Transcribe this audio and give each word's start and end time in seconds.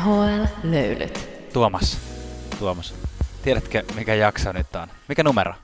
NHL-löylyt. 0.00 1.28
Tuomas, 1.52 1.98
Tuomas. 2.58 2.94
tiedätkö 3.42 3.84
mikä 3.94 4.14
jakso 4.14 4.52
nyt 4.52 4.76
on? 4.76 4.88
Mikä 5.08 5.22
numero? 5.22 5.54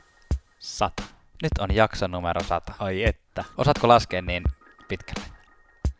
Sata. 0.59 1.03
Nyt 1.43 1.53
on 1.59 1.75
jakso 1.75 2.07
numero 2.07 2.43
100. 2.45 2.73
Ai 2.79 3.05
että. 3.05 3.45
Osaatko 3.59 3.89
laskea 3.89 4.23
niin 4.23 4.45
pitkälle? 4.89 5.29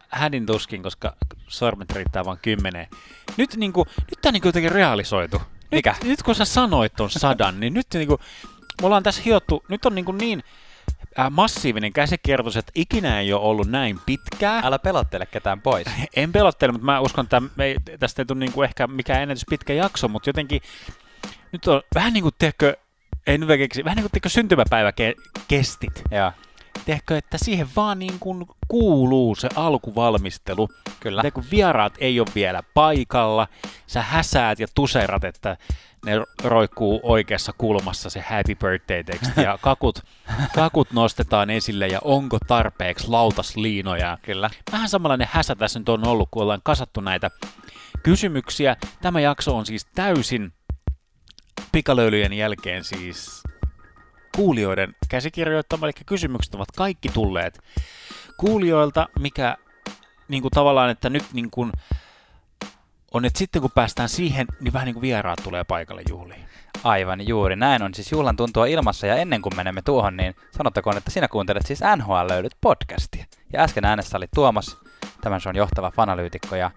Hädin 0.09 0.47
tuskin, 0.47 0.83
koska 0.83 1.17
sormet 1.49 1.93
riittää 1.93 2.25
vain 2.25 2.39
kymmeneen. 2.43 2.89
Nyt, 3.37 3.57
niinku, 3.57 3.87
nyt 4.11 4.21
tää 4.23 4.33
niinku 4.33 4.49
jotenkin 4.49 4.73
realisoitu. 4.73 5.39
Nyt, 5.39 5.71
Mikä? 5.73 5.95
Nyt 6.05 6.23
kun 6.23 6.35
sä 6.35 6.45
sanoit 6.45 6.93
ton 6.97 7.11
sadan, 7.11 7.61
niin 7.61 7.75
nyt 7.75 7.87
niinku, 7.95 8.19
me 8.83 8.87
ollaan 8.87 9.03
tässä 9.03 9.23
hiottu, 9.25 9.65
nyt 9.69 9.87
on 9.87 9.95
niinku 9.95 10.13
niin 10.13 10.39
äh, 10.39 10.66
massiivinen 11.31 11.93
käsikierros, 11.93 12.57
että 12.57 12.73
ikinä 12.75 13.21
ei 13.21 13.33
ole 13.33 13.43
ollut 13.43 13.69
näin 13.69 14.01
pitkää. 14.07 14.61
Älä 14.65 14.79
pelottele 14.79 15.27
ketään 15.27 15.61
pois. 15.61 15.87
En 16.17 16.33
pelottele, 16.33 16.73
mutta 16.73 16.87
mä 16.87 17.01
uskon, 17.01 17.23
että 17.23 17.43
me 17.57 17.65
ei, 17.65 17.77
tästä 17.99 18.23
ei 18.23 18.27
tule 18.27 18.39
niinku 18.39 18.63
ehkä 18.63 18.87
mikään 18.87 19.23
ennätys 19.23 19.47
pitkä 19.51 19.73
jakso, 19.73 20.09
mutta 20.09 20.29
jotenkin 20.29 20.61
nyt 21.53 21.67
on 21.67 21.83
vähän 21.95 22.13
niin 22.13 22.23
kuin, 22.23 22.35
tiedätkö, 22.39 22.77
en 23.27 23.41
nyt 23.41 23.49
keksi, 23.49 23.85
vähän 23.85 23.97
niin 23.97 24.03
kuin 24.03 24.11
tiedätkö, 24.11 24.29
syntymäpäivä 24.29 24.91
ke- 24.91 25.43
kestit. 25.49 26.03
Joo, 26.11 26.33
Tiedätkö, 26.85 27.19
että 27.19 27.39
siihen 27.39 27.69
vaan 27.77 27.99
niin 27.99 28.19
kuin 28.21 28.47
kuuluu 28.69 29.35
se 29.35 29.49
alkuvalmistelu. 29.57 30.69
kyllä. 31.01 31.23
Ja 31.25 31.31
kun 31.31 31.45
vieraat 31.51 31.95
ei 31.99 32.21
ole 32.21 32.29
vielä 32.35 32.63
paikalla, 32.75 33.49
sä 33.87 34.03
häsäät 34.03 34.59
ja 34.59 34.67
tuserat, 34.75 35.25
että 35.25 35.57
ne 36.07 36.13
roikkuu 36.45 37.01
oikeassa 37.03 37.53
kulmassa 37.59 38.11
se 38.11 38.21
happy 38.21 38.55
birthday 38.55 39.05
teksti 39.05 39.41
ja 39.43 39.59
kakut, 39.63 40.03
kakut 40.55 40.93
nostetaan 40.93 41.51
esille 41.51 41.87
ja 41.87 41.99
onko 42.05 42.39
tarpeeksi 42.47 43.09
lautasliinoja. 43.09 44.19
Kyllä. 44.23 44.51
Vähän 44.73 44.89
samanlainen 44.89 45.29
häsä 45.31 45.55
tässä 45.55 45.79
nyt 45.79 45.89
on 45.89 46.07
ollut, 46.07 46.29
kun 46.31 46.43
ollaan 46.43 46.61
kasattu 46.65 47.01
näitä 47.01 47.31
kysymyksiä. 48.03 48.77
Tämä 49.03 49.21
jakso 49.21 49.57
on 49.57 49.67
siis 49.67 49.87
täysin 49.95 50.53
pikalöylyjen 51.73 52.33
jälkeen 52.33 52.85
siis 52.85 53.43
kuulijoiden 54.37 54.95
käsikirjoittama, 55.09 55.87
eli 55.87 55.93
kysymykset 56.07 56.55
ovat 56.55 56.69
kaikki 56.77 57.09
tulleet 57.09 57.59
kuulijoilta, 58.37 59.09
mikä 59.19 59.57
niin 60.29 60.43
kuin 60.43 60.53
tavallaan, 60.53 60.91
että 60.91 61.11
nyt 61.11 61.25
niin 61.33 61.51
kuin 61.51 61.73
on, 63.17 63.25
että 63.25 63.39
sitten 63.39 63.63
kun 63.63 63.71
päästään 63.75 64.09
siihen, 64.09 64.47
niin 64.61 64.73
vähän 64.73 64.87
niin 64.87 64.95
kuin 64.95 65.03
vieraat 65.03 65.39
tulee 65.43 65.65
paikalle 65.65 66.03
juhliin. 66.09 66.45
Aivan 66.85 67.29
juuri. 67.29 67.57
Näin 67.57 67.83
on 67.83 67.95
siis 67.95 68.13
juhlan 68.13 68.37
tuntua 68.37 68.67
ilmassa 68.67 69.07
ja 69.07 69.17
ennen 69.17 69.43
kuin 69.43 69.57
menemme 69.57 69.83
tuohon, 69.83 70.17
niin 70.17 70.35
sanottakoon, 70.57 70.97
että 70.97 71.11
sinä 71.11 71.29
kuuntelet 71.29 71.67
siis 71.67 71.81
NHL 71.97 72.29
löydyt 72.29 72.57
podcastia. 72.61 73.25
Ja 73.53 73.63
äsken 73.63 73.85
äänessä 73.85 74.17
oli 74.17 74.27
Tuomas, 74.35 74.77
tämän 75.21 75.41
on 75.47 75.57
johtava 75.57 75.91
fanalyytikko 75.91 76.57
ja 76.57 76.71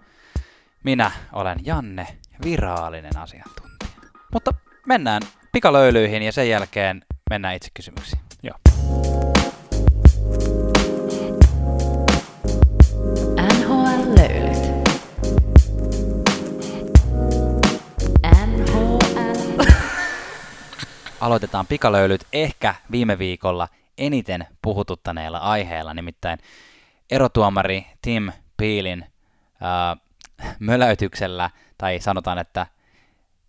minä 0.84 1.10
olen 1.32 1.58
Janne, 1.64 2.06
virallinen 2.44 3.16
asiantuntija. 3.16 3.90
Mutta 4.32 4.54
mennään 4.86 5.22
pikalöylyihin 5.52 6.22
ja 6.22 6.32
sen 6.32 6.48
jälkeen 6.48 7.04
mennään 7.30 7.54
itse 7.54 7.68
kysymyksiin. 7.74 8.29
Aloitetaan 21.20 21.66
pikalöylyt 21.66 22.26
ehkä 22.32 22.74
viime 22.90 23.18
viikolla 23.18 23.68
eniten 23.98 24.46
puhututtaneella 24.62 25.38
aiheella, 25.38 25.94
nimittäin 25.94 26.38
erotuomari 27.10 27.86
Tim 28.02 28.32
Peelin 28.56 29.04
äh, 29.62 30.00
möläytyksellä, 30.58 31.50
tai 31.78 32.00
sanotaan, 32.00 32.38
että 32.38 32.66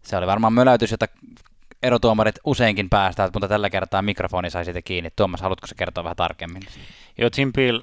se 0.01 0.17
oli 0.17 0.27
varmaan 0.27 0.53
möläytys, 0.53 0.91
jota 0.91 1.05
erotuomarit 1.83 2.35
useinkin 2.43 2.89
päästävät, 2.89 3.33
mutta 3.33 3.47
tällä 3.47 3.69
kertaa 3.69 4.01
mikrofoni 4.01 4.49
sai 4.49 4.65
siitä 4.65 4.81
kiinni. 4.81 5.09
Tuomas, 5.15 5.41
haluatko 5.41 5.67
se 5.67 5.75
kertoa 5.75 6.03
vähän 6.03 6.15
tarkemmin? 6.15 6.63
Joo, 7.17 7.29
Tim 7.29 7.53
Peel 7.53 7.81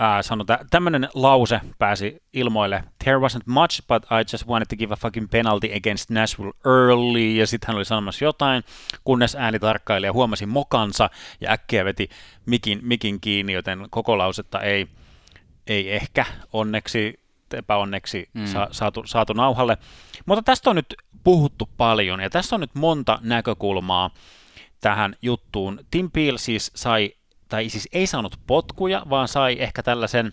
äh, 0.00 0.20
sanoi, 0.22 0.46
tä- 0.46 0.64
tämmöinen 0.70 1.08
lause 1.14 1.60
pääsi 1.78 2.22
ilmoille. 2.32 2.84
There 3.04 3.16
wasn't 3.18 3.42
much, 3.46 3.82
but 3.88 4.04
I 4.04 4.24
just 4.32 4.46
wanted 4.46 4.66
to 4.70 4.76
give 4.76 4.92
a 4.92 4.96
fucking 4.96 5.28
penalty 5.30 5.68
against 5.76 6.10
Nashville 6.10 6.52
early. 6.66 7.30
Ja 7.34 7.46
sitten 7.46 7.66
hän 7.68 7.76
oli 7.76 7.84
sanomassa 7.84 8.24
jotain, 8.24 8.64
kunnes 9.04 9.36
äänitarkkailija 9.40 10.12
huomasi 10.12 10.46
mokansa 10.46 11.10
ja 11.40 11.52
äkkiä 11.52 11.84
veti 11.84 12.08
mikin, 12.46 12.78
mikin 12.82 13.20
kiinni, 13.20 13.52
joten 13.52 13.86
koko 13.90 14.18
lausetta 14.18 14.60
ei, 14.60 14.88
ei 15.66 15.92
ehkä 15.92 16.24
onneksi, 16.52 17.20
epäonneksi 17.54 18.28
Mm. 18.34 18.40
mm. 18.40 18.46
sa- 18.46 18.68
saatu, 18.70 19.02
saatu 19.06 19.32
nauhalle. 19.32 19.78
Mutta 20.26 20.42
tästä 20.42 20.70
on 20.70 20.76
nyt 20.76 20.94
puhuttu 21.24 21.68
paljon 21.76 22.20
ja 22.20 22.30
tässä 22.30 22.56
on 22.56 22.60
nyt 22.60 22.74
monta 22.74 23.18
näkökulmaa 23.22 24.10
tähän 24.80 25.16
juttuun. 25.22 25.80
Tim 25.90 26.10
Peel 26.10 26.36
siis 26.36 26.70
sai, 26.74 27.12
tai 27.50 27.68
siis 27.68 27.88
ei 27.92 28.06
saanut 28.06 28.40
potkuja, 28.46 29.02
vaan 29.10 29.28
sai 29.28 29.56
ehkä 29.58 29.82
tällaisen, 29.82 30.32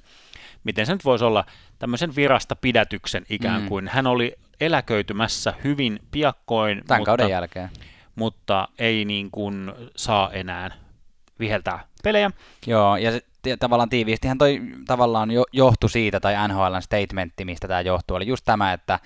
miten 0.63 0.85
se 0.85 0.94
nyt 0.94 1.05
voisi 1.05 1.25
olla, 1.25 1.45
tämmöisen 1.79 2.16
virasta 2.16 2.55
pidätyksen 2.55 3.25
ikään 3.29 3.61
Mm. 3.61 3.67
kuin. 3.67 3.88
Hän 3.88 4.07
oli 4.07 4.33
eläköitymässä 4.59 5.53
hyvin 5.63 6.00
piakkoin, 6.11 6.81
Tämän 6.88 7.00
mutta, 7.01 7.05
kauden 7.05 7.29
jälkeen. 7.29 7.69
mutta 8.16 8.67
ei 8.79 9.05
niin 9.05 9.31
kuin 9.31 9.72
saa 9.95 10.31
enää 10.31 10.72
viheltää 11.39 11.85
pelejä. 12.03 12.31
Joo, 12.67 12.97
ja 12.97 13.11
se, 13.11 13.22
ti- 13.41 13.57
tavallaan 13.57 13.89
tiiviistihän 13.89 14.38
toi 14.38 14.61
tavallaan 14.88 15.31
jo, 15.31 15.44
johtui 15.51 15.89
siitä, 15.89 16.19
tai 16.19 16.47
NHLn 16.47 16.81
statementti, 16.81 17.45
mistä 17.45 17.67
tämä 17.67 17.81
johtuu, 17.81 18.17
oli 18.17 18.28
just 18.28 18.45
tämä, 18.45 18.73
että, 18.73 18.99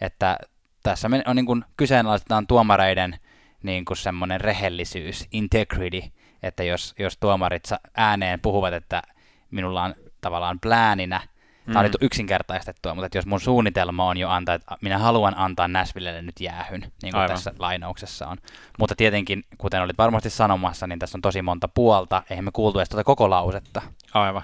että 0.00 0.38
tässä 0.82 1.08
me- 1.08 1.22
on 1.26 1.36
niin 1.36 1.46
kuin 1.46 1.64
kyseenalaistetaan 1.76 2.46
tuomareiden 2.46 3.18
niin 3.62 3.84
kuin 3.84 3.96
semmoinen 3.96 4.40
rehellisyys, 4.40 5.28
integrity, 5.32 6.02
että 6.46 6.64
jos, 6.64 6.94
jos 6.98 7.16
tuomarit 7.18 7.68
ääneen 7.96 8.40
puhuvat, 8.40 8.74
että 8.74 9.02
minulla 9.50 9.82
on 9.82 9.94
tavallaan 10.20 10.60
plääninä, 10.60 11.20
tämä 11.66 11.78
on 11.78 11.84
Mm. 11.84 11.88
nyt 11.88 11.96
yksinkertaistettua, 12.00 12.94
mutta 12.94 13.06
että 13.06 13.18
jos 13.18 13.26
mun 13.26 13.40
suunnitelma 13.40 14.04
on 14.04 14.16
jo 14.16 14.28
antaa, 14.28 14.54
että 14.54 14.76
minä 14.80 14.98
haluan 14.98 15.38
antaa 15.38 15.68
Nashvillelle 15.68 16.22
nyt 16.22 16.40
jäähyn, 16.40 16.80
niin 16.80 16.92
kuin 17.12 17.14
Aivan. 17.14 17.28
tässä 17.28 17.52
lainauksessa 17.58 18.26
on. 18.28 18.36
Mutta 18.78 18.94
tietenkin, 18.96 19.44
kuten 19.58 19.82
olit 19.82 19.98
varmasti 19.98 20.30
sanomassa, 20.30 20.86
niin 20.86 20.98
tässä 20.98 21.18
on 21.18 21.22
tosi 21.22 21.42
monta 21.42 21.68
puolta, 21.68 22.22
eihän 22.30 22.44
me 22.44 22.50
kuultu 22.52 22.78
edes 22.78 22.88
tuota 22.88 23.04
koko 23.04 23.30
lausetta. 23.30 23.82
Aivan. 24.14 24.42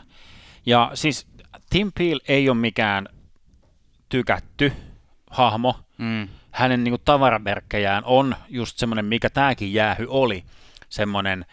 Ja 0.66 0.90
siis 0.94 1.26
Tim 1.70 1.92
Peel 1.98 2.20
ei 2.28 2.48
ole 2.48 2.56
mikään 2.56 3.08
tykätty 4.08 4.72
hahmo. 5.30 5.80
Mm. 5.98 6.28
Hänen 6.50 6.84
niin 6.84 6.92
kuin, 6.92 7.02
tavaramerkkejään 7.04 8.04
on 8.04 8.36
just 8.48 8.78
semmoinen, 8.78 9.04
mikä 9.04 9.30
tämäkin 9.30 9.72
jäähy 9.74 10.06
oli, 10.08 10.44
semmoinen 10.88 11.46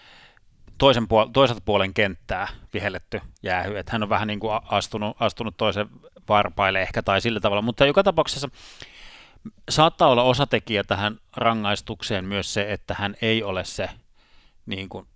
toisen 0.78 1.04
puol- 1.04 1.30
toiselta 1.34 1.62
puolen 1.66 1.94
kenttää 1.94 2.48
vihelletty 2.74 3.22
jäähy, 3.44 3.78
että 3.78 3.92
hän 3.92 4.04
on 4.04 4.10
vähän 4.10 4.28
niin 4.28 4.40
kuin 4.40 4.60
astunut, 4.66 5.18
astunut 5.20 5.58
toisen 5.58 5.88
varpaille 6.30 6.82
ehkä 6.82 7.04
tai 7.04 7.22
sillä 7.22 7.40
tavalla, 7.40 7.62
mutta 7.62 7.86
joka 7.86 8.04
tapauksessa 8.04 8.50
saattaa 9.70 10.08
olla 10.08 10.24
osatekijä 10.24 10.84
tähän 10.84 11.20
rangaistukseen 11.38 12.26
myös 12.26 12.54
se, 12.54 12.74
että 12.74 12.96
hän 13.00 13.16
ei 13.22 13.44
ole 13.44 13.66
se, 13.66 13.90
niin 14.66 14.90
kuin, 14.90 15.08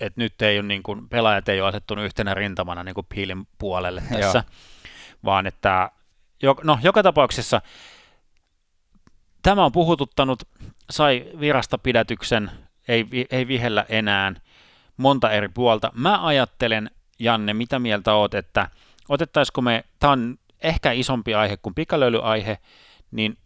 että 0.00 0.20
nyt 0.20 0.42
ei 0.42 0.58
ole 0.58 0.66
niin 0.66 0.82
kuin, 0.82 1.08
pelaajat 1.08 1.48
ei 1.48 1.60
ole 1.60 1.68
asettunut 1.68 2.04
yhtenä 2.04 2.34
rintamana 2.34 2.84
niin 2.84 2.94
kuin 2.94 3.06
Piilin 3.14 3.48
puolelle 3.58 4.02
tässä, 4.12 4.44
vaan 5.24 5.46
että 5.46 5.90
jo, 6.42 6.56
no, 6.62 6.78
joka 6.82 7.02
tapauksessa 7.02 7.62
tämä 9.42 9.64
on 9.64 9.72
puhututtanut, 9.72 10.42
sai 10.90 11.26
virasta 11.40 11.78
pidätyksen, 11.78 12.50
ei, 12.88 13.06
ei 13.30 13.48
vihellä 13.48 13.86
enää 13.88 14.32
monta 14.98 15.30
eri 15.30 15.48
puolta. 15.48 15.92
Mä 15.94 16.26
ajattelen, 16.26 16.90
Janne, 17.18 17.54
mitä 17.54 17.78
mieltä 17.78 18.14
oot, 18.14 18.34
että 18.34 18.70
otettaisiko 19.08 19.62
me, 19.62 19.84
tämä 19.98 20.12
on 20.12 20.38
ehkä 20.62 20.92
isompi 20.92 21.34
aihe 21.34 21.56
kuin 21.56 21.74
pikalöylyaihe, 21.74 22.58
niin 23.10 23.38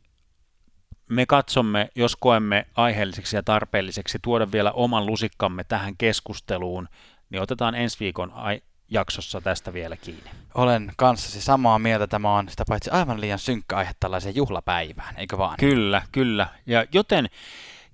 me 1.09 1.27
katsomme, 1.27 1.89
jos 1.95 2.17
koemme 2.17 2.67
aiheelliseksi 2.75 3.37
ja 3.37 3.43
tarpeelliseksi 3.43 4.19
tuoda 4.23 4.53
vielä 4.53 4.73
oman 4.73 5.07
lusikkamme 5.07 5.65
tähän 5.65 5.97
keskusteluun, 5.97 6.89
niin 7.31 7.43
otetaan 7.43 7.75
ensi 7.75 8.01
viikon 8.01 8.33
ai- 8.33 8.63
jaksossa 8.91 9.41
tästä 9.41 9.73
vielä 9.73 9.97
kiinni. 9.97 10.31
Olen 10.55 10.93
kanssasi 10.97 11.41
samaa 11.41 11.79
mieltä. 11.79 12.07
Tämä 12.07 12.37
on 12.37 12.49
sitä 12.49 12.65
paitsi 12.69 12.91
aivan 12.91 13.21
liian 13.21 13.39
synkkä 13.39 13.77
aihe 13.77 13.93
tällaiseen 14.01 14.37
juhlapäivään, 14.37 15.15
eikö 15.19 15.39
vaan? 15.39 15.57
Kyllä, 15.61 16.03
kyllä. 16.13 16.49
Ja 16.67 16.87
joten 16.93 17.29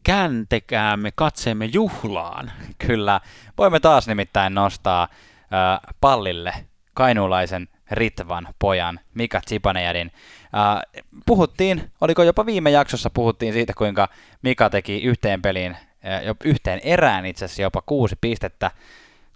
kääntekäämme 0.04 1.10
katseemme 1.14 1.64
juhlaan. 1.64 2.52
Kyllä. 2.86 3.20
Voimme 3.58 3.80
taas 3.80 4.08
nimittäin 4.08 4.54
nostaa 4.54 5.02
äh, 5.02 5.94
pallille 6.00 6.54
kainuulaisen 6.94 7.68
Ritvan 7.90 8.48
pojan 8.58 9.00
Mika 9.14 9.40
Zibanejadin. 9.48 10.12
Äh, 10.44 11.02
puhuttiin, 11.26 11.90
oliko 12.00 12.22
jopa 12.22 12.46
viime 12.46 12.70
jaksossa 12.70 13.10
puhuttiin 13.10 13.52
siitä, 13.52 13.72
kuinka 13.74 14.08
Mika 14.42 14.70
teki 14.70 15.02
yhteen 15.02 15.42
peliin, 15.42 15.72
äh, 15.72 16.36
yhteen 16.44 16.80
erään 16.82 17.26
itse 17.26 17.44
asiassa 17.44 17.62
jopa 17.62 17.82
kuusi 17.86 18.16
pistettä. 18.20 18.70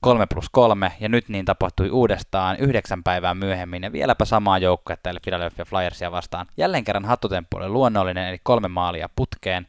3 0.03 0.27
plus 0.27 0.49
3, 0.53 0.93
ja 1.01 1.09
nyt 1.09 1.29
niin 1.29 1.45
tapahtui 1.45 1.91
uudestaan 1.91 2.57
yhdeksän 2.57 3.03
päivää 3.03 3.35
myöhemmin, 3.35 3.83
ja 3.83 3.93
vieläpä 3.93 4.25
samaa 4.25 4.59
joukkuetta, 4.59 5.11
eli 5.11 5.19
Philadelphia 5.23 5.65
Flyersia 5.65 6.13
vastaan. 6.13 6.47
Jälleen 6.57 6.85
kerran 6.85 7.05
hattutemppu 7.05 7.57
oli 7.57 7.69
luonnollinen, 7.69 8.29
eli 8.29 8.41
kolme 8.43 8.69
maalia 8.69 9.09
putkeen. 9.17 9.67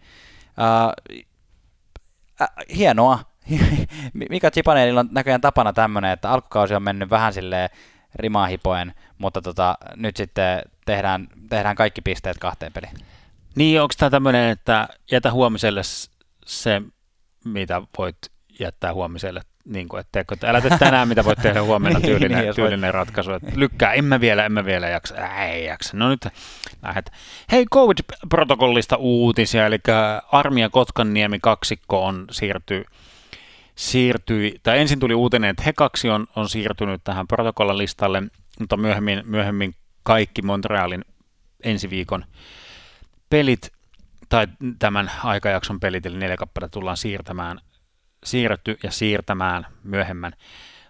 Äh, 0.59 2.49
hienoa. 2.75 3.19
Mika 4.29 4.51
Chipanelilla 4.51 4.99
on 4.99 5.09
näköjään 5.11 5.41
tapana 5.41 5.73
tämmöinen, 5.73 6.11
että 6.11 6.29
alkukausi 6.29 6.75
on 6.75 6.83
mennyt 6.83 7.09
vähän 7.09 7.33
silleen 7.33 7.69
rimahipoen, 8.15 8.93
mutta 9.17 9.41
tota, 9.41 9.77
nyt 9.95 10.17
sitten 10.17 10.61
tehdään, 10.85 11.27
tehdään 11.49 11.75
kaikki 11.75 12.01
pisteet 12.01 12.37
kahteen 12.37 12.73
peliin. 12.73 12.97
Niin, 13.55 13.81
onko 13.81 13.93
tämä 13.97 14.09
tämmöinen, 14.09 14.49
että 14.49 14.87
jätä 15.11 15.31
huomiselle 15.31 15.81
se, 16.45 16.81
mitä 17.45 17.81
voit 17.97 18.17
jättää 18.59 18.93
huomiselle, 18.93 19.41
niin 19.65 19.87
kuin, 19.87 19.99
että, 19.99 20.19
että 20.19 20.49
älä 20.49 20.61
tee 20.61 20.77
tänään, 20.79 21.07
mitä 21.07 21.25
voit 21.25 21.39
tehdä 21.41 21.63
huomenna, 21.63 21.99
niin, 21.99 22.07
tyylinen, 22.07 22.43
niin, 22.43 22.55
tyylinen 22.55 22.81
voit... 22.81 22.93
ratkaisu. 22.93 23.31
Että 23.31 23.51
lykkää, 23.55 23.93
emme 23.93 24.19
vielä, 24.19 24.45
emme 24.45 24.65
vielä 24.65 24.89
jaksa, 24.89 25.15
äh, 25.15 25.41
ei 25.41 25.65
jaksa. 25.65 25.97
No 25.97 26.09
nyt 26.09 26.27
lähdet. 26.83 27.11
Hei, 27.51 27.65
COVID-protokollista 27.73 28.95
uutisia, 28.95 29.65
eli 29.65 29.79
Armia 30.31 30.69
Kotkanniemi 30.69 31.39
kaksikko 31.41 32.05
on 32.05 32.25
siirtyy 32.31 32.85
siirtyi, 33.75 34.59
tai 34.63 34.79
ensin 34.79 34.99
tuli 34.99 35.13
uutinen, 35.13 35.49
että 35.49 35.63
he 35.63 35.73
kaksi 35.73 36.09
on, 36.09 36.27
on 36.35 36.49
siirtynyt 36.49 37.01
tähän 37.03 37.27
protokollan 37.27 37.77
listalle, 37.77 38.23
mutta 38.59 38.77
myöhemmin, 38.77 39.23
myöhemmin 39.25 39.75
kaikki 40.03 40.41
Montrealin 40.41 41.05
ensi 41.63 41.89
viikon 41.89 42.25
pelit 43.29 43.71
tai 44.29 44.47
tämän 44.79 45.11
aikajakson 45.23 45.79
pelit, 45.79 46.05
eli 46.05 46.17
neljä 46.17 46.37
kappaletta 46.37 46.73
tullaan 46.73 46.97
siirtämään, 46.97 47.59
siirretty 48.23 48.77
ja 48.83 48.91
siirtämään 48.91 49.65
myöhemmän 49.83 50.33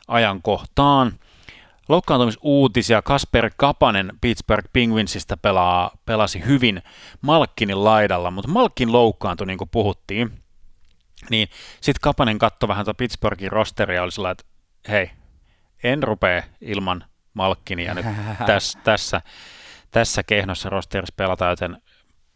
ajankohtaan. 0.07 1.19
Loukkaantumisuutisia. 1.89 3.01
Kasper 3.01 3.51
Kapanen 3.57 4.13
Pittsburgh 4.21 4.69
Penguinsista 4.73 5.37
pelaa, 5.37 5.91
pelasi 6.05 6.45
hyvin 6.45 6.81
Malkkinin 7.21 7.83
laidalla, 7.83 8.31
mutta 8.31 8.51
Malkkin 8.51 8.91
loukkaantui, 8.91 9.47
niin 9.47 9.57
kuin 9.57 9.69
puhuttiin. 9.69 10.31
Niin 11.29 11.47
sitten 11.81 12.01
Kapanen 12.01 12.39
katsoi 12.39 12.67
vähän 12.67 12.85
tuota 12.85 12.97
Pittsburghin 12.97 13.51
rosteria 13.51 14.03
oli 14.03 14.11
sellainen, 14.11 14.37
että 14.39 14.43
hei, 14.91 15.11
en 15.83 16.03
rupea 16.03 16.43
ilman 16.61 17.05
Malkkinia 17.33 17.93
nyt 17.93 18.05
tässä, 18.45 18.79
tässä, 18.83 19.21
tässä 19.91 20.23
kehnossa 20.23 20.69
rosterissa 20.69 21.13
pelata, 21.17 21.45
joten 21.45 21.81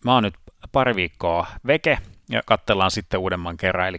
mä 0.06 0.14
oon 0.14 0.24
nyt 0.24 0.36
pari 0.72 0.96
viikkoa 0.96 1.48
veke 1.68 1.98
ja 2.29 2.41
katsellaan 2.45 2.91
sitten 2.91 3.19
uudemman 3.19 3.57
kerran. 3.57 3.88
Eli 3.88 3.97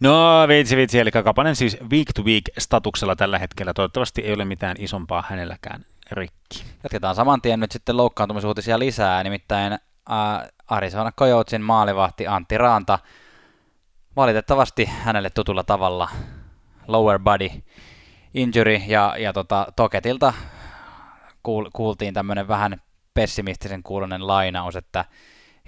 no 0.00 0.48
vitsi 0.48 0.76
vitsi, 0.76 0.98
eli 0.98 1.10
Kapanen 1.10 1.56
siis 1.56 1.76
week 1.90 2.08
to 2.14 2.22
week 2.22 2.44
statuksella 2.58 3.16
tällä 3.16 3.38
hetkellä. 3.38 3.74
Toivottavasti 3.74 4.22
ei 4.22 4.34
ole 4.34 4.44
mitään 4.44 4.76
isompaa 4.78 5.24
hänelläkään 5.28 5.84
rikki. 6.10 6.64
Jatketaan 6.82 7.14
saman 7.14 7.42
tien 7.42 7.60
nyt 7.60 7.72
sitten 7.72 7.96
loukkaantumisuutisia 7.96 8.78
lisää, 8.78 9.22
nimittäin 9.22 9.72
äh, 9.72 9.78
Arizona 10.68 11.12
Coyotesin 11.12 11.62
maalivahti 11.62 12.26
Antti 12.26 12.58
Raanta 12.58 12.98
valitettavasti 14.16 14.84
hänelle 14.84 15.30
tutulla 15.30 15.64
tavalla 15.64 16.08
lower 16.88 17.18
body 17.18 17.48
injury 18.34 18.74
ja, 18.86 19.14
ja 19.18 19.32
tota, 19.32 19.66
Toketilta 19.76 20.32
kuul, 21.42 21.70
kuultiin 21.72 22.14
tämmöinen 22.14 22.48
vähän 22.48 22.80
pessimistisen 23.14 23.82
kuulonen 23.82 24.26
lainaus, 24.26 24.76
että 24.76 25.04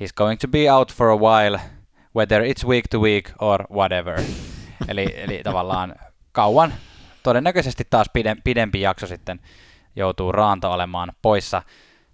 he's 0.01 0.13
going 0.17 0.39
to 0.39 0.49
be 0.49 0.71
out 0.71 0.93
for 0.93 1.09
a 1.09 1.17
while, 1.17 1.61
whether 2.17 2.43
it's 2.43 2.67
week 2.67 2.89
to 2.91 2.99
week 2.99 3.31
or 3.39 3.65
whatever. 3.73 4.21
eli, 4.89 5.15
eli 5.17 5.41
tavallaan 5.45 5.95
kauan, 6.33 6.75
todennäköisesti 7.23 7.85
taas 7.91 8.07
pidempi 8.45 8.81
jakso 8.81 9.07
sitten 9.07 9.41
joutuu 9.97 10.33
Raanta 10.33 10.69
olemaan 10.69 11.13
poissa. 11.23 11.63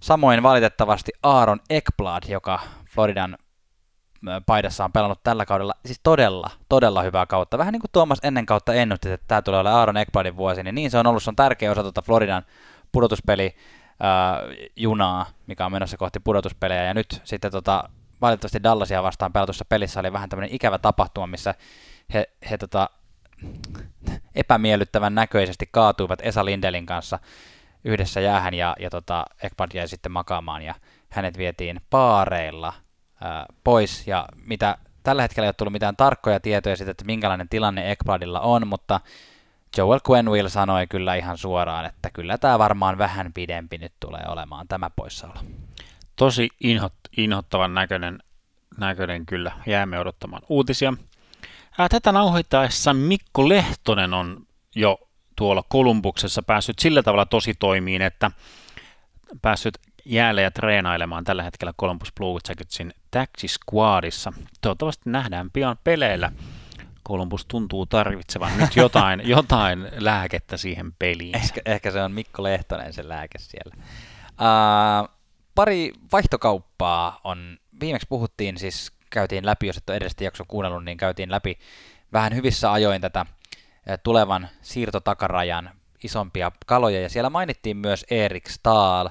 Samoin 0.01 0.43
valitettavasti 0.43 1.13
Aaron 1.23 1.61
Ekblad, 1.71 2.23
joka 2.29 2.61
Floridan 2.91 3.37
paidassa 4.47 4.85
on 4.85 4.93
pelannut 4.93 5.21
tällä 5.23 5.47
kaudella 5.47 5.75
siis 5.87 6.01
todella, 6.03 6.51
todella 6.69 7.03
hyvää 7.03 7.27
kautta. 7.27 7.59
Vähän 7.59 7.73
niin 7.73 7.81
kuin 7.81 7.91
Tuomas 7.93 8.19
ennen 8.23 8.47
kautta 8.47 8.75
ennusti, 8.75 9.11
että 9.11 9.25
tämä 9.29 9.43
tulee 9.43 9.61
olemaan 9.61 9.81
Aaron 9.81 9.97
Ekbladin 9.97 10.37
vuosi, 10.37 10.63
niin 10.63 10.75
niin 10.75 10.91
se 10.91 10.99
on 10.99 11.07
ollut. 11.07 11.23
Se 11.23 11.31
on 11.31 11.37
tärkeä 11.37 11.71
osa 11.71 11.83
tuota 11.83 12.03
Floridan 12.03 12.43
pudotuspeli 12.93 13.55
junaa, 14.77 15.27
mikä 15.47 15.67
on 15.67 15.73
menossa 15.73 15.97
kohti 15.97 16.21
pudotuspelejä. 16.21 16.85
Ja 16.85 16.95
nyt 16.95 17.21
sitten 17.25 17.53
tota, 17.53 17.89
valitettavasti 18.21 18.63
Dallasia 18.63 19.03
vastaan 19.03 19.33
pelatussa 19.33 19.65
pelissä 19.65 20.01
oli 20.01 20.13
vähän 20.13 20.29
tämmöinen 20.29 20.55
ikävä 20.55 20.79
tapahtuma, 20.79 21.27
missä 21.27 21.55
he, 22.15 22.31
he 22.51 22.59
tota, 22.59 22.91
epämiellyttävän 24.35 25.15
näköisesti 25.15 25.69
kaatuivat 25.73 26.19
Esa 26.23 26.45
Lindelin 26.45 26.87
kanssa 26.87 27.19
yhdessä 27.85 28.21
jäähän 28.21 28.55
ja, 28.55 28.77
ja 28.79 28.91
tota, 28.91 29.25
Ekblad 29.43 29.71
jäi 29.75 29.89
sitten 29.89 30.13
makaamaan 30.13 30.63
ja 30.63 30.75
hänet 31.11 31.39
vietiin 31.39 31.81
paareilla 31.91 32.73
ää, 33.21 33.47
pois 33.65 34.07
ja 34.07 34.29
mitä 34.47 34.79
tällä 35.03 35.23
hetkellä 35.23 35.45
ei 35.45 35.49
ole 35.49 35.55
tullut 35.59 35.73
mitään 35.73 35.97
tarkkoja 35.97 36.41
tietoja 36.41 36.77
siitä, 36.77 36.91
että 36.91 37.05
minkälainen 37.05 37.49
tilanne 37.49 37.91
Ekbladilla 37.91 38.41
on, 38.41 38.67
mutta 38.67 39.01
Joel 39.77 40.01
Quenville 40.11 40.49
sanoi 40.49 40.87
kyllä 40.87 41.15
ihan 41.15 41.39
suoraan, 41.39 41.87
että 41.87 42.11
kyllä 42.11 42.39
tämä 42.39 42.59
varmaan 42.59 42.99
vähän 42.99 43.33
pidempi 43.33 43.79
nyt 43.79 43.93
tulee 44.01 44.23
olemaan 44.29 44.69
tämä 44.69 44.91
poissaolo. 44.97 45.41
Tosi 46.17 46.49
inhot, 46.61 46.93
inhottavan 47.17 47.75
näköinen, 47.75 48.19
näköinen 48.79 49.27
kyllä. 49.27 49.53
Jäämme 49.67 49.99
odottamaan 49.99 50.43
uutisia. 50.49 50.93
Tätä 51.91 52.13
nauhoittaessa 52.13 52.95
Mikko 52.95 53.49
Lehtonen 53.49 54.15
on 54.15 54.47
jo 54.77 54.99
tuolla 55.37 55.65
Kolumbuksessa 55.69 56.43
päässyt 56.43 56.79
sillä 56.79 57.03
tavalla 57.03 57.27
tosi 57.27 57.55
toimiin, 57.55 58.03
että 58.03 58.31
päässyt 59.43 59.79
jäälle 60.05 60.43
ja 60.43 60.51
treenailemaan 60.51 61.25
tällä 61.25 61.43
hetkellä 61.43 61.73
Columbus 61.81 62.13
Blue 62.13 62.41
Jacketsin 62.49 62.93
Taxi 63.11 63.49
Squadissa. 63.49 64.33
Toivottavasti 64.61 65.11
nähdään 65.11 65.51
pian 65.51 65.79
peleillä. 65.85 66.33
Columbus 67.09 67.47
tuntuu 67.47 67.87
tarvitsevan 67.87 68.59
nyt 68.59 68.77
jotain, 68.77 69.23
jotain 69.37 69.89
lääkettä 69.99 70.57
siihen 70.57 70.93
peliin. 70.93 71.37
Ehkä, 71.37 71.61
ehkä 71.65 71.91
se 71.91 72.03
on 72.03 72.13
Mikko 72.13 72.43
Lehtonen 72.43 72.93
se 72.93 73.09
lääke 73.09 73.39
siellä. 73.39 73.77
Uh, 74.29 75.09
pari 75.55 75.93
vaihtokauppaa 76.13 77.21
on, 77.25 77.59
viimeksi 77.81 78.07
puhuttiin 78.09 78.59
siis, 78.59 78.93
käytiin 79.11 79.47
läpi, 79.47 79.67
jos 79.67 79.77
et 79.77 79.91
ole 79.91 79.97
edestä 79.97 80.25
jakso 80.25 80.45
kuunnellut, 80.49 80.85
niin 80.85 80.97
käytiin 80.97 81.31
läpi 81.31 81.59
vähän 82.13 82.35
hyvissä 82.35 82.73
ajoin 82.73 83.01
tätä 83.01 83.27
tulevan 84.03 84.49
siirtotakarajan 84.63 85.71
isompia 86.05 86.53
kaloja, 86.67 87.01
ja 87.01 87.09
siellä 87.09 87.31
mainittiin 87.31 87.77
myös 87.77 88.07
Erik 88.11 88.49
Stahl, 88.49 89.09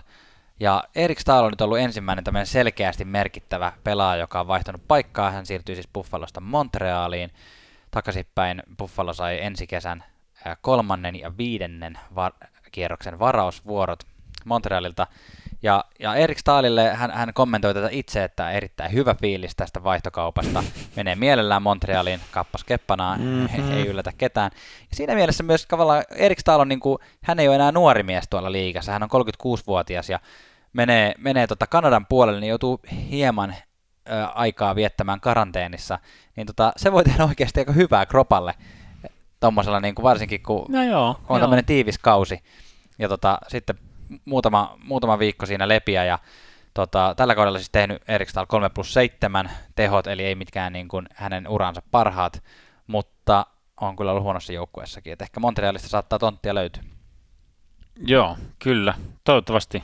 ja 0.60 0.84
Erik 0.96 1.20
Stahl 1.20 1.46
on 1.46 1.52
nyt 1.52 1.62
ollut 1.62 1.78
ensimmäinen 1.78 2.24
tämmöinen 2.24 2.48
selkeästi 2.48 3.06
merkittävä 3.06 3.74
pelaaja, 3.84 4.22
joka 4.22 4.40
on 4.40 4.48
vaihtanut 4.48 4.88
paikkaa. 4.88 5.32
Hän 5.32 5.46
siirtyi 5.46 5.76
siis 5.76 5.90
Buffalosta 5.94 6.42
Montrealiin. 6.42 7.32
Takaisinpäin 7.94 8.64
Buffalo 8.78 9.14
sai 9.14 9.42
ensi 9.42 9.68
kesän 9.68 10.04
kolmannen 10.62 11.20
ja 11.20 11.38
viidennen 11.38 12.00
var- 12.16 12.34
kierroksen 12.72 13.20
varausvuorot 13.20 14.00
Montrealilta. 14.46 15.08
Ja, 15.64 15.86
ja 16.00 16.16
Erik 16.16 16.38
Stahlille 16.38 16.94
hän, 16.94 17.12
hän 17.12 17.34
kommentoi 17.34 17.74
tätä 17.74 17.88
itse, 17.92 18.24
että 18.24 18.52
erittäin 18.52 18.94
hyvä 18.94 19.16
fiilis 19.16 19.56
tästä 19.56 19.84
vaihtokaupasta. 19.84 20.64
Menee 20.96 21.16
mielellään 21.16 21.62
Montrealiin, 21.62 22.20
kappas 22.32 22.64
keppanaa, 22.64 23.18
mm-hmm. 23.18 23.72
ei 23.72 23.88
yllätä 23.88 24.12
ketään. 24.18 24.52
Ja 24.90 24.96
siinä 24.96 25.16
mielessä 25.16 25.44
myös 25.44 25.66
tavallaan 25.66 26.04
Erik 26.16 26.40
Stahl 26.40 26.62
on, 26.62 26.70
niin 26.70 26.80
kuin, 26.80 26.98
hän 27.24 27.40
ei 27.40 27.48
ole 27.48 27.56
enää 27.56 27.72
nuori 27.72 28.04
mies 28.04 28.24
tuolla 28.30 28.52
liigassa, 28.52 28.92
hän 28.92 29.04
on 29.04 29.10
36-vuotias 29.26 30.10
ja 30.10 30.20
menee, 30.74 31.14
menee 31.18 31.48
tota 31.48 31.68
Kanadan 31.68 32.06
puolelle, 32.06 32.40
niin 32.40 32.50
joutuu 32.50 32.80
hieman 33.10 33.56
ö, 34.10 34.26
aikaa 34.26 34.76
viettämään 34.76 35.20
karanteenissa, 35.20 36.00
niin 36.36 36.48
tota, 36.48 36.74
se 36.78 36.92
voi 36.92 37.04
tehdä 37.04 37.26
oikeasti 37.26 37.60
aika 37.60 37.72
hyvää 37.72 38.06
kropalle, 38.06 38.54
tuommoisella 39.40 39.80
niin 39.80 39.96
kuin 39.96 40.04
varsinkin 40.04 40.44
kun 40.44 40.66
no 40.70 40.84
joo, 40.84 41.20
on 41.30 41.42
tämmöinen 41.42 41.66
tiivis 41.66 41.98
kausi. 41.98 42.44
Ja 43.00 43.10
tota, 43.10 43.38
sitten 43.48 43.80
muutama, 44.26 44.78
muutama 44.84 45.20
viikko 45.20 45.46
siinä 45.46 45.68
lepiä 45.68 46.06
ja 46.06 46.20
tota, 46.74 47.14
tällä 47.18 47.36
kaudella 47.36 47.58
siis 47.58 47.70
tehnyt 47.72 48.02
Erikstal 48.08 48.46
3 48.46 48.70
plus 48.70 48.94
7 48.94 49.50
tehot, 49.76 50.08
eli 50.08 50.24
ei 50.24 50.36
mitkään 50.36 50.74
niin 50.74 50.88
kuin 50.88 51.06
hänen 51.16 51.48
uransa 51.48 51.82
parhaat, 51.92 52.44
mutta 52.88 53.46
on 53.82 53.96
kyllä 53.96 54.12
ollut 54.12 54.24
huonossa 54.24 54.54
joukkueessakin, 54.54 55.14
että 55.14 55.26
ehkä 55.26 55.40
Montrealista 55.40 55.88
saattaa 55.88 56.20
tonttia 56.20 56.56
löytyä. 56.56 56.84
Joo, 57.98 58.38
kyllä, 58.60 58.94
toivottavasti. 59.24 59.84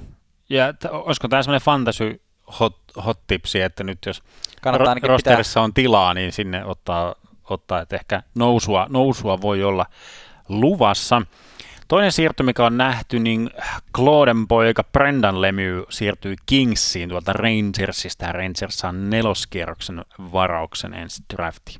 Ja 0.49 0.73
t- 0.73 0.85
olisiko 0.85 1.27
tämä 1.27 1.43
semmoinen 1.43 1.65
fantasy 1.65 2.21
hot, 2.59 2.77
hot 3.05 3.19
tipsi, 3.27 3.61
että 3.61 3.83
nyt 3.83 3.97
jos 4.05 4.23
ro- 4.65 5.07
rosterissa 5.07 5.59
pitää... 5.59 5.63
on 5.63 5.73
tilaa, 5.73 6.13
niin 6.13 6.31
sinne 6.31 6.65
ottaa, 6.65 7.15
ottaa 7.49 7.81
että 7.81 7.95
ehkä 7.95 8.23
nousua, 8.35 8.87
nousua 8.89 9.41
voi 9.41 9.63
olla 9.63 9.85
luvassa. 10.49 11.21
Toinen 11.87 12.11
siirto, 12.11 12.43
mikä 12.43 12.65
on 12.65 12.77
nähty, 12.77 13.19
niin 13.19 13.49
Clauden 13.95 14.47
poika 14.47 14.83
Brendan 14.83 15.41
Lemieux 15.41 15.85
siirtyi 15.89 16.35
Kingsiin 16.45 17.09
tuolta 17.09 17.33
Rangersista. 17.33 18.25
Ja 18.25 18.31
Rangers 18.31 18.77
saa 18.77 18.91
neloskierroksen 18.91 20.05
varauksen 20.19 20.93
ensi 20.93 21.23
drafti. 21.33 21.77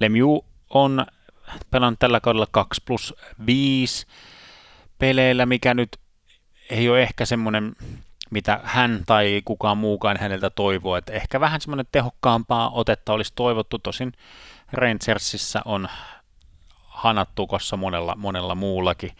Lemieux 0.00 0.44
on 0.70 1.06
pelannut 1.70 1.98
tällä 1.98 2.20
kaudella 2.20 2.46
2 2.50 2.82
plus 2.84 3.14
5 3.46 4.06
peleillä, 4.98 5.46
mikä 5.46 5.74
nyt 5.74 5.96
ei 6.70 6.88
ole 6.88 7.02
ehkä 7.02 7.24
semmoinen, 7.26 7.72
mitä 8.30 8.60
hän 8.64 9.02
tai 9.06 9.42
kukaan 9.44 9.78
muukaan 9.78 10.16
häneltä 10.20 10.50
toivoo, 10.50 10.96
että 10.96 11.12
ehkä 11.12 11.40
vähän 11.40 11.60
semmoinen 11.60 11.86
tehokkaampaa 11.92 12.70
otetta 12.70 13.12
olisi 13.12 13.32
toivottu, 13.34 13.78
tosin 13.78 14.12
Rangersissa 14.72 15.62
on 15.64 15.88
hanattukossa 16.88 17.76
monella, 17.76 18.14
monella 18.16 18.54
muullakin, 18.54 19.10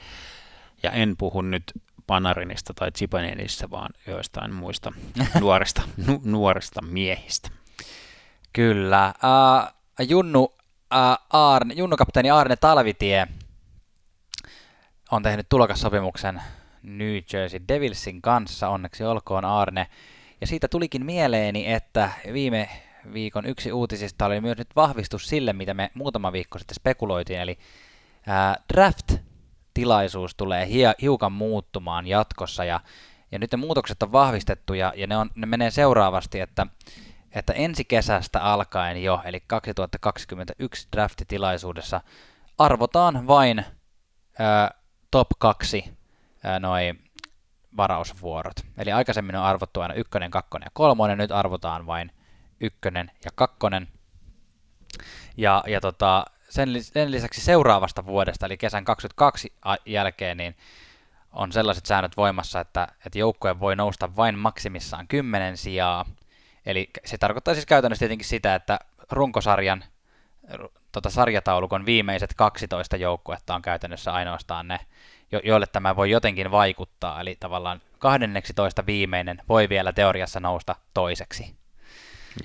ja 0.82 0.90
en 0.90 1.16
puhu 1.16 1.42
nyt 1.42 1.72
Panarinista 2.06 2.74
tai 2.74 2.92
Chipanenista, 2.92 3.70
vaan 3.70 3.90
joistain 4.06 4.54
muista 4.54 4.92
nuorista, 5.40 5.82
nu, 6.06 6.20
nuorista 6.24 6.82
miehistä. 6.82 7.48
Kyllä. 8.52 9.14
Uh, 9.16 9.76
Junnu, 10.08 10.42
uh, 10.44 10.56
Arne, 11.30 11.74
Junnu-kapteeni 11.74 12.30
Arne 12.30 12.56
Talvitie 12.56 13.28
on 15.10 15.22
tehnyt 15.22 15.46
tulokassopimuksen 15.48 16.42
New 16.86 17.16
Jersey 17.32 17.60
Devilsin 17.68 18.22
kanssa, 18.22 18.68
onneksi 18.68 19.04
olkoon 19.04 19.44
Arne. 19.44 19.86
Ja 20.40 20.46
siitä 20.46 20.68
tulikin 20.68 21.06
mieleeni, 21.06 21.72
että 21.72 22.10
viime 22.32 22.68
viikon 23.12 23.46
yksi 23.46 23.72
uutisista 23.72 24.26
oli 24.26 24.40
myös 24.40 24.58
nyt 24.58 24.76
vahvistus 24.76 25.28
sille, 25.28 25.52
mitä 25.52 25.74
me 25.74 25.90
muutama 25.94 26.32
viikko 26.32 26.58
sitten 26.58 26.74
spekuloitiin, 26.74 27.40
eli 27.40 27.58
ää, 28.26 28.56
draft-tilaisuus 28.72 30.34
tulee 30.34 30.68
hiukan 31.02 31.32
muuttumaan 31.32 32.06
jatkossa, 32.06 32.64
ja, 32.64 32.80
ja 33.32 33.38
nyt 33.38 33.52
ne 33.52 33.56
muutokset 33.56 34.02
on 34.02 34.12
vahvistettu, 34.12 34.74
ja, 34.74 34.92
ja 34.96 35.06
ne, 35.06 35.16
on, 35.16 35.30
ne 35.34 35.46
menee 35.46 35.70
seuraavasti, 35.70 36.40
että, 36.40 36.66
että 37.32 37.52
ensi 37.52 37.84
kesästä 37.84 38.42
alkaen 38.42 39.02
jo, 39.02 39.20
eli 39.24 39.40
2021 39.46 40.88
draft-tilaisuudessa, 40.92 42.00
arvotaan 42.58 43.26
vain 43.26 43.64
ää, 44.38 44.70
top 45.10 45.28
2 46.46 46.60
noin 46.60 47.04
varausvuorot. 47.76 48.56
Eli 48.78 48.92
aikaisemmin 48.92 49.36
on 49.36 49.42
arvottu 49.42 49.80
aina 49.80 49.94
ykkönen, 49.94 50.30
kakkonen 50.30 50.66
ja 50.66 50.70
kolmonen, 50.74 51.18
nyt 51.18 51.32
arvotaan 51.32 51.86
vain 51.86 52.12
ykkönen 52.60 53.10
ja 53.24 53.30
kakkonen. 53.34 53.88
Ja, 55.36 55.64
ja 55.66 55.80
tota, 55.80 56.24
sen, 56.48 56.68
sen 56.84 57.10
lisäksi 57.10 57.40
seuraavasta 57.40 58.06
vuodesta, 58.06 58.46
eli 58.46 58.56
kesän 58.56 58.84
22 58.84 59.52
jälkeen, 59.86 60.36
niin 60.36 60.56
on 61.32 61.52
sellaiset 61.52 61.86
säännöt 61.86 62.16
voimassa, 62.16 62.60
että, 62.60 62.88
että 63.06 63.18
joukkue 63.18 63.60
voi 63.60 63.76
nousta 63.76 64.16
vain 64.16 64.38
maksimissaan 64.38 65.08
10 65.08 65.56
sijaa. 65.56 66.04
Eli 66.66 66.90
se 67.04 67.18
tarkoittaa 67.18 67.54
siis 67.54 67.66
käytännössä 67.66 68.00
tietenkin 68.00 68.28
sitä, 68.28 68.54
että 68.54 68.78
runkosarjan 69.10 69.84
tota, 70.92 71.10
sarjataulukon 71.10 71.86
viimeiset 71.86 72.34
12 72.36 72.96
joukkuetta 72.96 73.54
on 73.54 73.62
käytännössä 73.62 74.12
ainoastaan 74.12 74.68
ne, 74.68 74.80
jo- 75.32 75.40
joille 75.44 75.66
tämä 75.66 75.96
voi 75.96 76.10
jotenkin 76.10 76.50
vaikuttaa. 76.50 77.20
Eli 77.20 77.36
tavallaan 77.40 77.80
12 77.98 78.86
viimeinen 78.86 79.42
voi 79.48 79.68
vielä 79.68 79.92
teoriassa 79.92 80.40
nousta 80.40 80.76
toiseksi. 80.94 81.56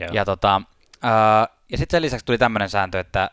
Yeah. 0.02 0.14
Ja, 0.14 0.26
tota, 0.26 0.62
ää, 1.02 1.48
ja 1.72 1.78
sitten 1.78 1.98
sen 1.98 2.02
lisäksi 2.02 2.26
tuli 2.26 2.38
tämmöinen 2.38 2.70
sääntö, 2.70 3.00
että 3.00 3.32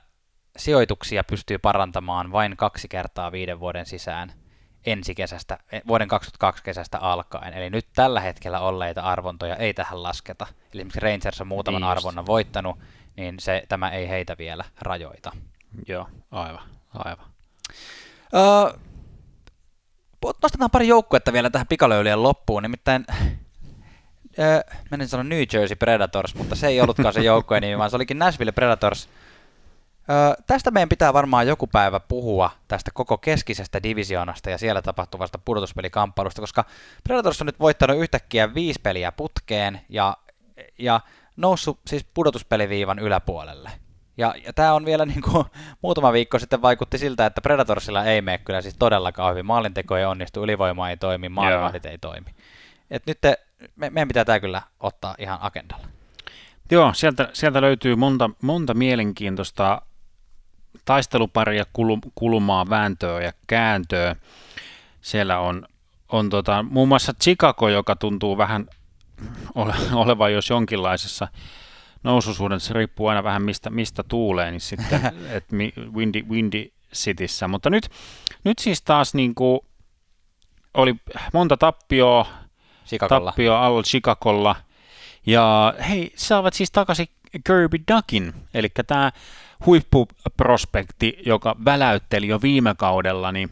sijoituksia 0.57 1.25
pystyy 1.25 1.59
parantamaan 1.59 2.33
vain 2.33 2.57
kaksi 2.57 2.89
kertaa 2.89 3.33
viiden 3.33 3.61
vuoden 3.61 3.87
sisään 3.87 4.33
ensi 4.87 5.15
kesästä, 5.15 5.59
e, 5.73 5.81
vuoden 5.87 6.09
2022 6.09 6.63
kesästä 6.65 6.99
alkaen. 6.99 7.55
Eli 7.55 7.71
nyt 7.71 7.87
tällä 7.95 8.21
hetkellä 8.21 8.61
olleita 8.61 9.03
arvontoja 9.03 9.57
ei 9.57 9.75
tähän 9.75 10.03
lasketa. 10.03 10.47
Eli 10.75 10.81
esimerkiksi 10.81 11.01
Rangers 11.01 11.41
on 11.41 11.47
muutaman 11.47 11.83
niin 11.83 11.91
arvonnan 11.91 12.27
voittanut, 12.27 12.79
niin 13.17 13.41
se, 13.41 13.65
tämä 13.69 13.91
ei 13.91 14.09
heitä 14.09 14.39
vielä 14.39 14.65
rajoita. 14.81 15.33
Joo, 15.89 16.09
aivan, 16.31 16.63
aivan. 16.95 17.27
Öö, 18.35 18.79
nostetaan 20.43 20.71
pari 20.71 20.89
joukkuetta 20.89 21.33
vielä 21.33 21.51
tähän 21.51 21.67
pikalöylien 21.67 22.23
loppuun, 22.23 22.63
nimittäin 22.63 23.07
öö, 24.39 24.61
menin 24.91 25.09
sanoa 25.09 25.25
New 25.25 25.43
Jersey 25.53 25.77
Predators, 25.77 26.35
mutta 26.35 26.55
se 26.55 26.67
ei 26.67 26.81
ollutkaan 26.81 27.15
se 27.15 27.21
joukkueen 27.21 27.63
nimi, 27.63 27.79
vaan 27.79 27.91
se 27.91 27.97
olikin 27.97 28.19
Nashville 28.19 28.53
Predators. 28.53 29.09
Öö, 30.11 30.43
tästä 30.47 30.71
meidän 30.71 30.89
pitää 30.89 31.13
varmaan 31.13 31.47
joku 31.47 31.67
päivä 31.67 32.01
puhua 32.01 32.51
tästä 32.69 32.91
koko 32.95 33.19
keskisestä 33.19 33.83
divisioonasta 33.83 34.51
ja 34.51 34.59
siellä 34.59 34.83
tapahtuvasta 34.83 35.39
pudotuspelikamppailusta, 35.39 36.41
koska 36.43 36.65
Predators 37.05 37.41
on 37.41 37.47
nyt 37.47 37.61
voittanut 37.61 37.99
yhtäkkiä 37.99 38.55
viisi 38.55 38.81
peliä 38.83 39.13
putkeen 39.13 39.81
ja, 39.89 40.17
ja 40.79 41.01
noussut 41.37 41.81
siis 41.87 42.07
pudotuspeliviivan 42.15 42.99
yläpuolelle. 42.99 43.71
Ja, 44.19 44.35
ja 44.47 44.53
tämä 44.53 44.75
on 44.75 44.85
vielä 44.85 45.07
niin 45.15 45.23
kuin, 45.23 45.45
muutama 45.83 46.13
viikko 46.13 46.39
sitten 46.39 46.63
vaikutti 46.63 46.99
siltä, 46.99 47.27
että 47.27 47.41
Predatorsilla 47.41 48.05
ei 48.05 48.23
mene 48.23 48.39
kyllä 48.39 48.61
siis 48.61 48.77
todellakaan 48.79 49.31
hyvin. 49.33 49.47
Maalinteko 49.47 49.97
ei 49.97 50.05
onnistu, 50.05 50.45
ylivoima 50.45 50.91
ei 50.91 50.97
toimi, 50.97 51.29
maalivahdit 51.29 51.87
ei 51.87 51.99
toimi. 51.99 52.35
Et 52.91 53.07
nyt 53.07 53.19
te, 53.21 53.39
me, 53.77 53.91
meidän 53.91 54.09
pitää 54.09 54.25
tämä 54.25 54.41
kyllä 54.41 54.63
ottaa 54.81 55.15
ihan 55.19 55.39
agendalla. 55.41 55.87
Joo, 56.71 56.95
sieltä, 56.95 57.29
sieltä 57.33 57.61
löytyy 57.61 57.97
monta, 57.97 58.31
monta 58.43 58.75
mielenkiintoista 58.75 59.83
taisteluparia, 60.85 61.65
kulmaa, 62.15 62.71
vääntöä 62.71 63.21
ja 63.21 63.33
kääntöä. 63.47 64.17
Siellä 65.01 65.39
on, 65.39 65.67
on 66.09 66.31
tota, 66.31 66.65
muun 66.71 66.89
muassa 66.89 67.13
Chicago, 67.23 67.69
joka 67.69 67.97
tuntuu 67.97 68.39
vähän 68.39 68.67
ole, 69.55 69.75
olevan 69.93 70.33
jos 70.33 70.51
jonkinlaisessa 70.51 71.29
noususuhden, 72.03 72.61
se 72.61 72.75
riippuu 72.75 73.07
aina 73.07 73.25
vähän 73.25 73.43
mistä, 73.43 73.71
mistä 73.71 74.03
tuulee, 74.03 74.51
niin 74.51 74.61
sitten, 74.61 75.01
että 75.37 75.57
Windy, 75.95 76.23
Windy 76.31 76.73
Cityssä. 76.95 77.49
Mutta 77.49 77.71
nyt, 77.71 77.91
nyt 78.45 78.59
siis 78.59 78.83
taas 78.83 79.15
niin 79.15 79.35
kuin 79.35 79.61
oli 80.75 80.95
monta 81.33 81.57
tappioa, 81.57 82.27
Chicagolla. 82.87 83.31
tappio 83.31 83.55
alla 83.55 83.83
Chicagolla, 83.83 84.57
ja 85.27 85.75
hei, 85.89 86.13
saavat 86.17 86.55
siis 86.55 86.71
takaisin 86.71 87.09
Kirby 87.47 87.79
Duckin, 87.95 88.35
eli 88.55 88.69
tämä 88.87 89.13
huippuprospekti, 89.67 91.19
joka 91.27 91.57
väläytteli 91.65 92.29
jo 92.29 92.43
viime 92.43 92.75
kaudella, 92.75 93.33
niin 93.33 93.51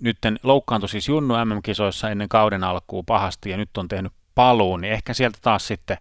nyt 0.00 0.18
loukkaantui 0.42 0.88
siis 0.88 1.08
Junnu 1.08 1.34
MM-kisoissa 1.44 2.10
ennen 2.10 2.28
kauden 2.28 2.64
alkuun 2.64 3.04
pahasti 3.04 3.50
ja 3.50 3.56
nyt 3.56 3.76
on 3.76 3.88
tehnyt 3.88 4.12
paluun, 4.34 4.80
niin 4.80 4.92
ehkä 4.92 5.14
sieltä 5.14 5.38
taas 5.42 5.66
sitten 5.66 5.98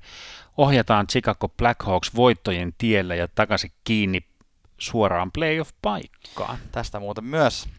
ohjataan 0.61 1.07
Chicago 1.07 1.49
Blackhawks 1.49 2.15
voittojen 2.15 2.73
tielle 2.77 3.15
ja 3.15 3.27
takaisin 3.27 3.71
kiinni 3.83 4.25
suoraan 4.77 5.31
playoff-paikkaan. 5.31 6.57
Tästä 6.71 6.99
muuten 6.99 7.23
myös 7.23 7.69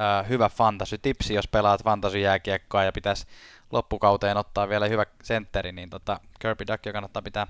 äh, 0.00 0.28
hyvä 0.28 0.48
fantasy-tipsi, 0.48 1.34
jos 1.34 1.48
pelaat 1.48 1.84
fantasy-jääkiekkoa 1.84 2.84
ja 2.84 2.92
pitäisi 2.92 3.26
loppukauteen 3.72 4.36
ottaa 4.36 4.68
vielä 4.68 4.86
hyvä 4.86 5.06
sentteri, 5.22 5.72
niin 5.72 5.90
tota, 5.90 6.20
Kirby 6.38 6.66
Duck 6.66 6.92
kannattaa 6.92 7.22
pitää 7.22 7.46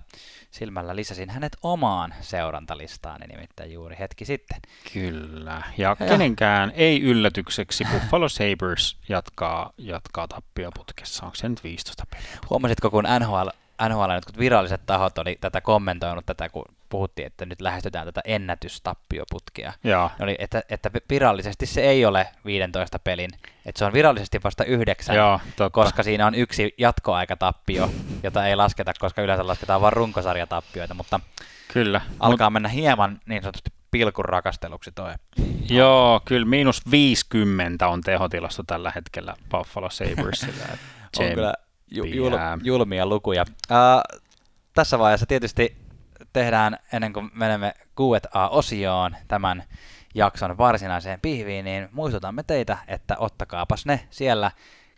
silmällä. 0.51 0.97
Lisäsin 0.97 1.31
hänet 1.31 1.57
omaan 1.63 2.15
seurantalistaani 2.21 3.27
nimittäin 3.27 3.73
juuri 3.73 3.97
hetki 3.99 4.25
sitten. 4.25 4.61
Kyllä, 4.93 5.63
ja, 5.79 5.97
ja. 6.01 6.07
kenenkään 6.07 6.73
ei 6.75 7.03
yllätykseksi 7.03 7.85
Buffalo 7.93 8.29
Sabres 8.29 8.97
jatkaa, 9.09 9.73
jatkaa 9.79 10.29
tappioputkessa. 10.29 11.25
Onko 11.25 11.35
se 11.35 11.49
nyt 11.49 11.65
15 11.65 12.05
peliä? 12.11 12.29
Huomasitko, 12.51 12.91
kun 12.91 13.05
NHL 13.21 13.49
NHL 13.89 14.11
jotkut 14.15 14.39
viralliset 14.39 14.81
tahot 14.87 15.19
oli 15.19 15.39
tätä 15.41 15.61
kommentoinut 15.61 16.27
tätä, 16.27 16.49
kun 16.49 16.65
puhuttiin, 16.89 17.27
että 17.27 17.47
nyt 17.47 17.61
lähestytään 17.61 18.07
tätä 18.07 18.21
ennätystappioputkia. 18.25 19.73
Joo. 19.85 20.11
Oli, 20.21 20.37
että, 20.39 20.63
että 20.69 20.91
virallisesti 21.11 21.67
se 21.67 21.81
ei 21.81 22.05
ole 22.05 22.27
15 22.45 22.99
pelin, 22.99 23.31
että 23.67 23.79
se 23.79 23.85
on 23.85 23.93
virallisesti 23.93 24.41
vasta 24.45 24.65
yhdeksän, 24.65 25.17
Joo, 25.17 25.41
koska 25.73 26.03
siinä 26.03 26.27
on 26.27 26.35
yksi 26.35 26.75
jatkoaikatappio, 26.79 27.91
jota 28.23 28.47
ei 28.47 28.57
lasketa, 28.57 28.93
koska 28.99 29.23
yleensä 29.23 29.47
lasketaan 29.47 29.81
vain 29.81 29.93
runkosarjatappioita, 29.93 30.95
mutta 30.95 31.21
kyllä. 31.73 32.01
alkaa 32.21 32.51
mennä 32.51 32.69
hieman 32.69 33.21
niin 33.27 33.43
sanotusti 33.43 33.71
pilkun 33.91 34.25
rakasteluksi 34.25 34.93
toi. 34.93 35.13
Joo, 35.71 36.21
kyllä 36.25 36.47
miinus 36.47 36.91
50 36.91 37.89
on 37.89 38.01
tehotilasto 38.01 38.63
tällä 38.67 38.93
hetkellä 38.95 39.35
Buffalo 39.51 39.91
Sabresilla. 39.91 40.65
on 41.19 41.35
kyllä 41.35 41.55
ju, 41.91 42.05
jul, 42.05 42.33
julmia 42.63 43.07
lukuja. 43.07 43.45
Uh, 43.71 44.21
tässä 44.75 44.99
vaiheessa 44.99 45.27
tietysti 45.27 45.77
tehdään, 46.33 46.79
ennen 46.93 47.13
kuin 47.13 47.31
menemme 47.35 47.75
Q&A-osioon 47.97 49.17
tämän 49.29 49.65
jakson 50.15 50.59
varsinaiseen 50.59 51.21
pihviin, 51.21 51.65
niin 51.65 51.89
muistutamme 51.93 52.43
teitä, 52.43 52.79
että 52.89 53.17
ottakaapas 53.19 53.87
ne 53.87 54.07
siellä 54.11 54.51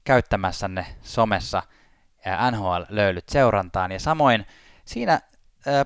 käyttämässänne 0.05 0.87
somessa 1.03 1.63
NHL-löylyt 2.51 3.29
seurantaan. 3.29 3.93
Ja 3.93 4.01
samoin 4.01 4.47
siinä 4.85 5.21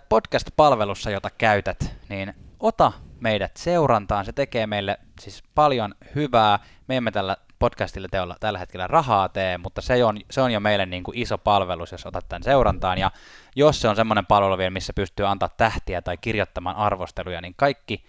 podcast-palvelussa, 0.08 1.10
jota 1.10 1.30
käytät, 1.30 1.96
niin 2.08 2.34
ota 2.60 2.92
meidät 3.20 3.56
seurantaan. 3.56 4.24
Se 4.24 4.32
tekee 4.32 4.66
meille 4.66 4.98
siis 5.20 5.42
paljon 5.54 5.94
hyvää. 6.14 6.58
Me 6.88 6.96
emme 6.96 7.10
tällä 7.10 7.36
podcastille 7.62 8.08
teolla 8.10 8.36
tällä 8.40 8.58
hetkellä 8.58 8.86
rahaa 8.86 9.28
tee, 9.28 9.58
mutta 9.58 9.80
se 9.80 10.04
on, 10.04 10.18
se 10.30 10.40
on 10.40 10.50
jo 10.50 10.60
meille 10.60 10.86
niin 10.86 11.02
kuin 11.02 11.18
iso 11.18 11.38
palvelus, 11.38 11.92
jos 11.92 12.06
otat 12.06 12.28
tämän 12.28 12.42
seurantaan. 12.42 12.98
Ja 12.98 13.10
jos 13.56 13.80
se 13.80 13.88
on 13.88 13.96
semmoinen 13.96 14.26
palvelu 14.26 14.58
vielä, 14.58 14.70
missä 14.70 14.92
pystyy 14.92 15.26
antaa 15.26 15.48
tähtiä 15.56 16.02
tai 16.02 16.16
kirjoittamaan 16.16 16.76
arvosteluja, 16.76 17.40
niin 17.40 17.54
kaikki 17.56 18.04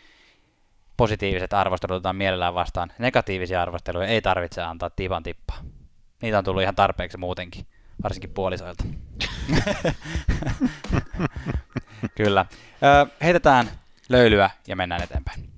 positiiviset 0.98 1.54
arvostelut 1.54 1.96
otetaan 1.96 2.16
mielellään 2.16 2.54
vastaan. 2.54 2.92
Negatiivisia 3.00 3.62
arvosteluja 3.62 4.08
ei 4.08 4.22
tarvitse 4.22 4.62
antaa 4.62 4.90
tipan 4.90 5.24
tippaa. 5.24 5.58
Niitä 6.22 6.38
on 6.38 6.44
tullut 6.44 6.62
ihan 6.62 6.76
tarpeeksi 6.76 7.18
muutenkin, 7.18 7.68
varsinkin 8.04 8.30
puolisoilta. 8.30 8.84
Kyllä. 12.18 12.46
Ö, 12.84 13.08
heitetään 13.24 13.70
löylyä 14.10 14.50
ja 14.68 14.76
mennään 14.76 15.04
eteenpäin. 15.04 15.53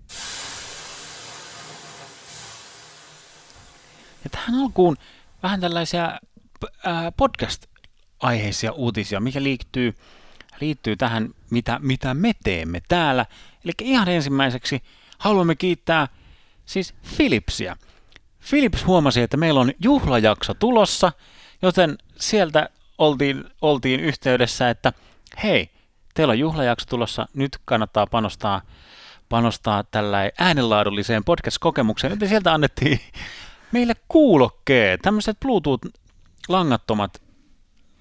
Ja 4.25 4.29
tähän 4.29 4.55
alkuun 4.55 4.97
vähän 5.43 5.61
tällaisia 5.61 6.19
podcast-aiheisia 7.17 8.71
uutisia, 8.71 9.19
mikä 9.19 9.43
liittyy, 9.43 9.95
liittyy 10.61 10.95
tähän, 10.95 11.29
mitä, 11.49 11.79
mitä 11.81 12.13
me 12.13 12.31
teemme 12.43 12.81
täällä. 12.87 13.25
Eli 13.65 13.71
ihan 13.81 14.07
ensimmäiseksi 14.09 14.83
haluamme 15.17 15.55
kiittää 15.55 16.07
siis 16.65 16.93
Philipsia. 17.17 17.75
Philips 18.49 18.85
huomasi, 18.85 19.21
että 19.21 19.37
meillä 19.37 19.59
on 19.59 19.71
juhlajakso 19.79 20.53
tulossa, 20.53 21.11
joten 21.61 21.97
sieltä 22.19 22.69
oltiin, 22.97 23.43
oltiin 23.61 23.99
yhteydessä, 23.99 24.69
että 24.69 24.93
hei, 25.43 25.69
teillä 26.13 26.31
on 26.31 26.39
juhlajakso 26.39 26.85
tulossa, 26.89 27.27
nyt 27.33 27.57
kannattaa 27.65 28.07
panostaa, 28.07 28.61
panostaa 29.29 29.83
tällä 29.83 30.31
äänenlaadulliseen 30.39 31.23
podcast-kokemukseen, 31.23 32.11
joten 32.11 32.29
sieltä 32.29 32.53
annettiin 32.53 32.99
meille 33.71 33.93
kuulokkeet, 34.07 35.01
tämmöiset 35.01 35.37
Bluetooth-langattomat 35.45 37.21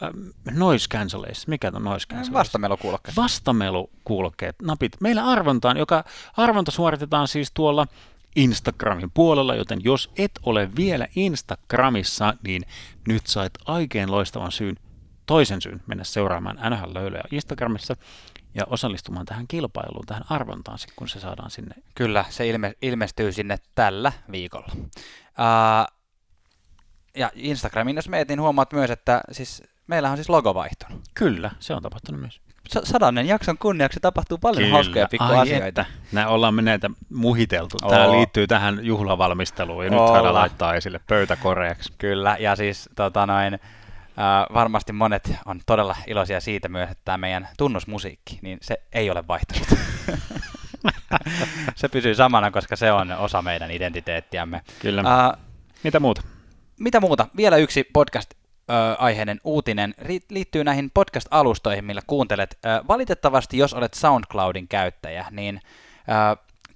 äh, 0.02 0.10
noise 0.50 0.88
cancellation. 0.88 1.44
Mikä 1.46 1.72
on 1.74 1.84
noise 1.84 2.08
cancellation? 2.08 2.34
Vastamelukuulokkeet. 2.34 3.16
Vastamelukuulokkeet, 3.16 4.56
napit. 4.62 5.00
Meillä 5.00 5.24
arvontaan, 5.24 5.76
joka 5.76 6.04
arvonta 6.36 6.70
suoritetaan 6.70 7.28
siis 7.28 7.50
tuolla 7.54 7.86
Instagramin 8.36 9.10
puolella, 9.14 9.54
joten 9.54 9.80
jos 9.84 10.10
et 10.18 10.40
ole 10.42 10.70
vielä 10.76 11.08
Instagramissa, 11.16 12.34
niin 12.42 12.62
nyt 13.08 13.26
sait 13.26 13.52
aikeen 13.66 14.10
loistavan 14.10 14.52
syyn, 14.52 14.76
toisen 15.26 15.62
syyn 15.62 15.82
mennä 15.86 16.04
seuraamaan 16.04 16.56
NHL 16.70 16.94
Löylöä 16.94 17.22
Instagramissa 17.30 17.96
ja 18.54 18.62
osallistumaan 18.66 19.26
tähän 19.26 19.48
kilpailuun, 19.48 20.06
tähän 20.06 20.24
arvontaan, 20.30 20.78
kun 20.96 21.08
se 21.08 21.20
saadaan 21.20 21.50
sinne. 21.50 21.74
Kyllä, 21.94 22.24
se 22.28 22.48
ilme, 22.48 22.74
ilmestyy 22.82 23.32
sinne 23.32 23.56
tällä 23.74 24.12
viikolla. 24.32 24.68
Uh, 24.76 25.94
ja 27.16 27.30
Instagramin, 27.34 27.96
jos 27.96 28.08
meet, 28.08 28.28
niin 28.28 28.40
huomaat 28.40 28.72
myös, 28.72 28.90
että 28.90 29.20
siis 29.32 29.62
meillä 29.86 30.10
on 30.10 30.16
siis 30.16 30.28
logo 30.28 30.54
vaihtunut. 30.54 31.02
Kyllä, 31.14 31.50
se 31.60 31.74
on 31.74 31.82
tapahtunut 31.82 32.20
myös. 32.20 32.40
Sadannen 32.84 33.26
jakson 33.26 33.58
kunniaksi 33.58 34.00
tapahtuu 34.00 34.38
paljon 34.38 34.62
Kyllä. 34.62 34.74
hauskoja 34.74 35.08
pikkuasioita. 35.08 35.84
Nämä 36.12 36.28
ollaan 36.28 36.54
me 36.54 36.62
näitä 36.62 36.90
muhiteltu. 37.10 37.76
Tämä 37.76 38.06
Oo. 38.06 38.12
liittyy 38.12 38.46
tähän 38.46 38.78
juhlavalmisteluun 38.82 39.84
ja 39.84 39.90
nyt 39.90 40.08
saadaan 40.08 40.34
laittaa 40.34 40.74
esille 40.74 41.00
pöytäkoreaksi. 41.06 41.92
Kyllä, 41.98 42.36
ja 42.40 42.56
siis 42.56 42.88
tota 42.96 43.26
noin, 43.26 43.58
Uh, 44.14 44.54
varmasti 44.54 44.92
monet 44.92 45.32
on 45.46 45.60
todella 45.66 45.96
iloisia 46.06 46.40
siitä 46.40 46.68
myös, 46.68 46.90
että 46.90 47.02
tämä 47.04 47.18
meidän 47.18 47.48
tunnusmusiikki, 47.58 48.38
niin 48.42 48.58
se 48.62 48.82
ei 48.92 49.10
ole 49.10 49.24
vaihtunut. 49.28 49.68
se 51.76 51.88
pysyy 51.88 52.14
samana, 52.14 52.50
koska 52.50 52.76
se 52.76 52.92
on 52.92 53.12
osa 53.12 53.42
meidän 53.42 53.70
identiteettiämme. 53.70 54.62
Kyllä. 54.78 55.02
Uh, 55.02 55.38
mitä 55.84 56.00
muuta? 56.00 56.22
Mitä 56.80 57.00
muuta? 57.00 57.26
Vielä 57.36 57.56
yksi 57.56 57.84
podcast-aiheinen 57.92 59.40
uutinen 59.44 59.94
liittyy 60.30 60.64
näihin 60.64 60.90
podcast-alustoihin, 60.94 61.84
millä 61.84 62.02
kuuntelet. 62.06 62.58
Valitettavasti, 62.88 63.58
jos 63.58 63.74
olet 63.74 63.94
SoundCloudin 63.94 64.68
käyttäjä, 64.68 65.26
niin 65.30 65.60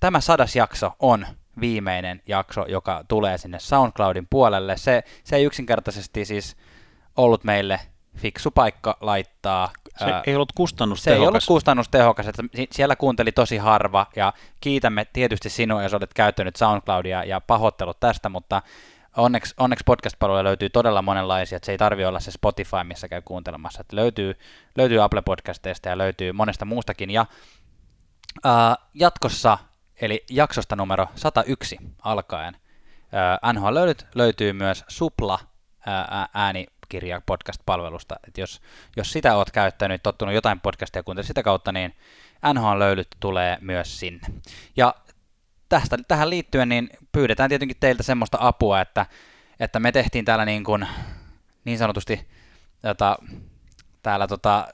tämä 0.00 0.20
sadas 0.20 0.56
jakso 0.56 0.92
on 1.00 1.26
viimeinen 1.60 2.22
jakso, 2.26 2.64
joka 2.68 3.04
tulee 3.08 3.38
sinne 3.38 3.58
SoundCloudin 3.58 4.26
puolelle. 4.30 4.76
Se, 4.76 5.02
se 5.24 5.36
ei 5.36 5.44
yksinkertaisesti 5.44 6.24
siis 6.24 6.56
ollut 7.18 7.44
meille 7.44 7.80
fiksu 8.16 8.50
paikka 8.50 8.96
laittaa. 9.00 9.70
Se 9.98 10.04
ää, 10.04 10.22
ei 10.26 10.34
ollut 10.34 10.52
kustannustehokas. 10.52 11.18
Se 11.18 11.22
ei 11.22 11.28
ollut 11.28 11.44
kustannustehokas, 11.46 12.26
että 12.26 12.42
siellä 12.70 12.96
kuunteli 12.96 13.32
tosi 13.32 13.56
harva 13.56 14.06
ja 14.16 14.32
kiitämme 14.60 15.06
tietysti 15.12 15.50
sinua, 15.50 15.82
jos 15.82 15.94
olet 15.94 16.14
käyttänyt 16.14 16.56
SoundCloudia 16.56 17.24
ja 17.24 17.40
pahoittelut 17.40 18.00
tästä, 18.00 18.28
mutta 18.28 18.62
onneksi, 19.16 19.54
onneksi 19.58 19.82
podcast-palveluja 19.86 20.44
löytyy 20.44 20.70
todella 20.70 21.02
monenlaisia, 21.02 21.56
että 21.56 21.66
se 21.66 21.72
ei 21.72 21.78
tarvi 21.78 22.04
olla 22.04 22.20
se 22.20 22.30
Spotify, 22.30 22.84
missä 22.84 23.08
käy 23.08 23.22
kuuntelemassa. 23.24 23.80
Että 23.80 23.96
löytyy, 23.96 24.38
löytyy 24.76 25.02
Apple 25.02 25.22
Podcasteista 25.22 25.88
ja 25.88 25.98
löytyy 25.98 26.32
monesta 26.32 26.64
muustakin. 26.64 27.10
Ja 27.10 27.26
ää, 28.44 28.76
jatkossa, 28.94 29.58
eli 30.00 30.24
jaksosta 30.30 30.76
numero 30.76 31.06
101 31.14 31.76
alkaen, 32.02 32.56
ää, 33.12 33.52
NHL 33.52 33.74
löytyy, 33.74 34.08
löytyy 34.14 34.52
myös 34.52 34.84
Supla 34.88 35.38
ää, 35.86 36.28
ääni 36.34 36.66
kirja 36.88 37.20
podcast-palvelusta. 37.26 38.16
Et 38.28 38.38
jos, 38.38 38.60
jos 38.96 39.12
sitä 39.12 39.36
oot 39.36 39.50
käyttänyt, 39.50 40.02
tottunut 40.02 40.34
jotain 40.34 40.60
podcastia 40.60 41.02
kuuntelemaan 41.02 41.26
sitä 41.26 41.42
kautta, 41.42 41.72
niin 41.72 41.94
NHL-löylyt 42.54 43.08
tulee 43.20 43.58
myös 43.60 44.00
sinne. 44.00 44.28
Ja 44.76 44.94
tästä, 45.68 45.98
tähän 46.08 46.30
liittyen 46.30 46.68
niin 46.68 46.90
pyydetään 47.12 47.48
tietenkin 47.48 47.76
teiltä 47.80 48.02
semmoista 48.02 48.38
apua, 48.40 48.80
että, 48.80 49.06
että 49.60 49.80
me 49.80 49.92
tehtiin 49.92 50.24
täällä 50.24 50.44
niin, 50.44 50.64
kuin, 50.64 50.86
niin 51.64 51.78
sanotusti 51.78 52.28
jota, 52.82 53.18
täällä 54.02 54.26
tota, 54.26 54.68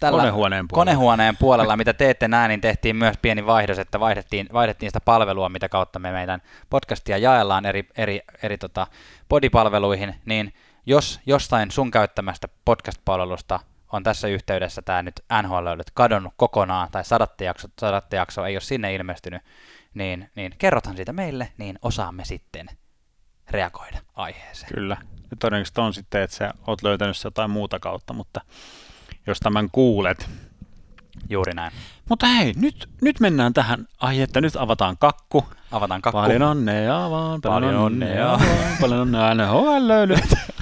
tällä 0.00 0.18
konehuoneen 0.18 0.68
puolella. 0.68 0.84
konehuoneen 0.84 1.36
puolella, 1.36 1.76
mitä 1.82 1.92
teette 1.92 2.28
näin, 2.28 2.48
niin 2.48 2.60
tehtiin 2.60 2.96
myös 2.96 3.16
pieni 3.22 3.46
vaihdos, 3.46 3.78
että 3.78 4.00
vaihdettiin, 4.00 4.48
vaihdettiin 4.52 4.90
sitä 4.90 5.00
palvelua, 5.00 5.48
mitä 5.48 5.68
kautta 5.68 5.98
me 5.98 6.12
meidän 6.12 6.42
podcastia 6.70 7.18
jaellaan 7.18 7.66
eri, 7.66 7.88
eri, 7.96 8.20
eri 8.42 8.58
tota, 8.58 8.86
podipalveluihin, 9.28 10.14
niin 10.24 10.54
jos 10.86 11.20
jostain 11.26 11.70
sun 11.70 11.90
käyttämästä 11.90 12.48
podcast-palvelusta 12.64 13.60
on 13.92 14.02
tässä 14.02 14.28
yhteydessä 14.28 14.82
tämä 14.82 15.02
nyt 15.02 15.20
NHL 15.42 15.80
kadonnut 15.94 16.32
kokonaan, 16.36 16.88
tai 16.90 17.04
sadattejakso, 17.04 17.68
sadattejakso 17.78 18.44
ei 18.44 18.54
ole 18.54 18.60
sinne 18.60 18.94
ilmestynyt, 18.94 19.42
niin, 19.94 20.30
niin 20.34 20.54
kerrothan 20.58 20.96
siitä 20.96 21.12
meille, 21.12 21.52
niin 21.58 21.78
osaamme 21.82 22.24
sitten 22.24 22.66
reagoida 23.50 23.98
aiheeseen. 24.14 24.74
Kyllä. 24.74 24.96
Ja 25.30 25.36
todennäköisesti 25.38 25.80
on 25.80 25.94
sitten, 25.94 26.22
että 26.22 26.36
sä 26.36 26.54
oot 26.66 26.82
löytänyt 26.82 27.16
se 27.16 27.26
jotain 27.26 27.50
muuta 27.50 27.80
kautta, 27.80 28.12
mutta 28.12 28.40
jos 29.26 29.40
tämän 29.40 29.68
kuulet. 29.72 30.28
Juuri 31.30 31.52
näin. 31.54 31.72
Mutta 32.08 32.26
hei, 32.26 32.52
nyt, 32.56 32.88
nyt 33.02 33.20
mennään 33.20 33.54
tähän 33.54 33.86
että 34.22 34.40
nyt 34.40 34.56
avataan 34.56 34.96
kakku. 34.98 35.44
Avataan 35.72 36.02
kakku. 36.02 36.20
Paljon 36.20 36.42
onnea 36.42 37.10
vaan, 37.10 37.40
paljon, 37.40 37.40
paljon 37.40 37.76
onnea 37.76 38.26
vaan, 38.26 38.76
paljon 38.80 39.00
onnea 39.00 39.34
NHL. 39.34 39.90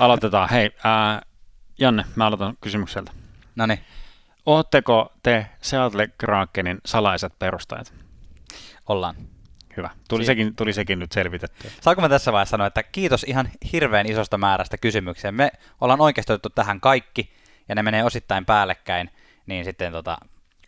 Aloitetaan. 0.00 0.48
Hei, 0.48 0.70
ää, 0.84 1.22
Janne, 1.78 2.04
mä 2.16 2.26
aloitan 2.26 2.56
kysymykseltä. 2.60 3.12
No 3.56 3.66
niin. 3.66 3.80
Ootteko 4.46 5.12
te 5.22 5.46
Seattle 5.62 6.08
Krakenin 6.18 6.78
salaiset 6.86 7.38
perustajat? 7.38 7.94
Ollaan. 8.88 9.14
Hyvä. 9.76 9.90
Tuli, 10.08 10.22
si- 10.22 10.26
sekin, 10.26 10.56
tuli 10.56 10.72
sekin 10.72 10.98
nyt 10.98 11.12
selvitetty. 11.12 11.70
Saanko 11.80 12.02
mä 12.02 12.08
tässä 12.08 12.32
vaiheessa 12.32 12.50
sanoa, 12.50 12.66
että 12.66 12.82
kiitos 12.82 13.24
ihan 13.24 13.50
hirveän 13.72 14.06
isosta 14.06 14.38
määrästä 14.38 14.78
kysymyksiä. 14.78 15.32
Me 15.32 15.50
ollaan 15.80 16.00
oikeasti 16.00 16.32
otettu 16.32 16.50
tähän 16.50 16.80
kaikki, 16.80 17.32
ja 17.68 17.74
ne 17.74 17.82
menee 17.82 18.04
osittain 18.04 18.44
päällekkäin, 18.46 19.10
niin 19.46 19.64
sitten 19.64 19.92
tota, 19.92 20.18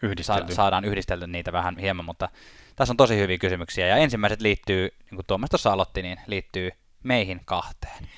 yhdistelty. 0.02 0.54
saadaan 0.54 0.84
yhdistelty 0.84 1.26
niitä 1.26 1.52
vähän 1.52 1.78
hieman, 1.78 2.04
mutta 2.04 2.28
tässä 2.76 2.92
on 2.92 2.96
tosi 2.96 3.16
hyviä 3.16 3.38
kysymyksiä. 3.38 3.86
Ja 3.86 3.96
ensimmäiset 3.96 4.40
liittyy, 4.40 4.88
niin 4.88 5.16
kuin 5.16 5.26
Tuomas 5.26 5.50
tuossa 5.50 5.72
aloitti, 5.72 6.02
niin 6.02 6.20
liittyy 6.26 6.70
meihin 7.02 7.40
kahteen. 7.44 8.08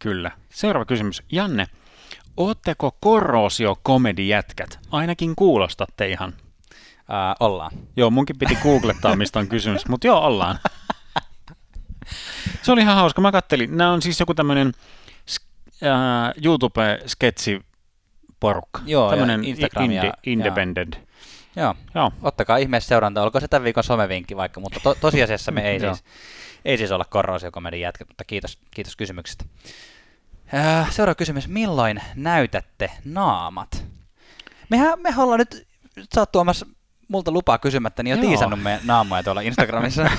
Kyllä. 0.00 0.30
Seuraava 0.48 0.84
kysymys. 0.84 1.22
Janne, 1.32 1.66
ootteko 2.36 2.96
korrosio-komedijätkät? 3.00 4.78
Ainakin 4.90 5.36
kuulostatte 5.36 6.08
ihan. 6.08 6.34
Ää, 7.08 7.34
ollaan. 7.40 7.70
Joo, 7.96 8.10
munkin 8.10 8.38
piti 8.38 8.58
googlettaa, 8.62 9.16
mistä 9.16 9.38
on 9.38 9.48
kysymys, 9.48 9.88
mutta 9.88 10.06
joo, 10.06 10.20
ollaan. 10.20 10.58
Se 12.62 12.72
oli 12.72 12.80
ihan 12.80 12.96
hauska. 12.96 13.20
Mä 13.20 13.32
kattelin. 13.32 13.76
Nämä 13.76 13.92
on 13.92 14.02
siis 14.02 14.20
joku 14.20 14.34
tämmöinen 14.34 14.72
äh, 15.82 16.32
YouTube-sketsi 16.44 17.64
porukka. 18.40 18.80
Joo, 18.86 19.10
Tämmöinen 19.10 19.44
Instagram 19.44 19.90
ja, 19.90 20.14
independent. 20.26 20.98
Joo. 21.56 21.74
joo. 21.94 22.12
Ottakaa 22.22 22.56
ihmeessä 22.56 22.88
seuranta. 22.88 23.22
Olko 23.22 23.40
se 23.40 23.48
tämän 23.48 23.64
viikon 23.64 23.84
somevinkki 23.84 24.36
vaikka, 24.36 24.60
mutta 24.60 24.80
to, 24.82 24.94
tosiasiassa 24.94 25.52
me 25.52 25.70
ei 25.70 25.80
siis, 25.80 26.04
ei 26.64 26.78
siis 26.78 26.90
olla 26.90 27.04
korrosiokomedin 27.04 27.80
jätkä, 27.80 28.04
mutta 28.08 28.24
kiitos, 28.24 28.58
kiitos 28.70 28.96
kysymyksestä. 28.96 29.44
Äh, 30.54 30.92
seuraava 30.92 31.14
kysymys. 31.14 31.48
Milloin 31.48 32.02
näytätte 32.14 32.90
naamat? 33.04 33.84
Mehän, 34.68 35.00
me 35.00 35.14
ollaan 35.16 35.38
nyt, 35.38 35.66
sä 36.14 36.20
oot 36.20 36.32
tuomassa 36.32 36.66
multa 37.08 37.30
lupaa 37.30 37.58
kysymättä, 37.58 38.02
niin 38.02 38.10
jo 38.10 38.16
Joo. 38.16 38.28
tiisannut 38.28 38.62
meidän 38.62 38.80
naamoja 38.84 39.22
tuolla 39.22 39.40
Instagramissa. 39.40 40.02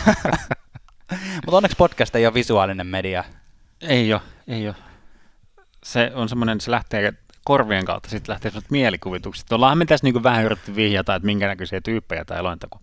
Mutta 1.46 1.58
onneksi 1.58 1.78
podcast 1.78 2.16
ei 2.16 2.26
ole 2.26 2.34
visuaalinen 2.34 2.88
media. 2.88 3.24
Ei 3.82 4.14
ole, 4.14 4.22
ei 4.48 4.68
ole. 4.68 4.76
Se 5.84 6.12
on 6.16 6.30
semmoinen, 6.30 6.62
se 6.62 6.72
lähtee 6.72 7.14
korvien 7.46 7.86
kautta, 7.86 8.10
sitten 8.10 8.34
lähtee 8.34 8.52
semmoiset 8.52 8.72
mielikuvitukset. 8.72 9.52
Ollaanhan 9.52 9.78
me 9.78 9.86
tässä 9.86 10.08
niin 10.08 10.24
vähän 10.24 10.46
yritetty 10.46 10.76
vihjata, 10.76 11.16
että 11.16 11.26
minkä 11.26 11.48
näköisiä 11.48 11.82
tyyppejä 11.82 12.26
tai 12.26 12.44
lointa, 12.44 12.68
kun 12.70 12.82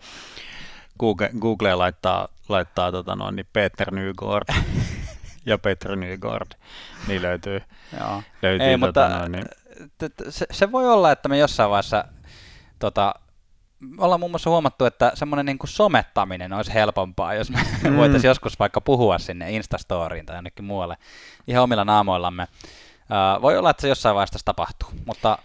Google, 0.99 1.31
Google 1.41 1.75
laittaa, 1.75 2.29
laittaa 2.49 2.93
tota 2.93 3.17
noin, 3.17 3.37
niin 3.37 3.47
Peter 3.53 3.95
Nygård 3.95 4.55
ja 5.47 5.59
Petri 5.59 5.97
Nygård, 5.97 6.53
niin 7.09 7.23
löytyy. 7.23 7.63
Joo. 8.01 8.23
löytyy 8.43 8.67
Ei, 8.67 8.79
tota 8.79 8.87
mutta 8.87 9.19
noin, 9.19 9.33
niin, 9.33 9.45
se, 10.29 10.47
se 10.51 10.73
voi 10.73 10.89
olla, 10.89 11.13
että 11.13 11.29
me 11.29 11.39
jossain 11.39 11.71
vaiheessa 11.71 12.05
tota, 12.79 13.15
ollaan 13.99 14.21
muun 14.21 14.33
muassa 14.33 14.51
huomattu, 14.51 14.85
että 14.85 15.13
semmoinen 15.15 15.47
niin 15.47 15.59
kuin 15.59 15.71
somettaminen 15.71 16.53
olisi 16.53 16.75
helpompaa, 16.75 17.35
jos 17.35 17.51
me 17.51 17.59
mm. 17.85 17.97
voitaisiin 17.97 18.29
joskus 18.29 18.59
vaikka 18.59 18.81
puhua 18.81 19.19
sinne 19.19 19.53
Instastoriin 19.53 20.27
tai 20.27 20.37
jonnekin 20.37 20.65
muualle 20.65 20.97
ihan 21.47 21.65
omilla 21.65 21.85
naamoillamme. 21.85 22.47
Uh, 23.03 23.43
voi 23.43 23.59
olla, 23.59 23.71
että 23.71 23.81
se 23.81 23.89
jossain 23.89 24.15
vaiheessa 24.15 24.39
tapahtuu, 24.45 24.89
mutta 25.07 25.39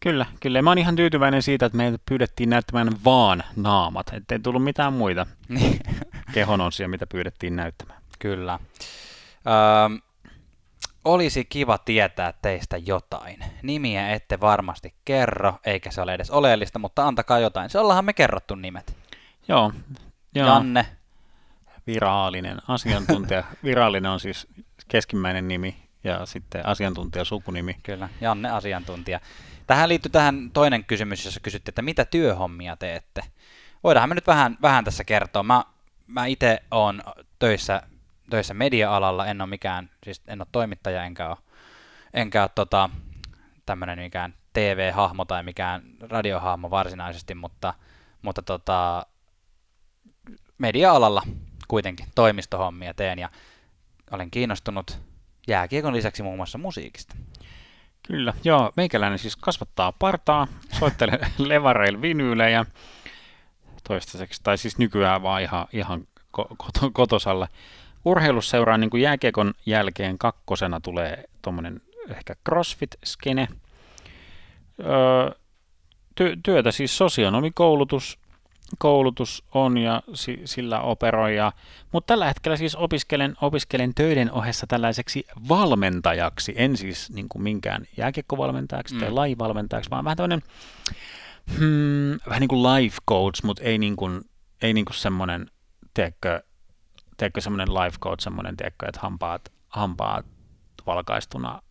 Kyllä, 0.00 0.26
kyllä. 0.40 0.62
Mä 0.62 0.70
oon 0.70 0.78
ihan 0.78 0.96
tyytyväinen 0.96 1.42
siitä, 1.42 1.66
että 1.66 1.76
meitä 1.76 1.98
pyydettiin 2.08 2.50
näyttämään 2.50 2.88
vaan 3.04 3.44
naamat, 3.56 4.06
ettei 4.12 4.38
tullut 4.38 4.64
mitään 4.64 4.92
muita 4.92 5.26
niin, 5.48 5.80
kehon 6.32 6.60
osia, 6.60 6.88
mitä 6.88 7.06
pyydettiin 7.06 7.56
näyttämään. 7.56 8.02
kyllä. 8.18 8.58
Uh, 9.34 10.10
olisi 11.04 11.44
kiva 11.44 11.78
tietää 11.78 12.34
teistä 12.42 12.76
jotain. 12.76 13.44
Nimiä 13.62 14.10
ette 14.10 14.40
varmasti 14.40 14.94
kerro, 15.04 15.58
eikä 15.64 15.90
se 15.90 16.00
ole 16.00 16.14
edes 16.14 16.30
oleellista, 16.30 16.78
mutta 16.78 17.06
antakaa 17.06 17.38
jotain. 17.38 17.70
Se 17.70 17.78
ollaanhan 17.78 18.04
me 18.04 18.12
kerrottu 18.12 18.54
nimet. 18.54 18.96
Joo, 19.48 19.72
joo. 20.34 20.48
Janne, 20.48 20.86
virallinen 21.86 22.58
asiantuntija. 22.68 23.44
Virallinen 23.64 24.10
on 24.10 24.20
siis 24.20 24.46
keskimmäinen 24.88 25.48
nimi 25.48 25.76
ja 26.04 26.26
sitten 26.26 26.66
asiantuntija 26.66 27.24
sukunimi. 27.24 27.76
Kyllä, 27.82 28.08
Janne 28.20 28.50
asiantuntija. 28.50 29.20
Tähän 29.66 29.88
liittyy 29.88 30.10
tähän 30.10 30.50
toinen 30.52 30.84
kysymys, 30.84 31.24
jossa 31.24 31.40
kysyttiin, 31.40 31.70
että 31.70 31.82
mitä 31.82 32.04
työhommia 32.04 32.76
teette. 32.76 33.22
Voidaanhan 33.84 34.08
me 34.08 34.14
nyt 34.14 34.26
vähän, 34.26 34.58
vähän 34.62 34.84
tässä 34.84 35.04
kertoa. 35.04 35.42
Mä, 35.42 35.64
mä 36.10 36.26
itse 36.26 36.62
olen 36.70 37.02
töissä, 37.38 37.82
töissä 38.30 38.54
media-alalla, 38.54 39.26
en 39.26 39.40
ole 39.40 39.50
mikään, 39.50 39.90
siis 40.04 40.22
en 40.26 40.40
ole 40.40 40.46
toimittaja, 40.52 41.04
enkä 41.04 41.28
ole, 41.28 41.36
enkä 42.14 42.42
ole 42.42 42.50
tota, 42.54 42.90
tämmöinen 43.66 43.98
mikään 43.98 44.34
TV-hahmo 44.52 45.24
tai 45.24 45.42
mikään 45.42 45.82
radiohahmo 46.00 46.70
varsinaisesti, 46.70 47.34
mutta, 47.34 47.74
mutta 48.22 48.42
tota, 48.42 49.06
media-alalla 50.58 51.22
kuitenkin 51.68 52.06
toimistohommia 52.14 52.94
teen 52.94 53.18
ja 53.18 53.30
olen 54.10 54.30
kiinnostunut 54.30 54.98
jääkiekon 55.48 55.94
lisäksi 55.94 56.22
muun 56.22 56.36
muassa 56.36 56.58
musiikista. 56.58 57.16
Kyllä, 58.08 58.34
joo. 58.44 58.72
Meikäläinen 58.76 59.18
siis 59.18 59.36
kasvattaa 59.36 59.92
partaa, 59.92 60.46
soittelee 60.78 61.18
levareilla 61.38 62.02
vinyylejä 62.02 62.66
toistaiseksi, 63.88 64.40
tai 64.42 64.58
siis 64.58 64.78
nykyään 64.78 65.22
vaan 65.22 65.42
ihan, 65.42 65.66
ihan 65.72 66.06
ko- 66.38 66.90
kotosalla. 66.92 67.48
Urheilusseuraa 68.04 68.78
niin 68.78 68.90
kuin 68.90 69.02
jääkiekon 69.02 69.54
jälkeen 69.66 70.18
kakkosena 70.18 70.80
tulee 70.80 71.24
tuommoinen 71.42 71.80
ehkä 72.10 72.34
CrossFit-skene. 72.48 73.48
Öö, 74.80 75.30
ty- 76.20 76.40
työtä 76.42 76.70
siis 76.70 76.98
sosionomikoulutus 76.98 78.18
koulutus 78.78 79.44
on 79.54 79.78
ja 79.78 80.02
si- 80.14 80.40
sillä 80.44 80.80
operoi. 80.80 81.36
Ja, 81.36 81.52
mutta 81.92 82.06
tällä 82.06 82.26
hetkellä 82.26 82.56
siis 82.56 82.76
opiskelen, 82.76 83.34
opiskelen 83.40 83.94
töiden 83.94 84.32
ohessa 84.32 84.66
tällaiseksi 84.66 85.26
valmentajaksi, 85.48 86.54
en 86.56 86.76
siis 86.76 87.10
niin 87.10 87.28
kuin 87.28 87.42
minkään 87.42 87.86
jääkiekkovalmentajaksi 87.96 88.94
mm. 88.94 89.00
tai 89.00 89.10
lajivalmentajaksi, 89.10 89.90
vaan 89.90 90.04
vähän 90.04 90.16
tämmöinen 90.16 90.42
hmm, 91.58 92.18
vähän 92.26 92.40
niin 92.40 92.48
kuin 92.48 92.62
life 92.62 92.98
coach, 93.08 93.44
mutta 93.44 93.62
ei 93.62 93.78
niin 93.78 93.96
kuin, 93.96 94.20
ei 94.62 94.74
niin 94.74 94.84
kuin 94.84 94.96
semmoinen, 94.96 95.50
tiedätkö, 95.94 96.42
tiedätkö 97.16 97.40
semmoinen 97.40 97.74
life 97.74 97.98
coach, 97.98 98.22
semmoinen, 98.22 98.56
tiedätkö, 98.56 98.86
että 98.88 99.00
hampaat, 99.00 99.52
hampaat 99.68 100.26
valkaistuna 100.86 101.62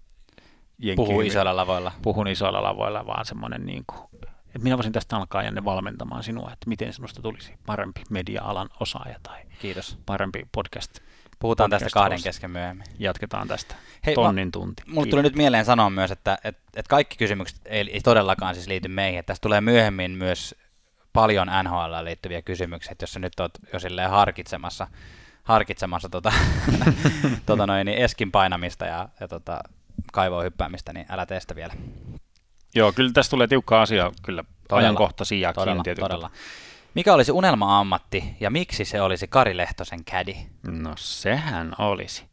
Puhuu 0.95 1.21
isoilla 1.21 1.55
lavoilla. 1.55 1.91
Puhun 2.01 2.27
isoilla 2.27 2.63
lavoilla, 2.63 3.05
vaan 3.05 3.25
semmoinen 3.25 3.65
niin 3.65 3.83
kuin, 3.87 4.09
että 4.45 4.59
minä 4.63 4.77
voisin 4.77 4.93
tästä 4.93 5.17
alkaa 5.17 5.43
Janne 5.43 5.65
valmentamaan 5.65 6.23
sinua, 6.23 6.51
että 6.53 6.69
miten 6.69 6.93
sinusta 6.93 7.21
tulisi 7.21 7.53
parempi 7.65 8.01
media-alan 8.09 8.69
osaaja 8.79 9.19
tai 9.23 9.41
Kiitos. 9.61 9.97
parempi 10.05 10.45
podcast. 10.51 10.99
Puhutaan 11.39 11.69
tästä 11.69 11.89
kahden 11.93 12.23
kesken 12.23 12.51
myöhemmin. 12.51 12.85
Jatketaan 12.99 13.47
tästä 13.47 13.75
Hei, 14.05 14.15
tonnin 14.15 14.47
mä- 14.47 14.51
tunti. 14.51 14.83
Mulle 14.87 15.07
tuli 15.07 15.21
nyt 15.21 15.35
mieleen 15.35 15.65
sanoa 15.65 15.89
myös, 15.89 16.11
että, 16.11 16.37
että, 16.43 16.61
että 16.75 16.89
kaikki 16.89 17.17
kysymykset 17.17 17.59
ei, 17.65 17.89
ei 17.91 18.01
todellakaan 18.01 18.55
siis 18.55 18.67
liity 18.67 18.87
meihin. 18.87 19.25
Tästä 19.25 19.41
tulee 19.41 19.61
myöhemmin 19.61 20.11
myös 20.11 20.55
paljon 21.13 21.47
NHL 21.63 22.03
liittyviä 22.03 22.41
kysymyksiä, 22.41 22.91
että 22.91 23.03
jos 23.03 23.13
sä 23.13 23.19
nyt 23.19 23.39
oot 23.39 23.51
jo 23.73 23.79
silleen 23.79 24.09
harkitsemassa, 24.09 24.87
harkitsemassa 25.43 26.09
tota, 26.09 26.33
tota 27.45 27.67
noin, 27.67 27.85
niin 27.85 27.97
eskin 27.97 28.31
painamista 28.31 28.85
ja, 28.85 29.09
ja 29.19 29.27
tota, 29.27 29.59
kaivoon 30.13 30.43
hyppäämistä, 30.43 30.93
niin 30.93 31.05
älä 31.09 31.25
tee 31.25 31.39
sitä 31.39 31.55
vielä. 31.55 31.73
Joo, 32.75 32.91
kyllä 32.91 33.11
tästä 33.13 33.31
tulee 33.31 33.47
tiukka 33.47 33.81
asia, 33.81 34.11
kyllä 34.21 34.43
Todella. 34.43 34.87
ajankohtaisia 34.87 35.53
Todella, 35.53 35.83
tietysti. 35.83 36.01
todella. 36.01 36.31
Mikä 36.93 37.13
olisi 37.13 37.31
unelma-ammatti 37.31 38.35
ja 38.39 38.49
miksi 38.49 38.85
se 38.85 39.01
olisi 39.01 39.27
Kari 39.27 39.57
Lehtosen 39.57 40.03
kädi? 40.05 40.35
No 40.67 40.93
sehän 40.97 41.73
olisi. 41.77 42.25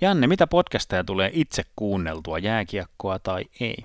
Janne, 0.00 0.26
mitä 0.26 0.46
podcasteja 0.46 1.04
tulee 1.04 1.30
itse 1.32 1.62
kuunneltua, 1.76 2.38
jääkiekkoa 2.38 3.18
tai 3.18 3.44
ei? 3.60 3.76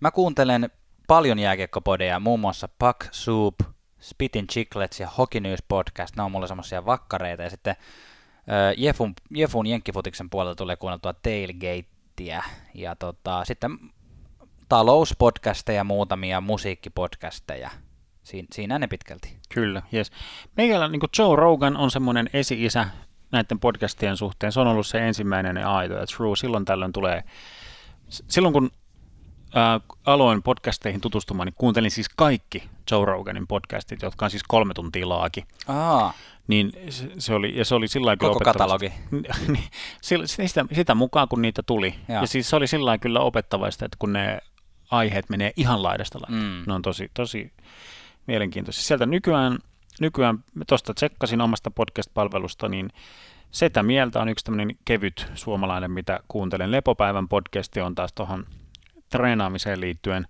Mä 0.00 0.10
kuuntelen 0.10 0.70
paljon 1.06 1.38
jääkiekkopodeja, 1.38 2.20
muun 2.20 2.40
muassa 2.40 2.68
Puck 2.78 3.08
Soup, 3.10 3.54
Spitin 4.00 4.46
Chicklets 4.46 5.00
ja 5.00 5.08
Hockey 5.18 5.40
News 5.40 5.62
Podcast. 5.68 6.16
Ne 6.16 6.22
on 6.22 6.32
mulle 6.32 6.48
semmosia 6.48 6.86
vakkareita. 6.86 7.42
Ja 7.42 7.50
sitten 7.50 7.76
äh, 7.78 8.74
Jefun, 8.76 9.14
Jefun 9.30 9.66
Jenkkifutiksen 9.66 10.30
puolelta 10.30 10.56
tulee 10.56 10.76
kuunneltua 10.76 11.12
Tailgatea. 11.12 12.42
Ja 12.74 12.96
tota, 12.96 13.44
sitten 13.44 13.78
talouspodcasteja, 14.68 15.84
muutamia 15.84 16.40
musiikkipodcasteja. 16.40 17.70
Siin, 18.24 18.46
siinä 18.52 18.78
ne 18.78 18.86
pitkälti. 18.86 19.36
Kyllä, 19.54 19.82
yes. 19.94 20.12
Meikällä 20.56 20.88
niin 20.88 21.00
Joe 21.18 21.36
Rogan 21.36 21.76
on 21.76 21.90
semmoinen 21.90 22.30
esi-isä 22.32 22.86
näiden 23.32 23.60
podcastien 23.60 24.16
suhteen. 24.16 24.52
Se 24.52 24.60
on 24.60 24.66
ollut 24.66 24.86
se 24.86 25.08
ensimmäinen 25.08 25.56
ja 25.56 25.76
aito 25.76 25.94
ja 25.94 26.06
true. 26.06 26.36
Silloin 26.36 26.64
tällöin 26.64 26.92
tulee, 26.92 27.24
silloin 28.08 28.52
kun 28.52 28.70
ää, 29.54 29.80
aloin 30.06 30.42
podcasteihin 30.42 31.00
tutustumaan, 31.00 31.46
niin 31.46 31.54
kuuntelin 31.58 31.90
siis 31.90 32.08
kaikki 32.16 32.62
Joe 32.90 33.04
Roganin 33.04 33.46
podcastit, 33.46 34.02
jotka 34.02 34.26
on 34.26 34.30
siis 34.30 34.42
kolme 34.48 34.74
tuntia 34.74 35.08
laaki. 35.08 35.44
Aa, 35.68 36.12
Niin 36.46 36.72
se, 36.88 37.10
se 37.18 37.34
oli, 37.34 37.58
ja 37.58 37.64
se 37.64 37.74
oli 37.74 37.88
sillä 37.88 38.16
Koko 38.16 38.36
opettavaista. 38.36 38.90
Niin, 39.52 39.64
sitä, 40.24 40.64
sitä 40.72 40.94
mukaan, 40.94 41.28
kun 41.28 41.42
niitä 41.42 41.62
tuli. 41.62 41.94
Joo. 42.08 42.20
Ja 42.20 42.26
siis 42.26 42.50
se 42.50 42.56
oli 42.56 42.66
sillä 42.66 42.98
kyllä 42.98 43.20
opettavaista, 43.20 43.84
että 43.84 43.96
kun 43.98 44.12
ne 44.12 44.38
aiheet 44.90 45.28
menee 45.28 45.52
ihan 45.56 45.82
laidasta 45.82 46.18
laitaan. 46.18 46.42
Mm. 46.42 46.62
Ne 46.66 46.74
on 46.74 46.82
tosi, 46.82 47.10
tosi 47.14 47.52
mielenkiintoisia. 48.26 48.82
Sieltä 48.82 49.06
nykyään, 49.06 49.58
nykyään 50.00 50.38
tuosta 50.68 50.94
tsekkasin 50.94 51.40
omasta 51.40 51.70
podcast-palvelusta, 51.70 52.68
niin 52.68 52.90
Setä 53.50 53.82
Mieltä 53.82 54.20
on 54.20 54.28
yksi 54.28 54.44
tämmöinen 54.44 54.76
kevyt 54.84 55.26
suomalainen, 55.34 55.90
mitä 55.90 56.20
kuuntelen. 56.28 56.72
Lepopäivän 56.72 57.28
podcasti 57.28 57.80
on 57.80 57.94
taas 57.94 58.12
tuohon 58.12 58.46
treenaamiseen 59.10 59.80
liittyen. 59.80 60.26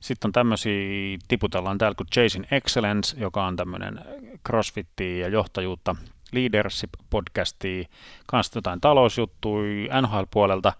Sitten 0.00 0.28
on 0.28 0.32
tämmöisiä, 0.32 1.18
tiputellaan 1.28 1.78
täällä 1.78 1.94
kuin 1.94 2.06
Chasing 2.14 2.44
Excellence, 2.50 3.20
joka 3.20 3.46
on 3.46 3.56
tämmöinen 3.56 4.00
crossfittiä 4.46 5.16
ja 5.16 5.28
johtajuutta 5.28 5.96
leadership-podcastia, 6.32 7.88
kanssa 8.26 8.58
jotain 8.58 8.80
talousjuttuja 8.80 10.02
NHL-puolelta. 10.02 10.72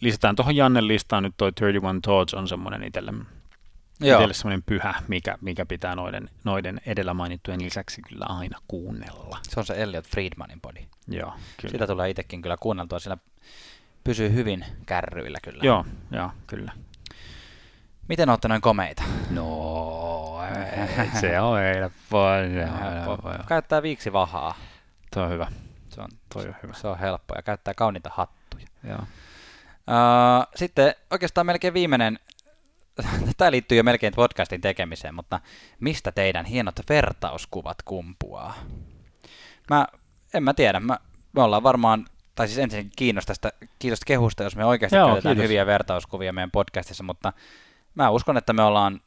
Lisätään 0.00 0.36
tuohon 0.36 0.56
Jannen 0.56 0.88
listaan 0.88 1.22
nyt 1.22 1.34
toi 1.36 1.52
31 1.52 2.00
Thoughts 2.02 2.34
on 2.34 2.48
semmoinen 2.48 2.82
itselle, 2.82 3.12
joo. 4.00 4.18
itselle 4.18 4.34
semmoinen 4.34 4.62
pyhä, 4.62 4.94
mikä, 5.08 5.38
mikä 5.40 5.66
pitää 5.66 5.94
noiden, 5.94 6.28
noiden 6.44 6.80
edellä 6.86 7.14
mainittujen 7.14 7.62
lisäksi 7.62 8.02
kyllä 8.02 8.26
aina 8.28 8.58
kuunnella. 8.68 9.38
Se 9.42 9.60
on 9.60 9.66
se 9.66 9.82
Elliot 9.82 10.06
Friedmanin 10.08 10.60
podi. 10.60 10.86
Joo, 11.08 11.32
kyllä. 11.60 11.72
Sitä 11.72 11.86
tulee 11.86 12.10
itsekin 12.10 12.42
kyllä 12.42 12.56
kuunneltua, 12.60 12.98
sillä 12.98 13.16
pysyy 14.04 14.32
hyvin 14.32 14.64
kärryillä 14.86 15.38
kyllä. 15.42 15.64
Joo, 15.64 15.84
joo, 16.10 16.30
kyllä. 16.46 16.72
Miten 18.08 18.28
olette 18.28 18.48
noin 18.48 18.60
komeita? 18.60 19.02
No, 19.30 20.38
ei, 20.98 21.20
se 21.20 21.40
on 21.40 21.58
helppoa. 21.58 22.32
Se 22.54 22.70
on 22.72 22.92
helppoa. 23.04 23.38
Käyttää 23.48 23.82
viiksi 23.82 24.12
vahaa. 24.12 24.54
Tuo 25.14 25.22
on 25.22 25.30
hyvä. 25.30 25.46
Se 25.88 26.00
on, 26.00 26.08
Toi 26.34 26.48
on 26.48 26.54
hyvä. 26.62 26.74
se 26.74 26.88
on 26.88 26.98
helppo 26.98 27.34
ja 27.36 27.42
käyttää 27.42 27.74
kauniita 27.74 28.10
hattuja. 28.12 28.66
Joo. 28.88 28.98
Uh, 28.98 30.46
sitten 30.54 30.94
oikeastaan 31.10 31.46
melkein 31.46 31.74
viimeinen, 31.74 32.18
tämä 33.36 33.50
liittyy 33.50 33.78
jo 33.78 33.82
melkein 33.82 34.12
podcastin 34.16 34.60
tekemiseen, 34.60 35.14
mutta 35.14 35.40
mistä 35.80 36.12
teidän 36.12 36.44
hienot 36.44 36.74
vertauskuvat 36.88 37.82
kumpuaa? 37.84 38.54
Mä, 39.70 39.86
en 40.34 40.42
mä 40.42 40.54
tiedä, 40.54 40.80
mä, 40.80 40.98
me 41.32 41.42
ollaan 41.42 41.62
varmaan, 41.62 42.06
tai 42.34 42.48
siis 42.48 42.58
ensin 42.58 42.90
kiinnos 42.96 43.26
tästä, 43.26 43.52
kiitos 43.78 44.00
kehusta, 44.06 44.42
jos 44.42 44.56
me 44.56 44.64
oikeasti 44.64 44.96
Joo, 44.96 45.06
käytetään 45.06 45.36
kiitos. 45.36 45.48
hyviä 45.48 45.66
vertauskuvia 45.66 46.32
meidän 46.32 46.50
podcastissa, 46.50 47.04
mutta 47.04 47.32
mä 47.94 48.10
uskon, 48.10 48.36
että 48.36 48.52
me 48.52 48.62
ollaan 48.62 49.00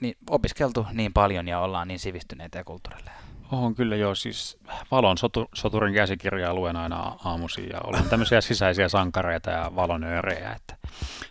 niin, 0.00 0.16
opiskeltu 0.30 0.86
niin 0.92 1.12
paljon 1.12 1.48
ja 1.48 1.60
ollaan 1.60 1.88
niin 1.88 2.00
sivistyneitä 2.00 2.58
ja 2.58 2.64
kulttuurille. 2.64 3.10
On 3.52 3.74
kyllä 3.74 3.96
joo, 3.96 4.14
siis 4.14 4.58
Valon 4.90 5.18
sotu, 5.18 5.48
soturin 5.54 5.94
käsikirjaa 5.94 6.54
luen 6.54 6.76
aina 6.76 7.16
aamuisin 7.24 7.68
ja 7.68 7.80
olen 7.84 8.04
tämmöisiä 8.04 8.40
sisäisiä 8.40 8.88
sankareita 8.88 9.50
ja 9.50 9.72
valonöörejä, 9.76 10.52
että 10.52 10.76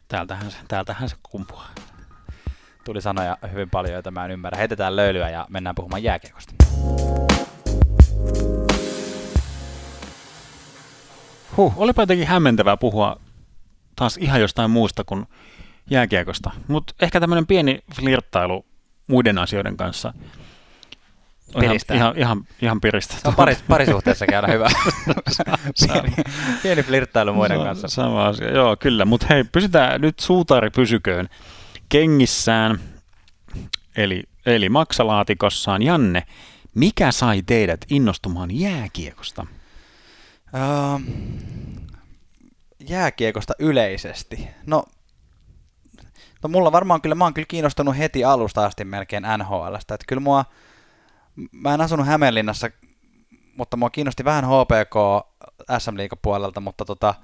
täältähän, 0.08 0.52
täältähän 0.68 1.10
se 1.10 1.16
kumpuaa. 1.24 1.70
Tuli 2.84 3.02
sanoja 3.02 3.38
hyvin 3.52 3.70
paljon, 3.70 3.94
joita 3.94 4.12
mä 4.12 4.26
en 4.26 4.32
ymmärrä. 4.32 4.58
Heitetään 4.58 4.96
löylyä 4.96 5.30
ja 5.30 5.48
mennään 5.50 5.76
puhumaan 5.76 6.04
jääkiekosta. 6.04 6.54
Huh, 11.58 11.74
olipa 11.78 12.02
jotenkin 12.02 12.28
hämmentävää 12.28 12.78
puhua 12.78 13.20
taas 13.96 14.18
ihan 14.18 14.42
jostain 14.42 14.72
muusta 14.72 15.04
kuin 15.04 15.26
jääkiekosta, 15.90 16.52
mutta 16.68 16.94
ehkä 17.02 17.20
tämmöinen 17.20 17.48
pieni 17.48 17.80
flirttailu 17.96 18.66
muiden 19.08 19.38
asioiden 19.38 19.78
kanssa– 19.78 20.14
piristää. 21.60 21.98
Ihan, 21.98 22.18
ihan, 22.18 22.44
ihan 22.62 22.82
piristä. 22.82 23.14
Se 23.14 23.28
on 23.28 23.36
paris, 23.36 23.64
parisuhteessa 23.68 24.26
käydä 24.26 24.48
hyvä. 24.48 24.70
pieni, 25.88 26.14
pieni 26.64 26.84
flirttailu 26.84 27.34
muiden 27.34 27.58
Sa- 27.58 27.64
kanssa. 27.64 27.88
Sama 27.88 28.28
asia, 28.28 28.52
joo 28.52 28.78
kyllä. 28.78 29.06
Mutta 29.06 29.28
hei, 29.30 29.44
pysytään 29.44 30.02
nyt 30.02 30.20
suutari 30.20 30.70
pysyköön 30.70 31.30
kengissään, 31.90 32.80
eli, 33.98 34.24
eli 34.46 34.70
maksalaatikossaan. 34.70 35.82
Janne, 35.82 36.24
mikä 36.76 37.12
sai 37.12 37.42
teidät 37.42 37.86
innostumaan 37.90 38.60
jääkiekosta? 38.60 39.46
Uh, 40.54 41.02
jääkiekosta 42.90 43.54
yleisesti. 43.60 44.48
No, 44.66 44.84
no 46.44 46.50
mulla 46.50 46.72
varmaan 46.72 47.02
kyllä, 47.02 47.16
mä 47.16 47.24
oon 47.24 47.34
kyllä 47.34 47.46
kiinnostunut 47.50 47.98
heti 47.98 48.24
alusta 48.24 48.66
asti 48.66 48.86
melkein 48.86 49.24
NHLstä. 49.38 49.96
Että 49.96 50.06
kyllä 50.08 50.20
mua 50.20 50.46
mä 51.52 51.74
en 51.74 51.82
asunut 51.82 52.08
Hämeenlinnassa, 52.08 52.70
mutta 53.58 53.78
mua 53.78 53.90
kiinnosti 53.90 54.26
vähän 54.26 54.46
HPK 54.46 54.96
SM 55.80 55.98
Liiga 55.98 56.16
puolelta, 56.16 56.60
mutta 56.62 56.86
tota, 56.86 57.16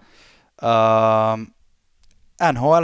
uh, 0.64 1.48
öö, 2.42 2.84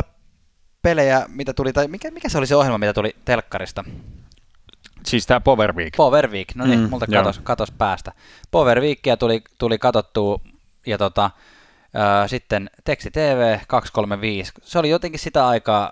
NHL-pelejä, 0.86 1.26
mitä 1.28 1.54
tuli, 1.54 1.74
tai 1.74 1.88
mikä, 1.88 2.12
mikä 2.12 2.30
se 2.30 2.38
oli 2.38 2.48
se 2.48 2.56
ohjelma, 2.56 2.78
mitä 2.78 2.94
tuli 2.94 3.16
telkkarista? 3.26 3.84
Siis 5.06 5.28
tämä 5.28 5.40
Power 5.40 5.74
Week. 5.74 5.94
Power 5.98 6.32
Week, 6.32 6.56
no 6.56 6.66
niin, 6.66 6.80
mm, 6.80 6.90
multa 6.90 7.08
katos, 7.08 7.40
katos 7.40 7.72
päästä. 7.72 8.12
Power 8.52 8.82
Weekia 8.82 9.18
tuli, 9.18 9.44
tuli 9.58 9.78
katsottua, 9.78 10.40
ja 10.86 10.98
tota, 10.98 11.26
uh, 11.26 12.30
sitten 12.30 12.70
Teksti 12.84 13.12
TV 13.12 13.60
235. 13.68 14.52
Se 14.62 14.80
oli 14.80 14.90
jotenkin 14.90 15.20
sitä 15.20 15.48
aikaa, 15.48 15.92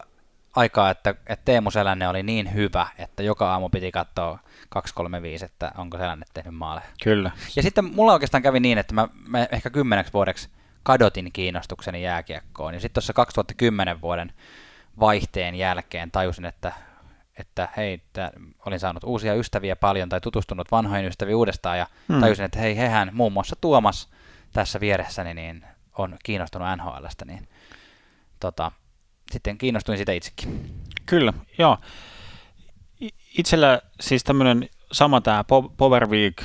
aikaa 0.55 0.89
että, 0.89 1.09
että 1.09 1.45
Teemu 1.45 1.71
Selänne 1.71 2.07
oli 2.07 2.23
niin 2.23 2.53
hyvä, 2.53 2.87
että 2.97 3.23
joka 3.23 3.51
aamu 3.51 3.69
piti 3.69 3.91
katsoa 3.91 4.39
235, 4.69 5.45
että 5.45 5.71
onko 5.77 5.97
Selänne 5.97 6.25
tehnyt 6.33 6.55
maaleja. 6.55 6.87
Kyllä. 7.03 7.31
Ja 7.55 7.63
sitten 7.63 7.85
mulla 7.85 8.13
oikeastaan 8.13 8.43
kävi 8.43 8.59
niin, 8.59 8.77
että 8.77 8.93
mä, 8.93 9.07
mä 9.27 9.47
ehkä 9.51 9.69
kymmeneksi 9.69 10.13
vuodeksi 10.13 10.49
kadotin 10.83 11.31
kiinnostukseni 11.31 12.03
jääkiekkoon. 12.03 12.73
Ja 12.73 12.79
sitten 12.79 12.93
tuossa 12.93 13.13
2010 13.13 14.01
vuoden 14.01 14.33
vaihteen 14.99 15.55
jälkeen 15.55 16.11
tajusin, 16.11 16.45
että, 16.45 16.73
että 17.39 17.69
hei, 17.77 17.93
että 17.93 18.31
olin 18.65 18.79
saanut 18.79 19.03
uusia 19.03 19.33
ystäviä 19.35 19.75
paljon 19.75 20.09
tai 20.09 20.21
tutustunut 20.21 20.71
vanhoihin 20.71 21.07
ystäviin 21.07 21.35
uudestaan 21.35 21.77
ja 21.77 21.87
hmm. 22.09 22.19
tajusin, 22.19 22.45
että 22.45 22.59
hei, 22.59 22.77
hehän, 22.77 23.09
muun 23.13 23.33
muassa 23.33 23.55
Tuomas 23.61 24.09
tässä 24.53 24.79
vieressäni, 24.79 25.33
niin 25.33 25.65
on 25.97 26.17
kiinnostunut 26.23 26.67
NHLstä, 26.77 27.25
niin 27.25 27.47
tota, 28.39 28.71
sitten 29.31 29.57
kiinnostuin 29.57 29.97
sitä 29.97 30.11
itsekin. 30.11 30.71
Kyllä, 31.05 31.33
joo 31.57 31.77
itsellä 33.37 33.81
siis 33.99 34.23
tämmöinen 34.23 34.69
sama 34.91 35.21
tämä 35.21 35.43
Power 35.77 36.09
Week 36.09 36.43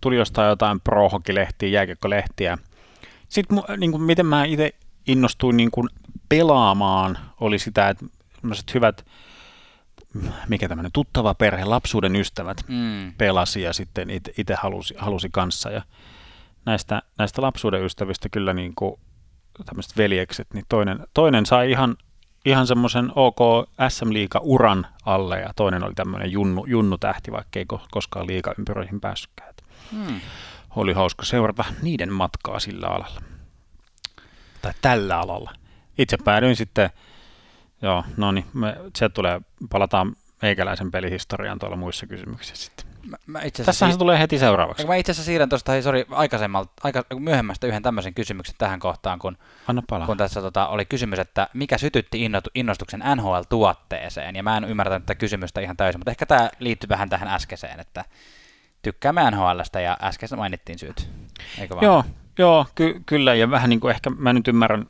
tuli 0.00 0.16
jostain 0.16 0.48
jotain 0.48 0.80
pro 0.80 1.10
lehtiä 1.28 1.68
jääkiekko-lehtiä. 1.68 2.58
Sitten 3.28 3.62
niin 3.76 3.90
kuin, 3.90 4.02
miten 4.02 4.26
mä 4.26 4.44
itse 4.44 4.74
innostuin 5.06 5.56
niin 5.56 5.70
kuin 5.70 5.88
pelaamaan, 6.38 7.18
oli 7.40 7.58
sitä, 7.58 7.88
että 7.88 8.06
hyvät, 8.74 9.06
mikä 10.48 10.68
tämmöinen 10.68 10.92
tuttava 10.92 11.34
perhe, 11.34 11.64
lapsuuden 11.64 12.16
ystävät 12.16 12.56
mm. 12.68 13.12
pelasi 13.18 13.62
ja 13.62 13.72
sitten 13.72 14.08
itse 14.38 14.54
halusi, 14.62 14.94
halusi 14.98 15.28
kanssa. 15.32 15.70
Ja 15.70 15.82
näistä, 16.66 17.02
näistä 17.18 17.42
lapsuuden 17.42 17.84
ystävistä 17.84 18.28
kyllä 18.28 18.54
niin 18.54 18.74
kuin 18.74 19.00
tämmöiset 19.66 19.96
veljekset, 19.96 20.54
niin 20.54 20.64
toinen, 20.68 21.06
toinen 21.14 21.46
sai 21.46 21.70
ihan 21.70 21.96
ihan 22.44 22.66
semmoisen 22.66 23.12
OK 23.14 23.38
SM 23.88 24.12
Liiga 24.12 24.40
uran 24.42 24.86
alle 25.04 25.40
ja 25.40 25.50
toinen 25.56 25.84
oli 25.84 25.94
tämmöinen 25.94 26.32
junnu, 26.32 26.64
junnu 26.66 26.98
tähti, 26.98 27.32
vaikka 27.32 27.58
ei 27.58 27.66
koskaan 27.90 28.26
liiga 28.26 28.54
ympyröihin 28.58 29.00
päässytkään. 29.00 29.54
Hmm. 29.90 30.20
Oli 30.76 30.92
hauska 30.92 31.24
seurata 31.24 31.64
niiden 31.82 32.12
matkaa 32.12 32.58
sillä 32.58 32.86
alalla. 32.86 33.22
Tai 34.62 34.72
tällä 34.82 35.20
alalla. 35.20 35.63
Itse 35.98 36.16
päädyin 36.24 36.56
sitten, 36.56 36.90
joo, 37.82 38.04
no 38.16 38.32
niin, 38.32 38.46
me, 38.52 38.76
se 38.96 39.08
tulee, 39.08 39.40
palataan 39.70 40.16
meikäläisen 40.42 40.90
pelihistoriaan 40.90 41.58
tuolla 41.58 41.76
muissa 41.76 42.06
kysymyksissä 42.06 42.64
sitten. 42.64 42.86
Mä, 43.10 43.16
mä 43.26 43.42
itse 43.42 43.64
Tässähän 43.64 43.92
se 43.92 43.98
tulee 43.98 44.18
heti 44.18 44.38
seuraavaksi. 44.38 44.86
Mä 44.86 44.96
itse 44.96 45.12
asiassa 45.12 45.26
siirrän 45.26 45.48
tuosta, 45.48 45.72
hei 45.72 45.82
sori, 45.82 46.06
aikaisemmalta, 46.10 46.72
aika, 46.84 47.04
myöhemmästä 47.18 47.66
yhden 47.66 47.82
tämmöisen 47.82 48.14
kysymyksen 48.14 48.54
tähän 48.58 48.80
kohtaan, 48.80 49.18
kun, 49.18 49.38
Anna 49.68 49.82
palaa. 49.88 50.06
kun 50.06 50.16
tässä 50.16 50.40
tota, 50.40 50.66
oli 50.66 50.84
kysymys, 50.84 51.18
että 51.18 51.48
mikä 51.54 51.78
sytytti 51.78 52.30
innostuksen 52.54 53.02
NHL-tuotteeseen, 53.16 54.36
ja 54.36 54.42
mä 54.42 54.56
en 54.56 54.64
ymmärtänyt 54.64 55.06
tätä 55.06 55.18
kysymystä 55.18 55.60
ihan 55.60 55.76
täysin, 55.76 56.00
mutta 56.00 56.10
ehkä 56.10 56.26
tämä 56.26 56.50
liittyy 56.58 56.88
vähän 56.88 57.08
tähän 57.08 57.28
äskeiseen, 57.28 57.80
että 57.80 58.04
tykkäämme 58.82 59.30
NHLstä, 59.30 59.80
ja 59.80 59.96
äsken 60.02 60.28
mainittiin 60.36 60.78
syyt, 60.78 61.10
eikö 61.58 61.74
vaan? 61.74 61.84
Joo, 61.84 62.04
joo 62.38 62.66
ky- 62.74 63.00
kyllä, 63.06 63.34
ja 63.34 63.50
vähän 63.50 63.70
niin 63.70 63.80
kuin 63.80 63.90
ehkä 63.90 64.10
mä 64.10 64.32
nyt 64.32 64.48
ymmärrän, 64.48 64.86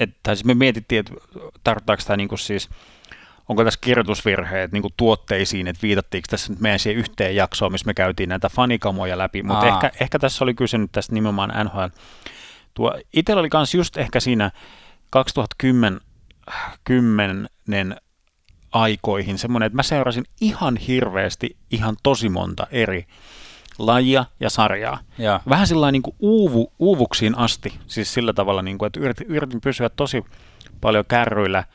että 0.00 0.34
siis 0.34 0.44
me 0.44 0.54
mietittiin, 0.54 1.00
että 1.00 1.12
tarkoittaako 1.64 2.02
tämä 2.06 2.16
niin 2.16 2.28
kuin 2.28 2.38
siis 2.38 2.68
onko 3.48 3.64
tässä 3.64 3.80
kirjoitusvirheet 3.82 4.72
niin 4.72 4.82
kuin 4.82 4.94
tuotteisiin, 4.96 5.68
että 5.68 5.82
viitattiinko 5.82 6.26
tässä 6.30 6.52
nyt 6.52 6.60
meidän 6.60 6.78
siihen 6.78 7.00
yhteen 7.00 7.36
jaksoon, 7.36 7.72
missä 7.72 7.86
me 7.86 7.94
käytiin 7.94 8.28
näitä 8.28 8.48
fanikamoja 8.48 9.18
läpi, 9.18 9.42
mutta 9.42 9.66
ehkä, 9.66 9.90
ehkä 10.00 10.18
tässä 10.18 10.44
oli 10.44 10.54
kyse 10.54 10.78
nyt 10.78 10.92
tästä 10.92 11.14
nimenomaan 11.14 11.52
NHL. 11.64 11.86
Tuo, 12.74 12.98
itsellä 13.12 13.40
oli 13.40 13.48
myös 13.54 13.74
just 13.74 13.96
ehkä 13.96 14.20
siinä 14.20 14.50
2010 15.10 16.00
10 16.84 17.96
aikoihin 18.72 19.38
semmoinen, 19.38 19.66
että 19.66 19.76
mä 19.76 19.82
seurasin 19.82 20.24
ihan 20.40 20.76
hirveästi 20.76 21.56
ihan 21.70 21.96
tosi 22.02 22.28
monta 22.28 22.66
eri 22.70 23.06
lajia 23.86 24.24
ja 24.40 24.50
sarjaa. 24.50 24.98
Ja. 25.18 25.40
Vähän 25.48 25.66
sillä 25.66 25.92
niin 25.92 26.02
kuin 26.02 26.16
uuvu, 26.18 26.72
uuvuksiin 26.78 27.38
asti, 27.38 27.78
siis 27.86 28.14
sillä 28.14 28.32
tavalla, 28.32 28.62
niin 28.62 28.78
kuin, 28.78 28.86
että 28.86 29.00
yritin, 29.00 29.26
yritin 29.26 29.60
pysyä 29.60 29.88
tosi 29.88 30.24
paljon 30.80 31.04
kärryillä– 31.08 31.64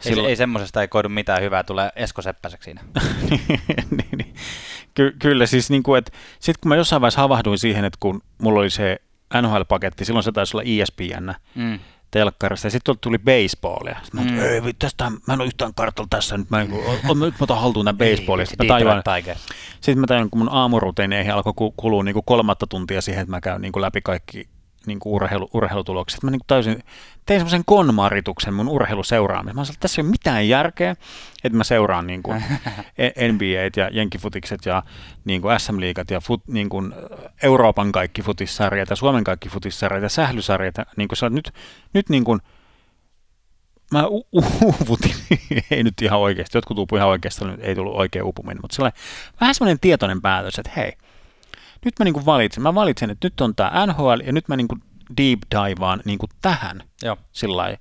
Silloin... 0.00 0.26
Ei, 0.26 0.30
ei 0.30 0.36
semmoisesta 0.36 0.80
ei 0.80 0.88
koidu 0.88 1.08
mitään 1.08 1.42
hyvää, 1.42 1.62
tulee 1.62 1.90
Esko 1.96 2.22
Seppäseksi 2.22 2.64
siinä. 2.64 2.80
niin, 3.96 4.18
niin. 4.18 4.34
Ky- 4.94 5.16
kyllä, 5.18 5.46
siis 5.46 5.70
niin 5.70 5.82
kuin, 5.82 5.98
että 5.98 6.12
sitten 6.40 6.60
kun 6.60 6.68
mä 6.68 6.76
jossain 6.76 7.00
vaiheessa 7.02 7.20
havahduin 7.20 7.58
siihen, 7.58 7.84
että 7.84 7.96
kun 8.00 8.22
mulla 8.38 8.60
oli 8.60 8.70
se 8.70 9.00
NHL-paketti, 9.42 10.04
silloin 10.04 10.22
se 10.22 10.32
taisi 10.32 10.56
olla 10.56 10.64
ESPN, 10.66 11.34
mm 11.54 11.78
telkkarista, 12.16 12.66
ja 12.66 12.70
sitten 12.70 12.98
tuli 13.00 13.18
baseballia. 13.18 13.96
Sitten 14.02 14.26
mm. 14.26 14.32
mä 14.32 14.42
ei 14.42 14.74
tästä, 14.78 15.10
mä 15.10 15.34
en 15.34 15.40
ole 15.40 15.46
yhtään 15.46 15.74
kartalla 15.74 16.08
tässä, 16.10 16.38
nyt 16.38 16.50
mä, 16.50 16.58
niin 16.58 16.70
kuin, 16.70 16.84
nyt 17.08 17.18
mä 17.18 17.36
otan 17.40 17.60
haltuun 17.60 17.84
tämän 17.84 17.98
baseballin. 17.98 18.46
Sitten 18.46 18.66
mä 18.66 18.74
tajuan, 18.74 19.02
sitten 19.72 19.98
mä 19.98 20.06
tajuan, 20.06 20.30
kun 20.30 20.38
mun 20.38 20.48
aamurutiineihin 20.52 21.34
alkoi 21.34 21.72
kulua 21.76 22.02
niin 22.02 22.12
kuin 22.12 22.24
kolmatta 22.26 22.66
tuntia 22.66 23.00
siihen, 23.00 23.22
että 23.22 23.30
mä 23.30 23.40
käyn 23.40 23.60
niin 23.60 23.72
kuin 23.72 23.80
läpi 23.82 24.00
kaikki 24.00 24.48
niin 24.86 24.98
kuin 24.98 25.12
urheilu, 25.12 25.48
urheilutulokset. 25.54 26.22
Mä 26.22 26.30
niin 26.30 26.38
kuin 26.38 26.46
täysin 26.46 26.82
tein 27.26 27.40
semmoisen 27.40 27.64
konmarituksen 27.66 28.54
mun 28.54 28.68
urheiluseuraamiseen. 28.68 29.56
Mä 29.56 29.64
sanoin, 29.64 29.74
että 29.74 29.80
tässä 29.80 30.00
ei 30.00 30.04
ole 30.04 30.10
mitään 30.10 30.48
järkeä, 30.48 30.96
että 31.44 31.58
mä 31.58 31.64
seuraan 31.64 32.06
niin 32.10 32.22
kuin 32.22 32.42
NBA 33.32 33.80
ja 33.80 33.90
Jenkkifutikset 33.92 34.66
ja 34.66 34.82
niin 35.24 35.42
kuin 35.42 35.60
SM-liigat 35.60 36.10
ja 36.10 36.20
fut, 36.20 36.48
niin 36.48 36.68
kuin 36.68 36.92
Euroopan 37.42 37.92
kaikki 37.92 38.22
futissarjat 38.22 38.90
ja 38.90 38.96
Suomen 38.96 39.24
kaikki 39.24 39.48
futissarjat 39.48 40.02
ja 40.02 40.08
sählysarjat. 40.08 40.74
Niin 40.96 41.08
kuin 41.08 41.34
nyt, 41.34 41.52
nyt 41.92 42.08
niin 42.08 42.24
kuin, 42.24 42.40
mä 43.92 44.06
uuvutin, 44.62 45.14
ei 45.70 45.82
nyt 45.82 46.02
ihan 46.02 46.18
oikeasti, 46.18 46.58
jotkut 46.58 46.78
uupuivat 46.78 47.00
ihan 47.00 47.10
oikeasti, 47.10 47.44
ei 47.60 47.74
tullut 47.74 47.96
oikein 47.96 48.24
uupuminen, 48.24 48.58
mutta 48.62 48.76
sellainen, 48.76 49.00
vähän 49.40 49.54
semmoinen 49.54 49.80
tietoinen 49.80 50.22
päätös, 50.22 50.58
että 50.58 50.72
hei, 50.76 50.92
nyt 51.86 51.98
mä 51.98 52.04
niin 52.04 52.26
valitsen, 52.26 52.62
mä 52.62 52.74
valitsen, 52.74 53.10
että 53.10 53.26
nyt 53.26 53.40
on 53.40 53.54
tämä 53.54 53.86
NHL 53.86 54.20
ja 54.24 54.32
nyt 54.32 54.48
mä 54.48 54.56
niin 54.56 54.68
deep 55.16 55.38
divaan 55.50 56.02
niin 56.04 56.18
tähän 56.42 56.82
Joo. 57.02 57.16
sillä 57.32 57.76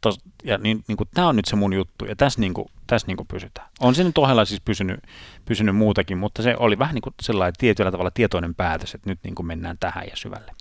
tos, 0.00 0.20
ja 0.44 0.58
niin, 0.58 0.84
niin 0.88 0.96
kuin, 0.96 1.08
tämä 1.14 1.28
on 1.28 1.36
nyt 1.36 1.44
se 1.44 1.56
mun 1.56 1.72
juttu, 1.72 2.04
ja 2.04 2.16
tässä, 2.16 2.40
niin 2.40 2.54
kuin, 2.54 2.68
tässä 2.86 3.06
niin 3.06 3.16
kuin 3.16 3.26
pysytään. 3.26 3.68
On 3.80 3.94
se 3.94 4.04
nyt 4.04 4.18
ohella 4.18 4.44
siis 4.44 4.60
pysynyt, 4.60 5.00
pysynyt 5.44 5.76
muutakin, 5.76 6.18
mutta 6.18 6.42
se 6.42 6.56
oli 6.58 6.78
vähän 6.78 6.94
niin 6.94 7.02
kuin 7.02 7.14
sellainen 7.22 7.54
tietyllä 7.58 7.90
tavalla 7.90 8.10
tietoinen 8.10 8.54
päätös, 8.54 8.94
että 8.94 9.10
nyt 9.10 9.18
niin 9.22 9.34
kuin 9.34 9.46
mennään 9.46 9.76
tähän 9.80 10.04
ja 10.10 10.16
syvälle. 10.16 10.52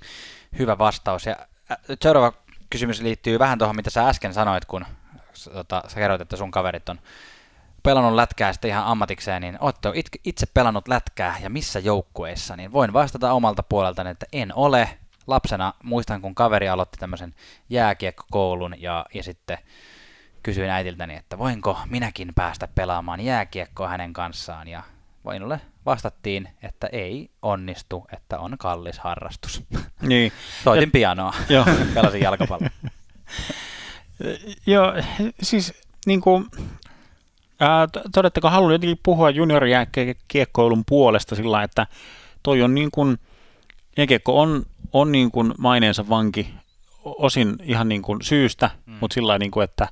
Hyvä 0.60 0.78
vastaus. 0.78 1.26
Ja 1.26 1.36
seuraava 2.02 2.34
kysymys 2.70 3.02
liittyy 3.02 3.40
vähän 3.40 3.58
tuohon, 3.58 3.76
mitä 3.76 3.90
sä 3.90 4.08
äsken 4.08 4.34
sanoit, 4.34 4.66
kun 4.66 4.86
tota, 5.54 5.84
sä 5.88 5.96
kerroit, 5.96 6.22
että 6.22 6.38
sun 6.38 6.52
kaverit 6.52 6.90
on 6.90 7.00
pelannut 7.88 8.16
lätkää 8.16 8.54
sitten 8.54 8.70
ihan 8.70 8.86
ammatikseen, 8.86 9.42
niin 9.42 9.58
ootte 9.60 9.90
itse 10.24 10.46
pelannut 10.46 10.88
lätkää 10.88 11.36
ja 11.42 11.50
missä 11.50 11.80
joukkueissa, 11.80 12.56
niin 12.56 12.72
voin 12.72 12.94
vastata 12.94 13.32
omalta 13.32 13.64
puoleltani, 13.64 14.10
että 14.10 14.26
en 14.34 14.56
ole. 14.56 14.90
Lapsena 15.28 15.74
muistan, 15.84 16.22
kun 16.22 16.36
kaveri 16.36 16.70
aloitti 16.70 16.98
tämmöisen 16.98 17.34
jääkiekkokoulun 17.70 18.76
ja, 18.78 19.06
ja 19.14 19.24
sitten 19.24 19.58
kysyin 20.44 20.70
äitiltäni, 20.70 21.16
että 21.16 21.38
voinko 21.38 21.80
minäkin 21.90 22.32
päästä 22.36 22.68
pelaamaan 22.68 23.22
jääkiekkoa 23.22 23.88
hänen 23.88 24.14
kanssaan 24.14 24.68
ja 24.68 24.84
Vainulle 25.26 25.62
vastattiin, 25.86 26.50
että 26.64 26.90
ei 26.92 27.30
onnistu, 27.42 28.08
että 28.14 28.40
on 28.40 28.58
kallis 28.58 29.00
harrastus. 29.00 29.64
Niin. 30.02 30.32
Soitin 30.64 30.92
pianoa, 30.92 31.34
Joo. 31.50 31.66
pelasin 31.94 32.22
jalkapalloa. 32.22 32.70
Joo, 34.66 34.94
siis 35.42 35.74
niin 36.06 36.22
kuin, 36.22 36.48
ää, 37.60 37.88
todettako 38.14 38.50
haluan 38.50 38.74
jotenkin 38.74 39.00
puhua 39.04 39.30
juniorijääkiekkoilun 39.30 40.84
puolesta 40.88 41.36
sillä 41.36 41.64
että 41.64 41.88
toi 42.44 42.62
on 42.62 42.76
niin 42.76 42.92
kuin, 42.92 43.18
jääkiekko 43.98 44.42
on, 44.42 44.64
on 44.94 45.12
niin 45.12 45.32
kuin 45.32 45.54
maineensa 45.58 46.10
vanki 46.10 46.54
osin 47.04 47.56
ihan 47.64 47.90
niin 47.90 48.02
kuin 48.02 48.22
syystä, 48.22 48.70
mm. 48.86 48.94
mutta 49.02 49.14
sillä 49.14 49.40
niin 49.40 49.52
kuin, 49.52 49.64
että 49.64 49.88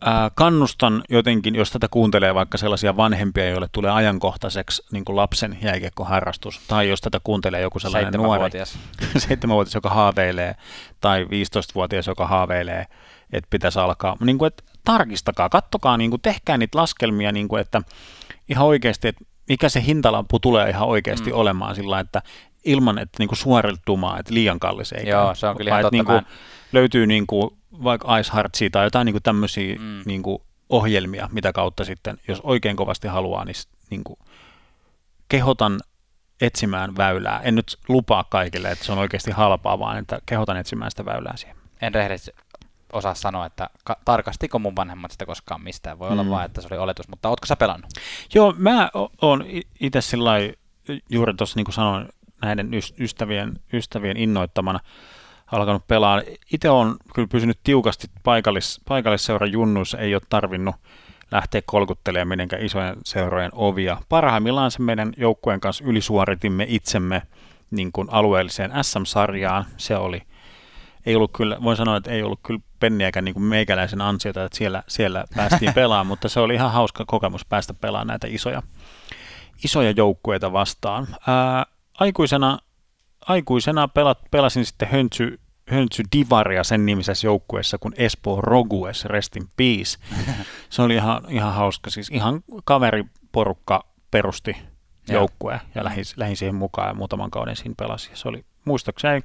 ää, 0.00 0.30
kannustan 0.34 1.02
jotenkin, 1.08 1.54
jos 1.54 1.70
tätä 1.70 1.88
kuuntelee 1.90 2.34
vaikka 2.34 2.58
sellaisia 2.58 2.96
vanhempia, 2.96 3.48
joille 3.48 3.68
tulee 3.72 3.90
ajankohtaiseksi 3.90 4.82
niin 4.92 5.04
kuin 5.04 5.16
lapsen 5.16 5.58
jääkiekkoharrastus, 5.62 6.60
tai 6.68 6.88
jos 6.88 7.00
tätä 7.00 7.20
kuuntelee 7.24 7.60
joku 7.60 7.78
sellainen 7.78 8.12
nuori, 8.12 8.50
seitsemänvuotias, 9.18 9.74
joka 9.80 9.90
haaveilee, 9.90 10.54
tai 11.00 11.24
15-vuotias, 11.24 12.06
joka 12.06 12.26
haaveilee, 12.26 12.86
että 13.32 13.48
pitäisi 13.50 13.78
alkaa, 13.78 14.16
niin 14.20 14.38
kuin, 14.38 14.46
että 14.46 14.64
tarkistakaa, 14.84 15.48
kattokaa, 15.48 15.96
niin 15.96 16.10
kuin, 16.10 16.22
tehkää 16.22 16.58
niitä 16.58 16.78
laskelmia, 16.78 17.32
niin 17.32 17.48
kuin, 17.48 17.60
että 17.60 17.82
ihan 18.48 18.66
oikeasti, 18.66 19.08
että 19.08 19.24
mikä 19.48 19.68
se 19.68 19.82
hintalappu 19.86 20.38
tulee 20.38 20.70
ihan 20.70 20.88
oikeasti 20.88 21.30
mm. 21.30 21.38
olemaan 21.38 21.74
sillä 21.74 22.00
että 22.00 22.22
ilman, 22.64 22.98
että 22.98 23.16
niin 23.18 23.28
kuin 23.28 23.38
suoriltumaa, 23.38 24.18
että 24.18 24.34
liian 24.34 24.60
kallis 24.60 24.92
ei 24.92 25.08
Joo, 25.08 25.34
se 25.34 25.46
on 25.46 25.56
kyllä 25.56 25.70
ihan 25.70 25.82
totta. 25.82 25.92
Niin 25.92 26.04
kuin, 26.04 26.22
löytyy 26.72 27.06
niin 27.06 27.26
kuin, 27.26 27.50
vaikka 27.84 28.18
Ice 28.18 28.32
Heartsia 28.34 28.70
tai 28.70 28.86
jotain 28.86 29.06
niin 29.06 29.14
kuin 29.14 29.22
tämmöisiä 29.22 29.76
mm. 29.78 30.02
niin 30.04 30.22
kuin 30.22 30.42
ohjelmia, 30.68 31.28
mitä 31.32 31.52
kautta 31.52 31.84
sitten, 31.84 32.18
jos 32.28 32.40
oikein 32.42 32.76
kovasti 32.76 33.08
haluaa, 33.08 33.44
niin, 33.44 33.54
niin 33.90 34.04
kuin, 34.04 34.18
kehotan 35.28 35.80
etsimään 36.40 36.96
väylää. 36.96 37.40
En 37.40 37.54
nyt 37.54 37.78
lupaa 37.88 38.24
kaikille, 38.24 38.70
että 38.70 38.84
se 38.84 38.92
on 38.92 38.98
oikeasti 38.98 39.30
halpaa, 39.30 39.78
vaan 39.78 39.98
että 39.98 40.18
kehotan 40.26 40.56
etsimään 40.56 40.90
sitä 40.90 41.04
väylää 41.04 41.36
siihen. 41.36 41.56
En 41.80 41.94
rehellisesti 41.94 42.32
osaa 42.92 43.14
sanoa, 43.14 43.46
että 43.46 43.70
ka- 43.84 43.96
tarkastiko 44.04 44.58
mun 44.58 44.76
vanhemmat 44.76 45.10
sitä 45.10 45.26
koskaan 45.26 45.62
mistään. 45.62 45.98
Voi 45.98 46.10
mm. 46.10 46.18
olla 46.18 46.30
vaan, 46.30 46.44
että 46.44 46.60
se 46.60 46.68
oli 46.70 46.78
oletus, 46.78 47.08
mutta 47.08 47.28
ootko 47.28 47.46
sä 47.46 47.56
pelannut? 47.56 47.90
Joo, 48.34 48.54
mä 48.58 48.90
oon 49.22 49.44
itse 49.80 50.00
sillä 50.00 50.32
juuri 51.10 51.34
tuossa 51.34 51.56
niin 51.56 51.64
kuin 51.64 51.74
sanoin, 51.74 52.08
näiden 52.42 52.70
ystävien, 53.00 53.60
ystävien 53.72 54.16
innoittamana 54.16 54.80
alkanut 55.52 55.86
pelaa. 55.88 56.22
Itse 56.52 56.70
on 56.70 56.96
kyllä 57.14 57.28
pysynyt 57.28 57.58
tiukasti 57.64 58.06
paikallis, 58.22 58.80
paikallisseuran 58.88 59.52
junnuissa, 59.52 59.98
ei 59.98 60.14
ole 60.14 60.22
tarvinnut 60.28 60.76
lähteä 61.30 61.62
kolkuttelemaan 61.66 62.28
mitenkään 62.28 62.64
isojen 62.64 62.96
seurojen 63.04 63.50
ovia. 63.54 63.96
Parhaimmillaan 64.08 64.70
se 64.70 64.82
meidän 64.82 65.12
joukkueen 65.16 65.60
kanssa 65.60 65.84
ylisuoritimme 65.84 66.66
itsemme 66.68 67.22
niin 67.70 67.92
kuin 67.92 68.08
alueelliseen 68.10 68.72
SM-sarjaan. 68.82 69.64
Se 69.76 69.96
oli, 69.96 70.22
ei 71.06 71.16
ollut 71.16 71.32
kyllä, 71.32 71.56
voin 71.62 71.76
sanoa, 71.76 71.96
että 71.96 72.10
ei 72.10 72.22
ollut 72.22 72.40
kyllä 72.42 72.60
penniäkään 72.80 73.24
niin 73.24 73.34
kuin 73.34 73.44
meikäläisen 73.44 74.00
ansiota, 74.00 74.44
että 74.44 74.58
siellä, 74.58 74.82
siellä 74.88 75.24
päästiin 75.36 75.74
pelaamaan, 75.74 76.06
mutta 76.06 76.28
se 76.28 76.40
oli 76.40 76.54
ihan 76.54 76.72
hauska 76.72 77.04
kokemus 77.06 77.44
päästä 77.44 77.74
pelaamaan 77.74 78.06
näitä 78.06 78.26
isoja, 78.30 78.62
isoja 79.64 79.90
joukkueita 79.90 80.52
vastaan. 80.52 81.06
Ää, 81.26 81.66
aikuisena, 82.00 82.58
aikuisena 83.20 83.88
pelat, 83.88 84.18
pelasin 84.30 84.66
sitten 84.66 84.88
Höntsy, 84.88 85.40
Höntsy 85.70 86.02
Divaria 86.16 86.64
sen 86.64 86.86
nimisessä 86.86 87.26
joukkueessa 87.26 87.78
kuin 87.78 87.94
Espoo 87.96 88.40
Rogues, 88.40 89.04
Rest 89.04 89.36
in 89.36 89.48
Peace. 89.56 89.98
Se 90.70 90.82
oli 90.82 90.94
ihan, 90.94 91.22
ihan 91.28 91.54
hauska, 91.54 91.90
siis 91.90 92.10
ihan 92.10 92.40
kaveriporukka 92.64 93.84
perusti 94.10 94.56
joukkue 95.08 95.60
ja 95.74 95.84
lähin, 95.84 96.04
lähin 96.16 96.36
siihen 96.36 96.54
mukaan 96.54 96.88
ja 96.88 96.94
muutaman 96.94 97.30
kauden 97.30 97.56
siinä 97.56 97.74
pelasi. 97.78 98.10
Se 98.14 98.28
oli, 98.28 98.44
muistaakseni 98.64 99.22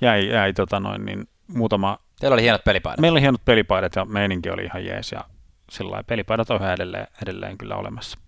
jäi, 0.00 0.28
jäi 0.28 0.52
tota 0.52 0.80
noin, 0.80 1.04
niin 1.04 1.28
muutama... 1.46 1.98
Teillä 2.20 2.34
oli 2.34 2.42
hienot 2.42 2.64
pelipaidat. 2.64 3.00
Meillä 3.00 3.14
oli 3.14 3.20
hienot 3.20 3.44
pelipaidat 3.44 3.96
ja 3.96 4.04
meininki 4.04 4.50
oli 4.50 4.64
ihan 4.64 4.84
jees 4.84 5.12
ja 5.12 5.24
sillä 5.70 6.04
pelipaidat 6.04 6.50
on 6.50 6.70
edelleen, 6.70 7.06
edelleen 7.22 7.58
kyllä 7.58 7.76
olemassa. 7.76 8.18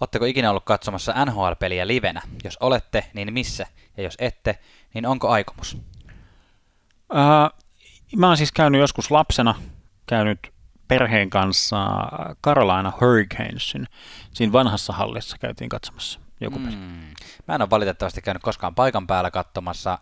Oletteko 0.00 0.24
ikinä 0.24 0.50
ollut 0.50 0.64
katsomassa 0.64 1.24
NHL-peliä 1.24 1.86
livenä? 1.86 2.22
Jos 2.44 2.56
olette, 2.60 3.04
niin 3.14 3.32
missä? 3.32 3.66
Ja 3.96 4.02
jos 4.02 4.14
ette, 4.18 4.58
niin 4.94 5.06
onko 5.06 5.28
aikomus? 5.28 5.78
Äh, 7.16 7.50
mä 8.16 8.26
oon 8.26 8.36
siis 8.36 8.52
käynyt 8.52 8.80
joskus 8.80 9.10
lapsena, 9.10 9.54
käynyt 10.06 10.52
perheen 10.88 11.30
kanssa 11.30 11.86
Carolina 12.44 12.92
Hurricanesin. 13.00 13.86
Siinä 14.32 14.52
vanhassa 14.52 14.92
hallissa 14.92 15.38
käytiin 15.38 15.68
katsomassa 15.68 16.20
joku 16.40 16.58
mm. 16.58 17.14
Mä 17.48 17.54
en 17.54 17.62
ole 17.62 17.70
valitettavasti 17.70 18.22
käynyt 18.22 18.42
koskaan 18.42 18.74
paikan 18.74 19.06
päällä 19.06 19.30
katsomassa. 19.30 19.98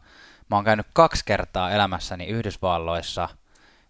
Mä 0.50 0.56
oon 0.56 0.64
käynyt 0.64 0.86
kaksi 0.92 1.24
kertaa 1.24 1.70
elämässäni 1.70 2.26
Yhdysvalloissa 2.26 3.28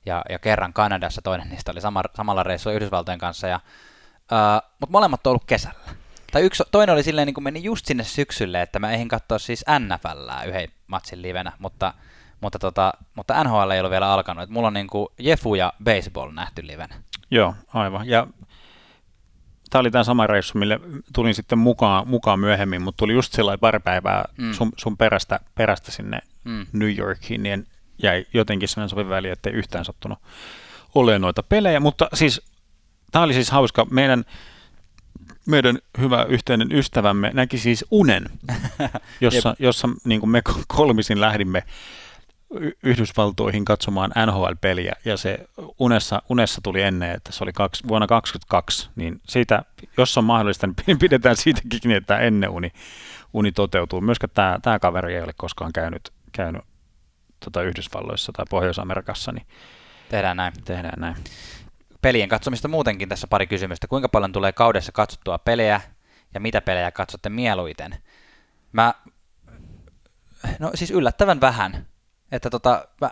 ja, 0.07 0.23
ja 0.31 0.39
kerran 0.39 0.73
Kanadassa. 0.73 1.23
Toinen 1.23 1.49
niistä 1.49 1.73
oli 1.73 1.81
sama, 1.81 2.03
samalla 2.15 2.43
reissulla 2.43 2.77
Yhdysvaltojen 2.77 3.19
kanssa. 3.19 3.47
Ja, 3.47 3.61
uh, 4.33 4.69
mutta 4.81 4.93
molemmat 4.93 5.27
on 5.27 5.31
ollut 5.31 5.45
kesällä. 5.45 5.81
Tai 6.33 6.43
yksi, 6.43 6.63
toinen 6.71 6.93
oli 6.93 7.03
silleen, 7.03 7.27
niin 7.27 7.35
kuin 7.35 7.45
meni 7.45 7.65
just 7.65 7.87
sinne 7.87 8.05
syksylle, 8.05 8.63
että 8.63 8.79
mä 8.79 8.93
eihin 8.93 9.09
katsoa 9.09 9.39
siis 9.39 9.65
NFLää 9.79 10.45
yhden 10.45 10.69
matsin 10.87 11.23
livenä, 11.23 11.53
mutta, 11.59 11.95
mutta, 12.41 12.59
tota, 12.59 12.93
mutta 13.15 13.45
NHL 13.45 13.71
ei 13.71 13.81
ollut 13.81 13.91
vielä 13.91 14.13
alkanut. 14.13 14.43
Et 14.43 14.51
mulla 14.51 14.67
on 14.67 14.75
niin 14.75 14.87
kuin 14.87 15.09
Jefu 15.19 15.55
ja 15.55 15.73
baseball 15.85 16.31
nähty 16.31 16.67
livenä. 16.67 16.95
Joo, 17.31 17.55
aivan. 17.75 18.09
Ja 18.09 18.27
tämä 19.71 19.81
oli 19.81 19.91
tämä 19.91 20.05
sama 20.05 20.27
reissu, 20.27 20.59
mille 20.59 20.81
tulin 21.15 21.35
sitten 21.35 21.59
mukaan, 21.59 22.09
mukaan 22.09 22.41
myöhemmin, 22.41 22.83
mutta 22.83 22.99
tuli 22.99 23.13
just 23.13 23.33
sellainen 23.33 23.61
pari 23.61 23.79
päivää 23.79 24.25
mm. 24.39 24.53
sun, 24.53 24.73
sun 24.77 24.97
perästä, 24.97 25.41
perästä 25.55 25.91
sinne 25.93 26.19
mm. 26.45 26.67
New 26.73 26.99
Yorkiin, 26.99 27.43
niin 27.43 27.67
jäi 28.03 28.27
jotenkin 28.35 28.69
sellainen 28.69 28.89
sopiva 28.89 29.09
väli, 29.09 29.29
ettei 29.29 29.53
yhtään 29.53 29.85
sattunut 29.85 30.19
olemaan 30.95 31.21
noita 31.21 31.43
pelejä, 31.43 31.81
mutta 31.81 32.09
siis 32.15 32.43
tämä 33.11 33.23
oli 33.23 33.35
siis 33.35 33.51
hauska. 33.51 33.87
Meidän 33.91 34.25
meidän 35.47 35.79
hyvä 35.99 36.27
yhteinen 36.29 36.73
ystävämme 36.73 37.31
näki 37.35 37.59
siis 37.59 37.85
unen, 37.91 38.25
jossa, 39.21 39.57
jossa 39.59 39.89
niin 40.05 40.21
kuin 40.21 40.31
me 40.31 40.43
kolmisin 40.67 41.21
lähdimme 41.21 41.63
Yhdysvaltoihin 42.83 43.65
katsomaan 43.65 44.13
NHL-peliä, 44.27 44.93
ja 45.05 45.17
se 45.17 45.39
unessa, 45.79 46.23
unessa 46.29 46.61
tuli 46.61 46.83
ennen, 46.83 47.11
että 47.11 47.33
se 47.33 47.45
oli 47.45 47.53
kaksi, 47.53 47.89
vuonna 47.89 48.07
2022, 48.07 48.91
niin 48.97 49.21
siitä, 49.29 49.63
jos 49.97 50.19
on 50.19 50.25
mahdollista, 50.25 50.67
niin 50.67 50.99
pidetään 51.09 51.37
siitäkin 51.37 51.69
kiinni, 51.69 51.95
että 51.95 52.19
ennen 52.19 52.51
uni, 52.51 52.73
uni 53.33 53.53
toteutuu. 53.53 54.01
Myöskään 54.01 54.31
tämä, 54.35 54.59
tämä 54.63 54.79
kaveri 54.79 55.15
ei 55.15 55.23
ole 55.23 55.33
koskaan 55.37 55.73
käynyt, 55.73 56.13
käynyt 56.33 56.63
tota 57.45 57.63
Yhdysvalloissa 57.63 58.33
tai 58.33 58.45
Pohjois-Amerikassa, 58.51 59.33
niin 59.33 59.47
tehdään 60.09 60.37
näin. 60.37 60.53
Tehdään 60.65 61.01
näin 61.01 61.17
pelien 62.03 62.29
katsomista 62.29 62.69
muutenkin 62.69 63.09
tässä 63.09 63.27
pari 63.27 63.47
kysymystä. 63.47 63.87
Kuinka 63.87 64.09
paljon 64.09 64.33
tulee 64.33 64.53
kaudessa 64.53 64.93
katsottua 64.93 65.39
pelejä 65.39 65.81
ja 66.35 66.41
mitä 66.41 66.61
pelejä 66.61 66.91
katsotte 66.91 67.29
mieluiten? 67.29 67.95
Mä, 68.73 68.95
no 70.59 70.71
siis 70.75 70.91
yllättävän 70.91 71.41
vähän. 71.41 71.87
Että 72.33 72.51
tota, 72.51 72.89
mä, 73.01 73.11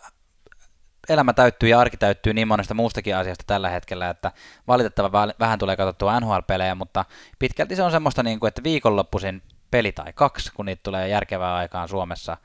elämä 1.09 1.33
täyttyy 1.33 1.69
ja 1.69 1.81
arki 1.81 1.97
täyttyy 1.97 2.35
niin 2.35 2.49
monesta 2.49 2.75
muustakin 2.75 3.17
asiasta 3.17 3.45
tällä 3.47 3.71
hetkellä, 3.71 4.11
että 4.11 4.33
valitettavan 4.69 5.33
vähän 5.39 5.59
tulee 5.59 5.77
katsottua 5.77 6.21
NHL-pelejä, 6.21 6.75
mutta 6.75 7.05
pitkälti 7.39 7.77
se 7.77 7.83
on 7.83 7.91
semmoista, 7.91 8.23
niin 8.23 8.41
kuin, 8.41 8.49
että 8.49 8.63
viikonloppuisin 8.63 9.43
peli 9.71 9.93
tai 9.93 10.13
kaksi, 10.13 10.53
kun 10.53 10.67
niitä 10.67 10.81
tulee 10.83 11.09
järkevää 11.09 11.55
aikaan 11.55 11.89
Suomessa. 11.89 12.37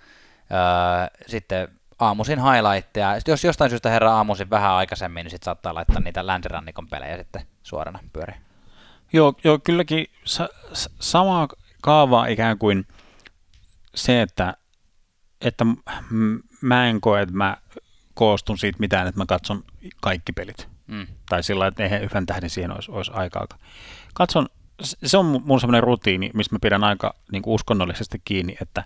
Öö, 0.52 1.24
sitten 1.28 1.68
aamuisin 2.00 2.40
highlightteja. 2.40 3.16
Jos 3.28 3.44
jostain 3.44 3.70
syystä 3.70 3.90
herra 3.90 4.14
aamuisin 4.14 4.50
vähän 4.50 4.72
aikaisemmin, 4.72 5.24
niin 5.24 5.32
sitten 5.32 5.46
saattaa 5.46 5.74
laittaa 5.74 6.02
niitä 6.02 6.28
länsirannikon 6.28 6.88
pelejä 6.88 7.18
sitten 7.18 7.42
suorana 7.64 8.00
pyöriin. 8.14 8.42
Joo, 9.14 9.34
joo 9.44 9.60
kylläkin 9.60 10.08
sa- 10.26 10.50
sama 11.00 11.48
kaava 11.82 12.26
ikään 12.26 12.58
kuin 12.58 12.88
se, 13.96 14.22
että, 14.22 14.54
että 15.42 15.66
mä 16.62 16.88
en 16.88 17.02
koe, 17.02 17.22
että 17.22 17.36
mä 17.36 17.58
koostun 18.14 18.58
siitä 18.58 18.80
mitään, 18.80 19.08
että 19.08 19.22
mä 19.22 19.26
katson 19.26 19.64
kaikki 20.02 20.32
pelit. 20.32 20.68
Mm. 20.88 21.08
Tai 21.30 21.44
sillä 21.44 21.68
että 21.68 21.84
eihän 21.84 22.04
yhden 22.04 22.26
tähden 22.26 22.50
siihen 22.50 22.72
olisi, 22.72 22.92
olisi 22.92 23.12
aikaa. 23.14 23.48
Katson, 24.14 24.48
se 24.82 25.18
on 25.18 25.42
mun 25.46 25.60
semmoinen 25.60 25.84
rutiini, 25.84 26.32
missä 26.34 26.56
mä 26.56 26.60
pidän 26.62 26.84
aika 26.84 27.16
niin 27.32 27.44
uskonnollisesti 27.46 28.22
kiinni, 28.26 28.58
että 28.62 28.84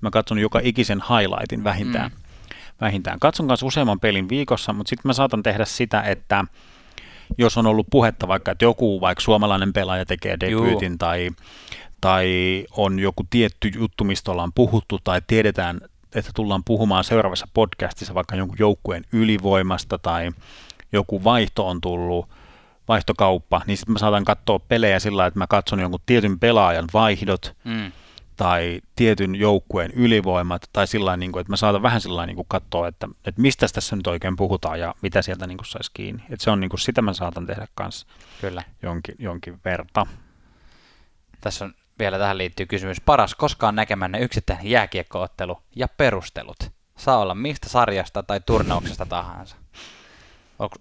mä 0.00 0.10
katson 0.10 0.38
joka 0.38 0.60
ikisen 0.62 1.02
highlightin 1.08 1.64
vähintään. 1.64 2.10
Mm 2.10 2.26
vähintään. 2.80 3.20
Katson 3.20 3.48
kanssa 3.48 3.66
useamman 3.66 4.00
pelin 4.00 4.28
viikossa, 4.28 4.72
mutta 4.72 4.90
sitten 4.90 5.08
mä 5.08 5.12
saatan 5.12 5.42
tehdä 5.42 5.64
sitä, 5.64 6.02
että 6.02 6.44
jos 7.38 7.58
on 7.58 7.66
ollut 7.66 7.86
puhetta 7.90 8.28
vaikka, 8.28 8.52
että 8.52 8.64
joku 8.64 9.00
vaikka 9.00 9.22
suomalainen 9.22 9.72
pelaaja 9.72 10.06
tekee 10.06 10.36
debyytin 10.40 10.98
tai, 10.98 11.30
tai 12.00 12.26
on 12.70 12.98
joku 12.98 13.26
tietty 13.30 13.68
juttu, 13.68 14.04
mistä 14.04 14.30
ollaan 14.30 14.52
puhuttu 14.54 14.98
tai 15.04 15.22
tiedetään, 15.26 15.80
että 16.16 16.30
tullaan 16.34 16.64
puhumaan 16.64 17.04
seuraavassa 17.04 17.48
podcastissa 17.54 18.14
vaikka 18.14 18.36
jonkun 18.36 18.56
joukkueen 18.60 19.04
ylivoimasta 19.12 19.98
tai 19.98 20.30
joku 20.92 21.24
vaihto 21.24 21.68
on 21.68 21.80
tullut, 21.80 22.28
vaihtokauppa, 22.88 23.60
niin 23.66 23.76
sitten 23.76 23.92
mä 23.92 23.98
saatan 23.98 24.24
katsoa 24.24 24.58
pelejä 24.58 24.98
sillä 24.98 25.26
että 25.26 25.38
mä 25.38 25.46
katson 25.46 25.80
jonkun 25.80 26.00
tietyn 26.06 26.38
pelaajan 26.38 26.84
vaihdot 26.94 27.56
mm. 27.64 27.92
tai 28.36 28.80
tietyn 28.96 29.34
joukkueen 29.34 29.90
ylivoimat 29.90 30.62
tai 30.72 30.86
sillä 30.86 31.16
niin 31.16 31.32
kuin, 31.32 31.40
että 31.40 31.52
mä 31.52 31.56
saatan 31.56 31.82
vähän 31.82 32.00
sillä 32.00 32.26
niin 32.26 32.36
kuin 32.36 32.46
katsoa, 32.48 32.88
että, 32.88 33.08
että 33.24 33.42
mistä 33.42 33.66
tässä 33.72 33.96
nyt 33.96 34.06
oikein 34.06 34.36
puhutaan 34.36 34.80
ja 34.80 34.94
mitä 35.02 35.22
sieltä 35.22 35.46
niin 35.46 35.58
kuin 35.58 35.66
saisi 35.66 35.90
kiinni. 35.94 36.22
Että 36.30 36.44
se 36.44 36.50
on 36.50 36.60
niin 36.60 36.70
kuin, 36.70 36.80
sitä 36.80 37.02
mä 37.02 37.12
saatan 37.12 37.46
tehdä 37.46 37.66
kanssa 37.74 38.06
Kyllä. 38.40 38.62
Jonkin, 38.82 39.14
jonkin 39.18 39.60
verta. 39.64 40.06
Tässä 41.40 41.64
on 41.64 41.74
vielä 41.98 42.18
tähän 42.18 42.38
liittyy 42.38 42.66
kysymys. 42.66 43.00
Paras 43.00 43.34
koskaan 43.34 43.74
näkemänne 43.74 44.20
yksittäinen 44.20 44.66
jääkiekkoottelu 44.66 45.62
ja 45.76 45.88
perustelut. 45.88 46.70
Saa 46.98 47.18
olla 47.18 47.34
mistä 47.34 47.68
sarjasta 47.68 48.22
tai 48.22 48.40
turnauksesta 48.46 49.06
tahansa. 49.06 49.56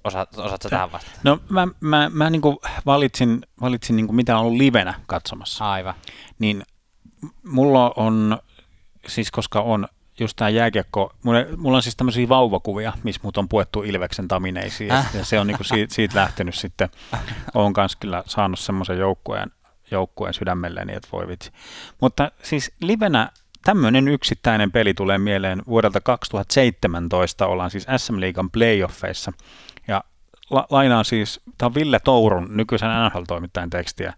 Osaat, 0.03 0.37
osaatko 0.37 0.69
tähän 0.69 0.91
vastata? 0.91 1.19
No 1.23 1.39
mä, 1.49 1.67
mä, 1.79 2.11
mä 2.13 2.29
niin 2.29 2.41
valitsin, 2.85 3.41
valitsin 3.61 3.95
niin 3.95 4.15
mitä 4.15 4.37
on 4.37 4.45
ollut 4.45 4.57
livenä 4.57 4.93
katsomassa. 5.05 5.71
Aivan. 5.71 5.93
Niin 6.39 6.63
mulla 7.43 7.93
on, 7.95 8.39
siis 9.07 9.31
koska 9.31 9.61
on 9.61 9.87
just 10.19 10.35
tämä 10.35 10.49
jääkiekko, 10.49 11.13
mulla, 11.23 11.39
mulla 11.57 11.77
on 11.77 11.83
siis 11.83 11.95
tämmöisiä 11.95 12.29
vauvakuvia, 12.29 12.93
missä 13.03 13.21
mut 13.23 13.37
on 13.37 13.49
puettu 13.49 13.83
Ilveksen 13.83 14.27
tamineisiin, 14.27 14.91
äh. 14.91 15.09
ja 15.13 15.25
se 15.25 15.39
on 15.39 15.47
niinku 15.47 15.63
siitä, 15.63 15.93
siitä 15.93 16.19
lähtenyt 16.19 16.55
sitten, 16.55 16.89
olen 17.53 17.73
kanssa 17.73 17.97
kyllä 18.01 18.23
saanut 18.25 18.59
semmoisen 18.59 18.97
joukkueen, 18.97 19.51
joukkueen 19.91 20.33
sydämelleni, 20.33 20.93
että 20.93 21.09
voi 21.11 21.27
vitsi. 21.27 21.51
Mutta 22.01 22.31
siis 22.43 22.71
livenä 22.81 23.29
tämmöinen 23.63 24.07
yksittäinen 24.07 24.71
peli 24.71 24.93
tulee 24.93 25.17
mieleen 25.17 25.61
vuodelta 25.67 26.01
2017, 26.01 27.47
ollaan 27.47 27.71
siis 27.71 27.87
SM 27.97 28.19
Liigan 28.19 28.51
playoffeissa, 28.51 29.33
ja 29.87 30.03
la- 30.49 30.67
lainaan 30.69 31.05
siis, 31.05 31.41
tämä 31.57 31.67
on 31.67 31.75
Ville 31.75 31.99
Tourun, 31.99 32.47
nykyisen 32.57 32.89
NHL-toimittajan 32.89 33.69
tekstiä, 33.69 34.13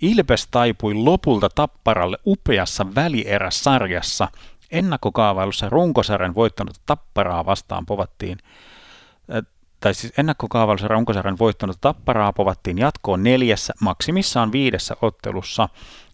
Ilves 0.00 0.48
taipui 0.50 0.94
lopulta 0.94 1.48
tapparalle 1.54 2.18
upeassa 2.26 2.94
välieräsarjassa. 2.94 4.28
Ennakkokaavailussa 4.70 5.68
runkosarjan 5.68 6.34
voittanut 6.34 6.76
tapparaa 6.86 7.46
vastaan 7.46 7.86
povattiin, 7.86 8.38
tai 9.80 9.94
siis 9.94 10.12
ennakkokaavailussa 10.18 10.88
runkosarjan 10.88 11.38
voittanut 11.38 11.78
tapparaa 11.80 12.32
povattiin 12.32 12.78
jatkoon 12.78 13.22
neljässä, 13.22 13.74
maksimissaan 13.80 14.52
viidessä 14.52 14.96
ottelussa. 15.02 15.68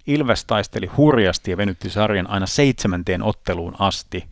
Ilves 0.07 0.45
taisteli 0.45 0.87
hurjasti 0.87 1.51
ja 1.51 1.57
venytti 1.57 1.91
sarjan 1.91 2.31
aina 2.31 2.47
seitsemänteen 2.47 3.23
otteluun 3.23 3.77
asti. 3.79 4.29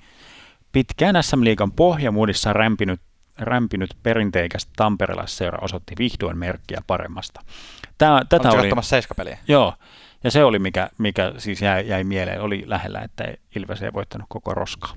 Pitkään 0.72 1.22
SM 1.22 1.44
Liigan 1.44 1.72
pohjamuodissa 1.72 2.52
rämpinyt, 2.52 3.00
rämpinyt 3.38 3.96
perinteikäs 4.02 4.66
tamperelaisseura 4.76 5.58
osoitti 5.62 5.94
vihdoin 5.98 6.38
merkkiä 6.38 6.82
paremmasta. 6.86 7.40
Tää, 7.98 8.22
tätä 8.28 8.50
oli, 8.50 8.70
seiskapeliä? 8.80 9.38
Joo, 9.48 9.74
ja 10.24 10.30
se 10.30 10.44
oli 10.44 10.58
mikä, 10.58 10.90
mikä 10.98 11.32
siis 11.38 11.62
jäi, 11.62 11.88
jäi 11.88 12.04
mieleen, 12.04 12.40
oli 12.40 12.64
lähellä, 12.66 13.00
että 13.00 13.34
Ilves 13.56 13.82
ei 13.82 13.92
voittanut 13.92 14.26
koko 14.28 14.54
roskaa. 14.54 14.94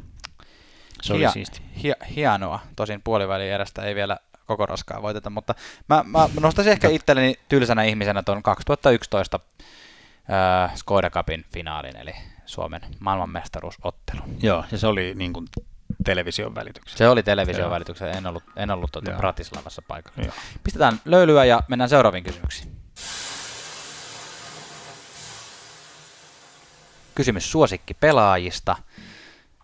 Se 1.05 1.17
Hia, 1.17 1.27
oli 1.27 1.33
siisti. 1.33 1.61
Hia, 1.83 1.95
hienoa, 2.15 2.59
tosin 2.75 3.01
puoliväliin 3.01 3.53
erästä 3.53 3.81
ei 3.81 3.95
vielä 3.95 4.17
koko 4.45 4.65
roskaa 4.65 5.01
voiteta, 5.01 5.29
mutta 5.29 5.55
mä, 5.89 6.03
mä 6.07 6.27
nostaisin 6.39 6.71
ehkä 6.73 6.89
itselleni 6.89 7.35
tylsänä 7.49 7.83
ihmisenä 7.83 8.23
tuon 8.23 8.43
2011 8.43 9.39
äh, 10.63 10.75
Skoda 10.75 11.09
Cupin 11.09 11.45
finaalin, 11.53 11.97
eli 11.97 12.11
Suomen 12.45 12.81
maailmanmestaruusottelun. 12.99 14.37
Joo, 14.41 14.65
ja 14.71 14.77
se 14.77 14.87
oli 14.87 15.13
niin 15.15 15.33
kuin 15.33 15.45
television 16.05 16.55
välityksellä. 16.55 16.97
Se 16.97 17.09
oli 17.09 17.23
television 17.23 17.71
välityksellä, 17.71 18.13
en 18.13 18.27
ollut, 18.27 18.43
en 18.55 18.71
ollut 18.71 18.91
tuota 18.91 19.11
Bratislavassa 19.11 19.81
paikalla. 19.87 20.23
Joo. 20.23 20.33
Pistetään 20.63 20.99
löylyä 21.05 21.45
ja 21.45 21.61
mennään 21.67 21.89
seuraaviin 21.89 22.23
kysymyksiin. 22.23 22.75
Kysymys 27.15 27.51
suosikki 27.51 27.93
pelaajista. 27.93 28.75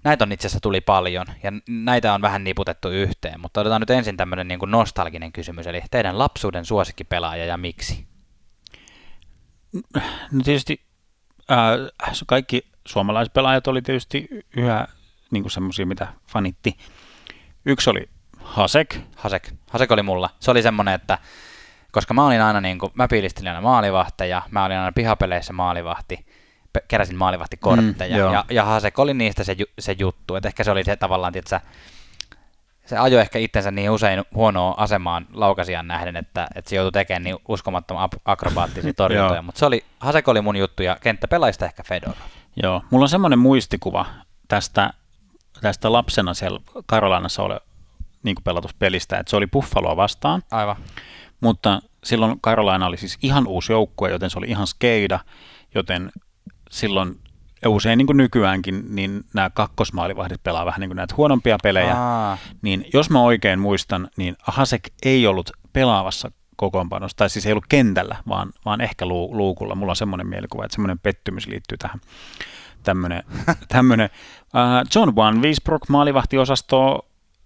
Näitä 0.03 0.23
on 0.23 0.31
itse 0.31 0.47
asiassa 0.47 0.59
tuli 0.59 0.81
paljon, 0.81 1.25
ja 1.43 1.51
näitä 1.69 2.13
on 2.13 2.21
vähän 2.21 2.43
niputettu 2.43 2.89
yhteen, 2.89 3.41
mutta 3.41 3.61
otetaan 3.61 3.81
nyt 3.81 3.89
ensin 3.89 4.17
tämmöinen 4.17 4.47
niin 4.47 4.59
kuin 4.59 4.71
nostalginen 4.71 5.31
kysymys, 5.31 5.67
eli 5.67 5.81
teidän 5.91 6.19
lapsuuden 6.19 6.65
suosikkipelaaja 6.65 7.45
ja 7.45 7.57
miksi? 7.57 8.07
No 10.31 10.41
tietysti 10.43 10.81
äh, 11.51 12.13
kaikki 12.25 12.67
suomalaispelaajat 12.87 13.67
oli 13.67 13.81
tietysti 13.81 14.27
yhä 14.57 14.87
niin 15.31 15.43
kuin 15.43 15.51
semmoisia, 15.51 15.85
mitä 15.85 16.07
fanitti. 16.27 16.77
Yksi 17.65 17.89
oli 17.89 18.09
Hasek. 18.39 18.97
Hasek. 19.15 19.51
Hasek 19.69 19.91
oli 19.91 20.03
mulla. 20.03 20.29
Se 20.39 20.51
oli 20.51 20.61
semmoinen, 20.61 20.93
että 20.93 21.17
koska 21.91 22.13
mä 22.13 22.25
olin 22.25 22.41
aina 22.41 22.61
niin 22.61 22.79
kuin, 22.79 22.91
mä 22.95 23.07
piilistelin 23.07 23.47
aina 23.47 23.61
maalivahteja, 23.61 24.41
mä 24.51 24.65
olin 24.65 24.77
aina 24.77 24.91
pihapeleissä 24.91 25.53
maalivahti, 25.53 26.25
keräsin 26.87 27.17
maalivahtikortteja, 27.17 28.27
mm, 28.27 28.33
ja, 28.33 28.45
ja 28.49 28.65
Hasek 28.65 28.99
oli 28.99 29.13
niistä 29.13 29.43
se, 29.43 29.55
se 29.79 29.95
juttu, 29.99 30.35
että 30.35 30.47
ehkä 30.47 30.63
se 30.63 30.71
oli 30.71 30.83
se 30.83 30.95
tavallaan, 30.95 31.37
että 31.37 31.61
se 32.85 32.97
ajo 32.97 33.19
ehkä 33.19 33.39
itsensä 33.39 33.71
niin 33.71 33.89
usein 33.89 34.23
huonoa 34.33 34.73
asemaan 34.77 35.25
laukasijan 35.33 35.87
nähden, 35.87 36.15
että, 36.15 36.47
että 36.55 36.69
se 36.69 36.75
joutui 36.75 36.91
tekemään 36.91 37.23
niin 37.23 37.37
uskomattoman 37.47 38.09
akrobaattisia 38.25 38.93
torjuntoja, 38.97 39.41
mutta 39.41 39.59
se 39.59 39.65
oli, 39.65 39.85
Hasek 39.99 40.27
oli 40.27 40.41
mun 40.41 40.55
juttu 40.55 40.83
ja 40.83 40.97
kenttäpelaista 41.01 41.65
ehkä 41.65 41.83
Fedor. 41.83 42.13
Joo, 42.63 42.83
mulla 42.89 43.03
on 43.03 43.09
semmoinen 43.09 43.39
muistikuva 43.39 44.05
tästä, 44.47 44.93
tästä 45.61 45.91
lapsena 45.91 46.33
siellä 46.33 46.59
Karolanassa 46.85 47.43
ole, 47.43 47.59
niin 48.23 48.35
pelatusta 48.43 48.75
pelistä, 48.79 49.17
että 49.17 49.29
se 49.29 49.35
oli 49.35 49.47
Buffaloa 49.47 49.95
vastaan. 49.95 50.43
Aivan. 50.51 50.75
Mutta 51.41 51.81
silloin 52.03 52.41
Carolina 52.41 52.85
oli 52.85 52.97
siis 52.97 53.17
ihan 53.21 53.47
uusi 53.47 53.71
joukkue, 53.71 54.11
joten 54.11 54.29
se 54.29 54.37
oli 54.37 54.47
ihan 54.47 54.67
skeida, 54.67 55.19
joten 55.75 56.11
silloin 56.71 57.19
ja 57.61 57.69
usein 57.69 57.97
niin 57.97 58.07
kuin 58.07 58.17
nykyäänkin, 58.17 58.95
niin 58.95 59.23
nämä 59.33 59.49
kakkosmaalivahdit 59.49 60.43
pelaa 60.43 60.65
vähän 60.65 60.79
niin 60.79 60.89
kuin 60.89 60.95
näitä 60.95 61.15
huonompia 61.17 61.57
pelejä. 61.63 61.95
Aa. 61.95 62.37
Niin 62.61 62.85
jos 62.93 63.09
mä 63.09 63.21
oikein 63.21 63.59
muistan, 63.59 64.09
niin 64.17 64.35
Hasek 64.43 64.89
ei 65.03 65.27
ollut 65.27 65.51
pelaavassa 65.73 66.31
kokoonpanossa, 66.55 67.17
tai 67.17 67.29
siis 67.29 67.45
ei 67.45 67.51
ollut 67.51 67.65
kentällä, 67.69 68.15
vaan, 68.27 68.51
vaan 68.65 68.81
ehkä 68.81 69.05
lu, 69.05 69.37
luukulla. 69.37 69.75
Mulla 69.75 69.91
on 69.91 69.95
semmoinen 69.95 70.27
mielikuva, 70.27 70.65
että 70.65 70.75
semmoinen 70.75 70.99
pettymys 70.99 71.47
liittyy 71.47 71.77
tähän. 71.77 72.01
Tämmöinen, 72.83 73.23
tämmöinen. 73.67 74.09
Uh, 74.43 74.89
John 74.95 75.15
Van 75.15 75.41
Wiesbrook 75.41 75.89
maalivahtiosasto 75.89 77.05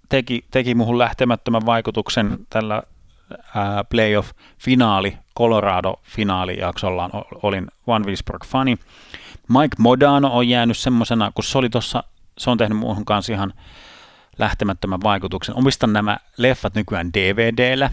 teki, 0.09 0.45
teki 0.51 0.75
muuhun 0.75 0.97
lähtemättömän 0.97 1.65
vaikutuksen 1.65 2.37
tällä 2.49 2.83
playoff-finaali, 3.89 5.17
Colorado-finaalijaksollaan 5.39 7.11
olin 7.43 7.67
Van 7.87 8.05
Wiesbrook-fani. 8.05 8.77
Mike 9.47 9.75
Modano 9.79 10.37
on 10.37 10.49
jäänyt 10.49 10.77
semmoisena, 10.77 11.31
kun 11.35 11.43
se 11.43 11.57
oli 11.57 11.69
tuossa, 11.69 12.03
se 12.37 12.49
on 12.49 12.57
tehnyt 12.57 12.77
muuhun 12.77 13.05
kanssa 13.05 13.33
ihan 13.33 13.53
lähtemättömän 14.39 15.01
vaikutuksen. 15.03 15.57
Omistan 15.57 15.93
nämä 15.93 16.17
leffat 16.37 16.75
nykyään 16.75 17.13
DVDllä. 17.13 17.91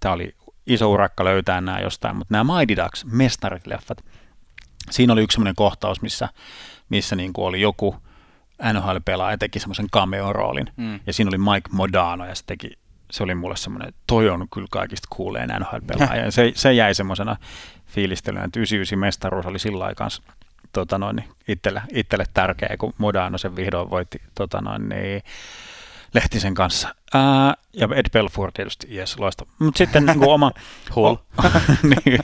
Tämä 0.00 0.14
oli 0.14 0.34
iso 0.66 0.90
urakka 0.90 1.24
löytää 1.24 1.60
nämä 1.60 1.80
jostain, 1.80 2.16
mutta 2.16 2.34
nämä 2.34 2.54
Mighty 2.54 2.82
Ducks, 2.82 3.04
mestarit-leffat, 3.04 4.04
siinä 4.90 5.12
oli 5.12 5.22
yksi 5.22 5.34
semmoinen 5.34 5.54
kohtaus, 5.54 6.02
missä, 6.02 6.28
missä 6.88 7.16
niin 7.16 7.32
kuin 7.32 7.46
oli 7.46 7.60
joku 7.60 7.96
NHL-pelaaja 8.72 9.38
teki 9.38 9.58
semmoisen 9.58 9.86
cameo-roolin, 9.96 10.72
mm. 10.76 11.00
ja 11.06 11.12
siinä 11.12 11.28
oli 11.28 11.38
Mike 11.38 11.68
Modano, 11.72 12.26
ja 12.26 12.34
se 12.34 12.44
teki 12.46 12.78
se 13.12 13.22
oli 13.22 13.34
mulle 13.34 13.56
semmoinen, 13.56 13.94
toi 14.06 14.28
on 14.28 14.48
kyllä 14.54 14.66
kaikista 14.70 15.08
kuuleen 15.10 15.50
NHL-pelaaja. 15.60 16.30
se, 16.30 16.52
se 16.54 16.72
jäi 16.72 16.94
semmoisena 16.94 17.36
fiilistelynä, 17.86 18.44
että 18.44 18.60
99 18.60 18.98
mestaruus 18.98 19.46
oli 19.46 19.58
sillä 19.58 19.84
aikaa 19.84 20.08
tota 20.72 20.98
noin, 20.98 21.24
itselle, 21.48 21.82
itselle 21.92 22.24
tärkeä, 22.34 22.76
kun 22.78 22.92
Modano 22.98 23.38
sen 23.38 23.56
vihdoin 23.56 23.90
voitti 23.90 24.22
tota 24.34 24.60
noin, 24.60 24.88
niin, 24.88 25.22
Lehtisen 26.14 26.54
kanssa. 26.54 26.94
Ää, 27.14 27.54
ja 27.72 27.88
Ed 27.94 28.06
Belfour 28.12 28.52
tietysti, 28.52 28.96
yes, 28.96 29.18
loista. 29.18 29.46
Mutta 29.58 29.78
sitten 29.78 30.06
niin 30.06 30.28
oma... 30.28 30.52
Hull. 30.96 31.16
niin, 31.82 32.20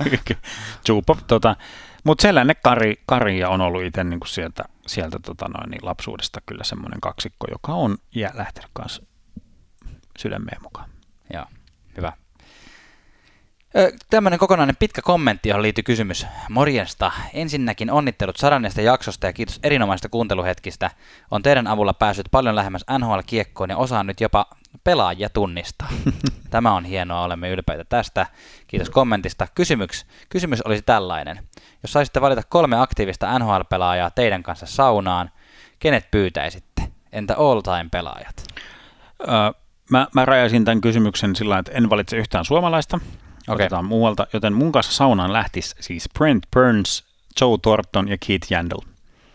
tota, 1.27 1.57
mutta 2.05 2.23
sellainen 2.23 2.57
Kari, 2.63 3.01
Karia 3.07 3.49
on 3.49 3.61
ollut 3.61 3.83
itse 3.83 4.05
niin 4.05 4.21
sieltä, 4.27 4.65
sieltä 4.87 5.19
tota 5.19 5.49
noin, 5.49 5.71
niin 5.71 5.85
lapsuudesta 5.85 6.41
kyllä 6.47 6.65
semmoinen 6.65 7.01
kaksikko, 7.01 7.47
joka 7.51 7.73
on 7.73 7.97
ja 8.15 8.31
lähtenyt 8.35 8.71
kanssa 8.73 9.03
sydämeen 10.19 10.63
mukaan. 10.63 10.91
Joo, 11.33 11.45
hyvä. 11.97 12.13
Tämmöinen 14.11 14.39
kokonainen 14.39 14.77
pitkä 14.77 15.03
kommentti, 15.03 15.49
johon 15.49 15.63
liittyy 15.63 15.83
kysymys. 15.83 16.27
Morjesta. 16.49 17.13
Ensinnäkin 17.35 17.91
onnittelut 17.91 18.37
sadannesta 18.37 18.83
jaksosta 18.83 19.27
ja 19.27 19.33
kiitos 19.33 19.61
erinomaisista 19.63 20.09
kuunteluhetkistä. 20.09 20.91
On 21.31 21.43
teidän 21.43 21.67
avulla 21.67 21.93
päässyt 21.95 22.27
paljon 22.31 22.57
lähemmäs 22.57 22.85
NHL-kiekkoon 22.99 23.71
ja 23.71 23.77
osaan 23.77 24.07
nyt 24.07 24.21
jopa 24.21 24.47
pelaajia 24.85 25.31
tunnistaa. 25.31 25.89
Tämä 26.51 26.75
on 26.75 26.85
hienoa, 26.85 27.23
olemme 27.23 27.51
ylpeitä 27.51 27.85
tästä. 27.85 28.27
Kiitos 28.67 28.91
kommentista. 28.91 29.47
Kysymys, 29.55 30.07
kysymys 30.29 30.63
olisi 30.63 30.83
tällainen. 30.83 31.49
Jos 31.83 31.93
saisitte 31.93 32.21
valita 32.21 32.43
kolme 32.49 32.81
aktiivista 32.81 33.39
NHL-pelaajaa 33.39 34.11
teidän 34.11 34.43
kanssa 34.43 34.67
saunaan, 34.67 35.31
kenet 35.79 36.11
pyytäisitte? 36.11 36.83
Entä 37.13 37.37
all-time-pelaajat? 37.37 38.45
Öö, 39.21 39.29
mä, 39.89 40.07
mä 40.15 40.25
rajasin 40.25 40.65
tämän 40.65 40.81
kysymyksen 40.81 41.37
sillä 41.37 41.59
että 41.59 41.73
en 41.73 41.91
valitse 41.91 42.17
yhtään 42.17 42.45
suomalaista. 42.45 42.97
Okay. 42.97 43.55
Otetaan 43.55 43.85
muualta, 43.85 44.27
joten 44.33 44.53
mun 44.53 44.73
kanssa 44.73 44.93
saunaan 44.93 45.33
lähtisi 45.33 45.75
siis 45.81 46.09
Brent 46.19 46.47
Burns, 46.55 47.05
Joe 47.41 47.59
Thornton 47.63 48.09
ja 48.09 48.17
Keith 48.27 48.53
Yandel. 48.53 48.81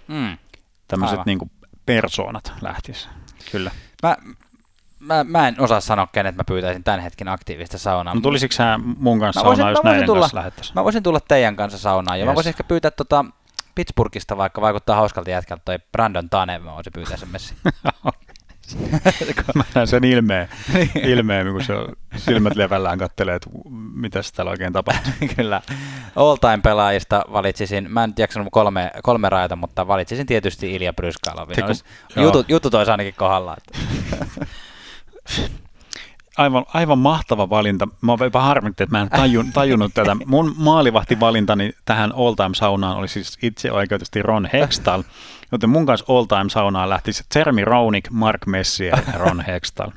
Mm. 0.07 0.37
Tämmöiset 0.87 1.25
niin 1.25 1.51
persoonat 1.85 2.53
lähtis. 2.61 3.09
Kyllä. 3.51 3.71
Mä, 4.03 4.17
mä, 4.99 5.23
mä 5.23 5.47
en 5.47 5.55
osaa 5.59 5.81
sanoa, 5.81 6.07
kenet 6.07 6.35
mä 6.35 6.43
pyytäisin 6.43 6.83
tämän 6.83 6.99
hetken 6.99 7.27
aktiivista 7.27 7.77
saunaa. 7.77 8.15
No 8.15 8.21
tulisitko 8.21 8.55
sä 8.55 8.79
mun 8.97 9.19
kanssa 9.19 9.41
mä 9.41 9.45
voisin, 9.45 9.61
saunaan, 9.61 9.71
jos 9.71 9.83
näiden 9.83 10.05
tulla, 10.05 10.19
kanssa 10.19 10.37
lähettäisiin? 10.37 10.75
Mä 10.75 10.83
voisin 10.83 11.03
tulla 11.03 11.19
teidän 11.19 11.55
kanssa 11.55 11.77
saunaan, 11.77 12.19
ja 12.19 12.25
yes. 12.25 12.31
mä 12.31 12.35
voisin 12.35 12.49
ehkä 12.49 12.63
pyytää 12.63 12.91
tota 12.91 13.25
Pittsburghista, 13.75 14.37
vaikka 14.37 14.61
vaikuttaa 14.61 14.95
hauskalta 14.95 15.29
jätkältä 15.29 15.61
toi 15.65 15.79
Brandon 15.91 16.29
Tane, 16.29 16.59
mä 16.59 16.75
voisin 16.75 16.93
pyytää 16.93 17.17
sen 17.17 17.29
messi. 17.29 17.55
mä 19.55 19.64
näen 19.76 19.88
sen 19.88 20.03
ilmeen, 20.03 20.49
niin. 20.74 20.89
ilmeen 20.95 21.51
kun 21.51 21.64
se 21.64 21.74
silmät 22.18 22.55
levällään 22.55 22.97
kattelee, 22.97 23.36
että 23.36 23.49
mitä 23.93 24.22
täällä 24.36 24.51
oikein 24.51 24.74
tapahtuu. 24.74 25.14
Kyllä. 25.36 25.61
All 26.16 26.36
time 26.36 26.59
pelaajista 26.64 27.26
valitsisin, 27.32 27.91
mä 27.91 28.03
en 28.03 28.09
nyt 28.09 28.20
jaksanut 28.20 28.47
kolme, 28.51 28.91
kolme 29.03 29.30
rajata, 29.30 29.55
mutta 29.55 29.88
valitsisin 29.88 30.26
tietysti 30.26 30.76
Ilja 30.76 30.93
Bryskalovin. 30.93 31.55
Jutut, 32.16 32.49
jutut 32.49 32.74
olisi 32.74 32.91
ainakin 32.91 33.14
kohdalla. 33.18 33.55
aivan, 36.38 36.66
aivan 36.74 36.97
mahtava 36.97 37.49
valinta. 37.49 37.88
Mä 38.01 38.18
jopa 38.24 38.41
harmitti, 38.41 38.84
että 38.84 38.97
mä 38.97 39.01
en 39.01 39.09
tajun, 39.09 39.51
tajunnut 39.53 39.93
tätä. 39.93 40.16
Mun 40.26 40.53
maalivahtivalintani 40.57 41.72
tähän 41.86 42.14
all 42.16 42.34
time 42.34 42.55
saunaan 42.55 42.97
oli 42.97 43.07
siis 43.07 43.38
itse 43.41 43.72
oikeutusti 43.72 44.22
Ron 44.22 44.49
Hextall, 44.53 45.03
joten 45.53 45.69
mun 45.69 45.85
kanssa 45.85 46.05
all 46.13 46.25
time 46.25 46.49
saunaan 46.49 46.89
lähtisi 46.89 47.23
Jeremy 47.35 47.65
Roenick, 47.65 48.11
Mark 48.11 48.45
Messier 48.45 48.99
ja 49.13 49.19
Ron 49.19 49.41
Hextall. 49.47 49.91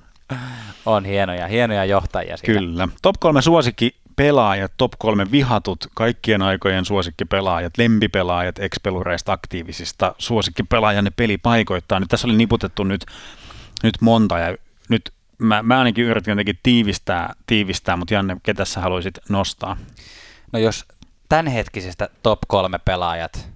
On 0.86 1.04
hienoja, 1.04 1.46
hienoja 1.46 1.84
johtajia 1.84 2.36
siitä. 2.36 2.52
Kyllä. 2.52 2.88
Top 3.02 3.16
kolme 3.20 3.42
suosikki 3.42 3.96
pelaajat, 4.16 4.72
top 4.76 4.92
kolme 4.98 5.30
vihatut, 5.30 5.86
kaikkien 5.94 6.42
aikojen 6.42 6.84
suosikkipelaajat, 6.84 7.78
lempipelaajat, 7.78 8.58
expelureista 8.58 9.32
aktiivisista, 9.32 10.14
suosikkipelaajan 10.18 11.04
ne 11.04 11.10
pelipaikoittaa. 11.10 12.00
Nyt 12.00 12.08
tässä 12.08 12.26
oli 12.26 12.36
niputettu 12.36 12.84
nyt, 12.84 13.06
nyt 13.82 13.94
monta 14.00 14.38
ja 14.38 14.56
nyt 14.88 15.12
mä, 15.38 15.62
mä 15.62 15.78
ainakin 15.78 16.04
yritin 16.04 16.32
jotenkin 16.32 16.58
tiivistää, 16.62 17.34
tiivistää, 17.46 17.96
mutta 17.96 18.14
Janne, 18.14 18.36
ketä 18.42 18.64
sä 18.64 18.80
haluaisit 18.80 19.18
nostaa? 19.28 19.76
No 20.52 20.58
jos 20.58 20.84
tämänhetkisestä 21.28 22.08
top 22.22 22.38
kolme 22.46 22.78
pelaajat, 22.78 23.55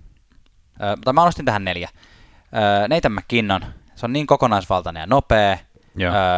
äh, 0.83 0.95
tai 1.05 1.13
mä 1.13 1.25
nostin 1.25 1.45
tähän 1.45 1.65
neljä. 1.65 1.89
Äh, 1.89 2.89
Nathan 2.89 3.13
McKinnon, 3.13 3.61
se 3.95 4.07
on 4.07 4.13
niin 4.13 4.27
kokonaisvaltainen 4.27 5.01
ja 5.01 5.07
nopea. 5.07 5.53
Äh, 5.53 5.61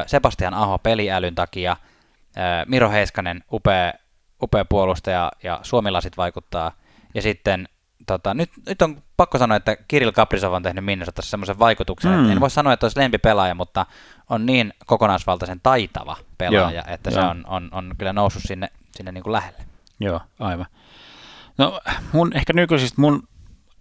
Sebastian 0.06 0.54
Aho 0.54 0.78
peliälyn 0.78 1.34
takia. 1.34 1.72
Äh, 1.72 2.66
Miro 2.66 2.90
Heiskanen, 2.90 3.44
upea, 3.52 3.92
upea 4.42 4.64
puolustaja 4.64 5.32
ja 5.42 5.60
Suomilasit 5.62 6.16
vaikuttaa. 6.16 6.72
Ja 7.14 7.22
sitten 7.22 7.68
tota, 8.06 8.34
nyt, 8.34 8.50
nyt 8.66 8.82
on 8.82 9.02
pakko 9.16 9.38
sanoa, 9.38 9.56
että 9.56 9.76
Kirill 9.88 10.12
Kaprizov 10.12 10.52
on 10.52 10.62
tehnyt 10.62 10.84
Minnesotassa 10.84 11.30
semmoisen 11.30 11.58
vaikutuksen, 11.58 12.12
mm. 12.12 12.30
en 12.30 12.40
voi 12.40 12.50
sanoa, 12.50 12.72
että 12.72 12.84
olisi 12.84 12.98
lempipelaaja, 12.98 13.54
mutta 13.54 13.86
on 14.30 14.46
niin 14.46 14.74
kokonaisvaltaisen 14.86 15.60
taitava 15.62 16.16
pelaaja, 16.38 16.82
Joo, 16.86 16.94
että 16.94 17.10
jo. 17.10 17.14
se 17.14 17.20
on, 17.20 17.44
on, 17.46 17.68
on 17.72 17.94
kyllä 17.98 18.12
noussut 18.12 18.42
sinne, 18.46 18.68
sinne 18.92 19.12
niin 19.12 19.24
kuin 19.24 19.32
lähelle. 19.32 19.58
Joo, 20.00 20.20
aivan. 20.40 20.66
No 21.58 21.80
mun 22.12 22.32
ehkä 22.36 22.52
nykyisistä 22.52 23.00
mun 23.00 23.28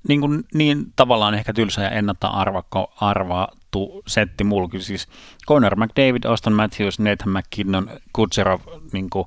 niin, 0.07 0.21
kuin, 0.21 0.43
niin 0.53 0.85
tavallaan 0.95 1.33
ehkä 1.33 1.53
tylsä 1.53 1.81
ja 1.81 1.89
ennalta 1.89 2.27
arvakko, 2.27 2.93
arvattu 3.01 4.03
setti 4.07 4.43
kyllä 4.71 4.83
siis 4.83 5.07
Conor 5.47 5.75
McDavid, 5.75 6.23
Austin 6.23 6.53
Matthews, 6.53 6.99
Nathan 6.99 7.33
McKinnon, 7.33 7.89
Kutserov, 8.13 8.59
niin 8.93 9.09
kuin, 9.09 9.25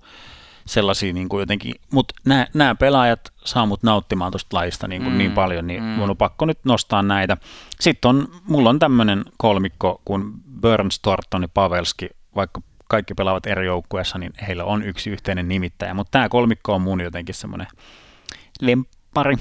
sellaisia 0.66 1.12
niin 1.12 1.28
kuin 1.28 1.40
jotenkin, 1.40 1.74
mutta 1.92 2.14
nämä 2.54 2.74
pelaajat 2.74 3.20
saa 3.44 3.66
mut 3.66 3.82
nauttimaan 3.82 4.32
tuosta 4.32 4.56
lajista 4.56 4.88
niin, 4.88 5.02
kuin 5.02 5.12
mm, 5.12 5.18
niin 5.18 5.32
paljon, 5.32 5.66
niin 5.66 5.82
mm. 5.82 5.88
mun 5.88 6.10
on 6.10 6.16
pakko 6.16 6.46
nyt 6.46 6.58
nostaa 6.64 7.02
näitä. 7.02 7.36
Sitten 7.80 8.08
on, 8.08 8.28
mulla 8.48 8.70
on 8.70 8.78
tämmöinen 8.78 9.24
kolmikko 9.36 10.02
kuin 10.04 10.32
Burns, 10.60 11.00
Thornton 11.00 11.42
ja 11.42 11.48
Pavelski, 11.48 12.08
vaikka 12.36 12.60
kaikki 12.88 13.14
pelaavat 13.14 13.46
eri 13.46 13.66
joukkueessa, 13.66 14.18
niin 14.18 14.32
heillä 14.48 14.64
on 14.64 14.82
yksi 14.82 15.10
yhteinen 15.10 15.48
nimittäjä, 15.48 15.94
mutta 15.94 16.10
tämä 16.10 16.28
kolmikko 16.28 16.74
on 16.74 16.82
mun 16.82 17.00
jotenkin 17.00 17.34
semmoinen 17.34 17.66
lemppari 18.60 19.36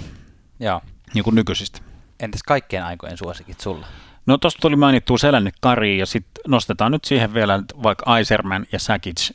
Joo. 0.60 0.82
Niin 1.14 1.24
kuin 1.24 1.36
nykyisistä. 1.36 1.80
Entäs 2.20 2.44
kaikkien 2.44 2.86
aikojen 2.86 3.18
suosikit 3.18 3.60
sulla? 3.60 3.88
No 4.26 4.38
tuosta 4.38 4.62
tuli 4.62 4.76
mainittua 4.76 5.18
Selänne 5.18 5.52
Kari 5.62 5.98
ja 5.98 6.06
sitten 6.06 6.44
nostetaan 6.48 6.92
nyt 6.92 7.06
siihen 7.06 7.34
vielä 7.34 7.64
vaikka 7.84 8.18
Iserman 8.18 8.66
ja 8.72 8.80
Sakic 8.80 9.32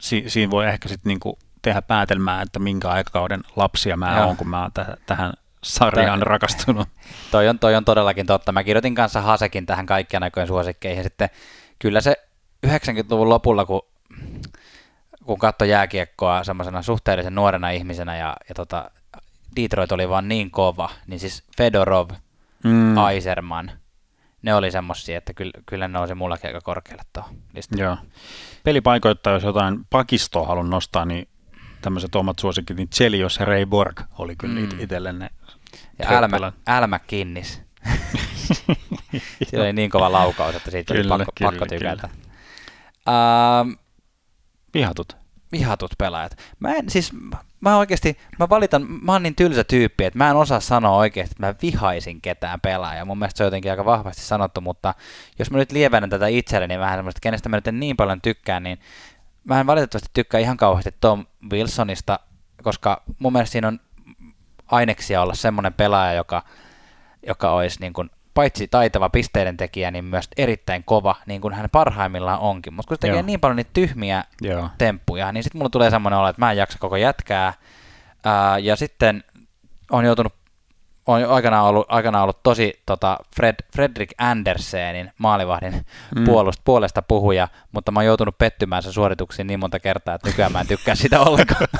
si, 0.00 0.24
siinä 0.26 0.50
voi 0.50 0.66
ehkä 0.66 0.88
sitten 0.88 1.10
niinku 1.10 1.38
tehdä 1.62 1.82
päätelmää, 1.82 2.42
että 2.42 2.58
minkä 2.58 2.88
aikakauden 2.88 3.40
lapsia 3.56 3.96
mä 3.96 4.26
oon, 4.26 4.36
kun 4.36 4.48
mä 4.48 4.62
oon 4.62 4.70
täh- 4.80 4.96
tähän 5.06 5.32
sarjaan 5.62 6.18
Toi, 6.18 6.28
rakastunut. 6.28 6.88
Toi 7.30 7.48
on, 7.48 7.58
toi 7.58 7.74
on 7.74 7.84
todellakin 7.84 8.26
totta. 8.26 8.52
Mä 8.52 8.64
kirjoitin 8.64 8.94
kanssa 8.94 9.20
Hasekin 9.20 9.66
tähän 9.66 9.86
kaikkien 9.86 10.22
aikojen 10.22 10.46
suosikkeihin. 10.46 11.04
Sitten 11.04 11.30
kyllä 11.78 12.00
se 12.00 12.16
90-luvun 12.66 13.28
lopulla, 13.28 13.64
kun, 13.64 13.82
kun 15.24 15.38
katsoi 15.38 15.70
jääkiekkoa 15.70 16.44
semmoisena 16.44 16.82
suhteellisen 16.82 17.34
nuorena 17.34 17.70
ihmisenä 17.70 18.16
ja, 18.16 18.36
ja 18.48 18.54
tota, 18.54 18.90
Detroit 19.56 19.92
oli 19.92 20.08
vaan 20.08 20.28
niin 20.28 20.50
kova, 20.50 20.90
niin 21.06 21.20
siis 21.20 21.44
Fedorov, 21.56 22.10
mm. 22.64 22.98
Aiserman, 22.98 23.70
ne 24.42 24.54
oli 24.54 24.70
semmoisia, 24.70 25.18
että 25.18 25.34
kyllä, 25.34 25.52
kyllä 25.66 25.88
ne 25.88 25.98
nousi 25.98 26.14
mullakin 26.14 26.46
aika 26.48 26.60
korkealle 26.60 27.02
tuohon 27.12 27.34
Joo 27.76 27.96
pelipaikoittaa, 28.66 29.32
jos 29.32 29.42
jotain 29.42 29.84
pakistoa 29.90 30.46
haluan 30.46 30.70
nostaa, 30.70 31.04
niin 31.04 31.28
tämmöiset 31.82 32.14
omat 32.14 32.38
suosikit, 32.38 32.76
niin 32.76 32.88
Chelios 32.88 33.36
ja 33.38 33.44
Ray 33.44 33.66
Borg 33.66 34.00
oli 34.18 34.36
kyllä 34.36 34.60
mm. 34.60 34.80
itselle 34.80 35.12
ne. 35.12 35.30
Ja 35.98 36.06
Älmä 36.68 36.98
Kinnis. 36.98 37.62
Sillä 39.46 39.64
oli 39.64 39.72
niin 39.72 39.90
kova 39.90 40.12
laukaus, 40.12 40.54
että 40.54 40.70
siitä 40.70 40.94
kyllä, 40.94 41.14
oli 41.14 41.24
pakko, 41.24 41.32
kyllä, 41.38 41.50
pakko 41.50 41.66
tykätä. 41.66 42.08
Uh, 43.08 43.78
vihatut. 44.74 45.16
Vihatut 45.58 45.90
pelaajat. 45.98 46.36
Mä 46.60 46.72
en 46.72 46.90
siis, 46.90 47.12
mä 47.60 47.78
oikeasti, 47.78 48.18
mä 48.38 48.48
valitan, 48.48 48.86
mä 49.02 49.12
oon 49.12 49.22
niin 49.22 49.34
tylsä 49.34 49.64
tyyppi, 49.64 50.04
että 50.04 50.18
mä 50.18 50.30
en 50.30 50.36
osaa 50.36 50.60
sanoa 50.60 50.96
oikeasti, 50.96 51.32
että 51.32 51.46
mä 51.46 51.54
vihaisin 51.62 52.20
ketään 52.20 52.60
pelaajaa. 52.60 53.04
Mun 53.04 53.18
mielestä 53.18 53.38
se 53.38 53.44
on 53.44 53.46
jotenkin 53.46 53.70
aika 53.70 53.84
vahvasti 53.84 54.22
sanottu, 54.22 54.60
mutta 54.60 54.94
jos 55.38 55.50
mä 55.50 55.58
nyt 55.58 55.72
lievennän 55.72 56.10
tätä 56.10 56.26
itselleni 56.26 56.78
vähän 56.78 56.98
semmoista, 56.98 57.20
kenestä 57.22 57.48
mä 57.48 57.56
nyt 57.56 57.68
en 57.68 57.80
niin 57.80 57.96
paljon 57.96 58.20
tykkään, 58.20 58.62
niin 58.62 58.78
mä 59.44 59.60
en 59.60 59.66
valitettavasti 59.66 60.10
tykkää 60.14 60.40
ihan 60.40 60.56
kauheasti 60.56 60.94
Tom 61.00 61.26
Wilsonista, 61.52 62.20
koska 62.62 63.02
mun 63.18 63.32
mielestä 63.32 63.52
siinä 63.52 63.68
on 63.68 63.80
aineksia 64.66 65.22
olla 65.22 65.34
semmoinen 65.34 65.74
pelaaja, 65.74 66.12
joka, 66.14 66.42
joka 67.26 67.50
olisi 67.50 67.80
niin 67.80 67.92
kuin 67.92 68.10
paitsi 68.36 68.68
taitava 68.68 69.10
pisteiden 69.10 69.56
tekijä, 69.56 69.90
niin 69.90 70.04
myös 70.04 70.28
erittäin 70.36 70.84
kova, 70.84 71.16
niin 71.26 71.40
kuin 71.40 71.54
hän 71.54 71.68
parhaimmillaan 71.72 72.38
onkin. 72.38 72.74
Mutta 72.74 72.88
kun 72.88 72.96
se 72.96 73.00
tekee 73.00 73.16
Joo. 73.16 73.26
niin 73.26 73.40
paljon 73.40 73.56
niitä 73.56 73.70
tyhmiä 73.74 74.24
Joo. 74.40 74.70
temppuja, 74.78 75.32
niin 75.32 75.42
sitten 75.42 75.58
mulla 75.58 75.70
tulee 75.70 75.90
semmoinen 75.90 76.18
olo, 76.18 76.28
että 76.28 76.42
mä 76.42 76.50
en 76.50 76.56
jaksa 76.56 76.78
koko 76.78 76.96
jätkää. 76.96 77.52
Ää, 78.24 78.58
ja 78.58 78.76
sitten 78.76 79.24
on 79.90 80.04
joutunut 80.04 80.34
on 81.06 81.30
aikanaan 81.30 81.64
ollut, 81.64 81.86
aikanaan 81.88 82.22
ollut 82.22 82.42
tosi 82.42 82.82
tota 82.86 83.18
Fred, 83.36 83.54
Fredrik 83.72 84.10
Andersenin 84.18 85.12
maalivahdin 85.18 85.86
mm. 86.16 86.24
puolust, 86.24 86.60
puolesta 86.64 87.02
puhuja, 87.02 87.48
mutta 87.72 87.92
mä 87.92 87.98
oon 87.98 88.06
joutunut 88.06 88.38
pettymään 88.38 88.82
sen 88.82 88.92
suorituksiin 88.92 89.46
niin 89.46 89.60
monta 89.60 89.80
kertaa, 89.80 90.14
että 90.14 90.28
nykyään 90.28 90.52
mä 90.52 90.60
en 90.60 90.66
tykkää 90.66 90.94
sitä 90.94 91.20
ollenkaan. 91.20 91.68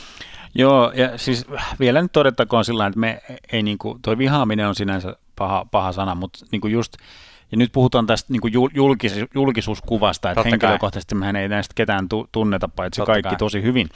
Joo, 0.54 0.92
ja 0.94 1.18
siis 1.18 1.46
vielä 1.80 2.02
nyt 2.02 2.12
todettakoon 2.12 2.64
sillä 2.64 2.86
että 2.86 3.00
me 3.00 3.22
ei 3.52 3.62
niin 3.62 3.78
kuin, 3.78 4.02
toi 4.02 4.18
vihaaminen 4.18 4.68
on 4.68 4.74
sinänsä 4.74 5.16
paha, 5.36 5.66
paha 5.70 5.92
sana, 5.92 6.14
mutta 6.14 6.46
niin 6.52 6.60
kuin 6.60 6.72
just, 6.72 6.92
ja 7.52 7.58
nyt 7.58 7.72
puhutaan 7.72 8.06
tästä 8.06 8.32
niin 8.32 8.40
kuin 8.40 8.52
julkis, 8.74 9.14
julkisuuskuvasta, 9.34 10.30
että 10.30 10.40
Totta 10.40 10.50
henkilökohtaisesti 10.50 11.14
mehän 11.14 11.36
ei 11.36 11.48
näistä 11.48 11.72
ketään 11.74 12.06
tunneta, 12.32 12.68
paitsi 12.68 13.00
Totta 13.00 13.12
kaikki 13.12 13.28
kai. 13.28 13.38
tosi 13.38 13.62
hyvin, 13.62 13.88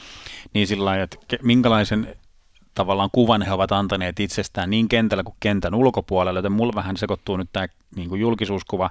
niin 0.55 0.67
sillä 0.67 0.85
lailla, 0.85 1.05
että 1.05 1.19
minkälaisen 1.43 2.17
tavallaan 2.75 3.11
kuvan 3.13 3.43
he 3.43 3.53
ovat 3.53 3.73
antaneet 3.73 4.21
itsestään 4.21 4.71
niin 4.71 4.89
kentällä 4.89 5.23
kuin 5.23 5.37
kentän 5.41 5.75
ulkopuolella, 5.75 6.39
joten 6.39 6.53
mulla 6.53 6.73
vähän 6.75 6.97
sekoittuu 6.97 7.37
nyt 7.37 7.49
tämä 7.53 7.67
niin 7.97 8.09
kuin 8.09 8.21
julkisuuskuva. 8.21 8.91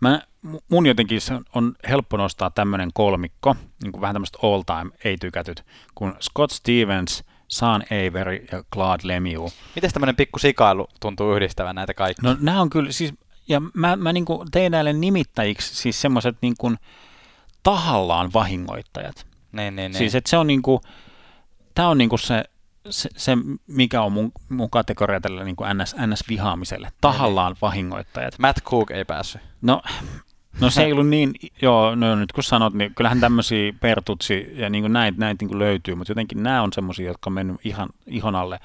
Mä, 0.00 0.20
mun 0.68 0.86
jotenkin 0.86 1.20
se 1.20 1.34
on 1.54 1.74
helppo 1.88 2.16
nostaa 2.16 2.50
tämmöinen 2.50 2.90
kolmikko, 2.94 3.56
niin 3.82 3.92
kuin 3.92 4.00
vähän 4.00 4.14
tämmöistä 4.14 4.38
all 4.42 4.62
time 4.62 4.90
ei-tykätyt, 5.04 5.64
kuin 5.94 6.14
Scott 6.20 6.52
Stevens, 6.52 7.24
Sean 7.48 7.82
Avery 7.82 8.46
ja 8.52 8.64
Claude 8.72 9.02
Lemieux. 9.04 9.54
Miten 9.74 9.92
tämmöinen 9.92 10.16
pikku 10.16 10.38
sikailu 10.38 10.88
tuntuu 11.00 11.34
yhdistävän 11.34 11.74
näitä 11.74 11.94
kaikkia? 11.94 12.30
No 12.30 12.36
nämä 12.40 12.60
on 12.60 12.70
kyllä, 12.70 12.92
siis 12.92 13.14
ja 13.48 13.62
mä, 13.74 13.96
mä 13.96 14.12
niin 14.12 14.24
kuin 14.24 14.50
tein 14.50 14.72
näille 14.72 14.92
nimittäjiksi 14.92 15.74
siis 15.74 16.00
semmoiset 16.00 16.36
niin 16.42 16.54
kuin 16.58 16.76
tahallaan 17.62 18.32
vahingoittajat. 18.32 19.26
Niin, 19.52 19.76
niin, 19.76 19.92
niin. 19.92 19.98
Siis 19.98 20.14
että 20.14 20.30
se 20.30 20.36
on 20.36 20.46
niin 20.46 20.62
kuin, 20.62 20.80
tämä 21.74 21.88
on 21.88 21.98
niin 21.98 22.08
kuin 22.08 22.18
se, 22.18 22.44
se, 22.90 23.08
se, 23.16 23.32
mikä 23.66 24.02
on 24.02 24.12
mun, 24.12 24.32
mun 24.48 24.70
kategoria 24.70 25.20
tälle 25.20 25.44
niin 25.44 25.56
kuin 25.56 25.78
NS, 25.78 25.96
NS-vihaamiselle. 25.96 26.92
Tahallaan 27.00 27.56
vahingoittajat. 27.62 28.38
Matt 28.38 28.62
Cook 28.64 28.90
ei 28.90 29.04
päässyt. 29.04 29.40
No, 29.62 29.82
no 30.60 30.70
se 30.70 30.82
ei 30.84 30.92
ollut 30.92 31.08
niin, 31.08 31.32
joo, 31.62 31.94
no 31.94 32.16
nyt 32.16 32.32
kun 32.32 32.44
sanot, 32.44 32.74
niin 32.74 32.94
kyllähän 32.94 33.20
tämmöisiä 33.20 33.72
pertutsi 33.80 34.52
ja 34.54 34.70
niin 34.70 34.82
kuin 34.82 34.92
näitä, 34.92 35.18
näitä 35.18 35.42
niin 35.42 35.48
kuin 35.48 35.58
löytyy, 35.58 35.94
mutta 35.94 36.10
jotenkin 36.10 36.42
nämä 36.42 36.62
on 36.62 36.72
semmoisia, 36.72 37.06
jotka 37.06 37.30
on 37.30 37.34
mennyt 37.34 37.56
ihan 37.64 37.88
ihon 38.06 38.34
alle. 38.34 38.60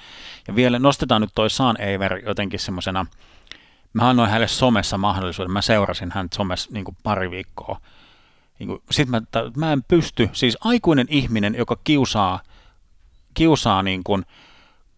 Ja 0.48 0.56
vielä 0.56 0.80
nostetaan 0.80 1.22
nyt 1.22 1.32
toi 1.36 1.50
Saan 1.50 1.82
Eiver 1.82 2.18
jotenkin 2.26 2.60
semmoisena, 2.60 3.06
mä 3.94 4.10
annoin 4.10 4.30
hänelle 4.30 4.48
somessa 4.48 4.98
mahdollisuuden, 4.98 5.52
mä 5.52 5.62
seurasin 5.62 6.12
hän 6.12 6.28
somessa 6.34 6.70
niin 6.74 6.86
kuin 6.86 6.98
pari 7.04 7.32
viikkoa. 7.32 7.82
Niin 8.60 8.68
kuin, 8.68 8.82
sit 8.92 9.10
mä, 9.10 9.22
t- 9.22 9.58
mä 9.58 9.74
en 9.74 9.84
pysty, 9.84 10.30
siis 10.34 10.58
aikuinen 10.62 11.08
ihminen, 11.10 11.56
joka 11.58 11.78
kiusaa, 11.84 12.40
kiusaa 13.34 13.84
niin 13.84 14.04
kuin 14.04 14.26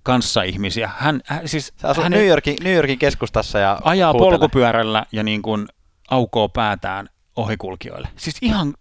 kanssaihmisiä, 0.04 0.91
hän, 0.98 1.22
hän 1.26 1.48
siis 1.48 1.74
Se 1.78 1.88
asuu 1.88 2.04
hän 2.04 2.12
New 2.12 2.28
Yorkin, 2.28 2.56
New 2.64 2.74
Yorkin 2.74 3.00
keskustassa 3.00 3.60
ja 3.60 3.80
ajaa 3.84 4.14
huutelee. 4.14 4.32
polkupyörällä 4.32 5.06
ja 5.12 5.24
niin 5.24 5.41
kuin 5.41 5.68
aukoo 6.10 6.49
päätään 6.49 7.10
ohikulkijoille. 7.36 8.08
Siis 8.16 8.38
ihan, 8.41 8.74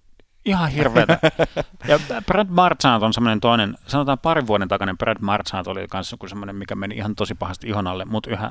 ihan 0.45 0.71
hirveätä. 0.71 1.19
ja 1.89 1.99
Brad 2.27 2.49
Marchand 2.51 3.03
on 3.03 3.15
semmoinen 3.15 3.41
toinen, 3.41 3.77
sanotaan 3.87 4.19
parin 4.19 4.47
vuoden 4.47 4.69
takainen 4.69 4.99
Brad 4.99 5.19
Marchand 5.21 5.67
oli 5.67 5.89
kanssa 5.89 6.15
joku 6.15 6.29
semmoinen, 6.29 6.57
mikä 6.57 6.75
meni 6.75 6.95
ihan 6.97 7.15
tosi 7.15 7.35
pahasti 7.35 7.69
ihon 7.69 7.87
alle, 7.87 8.05
mutta 8.05 8.31
yhä, 8.31 8.51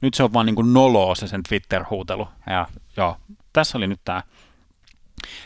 nyt 0.00 0.14
se 0.14 0.22
on 0.22 0.32
vaan 0.32 0.46
niin 0.46 0.56
kuin 0.56 0.72
noloa 0.72 1.14
se 1.14 1.26
sen 1.26 1.42
Twitter-huutelu. 1.42 2.28
Joo. 2.50 2.66
Joo, 2.96 3.16
tässä 3.52 3.78
oli 3.78 3.86
nyt 3.86 4.00
tämä. 4.04 4.22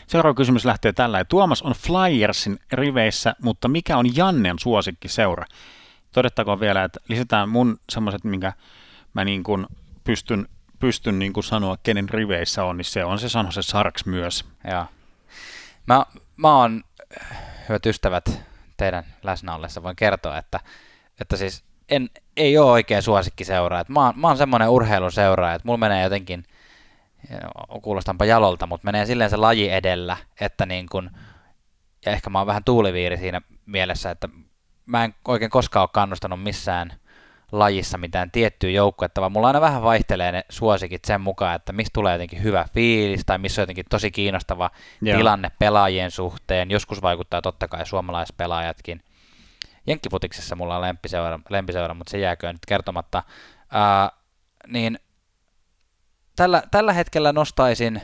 Seuraava 0.07 0.35
kysymys 0.35 0.65
lähtee 0.65 0.93
tällä. 0.93 1.25
Tuomas 1.25 1.61
on 1.61 1.73
Flyersin 1.73 2.59
riveissä, 2.71 3.35
mutta 3.41 3.67
mikä 3.67 3.97
on 3.97 4.15
Jannen 4.15 4.59
suosikkiseura? 4.59 5.45
Todettakoon 6.11 6.59
vielä, 6.59 6.83
että 6.83 6.99
lisätään 7.07 7.49
mun 7.49 7.79
semmoiset, 7.89 8.23
minkä 8.23 8.53
mä 9.13 9.25
niin 9.25 9.43
kuin 9.43 9.65
pystyn, 10.03 10.47
pystyn 10.79 11.19
niin 11.19 11.33
kuin 11.33 11.43
sanoa, 11.43 11.77
kenen 11.83 12.09
riveissä 12.09 12.63
on, 12.63 12.77
niin 12.77 12.85
se 12.85 13.05
on 13.05 13.19
se 13.19 13.29
San 13.29 13.45
Jose 13.45 13.61
Sharks 13.61 14.05
myös. 14.05 14.45
Joo. 14.71 14.85
Mä, 15.87 16.05
mä 16.37 16.57
oon, 16.57 16.83
hyvät 17.69 17.85
ystävät, 17.85 18.41
teidän 18.77 19.03
läsnä 19.23 19.55
ollessa 19.55 19.83
voin 19.83 19.95
kertoa, 19.95 20.37
että, 20.37 20.59
että 21.21 21.37
siis 21.37 21.63
en, 21.89 22.09
ei 22.37 22.57
ole 22.57 22.71
oikein 22.71 23.03
suosikkiseura. 23.03 23.83
Mä 23.87 24.05
oon, 24.05 24.19
mä 24.19 24.27
oon 24.27 24.37
semmoinen 24.37 24.69
urheiluseura, 24.69 25.53
että 25.53 25.65
mulla 25.65 25.77
menee 25.77 26.03
jotenkin, 26.03 26.43
kuulostanpa 27.81 28.25
jalolta, 28.25 28.67
mutta 28.67 28.85
menee 28.85 29.05
silleen 29.05 29.29
se 29.29 29.37
laji 29.37 29.69
edellä, 29.69 30.17
että 30.41 30.65
niin 30.65 30.89
kun, 30.91 31.11
ja 32.05 32.11
ehkä 32.11 32.29
mä 32.29 32.37
oon 32.37 32.47
vähän 32.47 32.63
tuuliviiri 32.63 33.17
siinä 33.17 33.41
mielessä, 33.65 34.11
että 34.11 34.29
mä 34.85 35.03
en 35.03 35.15
oikein 35.27 35.51
koskaan 35.51 35.81
ole 35.81 35.89
kannustanut 35.93 36.43
missään 36.43 36.93
lajissa 37.51 37.97
mitään 37.97 38.31
tiettyä 38.31 38.69
joukkuetta, 38.69 39.21
vaan 39.21 39.31
mulla 39.31 39.47
aina 39.47 39.61
vähän 39.61 39.83
vaihtelee 39.83 40.31
ne 40.31 40.45
suosikit 40.49 41.05
sen 41.05 41.21
mukaan, 41.21 41.55
että 41.55 41.73
mistä 41.73 41.91
tulee 41.93 42.13
jotenkin 42.13 42.43
hyvä 42.43 42.65
fiilis 42.73 43.25
tai 43.25 43.37
missä 43.37 43.61
on 43.61 43.63
jotenkin 43.63 43.85
tosi 43.89 44.11
kiinnostava 44.11 44.71
Joo. 45.01 45.17
tilanne 45.17 45.51
pelaajien 45.59 46.11
suhteen. 46.11 46.71
Joskus 46.71 47.01
vaikuttaa 47.01 47.41
totta 47.41 47.67
kai 47.67 47.85
suomalaispelaajatkin. 47.85 49.03
Jenkkifutiksessa 49.87 50.55
mulla 50.55 50.75
on 50.75 50.81
lempiseura, 50.81 51.39
lempiseura 51.49 51.93
mutta 51.93 52.11
se 52.11 52.17
jääköön 52.17 52.55
nyt 52.55 52.65
kertomatta. 52.67 53.23
Ää, 53.71 54.11
niin 54.67 54.99
tällä, 56.35 56.63
tällä 56.71 56.93
hetkellä 56.93 57.33
nostaisin, 57.33 58.01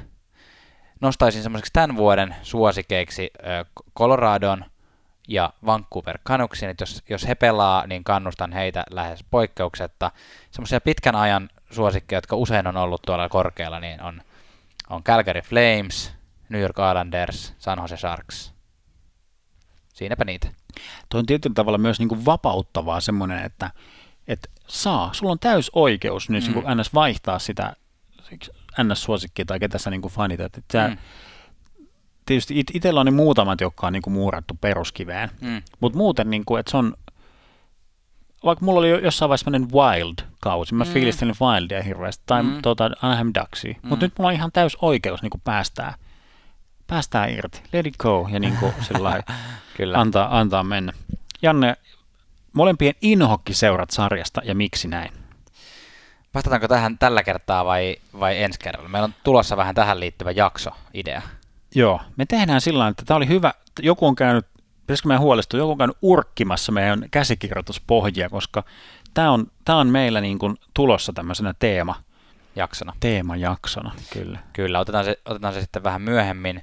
nostaisin 1.02 1.44
semmoiseksi 1.44 1.74
tämän 1.74 1.96
vuoden 1.96 2.36
suosikeiksi 2.42 3.32
ää, 3.44 3.66
Coloradon 3.98 4.66
ja 5.28 5.54
Vancouver 5.66 6.20
Canucksin, 6.28 6.70
että 6.70 6.82
jos, 6.82 7.04
jos 7.10 7.28
he 7.28 7.36
pelaa, 7.36 7.88
niin 7.88 8.04
kannustan 8.04 8.52
heitä 8.52 8.84
lähes 8.90 9.26
poikkeuksetta. 9.32 10.12
Semmoisia 10.52 10.82
pitkän 10.82 11.16
ajan 11.16 11.50
suosikkeja, 11.72 12.18
jotka 12.18 12.36
usein 12.36 12.68
on 12.68 12.78
ollut 12.78 13.02
tuolla 13.02 13.30
korkealla, 13.30 13.80
niin 13.80 14.02
on, 14.02 14.22
on 14.90 15.04
Calgary 15.04 15.42
Flames, 15.42 16.14
New 16.50 16.62
York 16.62 16.76
Islanders, 16.90 17.54
San 17.60 17.80
Jose 17.80 17.98
Sharks. 17.98 18.54
Siinäpä 19.94 20.26
niitä. 20.26 20.48
Tuo 21.10 21.20
on 21.20 21.26
tietyllä 21.26 21.54
tavalla 21.54 21.78
myös 21.78 22.00
niin 22.00 22.10
kuin 22.10 22.26
vapauttavaa 22.26 23.00
semmoinen, 23.02 23.46
että, 23.46 23.72
että 24.28 24.50
saa, 24.68 25.14
sulla 25.14 25.32
on 25.32 25.40
täys 25.40 25.72
oikeus 25.74 26.30
nyt 26.30 26.48
Mm. 26.48 26.54
mm. 26.54 26.82
NS 26.82 26.94
vaihtaa 26.94 27.40
sitä 27.40 27.76
NS-suosikkia 28.84 29.46
tai 29.46 29.60
ketä 29.60 29.78
sä 29.78 29.90
niin 29.90 30.02
kuin 30.02 30.14
fanitat. 30.14 30.58
Että 30.58 30.88
Mm. 30.88 30.98
Tietysti 32.26 32.60
it, 32.60 32.72
itsellä 32.74 33.00
on 33.00 33.06
niin 33.06 33.14
muutamat, 33.14 33.62
jotka 33.62 33.88
on 33.88 33.94
niin 33.94 34.02
kuin 34.02 34.14
muurattu 34.14 34.58
peruskiveen, 34.62 35.30
Mm. 35.42 35.62
mutta 35.80 35.98
muuten, 35.98 36.30
niin 36.30 36.46
kuin, 36.46 36.60
että 36.60 36.72
se 36.72 36.78
on, 36.78 36.94
vaikka 38.46 38.66
mulla 38.66 38.80
oli 38.80 38.90
jo 38.90 39.00
jossain 39.00 39.30
vaiheessa 39.30 39.52
Wild-kausi, 39.52 40.76
mä 40.76 40.84
Mm. 40.84 40.90
fiilistelin 40.92 41.36
Wildia 41.42 41.84
hirveästi, 41.84 42.24
tai 42.26 42.44
Mm. 42.44 42.62
tuota, 42.62 42.90
Anaheim 43.02 43.32
Ducksia, 43.42 43.74
Mm. 43.84 43.90
mutta 43.90 44.06
nyt 44.06 44.14
mulla 44.18 44.28
on 44.30 44.34
ihan 44.36 44.52
täys 44.52 44.78
oikeus 44.82 45.22
niin 45.22 45.30
kuin 45.30 45.42
päästää, 45.46 45.94
päästää 46.88 47.28
irti, 47.28 47.62
let 47.74 47.88
it 47.88 47.98
go, 47.98 48.28
ja 48.32 48.40
niin 48.40 48.58
kuin 48.60 48.74
sillä 48.88 49.24
Kyllä. 49.78 50.00
antaa, 50.00 50.40
antaa 50.40 50.64
mennä. 50.64 50.94
Janne, 51.42 51.76
molempien 52.54 52.94
inhokkiseurat 53.02 53.90
sarjasta 53.90 54.42
ja 54.46 54.56
miksi 54.56 54.88
näin? 54.88 55.12
Vastataanko 56.36 56.68
tähän 56.68 56.98
tällä 56.98 57.24
kertaa 57.24 57.66
vai, 57.66 57.96
vai 58.20 58.44
ensi 58.44 58.60
kerralla? 58.60 58.90
Meillä 58.90 59.06
on 59.06 59.14
tulossa 59.24 59.58
vähän 59.58 59.76
tähän 59.76 60.00
liittyvä 60.00 60.32
jakso 60.32 60.70
idea. 60.94 61.22
Joo, 61.76 62.02
me 62.18 62.26
tehdään 62.26 62.62
sillä 62.62 62.88
että 62.88 63.06
tämä 63.06 63.18
oli 63.18 63.28
hyvä, 63.28 63.54
joku 63.80 64.08
on 64.08 64.16
käynyt, 64.16 64.46
pitäisikö 64.82 65.08
meidän 65.08 65.22
huolestua, 65.22 65.58
joku 65.58 65.72
on 65.72 65.78
käynyt 65.78 65.98
urkkimassa 66.02 66.72
meidän 66.72 67.06
käsikirjoituspohjia, 67.12 68.30
koska 68.30 68.64
tämä 69.14 69.32
on, 69.32 69.48
tämä 69.66 69.78
on 69.78 69.88
meillä 69.88 70.22
niin 70.22 70.40
kuin 70.40 70.58
tulossa 70.74 71.14
tämmöisenä 71.14 71.54
teema, 71.60 71.96
jaksona. 72.56 72.94
teemajaksona, 73.00 73.92
kyllä. 74.14 74.40
Kyllä, 74.54 74.80
otetaan 74.80 75.06
se, 75.06 75.20
otetaan 75.26 75.54
se 75.54 75.62
sitten 75.62 75.84
vähän 75.84 76.02
myöhemmin. 76.02 76.62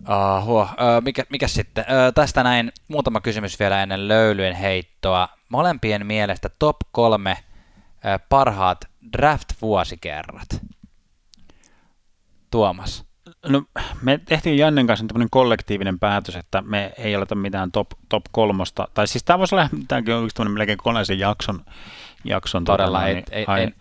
Uh, 0.00 0.44
huo, 0.44 0.62
uh, 0.62 1.02
mikä, 1.04 1.24
mikä 1.30 1.48
sitten? 1.48 1.84
Uh, 1.84 2.12
tästä 2.14 2.42
näin 2.42 2.72
muutama 2.88 3.20
kysymys 3.20 3.60
vielä 3.60 3.82
ennen 3.82 4.08
löylyjen 4.08 4.54
heittoa. 4.54 5.28
Molempien 5.48 6.06
mielestä 6.06 6.48
top 6.58 6.76
kolme 6.92 7.36
uh, 7.40 8.26
parhaat 8.28 8.84
draft-vuosikerrat. 9.12 10.60
Tuomas. 12.50 13.13
No, 13.48 13.62
me 14.02 14.20
tehtiin 14.24 14.58
Jannen 14.58 14.86
kanssa 14.86 15.06
tämmöinen 15.06 15.30
kollektiivinen 15.30 15.98
päätös, 15.98 16.36
että 16.36 16.62
me 16.62 16.92
ei 16.98 17.14
aleta 17.14 17.34
mitään 17.34 17.72
top, 17.72 17.88
top 18.08 18.24
kolmosta, 18.32 18.88
tai 18.94 19.06
siis 19.06 19.24
tämä 19.24 19.38
voisi 19.38 19.54
olla, 19.54 19.68
tämäkin 19.88 20.14
on 20.14 20.24
yksi 20.24 20.36
tämmöinen 20.36 20.58
melkein 20.58 20.78
koneisen 20.78 21.18
jakson, 21.18 21.64
jakson 22.24 22.64
Todella, 22.64 22.98
tota, 22.98 23.06
ei- 23.08 23.14
noin, 23.14 23.24
ei- 23.30 23.44
ai, 23.48 23.60
ei- 23.60 23.72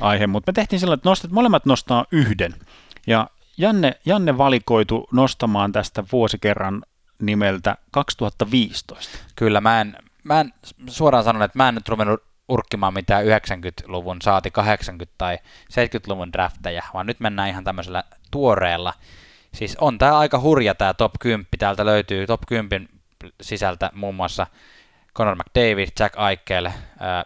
aihe, 0.00 0.26
mutta 0.26 0.52
me 0.52 0.54
tehtiin 0.54 0.80
sillä, 0.80 0.94
että 0.94 1.08
nostet, 1.08 1.30
molemmat 1.30 1.66
nostaa 1.66 2.04
yhden, 2.12 2.54
ja 3.06 3.26
Janne, 3.56 3.94
Janne 4.06 4.38
valikoitu 4.38 5.08
nostamaan 5.12 5.72
tästä 5.72 6.04
vuosikerran 6.12 6.82
nimeltä 7.22 7.76
2015. 7.90 9.18
Kyllä, 9.36 9.60
mä 9.60 9.80
en, 9.80 9.96
mä 10.24 10.40
en 10.40 10.52
suoraan 10.88 11.24
sanon, 11.24 11.42
että 11.42 11.58
mä 11.58 11.68
en 11.68 11.74
nyt 11.74 11.88
ruvennut 11.88 12.22
urkkimaan 12.50 12.94
mitään 12.94 13.24
90-luvun, 13.24 14.22
saati 14.22 14.52
80- 15.04 15.06
tai 15.18 15.38
70-luvun 15.72 16.32
drafteja, 16.32 16.82
vaan 16.94 17.06
nyt 17.06 17.20
mennään 17.20 17.48
ihan 17.48 17.64
tämmöisellä 17.64 18.04
tuoreella. 18.30 18.94
Siis 19.54 19.76
on 19.80 19.98
tää 19.98 20.18
aika 20.18 20.40
hurja 20.40 20.74
tää 20.74 20.94
top 20.94 21.12
10, 21.20 21.46
täältä 21.58 21.86
löytyy 21.86 22.26
top 22.26 22.40
10 22.46 22.88
sisältä 23.42 23.90
muun 23.94 24.14
muassa 24.14 24.46
Conor 25.14 25.36
McDavid, 25.36 25.88
Jack 26.00 26.14
Eichel, 26.30 26.66
äh, 26.66 26.74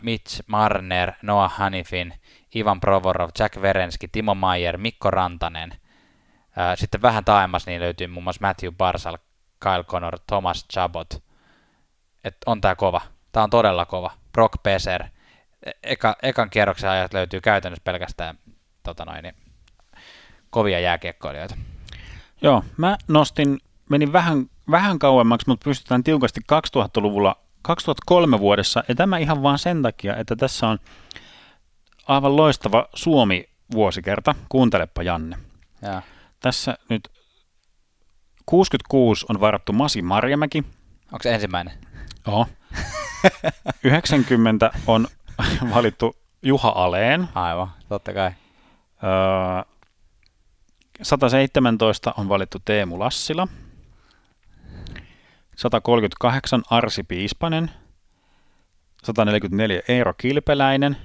Mitch 0.03 0.43
Marner, 0.47 1.12
Noah 1.22 1.53
Hanifin, 1.57 2.14
Ivan 2.57 2.81
Provorov, 2.81 3.31
Jack 3.39 3.62
Verenski, 3.62 4.09
Timo 4.09 4.35
Maier, 4.35 4.79
Mikko 4.79 5.11
Rantanen. 5.11 5.70
Äh, 5.72 6.77
Sitten 6.77 7.03
vähän 7.03 7.25
taaemmas 7.25 7.66
niin 7.66 7.81
löytyy 7.81 8.07
muun 8.07 8.25
muassa 8.25 8.47
Matthew 8.47 8.72
Barsal, 8.72 9.18
Kyle 9.61 9.85
Connor, 9.85 10.18
Thomas 10.27 10.66
Chabot. 10.72 11.22
Et 12.25 12.37
on 12.47 12.61
tää 12.61 12.77
kova. 12.77 13.01
Tää 13.33 13.43
on 13.43 13.51
todella 13.51 13.85
kova. 13.85 14.11
Brock 14.35 14.62
Peser. 14.62 15.05
E- 15.66 15.70
Eka, 15.82 16.16
ekan 16.22 16.51
kierroksen 16.51 16.91
ajat 16.91 17.14
löytyy 17.14 17.41
käytännössä 17.41 17.85
pelkästään 17.85 18.39
tota 18.82 19.05
noin, 19.05 19.22
niin, 19.22 19.35
kovia 20.51 20.80
jääkiekkoilijoita. 20.80 21.57
Joo, 22.43 22.64
mä 22.76 22.97
nostin, 23.09 23.59
menin 23.91 24.12
vähän, 24.12 24.51
vähän 24.70 24.99
kauemmaksi, 24.99 25.49
mutta 25.49 25.64
pystytään 25.64 26.05
tiukasti 26.05 26.41
2000-luvulla, 26.76 27.37
2003 27.62 28.39
vuodessa, 28.41 28.85
ja 28.89 28.95
tämä 28.95 29.18
ihan 29.18 29.43
vaan 29.43 29.59
sen 29.59 29.82
takia, 29.82 30.16
että 30.16 30.37
tässä 30.37 30.68
on 30.68 30.78
aivan 32.07 32.37
loistava 32.37 32.89
Suomi-vuosikerta. 32.95 34.35
Kuuntelepa 34.49 35.03
Janne. 35.03 35.37
Ja. 35.82 36.03
Tässä 36.41 36.78
nyt 36.89 37.09
66 38.47 39.26
on 39.28 39.41
varattu 39.41 39.72
Masi 39.72 40.03
Marjamäki. 40.03 40.59
Onko 41.12 41.22
se 41.22 41.35
ensimmäinen? 41.35 41.74
Oho. 42.26 42.47
90 43.85 44.70
on 44.87 45.09
valittu 45.75 46.16
Juha 46.43 46.68
Aleen. 46.77 47.29
Aivan, 47.35 47.68
totta 47.89 48.12
kai. 48.12 48.31
Öö, 49.05 49.75
117 51.03 52.14
on 52.16 52.29
valittu 52.29 52.59
Teemu 52.64 52.99
Lassila. 52.99 53.49
138 55.57 56.62
Arsi 56.70 57.03
Piispanen. 57.03 57.70
144 59.05 59.81
Eero 59.89 60.14
Kilpeläinen. 60.14 60.97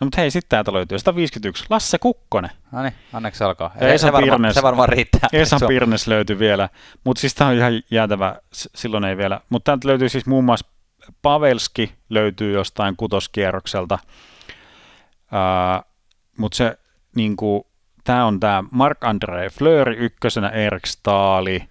No 0.00 0.04
mutta 0.04 0.20
hei, 0.20 0.30
sitten 0.30 0.48
täältä 0.48 0.72
löytyy 0.72 0.98
151 0.98 1.64
Lasse 1.70 1.98
Kukkonen. 1.98 2.50
No 2.72 2.82
niin, 2.82 2.92
onneksi 3.12 3.44
alkaa. 3.44 3.70
Ja 3.80 3.88
Esa 3.88 4.06
se, 4.06 4.12
varma, 4.12 4.26
Pirnes. 4.26 4.54
se 4.54 4.62
varmaan 4.62 4.88
riittää. 4.88 5.28
Esa 5.32 5.58
Pirnes 5.68 6.06
löytyi 6.06 6.38
vielä, 6.38 6.68
mutta 7.04 7.20
siis 7.20 7.34
tämä 7.34 7.50
on 7.50 7.56
ihan 7.56 7.72
jäätävä, 7.90 8.36
silloin 8.52 9.04
ei 9.04 9.16
vielä. 9.16 9.40
Mutta 9.50 9.64
täältä 9.64 9.88
löytyy 9.88 10.08
siis 10.08 10.26
muun 10.26 10.44
muassa 10.44 10.66
Pavelski 11.22 11.92
löytyy 12.10 12.52
jostain 12.52 12.96
kutoskierrokselta, 12.96 13.98
mutta 16.38 16.56
se 16.56 16.78
niinku, 17.16 17.66
tämä 18.04 18.26
on 18.26 18.40
tämä 18.40 18.64
Mark-André 18.70 19.50
Fleury 19.52 19.94
ykkösenä, 19.98 20.48
Erik 20.48 20.86
Staali, 20.86 21.62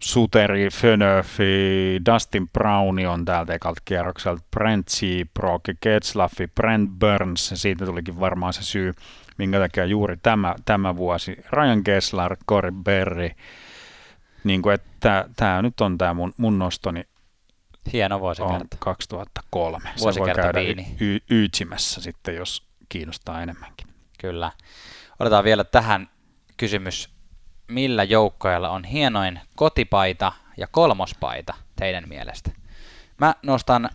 Suteri, 0.00 0.68
Fönöfi, 0.70 2.00
Dustin 2.12 2.48
Browni 2.48 3.06
on 3.06 3.24
täältä 3.24 3.54
ekalta 3.54 3.82
kierrokselta, 3.84 4.42
Brent 4.56 4.88
Seabrook, 4.88 5.62
Getzlaffi, 5.82 6.46
Brent 6.46 6.90
Burns, 7.00 7.52
siitä 7.54 7.86
tulikin 7.86 8.20
varmaan 8.20 8.52
se 8.52 8.62
syy, 8.62 8.94
minkä 9.38 9.58
takia 9.58 9.84
juuri 9.84 10.16
tämä, 10.16 10.54
tämä 10.64 10.96
vuosi, 10.96 11.36
Ryan 11.52 11.84
Kessler, 11.84 12.36
Corey 12.48 12.72
Berry, 12.84 13.30
niin 14.44 14.62
kuin, 14.62 14.74
että 14.74 15.28
tämä 15.36 15.62
nyt 15.62 15.80
on 15.80 15.98
tämä 15.98 16.14
mun, 16.14 16.34
mun 16.36 16.58
nostoni 16.58 17.04
Hieno 17.92 18.14
on 18.14 18.20
vuosikerta. 18.20 18.76
2003. 18.78 19.78
Se 19.84 19.90
voi 19.94 20.00
Vuosikerta 20.00 20.42
käydä 20.42 20.60
viini. 20.60 20.96
y- 21.00 21.20
Yytsimässä 21.30 22.00
sitten, 22.00 22.36
jos 22.36 22.68
kiinnostaa 22.88 23.42
enemmänkin. 23.42 23.88
Kyllä. 24.18 24.52
Otetaan 25.18 25.44
vielä 25.44 25.64
tähän 25.64 26.10
kysymys. 26.56 27.08
Millä 27.68 28.04
joukkoilla 28.04 28.70
on 28.70 28.84
hienoin 28.84 29.40
kotipaita 29.56 30.32
ja 30.56 30.66
kolmospaita 30.66 31.54
teidän 31.76 32.04
mielestä? 32.08 32.50
Mä 33.18 33.34
nostan 33.42 33.90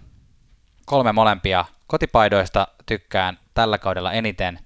kolme 0.85 1.11
molempia 1.11 1.65
kotipaidoista. 1.87 2.67
Tykkään 2.85 3.39
tällä 3.53 3.77
kaudella 3.77 4.11
eniten 4.11 4.59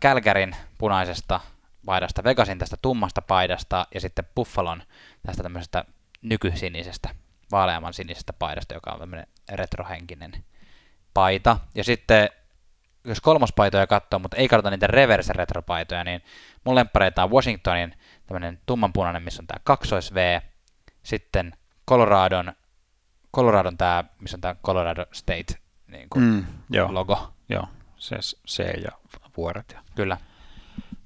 Kälkärin 0.00 0.56
punaisesta 0.78 1.40
paidasta, 1.86 2.24
Vegasin 2.24 2.58
tästä 2.58 2.76
tummasta 2.82 3.22
paidasta 3.22 3.86
ja 3.94 4.00
sitten 4.00 4.24
Buffalon 4.34 4.82
tästä 5.26 5.42
tämmöisestä 5.42 5.84
nykysinisestä, 6.22 7.08
vaaleamman 7.52 7.94
sinisestä 7.94 8.32
paidasta, 8.32 8.74
joka 8.74 8.90
on 8.92 8.98
tämmöinen 8.98 9.26
retrohenkinen 9.52 10.32
paita. 11.14 11.58
Ja 11.74 11.84
sitten 11.84 12.28
jos 13.04 13.20
kolmospaitoja 13.20 13.86
katsoo, 13.86 14.18
mutta 14.18 14.36
ei 14.36 14.48
katsota 14.48 14.70
niitä 14.70 14.86
reverse 14.86 15.32
retropaitoja, 15.32 16.04
niin 16.04 16.22
mun 16.64 16.74
lemppareita 16.74 17.24
on 17.24 17.30
Washingtonin 17.30 17.94
tämmöinen 18.26 18.60
tummanpunainen, 18.66 19.22
missä 19.22 19.42
on 19.42 19.46
tämä 19.46 19.60
kaksois 19.64 20.14
V, 20.14 20.40
sitten 21.02 21.52
Coloradon, 21.88 22.52
Coloradon 23.34 23.76
tämä, 23.76 24.04
missä 24.20 24.36
on 24.36 24.40
tämä 24.40 24.54
Colorado 24.64 25.06
State 25.12 25.54
niin 25.86 26.08
kuin 26.10 26.24
Mm, 26.24 26.44
joo, 26.70 26.94
logo. 26.94 27.32
joo, 27.48 27.66
se 27.96 28.16
C 28.48 28.58
ja 28.84 28.90
vuoret. 29.36 29.72
Ja. 29.74 29.82
Kyllä. 29.94 30.16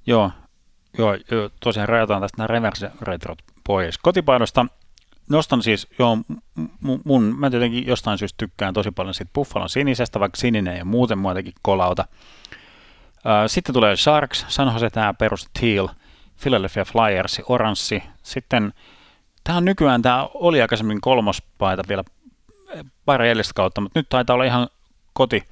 Joo, 0.07 0.31
joo, 0.97 1.17
tosiaan 1.59 1.89
rajataan 1.89 2.21
tästä 2.21 2.37
nämä 2.37 2.47
reverse 2.47 2.91
retrot 3.01 3.39
pois. 3.63 3.97
Kotipaidosta 3.97 4.65
nostan 5.29 5.63
siis, 5.63 5.87
joo, 5.99 6.15
m- 6.15 6.99
mun, 7.03 7.23
mä 7.23 7.49
tietenkin 7.49 7.87
jostain 7.87 8.17
syystä 8.17 8.37
tykkään 8.37 8.73
tosi 8.73 8.91
paljon 8.91 9.13
siitä 9.13 9.31
Buffalon 9.33 9.69
sinisestä, 9.69 10.19
vaikka 10.19 10.37
sininen 10.37 10.75
ei 10.75 10.83
muuten 10.83 11.17
mua 11.17 11.31
jotenkin 11.31 11.53
kolauta. 11.61 12.05
Sitten 13.47 13.73
tulee 13.73 13.95
Sharks, 13.95 14.45
San 14.47 14.73
Jose 14.73 14.89
tämä 14.89 15.13
perus 15.13 15.49
Teal, 15.59 15.87
Philadelphia 16.41 16.85
Flyers, 16.85 17.41
oranssi. 17.49 18.03
Sitten 18.23 18.73
tämä 19.43 19.57
on 19.57 19.65
nykyään, 19.65 20.01
tämä 20.01 20.27
oli 20.33 20.61
aikaisemmin 20.61 21.01
kolmospaita 21.01 21.83
vielä 21.87 22.03
pari 23.05 23.27
edellistä 23.27 23.53
kautta, 23.55 23.81
mutta 23.81 23.99
nyt 23.99 24.09
taitaa 24.09 24.33
olla 24.33 24.43
ihan 24.43 24.67
koti, 25.13 25.43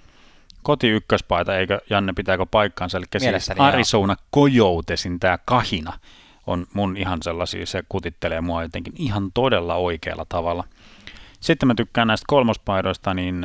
koti 0.64 0.90
ykköspaita, 0.90 1.58
eikö 1.58 1.82
Janne 1.90 2.14
pitääkö 2.14 2.46
paikkaansa? 2.46 2.98
Eli 2.98 3.06
siis 3.12 3.24
Mielestäni. 3.24 3.60
Arizona 3.60 4.16
Coyotesin 4.36 5.20
tämä 5.20 5.40
kahina 5.46 6.00
on 6.48 6.68
mun 6.74 6.98
ihan 6.98 7.20
sellaisia, 7.22 7.66
se 7.66 7.84
kutittelee 7.90 8.42
mua 8.42 8.64
jotenkin 8.64 8.94
ihan 8.98 9.32
todella 9.34 9.76
oikealla 9.76 10.26
tavalla. 10.30 10.64
Sitten 11.40 11.68
mä 11.68 11.76
tykkään 11.76 12.08
näistä 12.08 12.26
kolmospaidoista, 12.28 13.14
niin 13.14 13.44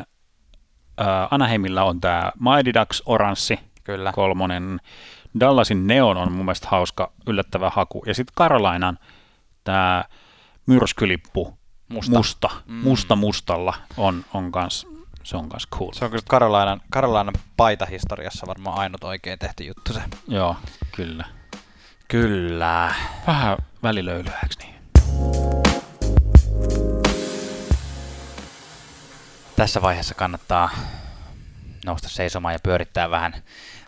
äh, 1.01 1.07
Anaheimilla 1.31 1.83
on 1.83 2.01
tämä 2.01 2.33
Mighty 2.39 2.75
Ducks 2.81 3.03
oranssi, 3.07 3.59
Kyllä. 3.85 4.13
kolmonen. 4.13 4.81
Dallasin 5.41 5.87
Neon 5.87 6.17
on 6.17 6.33
mun 6.33 6.45
mielestä 6.45 6.69
hauska, 6.71 7.13
yllättävä 7.27 7.71
haku. 7.71 8.03
Ja 8.07 8.15
sitten 8.15 8.35
Carolinan 8.35 8.99
tämä 9.65 10.05
myrskylippu, 10.67 11.59
Musta. 11.89 12.17
musta, 12.17 12.51
Mm. 12.67 12.75
musta 12.75 13.17
mustalla 13.17 13.75
on, 13.97 14.25
on 14.35 14.53
kans, 14.53 14.87
se 15.23 15.37
on 15.37 15.49
kans 15.49 15.69
cool. 15.79 15.93
Se 15.93 16.05
on 16.05 16.11
kyllä 16.11 16.25
Carolinan, 16.31 16.81
Carolinan 16.93 17.35
paitahistoriassa 17.57 18.47
varmaan 18.47 18.79
ainut 18.79 19.05
oikein 19.05 19.39
tehty 19.39 19.65
juttu 19.65 19.93
se. 19.93 20.01
Joo, 20.29 20.57
kyllä. 20.97 21.25
Kyllä. 22.11 22.95
Vähän 23.27 23.57
välilöylyä, 23.83 24.39
eikö 24.43 24.55
niin? 24.59 24.75
Tässä 29.57 29.83
vaiheessa 29.83 30.15
kannattaa 30.15 30.71
nousta 31.87 32.09
seisomaan 32.09 32.55
ja 32.55 32.59
pyörittää 32.63 33.11
vähän 33.11 33.35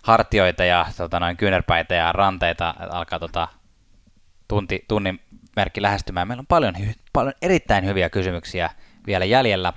hartioita 0.03 0.65
ja 0.65 0.87
tota, 0.97 1.21
noin 1.21 1.37
kyynärpäitä 1.37 1.95
ja 1.95 2.13
ranteita. 2.13 2.75
Alkaa 2.91 3.19
tota, 3.19 3.49
tunti, 4.49 4.85
tunnin 4.89 5.21
merkki 5.57 5.83
lähestymään. 5.83 6.29
Meillä 6.29 6.41
on 6.41 6.47
paljon, 6.47 6.75
paljon 7.13 7.35
erittäin 7.43 7.85
hyviä 7.85 8.11
kysymyksiä 8.11 8.71
vielä 9.07 9.25
jäljellä. 9.25 9.73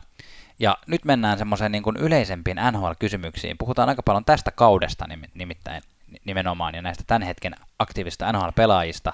Ja 0.59 0.77
nyt 0.87 1.05
mennään 1.05 1.37
semmoiseen 1.37 1.71
niin 1.71 1.83
kuin 1.83 1.97
yleisempiin 1.97 2.57
NHL-kysymyksiin. 2.71 3.57
Puhutaan 3.57 3.89
aika 3.89 4.03
paljon 4.03 4.25
tästä 4.25 4.51
kaudesta 4.51 5.05
nimi- 5.05 5.31
nimittäin 5.33 5.81
nimenomaan 6.25 6.75
ja 6.75 6.81
näistä 6.81 7.03
tämän 7.07 7.21
hetken 7.21 7.55
aktiivista 7.79 8.31
NHL-pelaajista. 8.31 9.13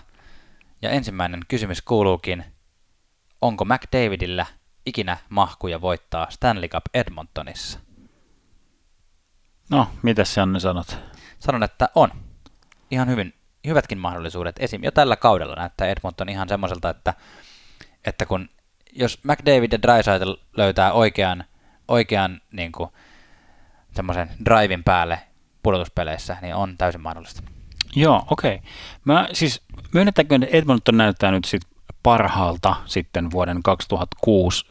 Ja 0.82 0.90
ensimmäinen 0.90 1.40
kysymys 1.48 1.82
kuuluukin, 1.82 2.46
onko 3.42 3.66
McDavidillä 3.66 4.46
ikinä 4.86 5.18
mahkuja 5.30 5.82
voittaa 5.82 6.28
Stanley 6.30 6.70
Cup 6.70 6.84
Edmontonissa? 6.94 7.80
No, 9.70 9.88
mitä 10.02 10.24
Janne 10.38 10.60
sanot? 10.60 10.98
Sanon, 11.40 11.64
että 11.64 11.90
on. 11.96 12.12
Ihan 12.92 13.08
hyvin, 13.08 13.34
hyvätkin 13.68 13.98
mahdollisuudet. 13.98 14.56
Esim. 14.60 14.84
jo 14.84 14.92
tällä 14.92 15.16
kaudella 15.16 15.56
näyttää 15.56 15.88
Edmonton 15.88 16.30
ihan 16.30 16.50
semmoiselta, 16.50 16.90
että, 16.90 17.14
että 18.06 18.26
kun 18.26 18.50
jos 18.94 19.20
McDavid 19.24 19.72
ja 19.72 19.82
Draisaitl 19.82 20.34
löytää 20.58 20.94
oikean, 20.94 21.44
oikean 21.88 22.42
niin 22.52 22.72
kuin, 22.72 22.90
semmoisen 23.96 24.30
drivin 24.46 24.84
päälle 24.84 25.20
pudotuspeleissä, 25.64 26.38
niin 26.42 26.56
on 26.56 26.78
täysin 26.78 27.02
mahdollista. 27.02 27.44
Joo, 27.96 28.24
okei. 28.32 28.56
Okay. 28.56 28.70
Mä 29.06 29.28
siis, 29.34 29.62
myönnetäänkö, 29.94 30.36
että 30.36 30.58
Edmonton 30.58 30.98
näyttää 30.98 31.32
nyt 31.32 31.46
sit 31.46 31.62
parhaalta 32.04 32.76
sitten 32.86 33.32
vuoden 33.32 33.64
2006 33.64 34.66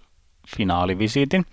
finaalivisiitin. 0.57 1.47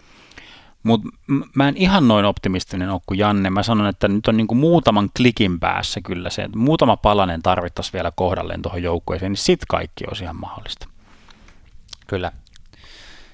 Mutta 0.83 1.09
mä 1.55 1.67
en 1.67 1.77
ihan 1.77 2.07
noin 2.07 2.25
optimistinen 2.25 2.89
ole 2.89 3.01
kuin 3.05 3.17
Janne. 3.17 3.49
Mä 3.49 3.63
sanon, 3.63 3.87
että 3.87 4.07
nyt 4.07 4.27
on 4.27 4.37
niinku 4.37 4.55
muutaman 4.55 5.09
klikin 5.17 5.59
päässä 5.59 6.01
kyllä 6.01 6.29
se, 6.29 6.43
että 6.43 6.57
muutama 6.57 6.97
palanen 6.97 7.41
tarvittaisiin 7.41 7.93
vielä 7.93 8.11
kohdalleen 8.15 8.61
tuohon 8.61 8.83
joukkueeseen, 8.83 9.31
niin 9.31 9.37
sit 9.37 9.59
kaikki 9.67 10.03
olisi 10.07 10.23
ihan 10.23 10.35
mahdollista. 10.35 10.87
Kyllä. 12.07 12.31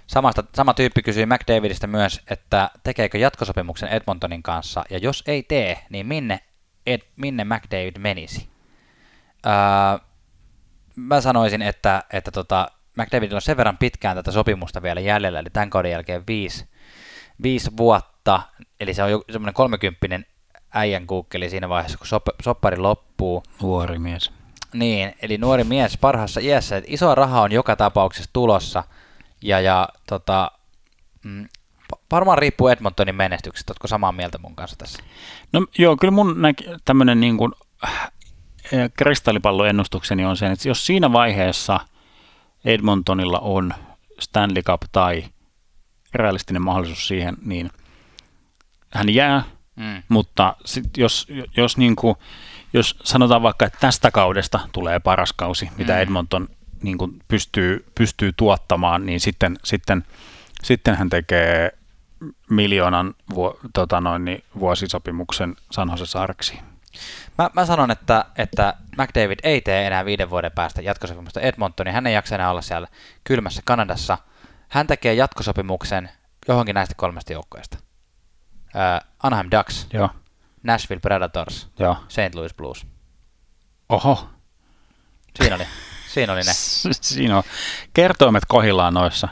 Samasta, 0.08 0.44
sama 0.56 0.74
tyyppi 0.74 1.02
kysyi 1.02 1.26
McDavidistä 1.26 1.88
myös, 1.88 2.22
että 2.30 2.70
tekeekö 2.84 3.18
jatkosopimuksen 3.18 3.90
Edmontonin 3.90 4.44
kanssa, 4.44 4.84
ja 4.90 4.98
jos 4.98 5.24
ei 5.28 5.44
tee, 5.44 5.86
niin 5.90 6.06
minne, 6.08 6.40
Ed, 6.86 7.02
minne 7.16 7.44
McDavid 7.44 7.98
menisi? 7.98 8.50
Öö, 9.46 9.54
mä 10.96 11.22
sanoisin, 11.22 11.62
että, 11.62 12.04
että 12.14 12.32
tota, 12.32 12.68
McDavidilla 12.98 13.38
on 13.38 13.42
sen 13.42 13.58
verran 13.58 13.78
pitkään 13.78 14.16
tätä 14.16 14.32
sopimusta 14.32 14.82
vielä 14.82 15.00
jäljellä, 15.00 15.40
eli 15.40 15.50
tämän 15.54 15.70
kauden 15.70 15.92
jälkeen 15.92 16.24
viisi, 16.28 16.68
viisi 17.44 17.72
vuotta, 17.78 18.42
eli 18.80 18.94
se 18.94 19.04
on 19.04 19.12
jo 19.12 19.24
semmoinen 19.32 19.54
kolmekymppinen 19.54 20.26
äijän 20.74 21.08
kuukkeli 21.08 21.50
siinä 21.50 21.70
vaiheessa, 21.70 21.98
kun 21.98 22.08
sop, 22.08 22.24
soppari 22.42 22.78
loppuu. 22.78 23.44
Nuori 23.62 24.00
mies. 24.00 24.32
Niin, 24.74 25.14
eli 25.22 25.38
nuori 25.38 25.64
mies 25.64 25.98
parhaassa 25.98 26.40
iässä, 26.40 26.78
että 26.78 26.94
isoa 26.94 27.16
rahaa 27.16 27.42
on 27.42 27.52
joka 27.52 27.76
tapauksessa 27.76 28.30
tulossa, 28.34 28.84
ja, 29.44 29.60
ja 29.62 29.90
tota, 30.08 30.52
mm, 31.24 31.48
varmaan 32.12 32.38
riippuu 32.38 32.68
Edmontonin 32.68 33.16
menestyksestä, 33.16 33.72
oletko 33.72 33.88
samaa 33.88 34.12
mieltä 34.12 34.38
mun 34.38 34.56
kanssa 34.56 34.76
tässä? 34.78 35.04
No 35.54 35.66
joo, 35.78 35.98
kyllä 35.98 36.12
mun 36.12 36.36
näk- 36.36 36.80
tämmöinen 36.86 37.20
niin 37.20 37.38
kuin, 37.38 37.52
äh, 37.84 38.12
kristallipalloennustukseni 38.98 40.26
on 40.26 40.38
se, 40.38 40.46
että 40.48 40.68
jos 40.68 40.86
siinä 40.86 41.14
vaiheessa 41.14 41.80
Edmontonilla 42.66 43.40
on 43.40 43.74
Stanley 44.20 44.64
Cup 44.64 44.82
tai 44.92 45.24
realistinen 46.14 46.62
mahdollisuus 46.62 47.08
siihen, 47.08 47.38
niin 47.46 47.70
hän 48.94 49.10
jää 49.14 49.44
Mm. 49.76 50.04
mutta 50.10 50.56
sit 50.66 50.98
jos, 50.98 51.28
jos, 51.58 51.78
niin 51.78 51.96
kuin, 51.96 52.16
jos 52.74 52.96
sanotaan 53.04 53.42
vaikka, 53.42 53.66
että 53.66 53.78
tästä 53.82 54.12
kaudesta 54.12 54.60
tulee 54.72 55.00
paras 55.00 55.34
kausi, 55.34 55.70
mitä 55.78 55.94
Mm. 55.94 56.00
Edmonton 56.00 56.48
niin 56.84 56.98
kuin 56.98 57.20
pystyy, 57.28 57.86
pystyy 57.96 58.32
tuottamaan, 58.38 59.06
niin 59.06 59.20
sitten, 59.20 59.58
sitten, 59.64 60.06
sitten 60.64 60.96
hän 60.96 61.10
tekee 61.10 61.72
miljoonan 62.50 63.14
vuo, 63.36 63.60
tota 63.74 64.02
noin, 64.02 64.26
niin 64.26 64.44
vuosisopimuksen 64.60 65.56
San 65.72 65.90
Jose 65.90 66.06
Sarksiin. 66.06 66.60
Mä, 67.38 67.50
mä 67.54 67.66
sanon, 67.66 67.92
että, 67.92 68.26
että 68.38 68.74
McDavid 68.98 69.40
ei 69.44 69.62
tee 69.62 69.88
enää 69.88 70.06
viiden 70.06 70.30
vuoden 70.30 70.52
päästä 70.52 70.82
jatkosopimusta 70.82 71.42
Edmontoniin. 71.42 71.94
Hän 71.94 72.08
ei 72.08 72.14
jaksa 72.14 72.36
enää 72.36 72.52
olla 72.52 72.62
siellä 72.62 72.88
kylmässä 73.24 73.62
Kanadassa. 73.66 74.18
Hän 74.70 74.88
tekee 74.88 75.14
jatkosopimuksen 75.14 76.10
johonkin 76.48 76.74
näistä 76.74 76.96
kolmesta 76.98 77.34
joukkueesta. 77.34 77.78
Uh, 78.66 79.08
Anaheim 79.24 79.50
Ducks, 79.58 79.88
Joo, 79.94 80.10
Nashville 80.64 81.00
Predators, 81.00 81.68
joo. 81.80 81.98
St. 82.08 82.36
Louis 82.36 82.54
Blues. 82.54 82.88
Oho, 83.90 84.30
Siinä 85.36 85.56
oli, 85.56 85.66
siinä 86.14 86.34
oli 86.34 86.42
ne. 86.42 86.54
siinä 87.02 87.38
on 87.38 87.44
kertoimet 87.94 88.44
kohillaan 88.48 88.94
noissa. 88.94 89.28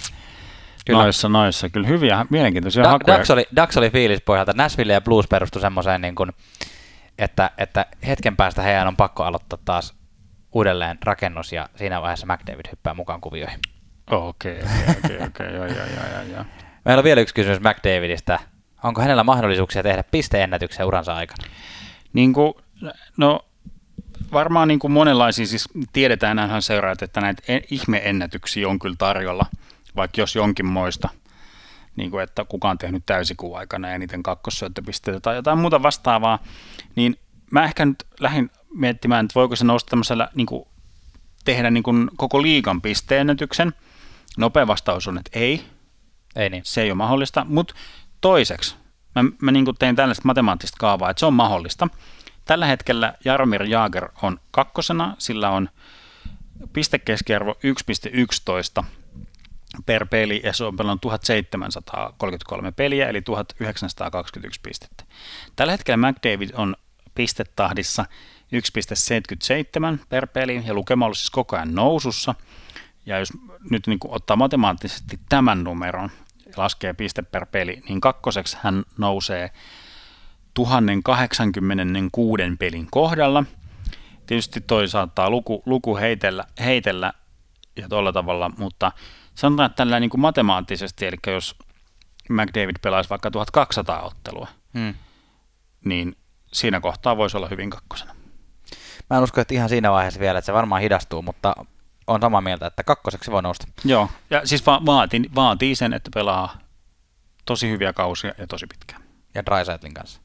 Kyllä. 0.85 1.03
Noissa, 1.03 1.29
noissa. 1.29 1.69
Kyllä 1.69 1.87
hyviä, 1.87 2.25
mielenkiintoisia 2.29 2.83
Da- 2.83 2.89
hakuja. 2.89 3.17
Ducks 3.17 3.31
oli, 3.31 3.47
Ducks 3.55 3.77
oli 3.77 3.89
fiilispohjalta. 3.89 4.53
Nashville 4.55 4.93
ja 4.93 5.01
Blues 5.01 5.27
perustui 5.27 5.61
semmoiseen, 5.61 6.01
niin 6.01 6.15
kuin, 6.15 6.31
että, 7.17 7.51
että 7.57 7.85
hetken 8.07 8.37
päästä 8.37 8.61
heidän 8.61 8.87
on 8.87 8.97
pakko 8.97 9.23
aloittaa 9.23 9.59
taas 9.65 9.93
uudelleen 10.51 10.97
rakennus 11.03 11.53
ja 11.53 11.69
siinä 11.75 12.01
vaiheessa 12.01 12.27
McDavid 12.33 12.65
hyppää 12.71 12.93
mukaan 12.93 13.21
kuvioihin. 13.21 13.59
Okei, 14.11 14.59
okei, 14.59 15.17
okei, 15.27 15.53
joo, 15.53 15.65
joo, 15.65 15.85
joo, 15.85 16.23
joo. 16.33 16.45
Meillä 16.85 16.99
on 16.99 17.03
vielä 17.03 17.21
yksi 17.21 17.35
kysymys 17.35 17.59
McDavidistä. 17.59 18.39
Onko 18.83 19.01
hänellä 19.01 19.23
mahdollisuuksia 19.23 19.83
tehdä 19.83 20.03
pisteennätyksiä 20.03 20.85
uransa 20.85 21.15
aikana? 21.15 21.49
Niin 22.13 22.33
kuin, 22.33 22.53
no 23.17 23.45
varmaan 24.33 24.67
niin 24.67 24.79
kuin 24.79 24.91
monenlaisia, 24.91 25.45
siis 25.45 25.69
tiedetään 25.93 26.35
näinhän 26.35 26.61
seuraat, 26.61 27.01
että 27.01 27.21
näitä 27.21 27.43
ihmeennätyksiä 27.71 28.69
on 28.69 28.79
kyllä 28.79 28.95
tarjolla, 28.97 29.45
vaikka 29.95 30.21
jos 30.21 30.35
jonkin 30.35 30.65
moista, 30.65 31.09
niin 31.95 32.11
kuin 32.11 32.23
että 32.23 32.45
kuka 32.45 32.69
on 32.69 32.77
tehnyt 32.77 33.05
täysikuun 33.05 33.57
aikana 33.57 33.91
eniten 33.91 34.23
kakkossyöttöpisteitä 34.23 35.19
tai 35.19 35.35
jotain 35.35 35.57
muuta 35.57 35.83
vastaavaa, 35.83 36.39
niin 36.95 37.17
mä 37.51 37.63
ehkä 37.63 37.85
nyt 37.85 38.03
lähdin 38.19 38.49
miettimään, 38.73 39.25
että 39.25 39.35
voiko 39.35 39.55
se 39.55 39.65
nousta 39.65 39.89
tämmöisellä 39.89 40.29
niin 40.35 40.47
kuin 40.47 40.67
tehdä 41.45 41.71
niin 41.71 41.83
kuin 41.83 42.09
koko 42.17 42.41
liigan 42.41 42.81
pisteennätyksen. 42.81 43.73
Nopea 44.37 44.67
vastaus 44.67 45.07
on, 45.07 45.17
että 45.17 45.39
ei, 45.39 45.65
Ei 46.35 46.49
niin. 46.49 46.63
se 46.65 46.81
ei 46.81 46.91
ole 46.91 46.97
mahdollista, 46.97 47.45
mutta 47.49 47.73
toiseksi, 48.21 48.75
mä, 49.15 49.23
mä 49.41 49.51
niin 49.51 49.65
tein 49.79 49.95
tällaista 49.95 50.25
matemaattista 50.25 50.77
kaavaa, 50.79 51.09
että 51.09 51.19
se 51.19 51.25
on 51.25 51.33
mahdollista. 51.33 51.87
Tällä 52.45 52.65
hetkellä 52.65 53.13
Jaromir 53.25 53.63
Jaager 53.63 54.09
on 54.21 54.39
kakkosena, 54.51 55.15
sillä 55.17 55.49
on 55.49 55.69
pistekeskiarvo 56.73 57.55
1,11 58.79 58.85
per 59.85 60.07
peli, 60.07 60.41
ja 60.43 60.53
se 60.53 60.63
on 60.63 60.77
pelannut 60.77 61.01
1733 61.01 62.71
peliä, 62.71 63.09
eli 63.09 63.21
1921 63.21 64.59
pistettä. 64.63 65.03
Tällä 65.55 65.71
hetkellä 65.71 66.11
McDavid 66.11 66.49
on 66.53 66.75
pistetahdissa 67.15 68.05
1,77 69.97 70.05
per 70.09 70.27
peli, 70.27 70.63
ja 70.65 70.73
lukema 70.73 71.05
on 71.05 71.15
siis 71.15 71.29
koko 71.29 71.55
ajan 71.55 71.75
nousussa. 71.75 72.35
Ja 73.05 73.19
jos 73.19 73.29
nyt 73.69 73.87
niin 73.87 73.99
kuin 73.99 74.13
ottaa 74.13 74.35
matemaattisesti 74.35 75.19
tämän 75.29 75.63
numeron 75.63 76.11
ja 76.45 76.53
laskee 76.57 76.93
piste 76.93 77.21
per 77.21 77.45
peli, 77.45 77.81
niin 77.89 78.01
kakkoseksi 78.01 78.57
hän 78.61 78.83
nousee 78.97 79.51
1086 80.53 82.43
pelin 82.59 82.87
kohdalla. 82.91 83.43
Tietysti 84.25 84.61
toi 84.61 84.87
saattaa 84.87 85.29
luku, 85.29 85.63
luku 85.65 85.97
heitellä, 85.97 86.43
heitellä 86.59 87.13
ja 87.75 87.89
tuolla 87.89 88.13
tavalla, 88.13 88.51
mutta 88.57 88.91
sanotaan, 89.35 89.65
että 89.65 89.75
tällä 89.75 89.99
niin 89.99 90.09
kuin 90.09 90.21
matemaattisesti, 90.21 91.05
eli 91.05 91.17
jos 91.27 91.55
McDavid 92.29 92.75
pelaisi 92.81 93.09
vaikka 93.09 93.31
1200 93.31 94.01
ottelua, 94.01 94.47
Hmm. 94.73 94.93
niin 95.85 96.15
siinä 96.53 96.79
kohtaa 96.79 97.17
voisi 97.17 97.37
olla 97.37 97.47
hyvin 97.47 97.69
kakkosena. 97.69 98.15
Mä 99.09 99.17
en 99.17 99.23
usko, 99.23 99.41
että 99.41 99.53
ihan 99.53 99.69
siinä 99.69 99.91
vaiheessa 99.91 100.19
vielä, 100.19 100.39
että 100.39 100.45
se 100.45 100.53
varmaan 100.53 100.81
hidastuu, 100.81 101.21
mutta 101.21 101.55
on 102.07 102.21
samaa 102.21 102.41
mieltä, 102.41 102.65
että 102.67 102.83
kakkoseksi 102.83 103.31
voi 103.31 103.41
nousta. 103.41 103.67
Joo, 103.85 104.09
ja 104.29 104.41
siis 104.47 104.65
va- 104.65 104.81
vaatii, 104.85 105.21
vaatii 105.35 105.75
sen, 105.75 105.93
että 105.93 106.09
pelaa 106.13 106.57
tosi 107.45 107.69
hyviä 107.69 107.93
kausia 107.93 108.33
ja 108.37 108.47
tosi 108.47 108.67
pitkään. 108.67 109.01
Ja 109.35 109.45
Drysaitlin 109.45 109.93
kanssa. 109.93 110.21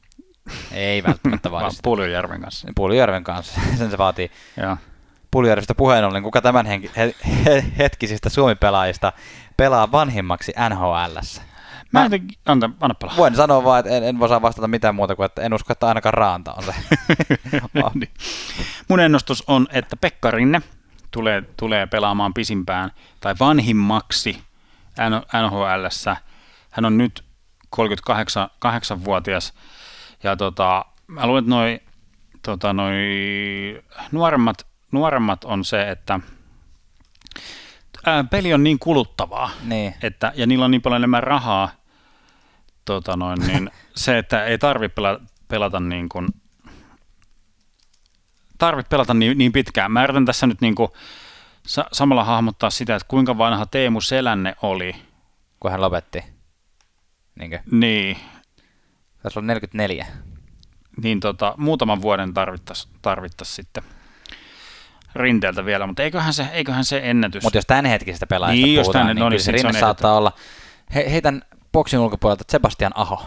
Ei 0.71 1.03
välttämättä 1.03 1.51
vaadi 1.51 1.61
Vaan 1.61 1.71
sitä. 1.71 1.81
Puljujärven 1.83 2.41
kanssa. 2.41 2.67
Puljujärven 2.75 3.23
kanssa. 3.23 3.61
Sen 3.77 3.91
se 3.91 3.97
vaatii. 3.97 4.31
Joo. 4.61 4.77
Puljujärvestä 5.31 5.75
puheen 5.75 6.05
ollen, 6.05 6.23
kuka 6.23 6.41
tämän 6.41 6.65
henki, 6.65 6.91
he, 6.97 7.15
he, 7.45 7.65
hetkisistä 7.77 8.29
Suomi-pelaajista 8.29 9.13
pelaa 9.57 9.91
vanhimmaksi 9.91 10.53
NHLssä? 10.69 11.41
Mä 11.91 11.99
Mä- 11.99 12.05
jotenkin, 12.05 12.37
anta, 12.45 12.69
anna 12.81 12.95
palaa. 12.95 13.17
Voin 13.17 13.35
sanoa 13.35 13.63
vaan, 13.63 13.79
että 13.79 13.97
en, 13.97 14.03
en 14.03 14.23
osaa 14.23 14.41
vastata 14.41 14.67
mitään 14.67 14.95
muuta 14.95 15.15
kuin, 15.15 15.25
että 15.25 15.41
en 15.41 15.53
usko, 15.53 15.73
että 15.73 15.87
ainakaan 15.87 16.13
Raanta 16.13 16.53
on 16.53 16.63
se. 16.63 16.73
Niin. 17.93 18.11
Mun 18.87 18.99
ennustus 18.99 19.43
on, 19.47 19.67
että 19.71 19.97
Pekka 19.97 20.31
Rinne 20.31 20.61
tulee, 21.11 21.43
tulee 21.57 21.87
pelaamaan 21.87 22.33
pisimpään 22.33 22.91
tai 23.19 23.35
vanhimmaksi 23.39 24.43
NHLssä. 25.09 26.17
Hän 26.71 26.85
on 26.85 26.97
nyt 26.97 27.23
38-vuotias 27.75 29.53
ja 30.23 30.35
tota, 30.35 30.85
mä 31.07 31.27
luulen, 31.27 31.43
että 31.43 31.49
noi, 31.49 31.79
tota, 32.41 32.73
noi 32.73 32.93
nuoremmat, 34.11 34.67
nuoremmat 34.91 35.43
on 35.43 35.65
se, 35.65 35.89
että 35.91 36.19
ää, 38.05 38.23
peli 38.23 38.53
on 38.53 38.63
niin 38.63 38.79
kuluttavaa, 38.79 39.49
niin. 39.63 39.93
että, 40.03 40.31
ja 40.35 40.47
niillä 40.47 40.65
on 40.65 40.71
niin 40.71 40.81
paljon 40.81 40.99
enemmän 41.01 41.23
rahaa, 41.23 41.69
tota 42.85 43.17
noin, 43.17 43.39
niin 43.47 43.71
se, 43.95 44.17
että 44.17 44.45
ei 44.45 44.57
tarvitse 44.57 44.95
pelata, 44.95 45.23
pelata 45.47 45.79
niin 45.79 46.09
kuin, 46.09 46.27
tarvitse 48.57 48.89
pelata 48.89 49.13
niin, 49.13 49.37
niin 49.37 49.51
pitkään. 49.51 49.91
Mä 49.91 50.03
yritän 50.03 50.25
tässä 50.25 50.47
nyt 50.47 50.61
niin 50.61 50.75
kuin, 50.75 50.89
sa- 51.67 51.89
samalla 51.91 52.23
hahmottaa 52.23 52.69
sitä, 52.69 52.95
että 52.95 53.07
kuinka 53.07 53.37
vanha 53.37 53.65
Teemu 53.65 54.01
Selänne 54.01 54.55
oli. 54.61 54.95
Kun 55.59 55.71
hän 55.71 55.81
lopetti. 55.81 56.23
Niinkö? 57.35 57.59
Niin, 57.71 58.17
Tässä 59.27 59.39
on 59.39 59.47
44. 59.47 60.07
niin 61.03 61.19
tota, 61.19 61.53
muutaman 61.57 62.01
vuoden 62.01 62.33
tarvittaisiin 62.33 62.93
tarvittais 63.01 63.55
sitten 63.55 63.83
rinteeltä 65.15 65.65
vielä, 65.65 65.87
mutta 65.87 66.03
eiköhän 66.03 66.33
se, 66.33 66.47
eiköhän 66.53 66.85
se 66.85 67.01
ennätys. 67.03 67.43
Mutta 67.43 67.57
jos 67.57 67.65
tämänhetkisistä 67.65 68.27
pelaajista 68.27 68.65
Niin, 68.65 68.75
jos 68.75 68.83
puhutaan, 68.85 69.01
tänne- 69.07 69.13
niin, 69.13 69.19
no 69.23 69.29
niin, 69.29 69.39
se 69.39 69.45
se 69.45 69.51
rinne 69.51 69.67
on 69.67 69.73
saattaa 69.73 70.17
olla. 70.17 70.31
He, 70.95 71.11
heitän 71.11 71.41
boksin 71.71 71.99
ulkopuolelta 71.99 72.43
Sebastian 72.49 72.91
Aho. 72.95 73.25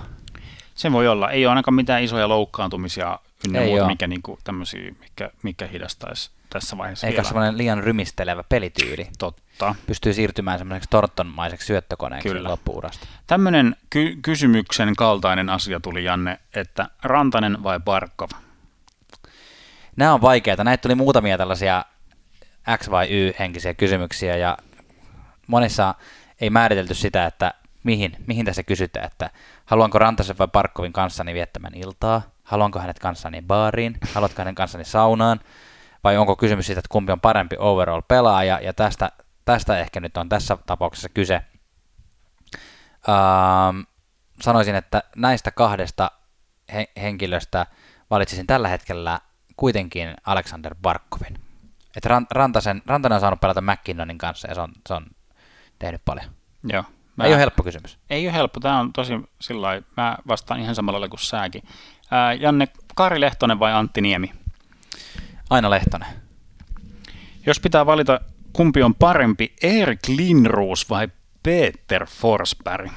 Se 0.75 0.93
voi 0.93 1.09
olla. 1.09 1.31
Ei 1.31 1.47
ole 1.47 1.51
ainakaan 1.51 1.75
mitään 1.75 2.03
isoja 2.03 2.29
loukkaantumisia 2.29 3.19
ynnä 3.47 3.59
Ei 3.61 3.67
muuta, 3.69 3.83
oo. 3.83 3.89
mikä, 3.89 4.07
niinku, 4.07 4.39
tämmösiä, 4.45 4.93
mikä, 5.01 5.31
mikä 5.43 5.67
hidastaisi 5.67 6.31
tässä 6.51 6.79
vaiheessa 6.79 7.07
Eikä 7.07 7.17
vielä. 7.17 7.29
semmoinen 7.29 7.59
liian 7.59 7.85
rymistelevä 7.85 8.45
pelityyli. 8.49 9.09
Totta. 9.19 9.75
Pystyy 9.87 10.13
siirtymään 10.13 10.59
semmoiseksi 10.59 10.91
tortonmaiseksi 10.91 11.67
syöttökoneeksi 11.67 12.29
Kyllä. 12.29 12.49
loppuurasta. 12.49 13.07
Tämmöinen 13.27 13.77
ky- 13.91 14.17
kysymyksen 14.23 14.97
kaltainen 14.97 15.49
asia 15.51 15.81
tuli, 15.81 16.05
Janne, 16.05 16.39
että 16.55 16.89
Rantanen 17.03 17.63
vai 17.63 17.81
Barkov? 17.81 18.31
Nämä 19.97 20.15
on 20.15 20.21
vaikeita. 20.21 20.65
Näitä 20.65 20.83
tuli 20.83 20.95
muutamia 20.95 21.39
tällaisia 21.39 21.85
X- 22.77 22.91
vai 22.91 23.09
Y-henkisiä 23.11 23.75
kysymyksiä 23.75 24.37
ja 24.37 24.59
monissa 25.47 25.95
ei 26.41 26.51
määritelty 26.51 26.95
sitä, 26.95 27.27
että 27.27 27.55
mihin, 27.85 28.17
mihin 28.27 28.45
tässä 28.47 28.63
kysytään, 28.63 29.07
että 29.07 29.31
haluanko 29.65 29.99
Rantasen 29.99 30.39
vai 30.39 30.49
Parkkovin 30.53 30.93
kanssani 30.93 31.35
viettämään 31.35 31.75
iltaa, 31.75 32.23
haluanko 32.51 32.79
hänet 32.79 32.99
kanssani 32.99 33.43
baariin, 33.43 33.97
haluatko 34.15 34.43
hänen 34.43 34.55
kanssani 34.55 34.85
saunaan, 34.85 35.41
vai 36.05 36.17
onko 36.17 36.37
kysymys 36.37 36.67
siitä, 36.67 36.79
että 36.79 36.89
kumpi 36.93 37.13
on 37.13 37.21
parempi 37.21 37.57
overall 37.59 38.01
pelaaja, 38.09 38.61
ja 38.63 38.73
tästä, 38.75 39.11
tästä 39.45 39.79
ehkä 39.79 40.01
nyt 40.01 40.17
on 40.17 40.29
tässä 40.29 40.57
tapauksessa 40.67 41.09
kyse. 41.09 41.43
Ähm, 43.09 43.81
sanoisin, 44.43 44.75
että 44.75 45.03
näistä 45.17 45.51
kahdesta 45.51 46.11
he- 46.73 46.91
henkilöstä 47.01 47.67
valitsisin 48.11 48.47
tällä 48.47 48.69
hetkellä 48.69 49.21
kuitenkin 49.57 50.15
Alexander 50.27 50.75
Barkovin. 50.83 51.39
Ran- 52.07 52.27
Rantasen, 52.31 52.83
Rantanen 52.87 53.15
on 53.17 53.21
saanut 53.21 53.41
pelata 53.41 53.61
McKinnonin 53.61 54.19
kanssa 54.19 54.49
ja 54.49 54.55
se 54.55 54.61
on, 54.61 54.73
se 54.89 54.95
on 54.95 55.07
tehnyt 55.79 56.03
paljon. 56.05 56.27
Joo. 56.65 56.85
Mä... 57.17 57.25
Ei 57.25 57.33
ole 57.33 57.41
helppo 57.41 57.63
kysymys. 57.63 57.99
Ei 58.11 58.27
ole 58.27 58.35
helppo. 58.35 58.61
Tämä 58.61 58.79
on 58.81 58.93
tosi 58.93 59.13
sillä 59.41 59.63
lailla- 59.67 59.87
Mä 59.97 60.17
vastaan 60.29 60.61
ihan 60.61 60.75
samalla 60.75 61.01
lailla 61.01 61.11
kuin 61.11 61.21
säkin. 61.21 61.63
Ää, 62.11 62.35
Janne, 62.35 62.69
Kari 62.95 63.21
Lehtonen 63.21 63.59
vai 63.59 63.73
Antti 63.73 64.01
Niemi? 64.01 64.33
Aina 65.51 65.71
Lehtonen. 65.71 66.09
Jos 67.47 67.61
pitää 67.61 67.87
valita, 67.87 68.21
kumpi 68.53 68.83
on 68.83 68.95
parempi, 68.95 69.55
Erik 69.63 70.09
Lindroos 70.09 70.91
vai 70.91 71.09
Peter 71.43 72.07
Forsberg? 72.07 72.91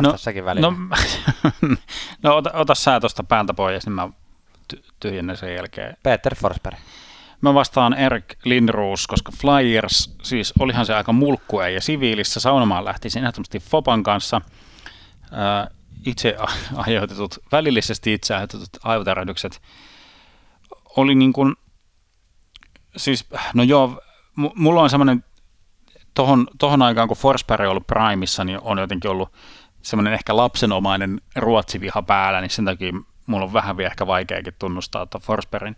No, 0.00 0.10
no, 0.10 0.16
säkin 0.16 0.44
välillä. 0.44 0.70
No, 0.70 0.76
no 2.22 2.36
ota, 2.36 2.50
ota 2.52 2.74
sä 2.74 3.00
tuosta 3.00 3.24
päältä 3.24 3.54
pois, 3.54 3.86
niin 3.86 3.94
mä 3.94 4.08
tyhjennän 5.00 5.36
sen 5.36 5.54
jälkeen. 5.54 5.96
Peter 6.02 6.34
Forsberg. 6.34 6.78
Mä 7.40 7.54
vastaan 7.54 7.94
Erik 7.94 8.34
Lindroos, 8.44 9.06
koska 9.06 9.32
Flyers, 9.40 10.16
siis 10.22 10.52
olihan 10.58 10.86
se 10.86 10.94
aika 10.94 11.12
mulkkue 11.12 11.70
ja 11.70 11.80
siviilissä 11.80 12.40
saunomaan 12.40 12.84
lähti 12.84 13.08
ehdottomasti 13.16 13.58
Fopan 13.58 14.02
kanssa. 14.02 14.40
Itse 16.06 16.36
aiheutetut, 16.74 17.38
välillisesti 17.52 18.12
itse 18.12 18.34
aiheutetut 18.34 18.68
aivotärähdykset 18.82 19.62
oli 20.96 21.14
niin 21.14 21.32
kuin, 21.32 21.56
siis 22.96 23.26
no 23.54 23.62
joo, 23.62 24.00
mulla 24.54 24.82
on 24.82 24.90
semmoinen, 24.90 25.24
tohon, 26.14 26.46
tohon 26.58 26.82
aikaan 26.82 27.08
kun 27.08 27.16
Forsberg 27.16 27.64
on 27.64 27.70
ollut 27.70 27.86
Primeissa, 27.86 28.44
niin 28.44 28.58
on 28.62 28.78
jotenkin 28.78 29.10
ollut 29.10 29.32
semmoinen 29.82 30.12
ehkä 30.12 30.36
lapsenomainen 30.36 31.20
ruotsiviha 31.36 32.02
päällä, 32.02 32.40
niin 32.40 32.50
sen 32.50 32.64
takia 32.64 32.92
mulla 33.26 33.44
on 33.44 33.52
vähän 33.52 33.76
vielä 33.76 33.90
ehkä 33.90 34.06
vaikeakin 34.06 34.54
tunnustaa 34.58 35.02
että 35.02 35.18
Forsbergin 35.18 35.76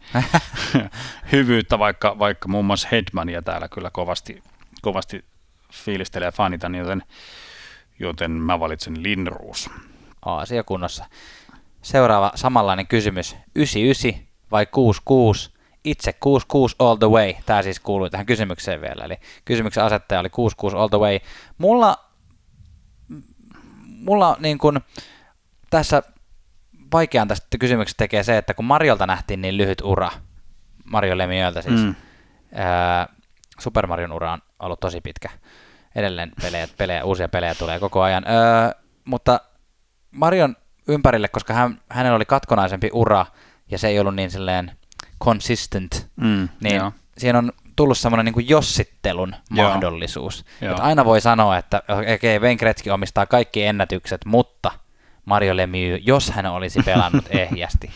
hyvyyttä, 1.33 1.79
vaikka, 1.79 2.19
vaikka 2.19 2.49
muun 2.49 2.65
muassa 2.65 2.89
Hedmania 2.93 3.43
täällä 3.43 3.69
kyllä 3.69 3.91
kovasti, 3.91 4.43
kovasti 4.83 5.25
fiilistelee 5.73 6.33
fanitan, 6.33 6.75
joten, 6.75 7.03
joten 7.99 8.31
mä 8.31 8.61
valitsen 8.61 9.03
Linruus. 9.03 9.71
Aasia 10.29 10.65
kunnossa. 10.65 11.05
Seuraava 11.83 12.33
samanlainen 12.35 12.87
kysymys. 12.87 13.37
99 13.55 14.29
vai 14.51 14.67
66? 14.67 15.51
Itse 15.85 16.13
66 16.13 16.77
all 16.79 16.97
the 16.97 17.11
way. 17.11 17.35
Tämä 17.47 17.63
siis 17.63 17.81
kuului 17.81 18.11
tähän 18.11 18.27
kysymykseen 18.27 18.81
vielä. 18.81 19.05
Eli 19.05 19.17
kysymyksen 19.45 19.85
asettaja 19.85 20.21
oli 20.21 20.31
66 20.31 20.77
all 20.77 20.89
the 20.89 20.99
way. 20.99 21.19
Mulla, 21.59 21.97
mulla 23.85 24.37
niin 24.41 24.59
kun, 24.59 24.81
tässä 25.71 26.03
vaikean 26.93 27.29
tästä 27.29 27.59
kysymyksestä 27.59 27.99
tekee 27.99 28.23
se, 28.23 28.39
että 28.39 28.55
kun 28.55 28.65
Mariolta 28.65 29.07
nähtiin 29.07 29.43
niin 29.43 29.57
lyhyt 29.57 29.81
ura, 29.81 30.11
Mario 30.85 31.19
Lemiöltä 31.19 31.63
siis, 31.63 31.81
mm. 31.81 31.95
ää, 32.55 33.09
Super 33.59 33.87
Marion 33.87 34.13
ura 34.13 34.33
on 34.33 34.43
ollut 34.59 34.81
tosi 34.81 35.01
pitkä. 35.01 35.29
Edelleen 35.95 36.33
pelejä, 36.43 36.69
pelejä, 36.79 37.05
uusia 37.05 37.29
pelejä 37.29 37.55
tulee 37.55 37.81
koko 37.81 38.03
ajan. 38.03 38.25
Öö, 38.29 38.83
mutta 39.05 39.41
Marion 40.11 40.57
ympärille, 40.89 41.29
koska 41.29 41.55
hän, 41.55 41.81
hänellä 41.91 42.17
oli 42.17 42.25
katkonaisempi 42.25 42.91
ura 42.93 43.27
ja 43.71 43.79
se 43.79 43.89
ei 43.89 44.01
ollut 44.01 44.15
niin 44.15 44.31
silleen 44.31 44.73
consistent, 45.25 46.09
mm, 46.17 46.49
niin 46.61 46.77
joo. 46.77 46.93
siihen 47.19 47.37
on 47.37 47.53
tullut 47.77 47.99
semmoinen 47.99 48.35
niin 48.35 48.49
jossittelun 48.49 49.35
joo. 49.51 49.69
mahdollisuus. 49.69 50.45
Joo. 50.61 50.71
Että 50.71 50.83
aina 50.83 51.05
voi 51.05 51.21
sanoa, 51.21 51.59
että 51.59 51.83
okei, 51.89 52.15
okay, 52.15 52.39
Wayne 52.39 52.57
Gretzky 52.57 52.91
omistaa 52.91 53.27
kaikki 53.27 53.65
ennätykset, 53.65 54.25
mutta 54.25 54.71
Mario 55.25 55.57
Lemieux, 55.57 56.03
jos 56.07 56.31
hän 56.31 56.47
olisi 56.47 56.83
pelannut 56.83 57.25
ehjästi, 57.31 57.91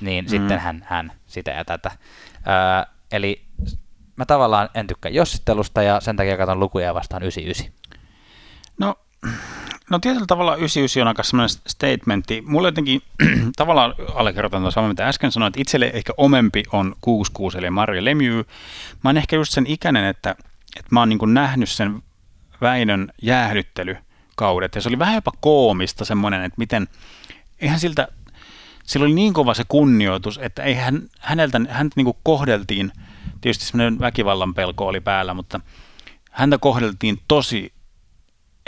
niin 0.00 0.24
mm. 0.24 0.28
sitten 0.28 0.58
hän, 0.58 0.86
hän 0.88 1.12
sitä 1.26 1.50
ja 1.50 1.64
tätä. 1.64 1.90
Öö, 2.36 2.92
eli 3.12 3.44
mä 4.16 4.24
tavallaan 4.26 4.68
en 4.74 4.86
tykkää 4.86 5.10
jossittelusta 5.10 5.82
ja 5.82 6.00
sen 6.00 6.16
takia 6.16 6.36
katson 6.36 6.60
lukuja 6.60 6.94
vastaan 6.94 7.22
99. 7.22 7.72
No 8.78 8.94
No 9.92 9.98
tietyllä 9.98 10.26
tavalla 10.26 10.56
99 10.56 11.02
on 11.02 11.08
aika 11.08 11.22
sellainen 11.22 11.58
statementti. 11.66 12.42
Mulle 12.46 12.68
jotenkin 12.68 13.02
tavallaan 13.56 13.94
allekirjoitan 14.14 14.60
tuon 14.60 14.72
samaa, 14.72 14.88
mitä 14.88 15.08
äsken 15.08 15.32
sanoin, 15.32 15.48
että 15.48 15.60
itselle 15.60 15.90
ehkä 15.94 16.12
omempi 16.16 16.62
on 16.72 16.94
66, 17.00 17.58
eli 17.58 17.70
Mario 17.70 18.04
Lemieux. 18.04 18.46
Mä 19.04 19.08
oon 19.08 19.16
ehkä 19.16 19.36
just 19.36 19.52
sen 19.52 19.66
ikäinen, 19.66 20.04
että, 20.04 20.30
että 20.76 20.88
mä 20.90 21.00
oon 21.00 21.08
niin 21.08 21.34
nähnyt 21.34 21.68
sen 21.68 22.02
Väinön 22.60 23.12
jäähdyttelykaudet, 23.22 24.74
ja 24.74 24.80
se 24.80 24.88
oli 24.88 24.98
vähän 24.98 25.14
jopa 25.14 25.32
koomista 25.40 26.04
semmoinen, 26.04 26.42
että 26.42 26.58
miten, 26.58 26.88
eihän 27.60 27.80
siltä, 27.80 28.08
sillä 28.84 29.04
oli 29.04 29.14
niin 29.14 29.32
kova 29.32 29.54
se 29.54 29.64
kunnioitus, 29.68 30.38
että 30.42 30.62
ei 30.62 30.74
hän, 30.74 31.02
häneltä, 31.18 31.60
häntä 31.68 31.94
niin 31.96 32.14
kohdeltiin, 32.22 32.92
tietysti 33.40 33.64
semmoinen 33.64 33.98
väkivallan 33.98 34.54
pelko 34.54 34.86
oli 34.86 35.00
päällä, 35.00 35.34
mutta 35.34 35.60
häntä 36.30 36.58
kohdeltiin 36.58 37.20
tosi 37.28 37.72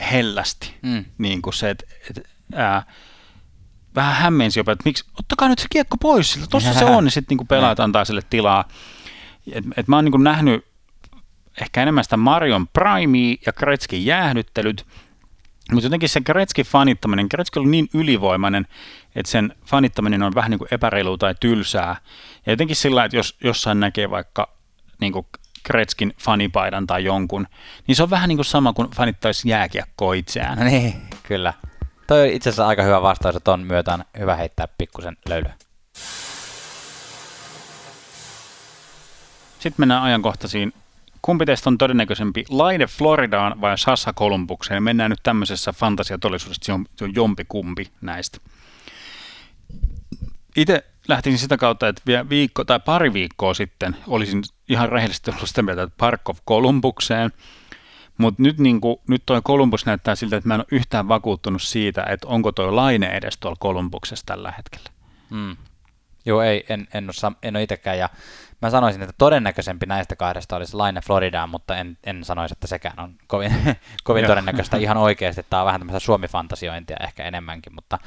hellästi. 0.03 0.75
Mm. 0.83 1.05
Niin 1.19 1.43
kuin 1.43 1.55
se, 1.55 1.71
että, 1.71 1.85
että 2.11 2.21
ää, 2.55 2.83
vähän 3.95 4.15
hämmensi 4.15 4.61
jopa, 4.61 4.73
että 4.73 4.83
miksi, 4.85 5.05
ottakaa 5.19 5.49
nyt 5.49 5.59
se 5.59 5.67
kiekko 5.71 5.97
pois 5.97 6.33
sillä, 6.33 6.47
tossa 6.51 6.75
se 6.75 6.85
on, 6.85 7.05
niin 7.05 7.13
sitten 7.13 7.37
niin 7.37 7.47
pelaajat 7.47 7.81
antaa 7.81 8.05
sille 8.05 8.23
tilaa. 8.31 8.69
Et, 9.53 9.65
et 9.77 9.89
mä 9.89 9.97
oon 9.97 10.05
niin 10.05 10.25
nähnyt 10.25 10.67
ehkä 11.61 11.83
enemmän 11.83 12.05
sitä 12.05 12.17
Marion 12.17 12.69
Primea 12.69 13.37
ja 13.47 13.53
Kretskin 13.53 14.07
jäähdyttelyt, 14.07 14.87
mutta 15.73 15.87
jotenkin 15.87 16.09
se 16.09 16.21
Kretskin 16.21 16.67
fanittaminen, 16.67 17.29
Kretski 17.29 17.59
oli 17.59 17.69
niin 17.69 17.89
ylivoimainen, 17.95 18.67
että 19.15 19.31
sen 19.31 19.55
fanittaminen 19.67 20.23
on 20.23 20.35
vähän 20.35 20.51
niin 20.51 20.59
kuin 20.59 20.69
epäreilu 20.71 21.19
tai 21.19 21.35
tylsää. 21.41 21.97
Ja 22.47 22.53
jotenkin 22.53 22.77
sillä, 22.77 23.05
että 23.05 23.17
jos 23.17 23.37
jossain 23.45 23.81
näkee 23.81 24.11
vaikka 24.11 24.57
niin 25.01 25.13
kuin 25.13 25.27
Kretskin 25.65 26.15
fanipaidan 26.19 26.87
tai 26.87 27.05
jonkun, 27.05 27.47
niin 27.87 27.97
se 27.97 28.03
on 28.03 28.11
vähän 28.11 28.29
niin 28.29 28.37
kuin 28.37 28.47
sama 28.47 28.73
kuin 28.73 28.91
fanittaisi 28.91 29.49
jääkiekkoa 29.49 30.15
itseään. 30.15 30.67
Niin, 30.67 31.03
kyllä. 31.23 31.55
Toi 32.07 32.21
on 32.21 32.29
itse 32.29 32.51
asiassa 32.51 32.67
aika 32.67 32.83
hyvä 32.83 33.03
vastaus, 33.03 33.37
että 33.37 33.53
on 33.53 33.61
myötään 33.61 34.05
hyvä 34.19 34.37
heittää 34.37 34.69
pikkusen 34.79 35.17
löylyä. 35.29 35.55
Sitten 39.59 39.83
mennään 39.83 40.03
ajankohtaisiin. 40.03 40.73
Kumpi 41.23 41.47
teistä 41.47 41.71
on 41.71 41.79
todennäköisempi, 41.79 42.45
Laine 42.49 42.87
Floridaan 42.87 43.61
vai 43.61 43.79
Sassa 43.79 44.13
Kolumbukseen? 44.13 44.83
Mennään 44.83 45.11
nyt 45.11 45.21
tämmöisessä 45.23 45.73
fantasiatodellisuudessa, 45.73 46.65
se 46.65 46.73
on, 46.73 46.87
se 46.97 47.05
on 47.05 47.15
jompi 47.15 47.45
kumpi 47.49 47.89
näistä. 48.01 48.39
Itse 50.57 50.85
lähtisin 51.09 51.39
sitä 51.39 51.57
kautta, 51.57 51.89
että 51.89 52.03
vielä 52.07 52.29
viikko 52.29 52.65
tai 52.65 52.81
pari 52.81 53.13
viikkoa 53.13 53.55
sitten 53.55 53.97
olisin 54.07 54.43
ihan 54.69 54.89
rehellisesti 54.89 55.31
ollut 55.31 55.49
sitä 55.49 55.63
mieltä, 55.63 55.83
että 55.83 55.97
Parkov 55.99 56.37
Kolumbukseen, 56.45 57.33
mutta 58.19 58.43
nyt, 58.43 58.59
niin 58.59 58.81
kuin, 58.81 58.97
nyt 59.09 59.23
toi 59.27 59.41
Kolumbus 59.45 59.87
näyttää 59.87 60.15
siltä, 60.15 60.37
että 60.37 60.49
mä 60.49 60.55
en 60.55 60.61
ole 60.61 60.67
yhtään 60.71 61.09
vakuuttunut 61.09 61.63
siitä, 61.63 62.07
että 62.09 62.29
onko 62.29 62.53
toi 62.53 62.73
Laine 62.73 63.07
edes 63.07 63.39
tuolla 63.39 63.57
Kolumbuksessa 63.61 64.27
tällä 64.27 64.53
hetkellä. 64.57 64.91
Mm. 65.31 65.57
Joo, 66.27 66.43
ei, 66.43 66.65
en, 66.69 66.89
en, 66.95 67.05
ole, 67.05 67.33
en 67.43 67.57
ole 67.57 67.63
itsekään, 67.63 67.99
ja 67.99 68.09
mä 68.63 68.71
sanoisin, 68.71 69.03
että 69.03 69.15
todennäköisempi 69.19 69.87
näistä 69.87 70.17
kahdesta 70.17 70.57
olisi 70.57 70.77
Laine 70.77 71.01
Floridaan, 71.01 71.49
mutta 71.49 71.77
en, 71.77 71.99
en 72.05 72.25
sanoisi, 72.25 72.53
että 72.53 72.67
sekään 72.67 73.01
on 73.01 73.15
kovin, 73.27 73.53
kovin 74.05 74.27
todennäköistä 74.27 74.77
ihan 74.77 74.97
oikeasti. 74.97 75.47
Tämä 75.51 75.63
on 75.63 75.67
vähän 75.67 75.81
tämmöistä 75.81 76.01
suomifantasiointia 76.01 76.97
ehkä 77.01 77.25
enemmänkin, 77.25 77.75
mutta 77.75 77.99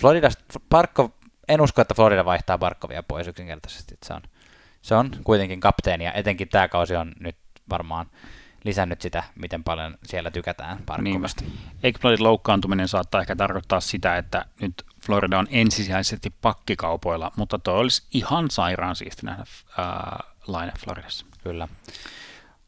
Floridasta 0.00 0.60
Parkov 0.68 1.10
en 1.48 1.60
usko, 1.60 1.82
että 1.82 1.94
Florida 1.94 2.24
vaihtaa 2.24 2.58
Barkovia 2.58 3.02
pois 3.02 3.28
yksinkertaisesti. 3.28 3.94
Se 4.04 4.14
on, 4.14 4.22
se 4.82 4.94
on 4.94 5.10
kuitenkin 5.24 5.60
kapteeni 5.60 6.04
ja 6.04 6.12
etenkin 6.12 6.48
tämä 6.48 6.68
kausi 6.68 6.96
on 6.96 7.12
nyt 7.20 7.36
varmaan 7.70 8.06
lisännyt 8.64 9.00
sitä, 9.00 9.22
miten 9.34 9.64
paljon 9.64 9.98
siellä 10.04 10.30
tykätään 10.30 10.78
Barkovista. 10.86 11.44
Niin. 11.44 11.58
Ekbladin 11.82 12.22
loukkaantuminen 12.22 12.88
saattaa 12.88 13.20
ehkä 13.20 13.36
tarkoittaa 13.36 13.80
sitä, 13.80 14.16
että 14.16 14.44
nyt 14.60 14.74
Florida 15.06 15.38
on 15.38 15.46
ensisijaisesti 15.50 16.30
pakkikaupoilla, 16.42 17.32
mutta 17.36 17.58
tuo 17.58 17.74
olisi 17.74 18.02
ihan 18.14 18.50
sairaan 18.50 18.96
siisti 18.96 19.26
nähdä 19.26 19.44
ää, 19.78 20.24
laine 20.46 20.72
Floridassa. 20.78 21.26
Kyllä. 21.42 21.68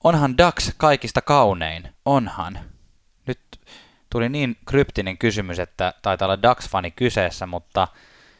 Onhan 0.04 0.38
Dax 0.38 0.72
kaikista 0.76 1.22
kaunein? 1.22 1.94
Onhan. 2.04 2.58
Nyt 3.26 3.40
tuli 4.10 4.28
niin 4.28 4.56
kryptinen 4.66 5.18
kysymys, 5.18 5.58
että 5.58 5.94
taitaa 6.02 6.26
olla 6.26 6.42
Dax-fani 6.42 6.90
kyseessä, 6.90 7.46
mutta– 7.46 7.88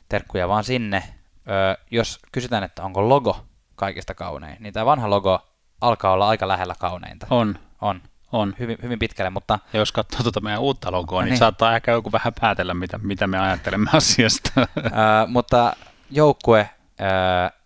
terkkuja 0.09 0.49
vaan 0.49 0.65
sinne. 0.65 1.03
Öö, 1.51 1.85
jos 1.91 2.19
kysytään, 2.33 2.65
että 2.65 2.83
onko 2.83 3.09
logo 3.09 3.47
kaikista 3.75 4.15
kaunein, 4.15 4.57
niin 4.63 4.73
tämä 4.75 4.87
vanha 4.87 5.11
logo 5.11 5.49
alkaa 5.81 6.13
olla 6.13 6.29
aika 6.29 6.49
lähellä 6.49 6.75
kauneinta. 6.79 7.27
On. 7.31 7.59
On. 7.81 8.03
On. 8.33 8.55
Hyvin, 8.59 8.79
hyvin 8.83 8.99
pitkälle, 8.99 9.31
mutta... 9.31 9.59
Ja 9.73 9.79
jos 9.79 9.93
katsoo 9.93 10.23
tuota 10.23 10.41
meidän 10.41 10.61
uutta 10.61 10.93
logoa, 10.93 11.23
niin, 11.23 11.31
niin 11.31 11.39
saattaa 11.39 11.77
ehkä 11.77 11.93
joku 11.93 12.13
vähän 12.13 12.33
päätellä, 12.41 12.75
mitä, 12.75 12.99
mitä 12.99 13.27
me 13.27 13.39
ajattelemme 13.39 13.91
asiasta. 13.97 14.53
öö, 14.61 15.27
mutta 15.27 15.77
joukkue 16.11 16.71
öö, 17.01 17.59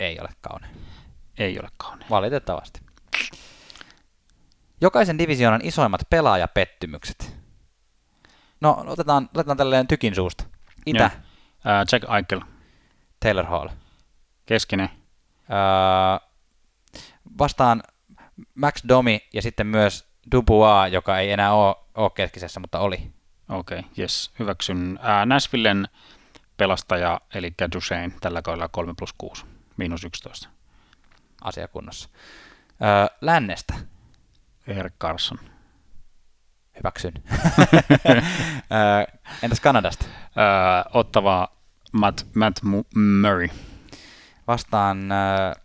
ei 0.00 0.20
ole 0.20 0.28
kaunein. 0.40 0.76
Ei 1.38 1.58
ole 1.60 1.68
kaunein. 1.76 2.10
Valitettavasti. 2.10 2.80
Jokaisen 4.80 5.18
divisioonan 5.18 5.60
isoimmat 5.64 6.00
pelaajapettymykset. 6.10 7.36
No, 8.60 8.84
otetaan, 8.86 9.28
otetaan 9.34 9.56
tälleen 9.56 9.86
tykin 9.86 10.14
suusta. 10.14 10.44
Itä. 10.86 11.10
Uh, 11.64 11.86
Jack 11.92 12.04
Eichel. 12.16 12.40
Taylor 13.20 13.46
Hall. 13.46 13.68
Keskinen. 14.46 14.88
Uh, 15.48 16.28
vastaan 17.38 17.82
Max 18.54 18.82
Domi 18.88 19.20
ja 19.32 19.42
sitten 19.42 19.66
myös 19.66 20.08
Dubois, 20.32 20.92
joka 20.92 21.18
ei 21.18 21.30
enää 21.30 21.52
ole, 21.52 21.76
ole 21.94 22.10
keskisessä, 22.14 22.60
mutta 22.60 22.78
oli. 22.78 23.12
Okei, 23.48 23.78
okay, 23.78 23.90
yes, 23.98 24.32
hyväksyn. 24.38 24.98
Uh, 25.02 25.26
Nashvillen 25.26 25.88
pelastaja, 26.56 27.20
eli 27.34 27.54
Duchesne, 27.74 28.12
tällä 28.20 28.42
kaudella 28.42 28.68
3 28.68 28.92
plus 28.98 29.12
6, 29.18 29.44
miinus 29.76 30.04
11. 30.04 30.48
Asiakunnossa. 31.42 32.08
Uh, 32.72 33.16
lännestä. 33.20 33.74
Erik 34.66 34.94
Carson. 35.00 35.38
Hyväksyn. 36.76 37.12
Entäs 39.42 39.60
Kanadasta? 39.60 40.04
Öö, 40.04 40.90
ottava 40.92 41.48
Matt, 41.94 42.26
Matt 42.34 42.60
Murray. 42.94 43.48
Vastaan 44.48 45.12
äh, 45.12 45.62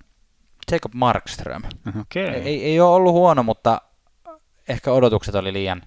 Jacob 0.72 0.94
Markström. 0.94 1.62
Okay. 2.02 2.24
Ei, 2.24 2.64
ei 2.64 2.80
ole 2.80 2.96
ollut 2.96 3.14
huono, 3.14 3.44
mutta 3.44 3.82
ehkä 4.70 4.92
odotukset 4.92 5.36
oli 5.36 5.54
liian, 5.54 5.82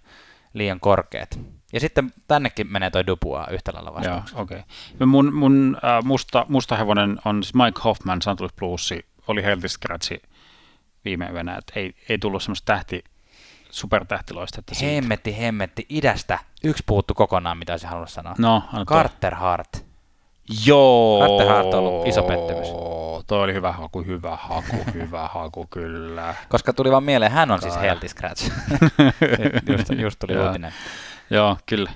liian 0.53 0.81
korkeat. 0.81 1.41
Ja 1.73 1.81
sitten 1.81 2.13
tännekin 2.29 2.73
menee 2.73 2.91
toi 2.91 3.07
Dupua 3.07 3.47
yhtä 3.51 3.73
lailla 3.75 3.95
vastaan. 3.95 4.25
okei. 4.35 4.59
Okay. 4.59 5.07
Mun, 5.07 5.35
mun 5.35 5.77
äh, 5.85 6.05
musta, 6.05 6.47
musta 6.49 6.77
hevonen 6.77 7.19
on 7.25 7.43
siis 7.43 7.55
Mike 7.55 7.81
Hoffman, 7.85 8.23
St. 8.23 8.41
Louis 8.41 8.53
Blues, 8.53 8.95
oli 9.29 9.43
healthy 9.43 9.69
scratchi 9.69 10.23
viime 11.05 11.31
yönä, 11.33 11.57
että 11.57 11.73
ei, 11.77 11.95
ei 12.09 12.19
tullut 12.19 12.43
semmoista 12.43 12.67
tähti, 12.67 13.05
supertähtiloistetta 13.71 14.75
siitä. 14.75 14.95
Hemmetti, 14.95 15.39
hemmetti. 15.39 15.87
Idästä 15.89 16.39
yksi 16.65 16.83
puuttu 16.87 17.15
kokonaan, 17.15 17.59
mitä 17.59 17.73
olisin 17.73 17.89
halunnut 17.89 18.11
sanoa. 18.11 18.35
No, 18.39 18.63
Carter 18.87 19.35
Hart. 19.35 19.92
Joo. 20.67 21.39
Carter 21.39 21.57
on 21.57 21.75
ollut 21.75 22.07
iso 22.07 22.23
pettymys. 22.23 22.69
Toi 23.27 23.43
oli 23.43 23.55
hyvä 23.55 23.73
haku, 23.73 24.03
hyvä 24.03 24.37
haku, 24.37 24.77
hyvä 24.95 25.29
haku, 25.29 25.67
kyllä. 25.71 26.35
Koska 26.49 26.73
tuli 26.73 26.91
vaan 26.91 27.05
mieleen, 27.05 27.33
hän 27.33 27.51
on 27.51 27.61
Kai. 27.61 27.71
siis 27.71 27.83
healthy 27.83 28.09
scratch. 28.09 28.51
just, 29.73 29.91
just 30.01 30.19
tuli 30.19 30.47
uutinen. 30.47 30.73
Joo, 31.31 31.57
kyllä. 31.67 31.91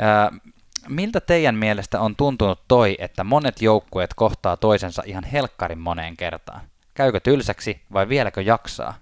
Äh, 0.00 0.40
miltä 0.88 1.20
teidän 1.20 1.54
mielestä 1.54 2.00
on 2.00 2.16
tuntunut 2.16 2.60
toi, 2.68 2.96
että 2.98 3.24
monet 3.24 3.62
joukkueet 3.62 4.14
kohtaa 4.14 4.56
toisensa 4.56 5.02
ihan 5.06 5.24
helkkarin 5.24 5.78
moneen 5.78 6.16
kertaan? 6.16 6.60
Käykö 6.94 7.20
tylsäksi 7.20 7.80
vai 7.92 8.08
vieläkö 8.08 8.42
jaksaa? 8.42 8.94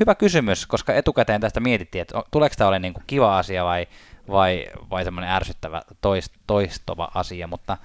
Hyvä 0.00 0.14
kysymys, 0.14 0.66
koska 0.66 0.94
etukäteen 0.94 1.40
tästä 1.40 1.60
mietittiin, 1.60 2.02
että 2.02 2.22
tuleeko 2.30 2.54
tämä 2.58 2.68
ole 2.68 2.78
niin 2.78 2.94
kuin 2.94 3.04
kiva 3.06 3.38
asia 3.38 3.64
vai, 3.64 3.86
vai, 4.28 4.66
vai 4.90 5.04
semmoinen 5.04 5.30
ärsyttävä 5.30 5.82
toist, 6.00 6.32
toistova 6.46 7.10
asia, 7.14 7.46
mutta 7.46 7.76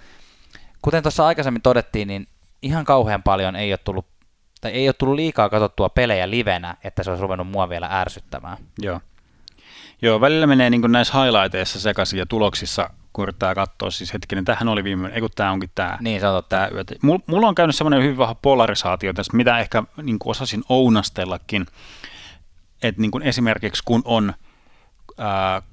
kuten 0.81 1.03
tuossa 1.03 1.27
aikaisemmin 1.27 1.61
todettiin, 1.61 2.07
niin 2.07 2.27
ihan 2.61 2.85
kauhean 2.85 3.23
paljon 3.23 3.55
ei 3.55 3.71
ole 3.71 3.79
tullut, 3.83 4.05
tai 4.61 4.71
ei 4.71 4.87
ole 4.87 4.93
tullut 4.93 5.15
liikaa 5.15 5.49
katsottua 5.49 5.89
pelejä 5.89 6.29
livenä, 6.29 6.77
että 6.83 7.03
se 7.03 7.09
olisi 7.09 7.21
ruvennut 7.21 7.47
mua 7.47 7.69
vielä 7.69 7.87
ärsyttämään. 7.91 8.57
Joo. 8.81 8.99
Joo, 10.01 10.21
välillä 10.21 10.47
menee 10.47 10.69
niin 10.69 10.91
näissä 10.91 11.23
highlighteissa 11.23 11.79
sekaisin 11.79 12.19
ja 12.19 12.25
tuloksissa 12.25 12.89
kun 13.13 13.23
yrittää 13.23 13.55
katsoa, 13.55 13.91
siis 13.91 14.13
hetkinen, 14.13 14.45
tähän 14.45 14.67
oli 14.67 14.83
viimeinen, 14.83 15.15
ei 15.15 15.21
kun 15.21 15.29
tämä 15.35 15.51
onkin 15.51 15.69
tämä. 15.75 15.97
Niin, 16.01 16.19
se 16.19 16.27
on 16.27 16.33
totta. 16.33 16.57
Mulla 17.27 17.47
on 17.47 17.55
käynyt 17.55 17.75
semmoinen 17.75 18.03
hyvin 18.03 18.17
vahva 18.17 18.35
polarisaatio 18.35 19.13
tästä, 19.13 19.37
mitä 19.37 19.59
ehkä 19.59 19.83
niin 20.01 20.19
kuin 20.19 20.31
osasin 20.31 20.63
ounastellakin, 20.69 21.65
että 22.83 23.01
niin 23.01 23.11
kuin 23.11 23.23
esimerkiksi 23.23 23.83
kun 23.85 24.01
on 24.05 24.33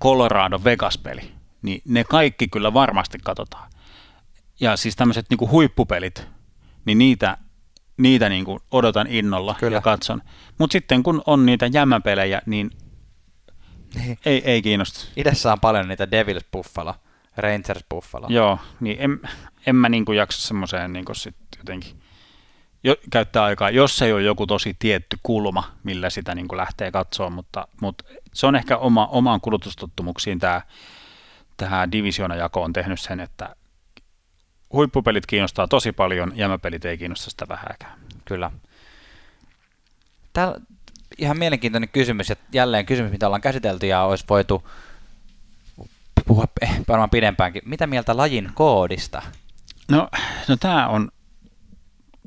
Colorado 0.03 0.61
Vegas-peli, 0.64 1.32
niin 1.62 1.82
ne 1.84 2.05
kaikki 2.05 2.49
kyllä 2.49 2.74
varmasti 2.74 3.18
katsotaan. 3.24 3.70
Ja 4.61 4.76
siis 4.76 4.97
tämmöiset 4.97 5.26
niin 5.30 5.51
huippupelit, 5.51 6.26
niin 6.84 6.99
niitä, 6.99 7.36
niitä 7.97 8.28
niin 8.28 8.45
kuin 8.45 8.61
odotan 8.70 9.07
innolla 9.07 9.57
kyllä. 9.61 9.76
ja 9.76 9.80
katson. 9.80 10.22
Mutta 10.59 10.72
sitten 10.72 11.03
kun 11.03 11.22
on 11.26 11.47
niitä 11.47 11.66
jämäpelejä, 11.66 12.43
niin. 12.47 12.70
Ei, 14.26 14.43
ei 14.45 14.62
kiinnosta. 14.62 15.05
Idessä 15.16 15.53
on 15.53 15.61
paljon 15.61 15.88
niitä 15.88 16.11
Devils 16.11 16.45
Buffalo, 16.53 16.95
Rangers 17.36 17.84
Buffalo. 17.91 18.26
Joo, 18.30 18.59
niin 18.80 18.97
en, 19.01 19.20
en 19.66 19.76
mä 19.76 19.88
niin 19.88 20.05
jaksa 20.16 20.49
semmoiseen 20.49 20.93
niin 20.93 21.05
sit 21.12 21.36
jotenkin 21.59 21.99
jo, 22.85 22.97
käyttää 23.11 23.45
aikaa, 23.45 23.70
jos 23.70 24.03
ei 24.03 24.12
ole 24.12 24.22
joku 24.22 24.47
tosi 24.47 24.76
tietty 24.78 25.18
kulma, 25.22 25.70
millä 25.83 26.11
sitä 26.11 26.35
niin 26.35 26.47
lähtee 26.57 26.91
katsoa, 26.91 27.31
mutta, 27.31 27.68
mutta 27.81 28.05
se 28.35 28.47
on 28.47 28.57
ehkä 28.57 28.76
oma, 28.76 29.07
omaan 29.07 29.41
kulutustottumuksiin 29.41 30.39
tämä, 30.39 30.62
tähän 31.57 31.93
divisioonajakoon 31.93 32.64
on 32.64 32.72
tehnyt 32.72 33.01
sen, 33.01 33.20
että 33.20 33.57
huippupelit 34.72 35.26
kiinnostaa 35.26 35.68
tosi 35.68 35.93
paljon, 35.93 36.33
jämäpelit 36.35 36.85
ei 36.85 36.99
kiinnosta 36.99 37.31
sitä 37.31 37.49
vähääkään. 37.49 38.01
Kyllä. 38.24 38.51
Täällä, 40.33 40.61
ihan 41.18 41.39
mielenkiintoinen 41.39 41.89
kysymys, 41.89 42.28
ja 42.28 42.37
jälleen 42.53 42.87
kysymys, 42.87 43.12
mitä 43.12 43.26
ollaan 43.26 43.41
käsitelty, 43.41 43.87
ja 43.87 44.03
olisi 44.03 44.24
voitu 44.28 44.68
puhua 46.26 46.45
varmaan 46.89 47.11
pidempäänkin. 47.11 47.62
Mitä 47.64 47.87
mieltä 47.87 48.16
lajin 48.16 48.51
koodista? 48.55 49.22
No, 49.89 50.09
no 50.49 50.57
tämä 50.57 50.89
on, 50.89 51.11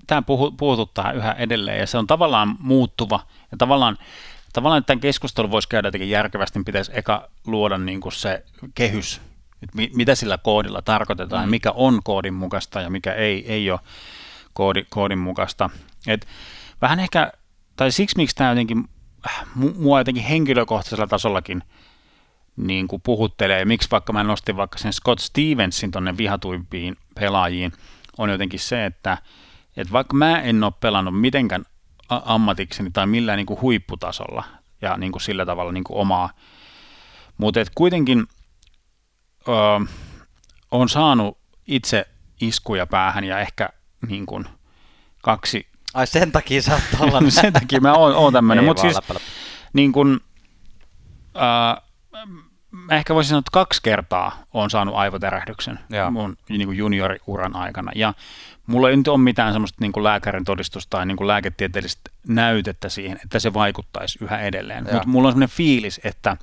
tämä 0.07 0.21
puhu, 0.21 0.51
puhututtaa 0.51 1.11
yhä 1.11 1.31
edelleen, 1.31 1.79
ja 1.79 1.87
se 1.87 1.97
on 1.97 2.07
tavallaan 2.07 2.55
muuttuva, 2.59 3.19
ja 3.51 3.57
tavallaan, 3.57 3.97
tavallaan 4.53 4.85
tämän 4.85 4.99
keskustelun 4.99 5.51
voisi 5.51 5.69
käydä 5.69 5.87
jotenkin 5.87 6.09
järkevästi, 6.09 6.59
niin 6.59 6.65
pitäisi 6.65 6.91
eka 6.95 7.29
luoda 7.47 7.77
niin 7.77 8.01
kuin 8.01 8.13
se 8.13 8.45
kehys, 8.75 9.21
että 9.61 9.77
mitä 9.95 10.15
sillä 10.15 10.37
koodilla 10.37 10.81
tarkoitetaan, 10.81 11.45
mm. 11.45 11.49
mikä 11.49 11.71
on 11.71 11.99
koodin 12.03 12.33
mukaista 12.33 12.81
ja 12.81 12.89
mikä 12.89 13.13
ei, 13.13 13.51
ei 13.51 13.71
ole 13.71 13.79
koodi, 14.53 14.85
koodin 14.89 15.19
mukaista. 15.19 15.69
Et 16.07 16.27
vähän 16.81 16.99
ehkä 16.99 17.31
tai 17.75 17.91
siksi 17.91 18.17
miksi 18.17 18.35
tämä 18.35 18.49
jotenkin, 18.49 18.89
mua 19.55 19.99
jotenkin 19.99 20.23
henkilökohtaisella 20.23 21.07
tasollakin 21.07 21.63
niin 22.57 22.87
kuin 22.87 23.01
puhuttelee, 23.01 23.59
ja 23.59 23.65
miksi 23.65 23.91
vaikka 23.91 24.13
mä 24.13 24.23
nostin 24.23 24.57
vaikka 24.57 24.77
sen 24.77 24.93
Scott 24.93 25.19
Stevensin 25.19 25.91
tonne 25.91 26.17
vihatuimpiin 26.17 26.97
pelaajiin, 27.15 27.71
on 28.17 28.29
jotenkin 28.29 28.59
se, 28.59 28.85
että, 28.85 29.17
että 29.77 29.93
vaikka 29.93 30.15
mä 30.15 30.41
en 30.41 30.63
ole 30.63 30.73
pelannut 30.79 31.21
mitenkään 31.21 31.65
ammatikseni 32.09 32.91
tai 32.91 33.07
millään 33.07 33.37
niin 33.37 33.45
kuin 33.45 33.61
huipputasolla 33.61 34.43
ja 34.81 34.97
niin 34.97 35.11
kuin 35.11 35.21
sillä 35.21 35.45
tavalla 35.45 35.71
niin 35.71 35.83
kuin 35.83 35.97
omaa, 35.97 36.29
mutta 37.37 37.59
et 37.59 37.71
kuitenkin 37.75 38.27
ö, 39.47 39.51
on 40.71 40.89
saanut 40.89 41.37
itse 41.67 42.05
iskuja 42.41 42.87
päähän 42.87 43.23
ja 43.23 43.39
ehkä 43.39 43.69
niin 44.07 44.25
kuin 44.25 44.45
kaksi 45.21 45.67
Ai 45.93 46.07
sen 46.07 46.31
takia 46.31 46.61
sä 46.61 46.79
oot 46.99 47.23
sen 47.41 47.53
takia 47.53 47.81
mä 47.81 47.93
oon, 47.93 48.15
oon 48.15 48.33
tämmönen. 48.33 48.63
Mutta 48.63 48.81
siis 48.81 48.97
niin 49.73 49.91
kun, 49.91 50.21
äh, 51.35 51.81
mä 52.71 52.95
ehkä 52.95 53.15
voisin 53.15 53.29
sanoa, 53.29 53.39
että 53.39 53.51
kaksi 53.53 53.81
kertaa 53.83 54.43
on 54.53 54.69
saanut 54.69 54.95
aivotärähdyksen 54.95 55.79
Joo. 55.89 56.11
mun 56.11 56.37
niin 56.49 56.65
kuin 56.65 56.77
junioriuran 56.77 57.55
aikana. 57.55 57.91
Ja 57.95 58.13
mulla 58.67 58.89
ei 58.89 58.97
nyt 58.97 59.07
ole 59.07 59.17
mitään 59.17 59.53
semmoista 59.53 59.77
niin 59.81 59.91
kuin 59.91 60.03
lääkärin 60.03 60.43
todistusta 60.43 60.97
tai 60.97 61.05
niin 61.05 61.17
kuin 61.17 61.27
lääketieteellistä 61.27 62.11
näytettä 62.27 62.89
siihen, 62.89 63.19
että 63.23 63.39
se 63.39 63.53
vaikuttaisi 63.53 64.19
yhä 64.21 64.39
edelleen. 64.39 64.83
Mutta 64.83 65.07
mulla 65.07 65.27
on 65.27 65.31
semmoinen 65.31 65.55
fiilis, 65.55 66.01
että, 66.03 66.37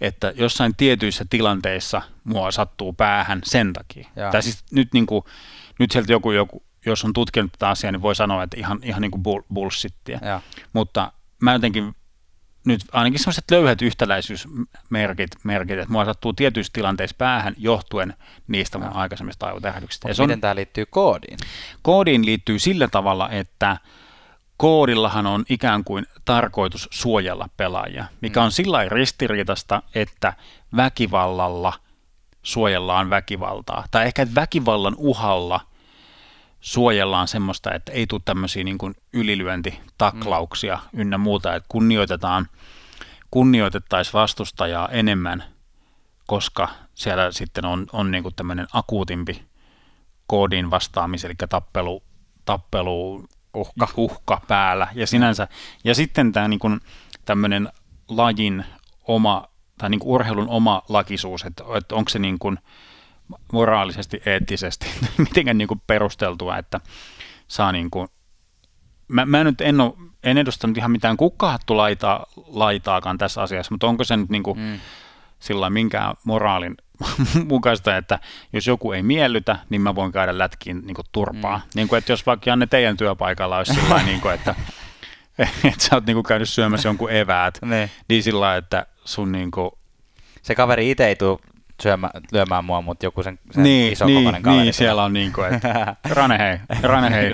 että 0.00 0.32
jossain 0.36 0.76
tietyissä 0.76 1.24
tilanteissa 1.30 2.02
mua 2.24 2.50
sattuu 2.50 2.92
päähän 2.92 3.40
sen 3.44 3.72
takia. 3.72 4.08
Tai 4.32 4.42
siis 4.42 4.64
nyt, 4.70 4.88
niin 4.92 5.06
kuin, 5.06 5.24
nyt 5.78 5.90
sieltä 5.90 6.12
joku, 6.12 6.32
joku 6.32 6.62
jos 6.86 7.04
on 7.04 7.12
tutkinut 7.12 7.52
tätä 7.52 7.68
asiaa, 7.68 7.92
niin 7.92 8.02
voi 8.02 8.14
sanoa, 8.14 8.42
että 8.42 8.56
ihan, 8.60 8.78
ihan 8.82 9.02
niin 9.02 9.10
kuin 9.10 9.44
bullshittia. 9.54 10.18
Ja. 10.22 10.40
Mutta 10.72 11.12
mä 11.42 11.52
jotenkin 11.52 11.94
nyt 12.64 12.80
ainakin 12.92 13.18
sellaiset 13.18 13.50
löyhät 13.50 13.82
yhtäläisyysmerkit, 13.82 15.30
merkit, 15.42 15.78
että 15.78 15.92
mua 15.92 16.04
sattuu 16.04 16.32
tietyissä 16.32 16.72
tilanteissa 16.72 17.16
päähän 17.18 17.54
johtuen 17.58 18.14
niistä 18.48 18.78
mun 18.78 18.86
ja. 18.86 18.94
aikaisemmista 18.94 19.46
aivotähdyksistä. 19.46 20.08
Mutta 20.08 20.22
miten 20.22 20.40
tämä 20.40 20.54
liittyy 20.54 20.86
koodiin? 20.86 21.38
Koodiin 21.82 22.26
liittyy 22.26 22.58
sillä 22.58 22.88
tavalla, 22.88 23.30
että 23.30 23.76
koodillahan 24.56 25.26
on 25.26 25.44
ikään 25.48 25.84
kuin 25.84 26.06
tarkoitus 26.24 26.88
suojella 26.90 27.48
pelaajia, 27.56 28.04
mikä 28.20 28.40
mm. 28.40 28.44
on 28.44 28.52
sillä 28.52 28.88
ristiriitasta, 28.88 29.82
että 29.94 30.32
väkivallalla 30.76 31.72
suojellaan 32.42 33.10
väkivaltaa. 33.10 33.84
Tai 33.90 34.06
ehkä 34.06 34.26
väkivallan 34.34 34.94
uhalla– 34.98 35.60
suojellaan 36.64 37.28
semmoista, 37.28 37.74
että 37.74 37.92
ei 37.92 38.06
tule 38.06 38.20
tämmöisiä 38.24 38.64
niin 38.64 38.78
kuin 38.78 38.94
ylilyöntitaklauksia 39.12 40.78
mm. 40.92 41.00
ynnä 41.00 41.18
muuta, 41.18 41.54
että 41.54 41.66
kunnioitetaan, 41.68 42.46
kunnioitettaisiin 43.30 44.12
vastustajaa 44.12 44.88
enemmän, 44.88 45.44
koska 46.26 46.68
siellä 46.94 47.32
sitten 47.32 47.64
on, 47.64 47.86
on 47.92 48.10
niin 48.10 48.22
kuin 48.22 48.34
tämmöinen 48.34 48.66
akuutimpi 48.72 49.44
koodin 50.26 50.70
vastaamis, 50.70 51.24
eli 51.24 51.34
tappelu, 51.48 52.02
tappelu 52.44 53.24
uhka. 53.54 53.88
uhka 53.96 54.40
päällä. 54.48 54.88
Ja, 54.94 55.06
sinänsä, 55.06 55.48
ja 55.84 55.94
sitten 55.94 56.32
tämä 56.32 56.48
niin 56.48 56.60
kuin 56.60 56.80
tämmöinen 57.24 57.68
lajin 58.08 58.64
oma, 59.08 59.48
tai 59.78 59.90
niin 59.90 60.00
kuin 60.00 60.10
urheilun 60.10 60.48
oma 60.48 60.82
lakisuus, 60.88 61.44
että, 61.44 61.64
että 61.76 61.94
onko 61.94 62.08
se 62.08 62.18
niin 62.18 62.38
kuin, 62.38 62.58
moraalisesti, 63.52 64.22
eettisesti, 64.26 64.86
mitenkään 65.18 65.58
niin 65.58 65.68
kuin 65.68 65.82
perusteltua, 65.86 66.58
että 66.58 66.80
saa 67.48 67.72
niin 67.72 67.90
kuin, 67.90 68.08
mä, 69.08 69.26
mä 69.26 69.44
nyt 69.44 69.60
en, 69.60 69.80
ole, 69.80 69.92
en 70.22 70.38
edustanut 70.38 70.76
ihan 70.76 70.90
mitään 70.90 71.16
kukkahattu 71.16 71.76
laitaa, 71.76 72.26
laitaakaan 72.46 73.18
tässä 73.18 73.42
asiassa, 73.42 73.74
mutta 73.74 73.86
onko 73.86 74.04
se 74.04 74.16
nyt 74.16 74.30
niin 74.30 74.42
kuin 74.42 74.58
mm. 74.58 74.80
sillä 75.38 75.70
minkään 75.70 76.14
moraalin 76.24 76.74
mukaista, 77.48 77.96
että 77.96 78.18
jos 78.52 78.66
joku 78.66 78.92
ei 78.92 79.02
miellytä, 79.02 79.58
niin 79.70 79.80
mä 79.80 79.94
voin 79.94 80.12
käydä 80.12 80.38
lätkiin 80.38 80.82
niin 80.86 80.94
kuin 80.94 81.06
turpaa. 81.12 81.58
Mm. 81.58 81.62
Niin 81.74 81.88
kuin, 81.88 81.98
että 81.98 82.12
jos 82.12 82.26
vaikka 82.26 82.50
Janne 82.50 82.66
teidän 82.66 82.96
työpaikalla 82.96 83.56
olisi 83.56 83.74
sillä 83.74 84.02
niin 84.06 84.20
kuin, 84.20 84.34
että 84.34 84.54
että 85.38 85.84
sä 85.84 85.94
oot 85.94 86.06
niinku 86.06 86.22
käynyt 86.22 86.48
syömässä 86.48 86.88
jonkun 86.88 87.12
eväät, 87.12 87.58
Niin. 87.62 87.90
niin 88.08 88.22
sillä 88.22 88.56
että 88.56 88.86
sun 89.04 89.32
niinku, 89.32 89.78
Se 90.42 90.54
kaveri 90.54 90.90
itse 90.90 91.06
ei 91.06 91.16
tule 91.16 91.38
syömä, 91.82 92.10
lyömään 92.32 92.64
mua, 92.64 92.82
mutta 92.82 93.06
joku 93.06 93.22
sen, 93.22 93.38
sen 93.50 93.62
niin, 93.62 93.92
iso 93.92 94.06
niin, 94.06 94.18
kokoinen 94.18 94.42
kaveri. 94.42 94.62
niin, 94.62 94.74
siellä 94.74 95.04
on 95.04 95.12
niinku, 95.12 95.42
että 95.42 95.96
Rane 96.10 96.38
hei, 96.38 96.80
Rane 96.82 97.10
hei. 97.10 97.32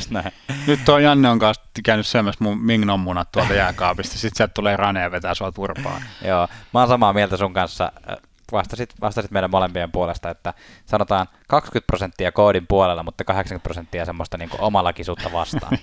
Nyt 0.67 0.81
tuo 0.85 0.99
Janne 0.99 1.29
on 1.29 1.39
kanssa 1.39 1.63
käynyt 1.85 2.07
syömässä 2.07 2.45
mun 2.45 2.61
Mingnon 2.61 3.01
munat 3.01 3.33
tuolta 3.33 3.55
jääkaapista, 3.55 4.19
sit 4.19 4.37
sieltä 4.37 4.55
tulee 4.55 4.77
Rane 4.77 5.01
ja 5.01 5.11
vetää 5.11 5.35
sua 5.35 5.53
turpaan. 5.53 6.03
Joo, 6.25 6.49
mä 6.75 6.81
oon 6.81 6.89
samaa 6.89 7.13
mieltä 7.13 7.37
sun 7.37 7.53
kanssa. 7.53 7.93
Äh, 8.11 8.17
Vastasit, 8.53 8.95
vastasit 9.01 9.31
meidän 9.31 9.51
molempien 9.51 9.93
puolesta, 9.93 10.31
että 10.31 10.55
sanotaan 10.87 11.27
20 11.49 11.87
prosenttia 11.87 12.33
koodin 12.33 12.67
puolella, 12.67 13.03
mutta 13.03 13.25
80 13.25 13.63
prosenttia 13.63 14.05
semmoista 14.05 14.39
niin 14.39 14.51
omalakisuutta 14.59 15.33
vastaan. 15.33 15.79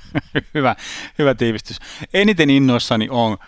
hyvä, 0.54 0.76
hyvä 1.18 1.34
tiivistys. 1.34 1.78
Eniten 2.14 2.50
innoissani 2.50 3.08
on, 3.10 3.38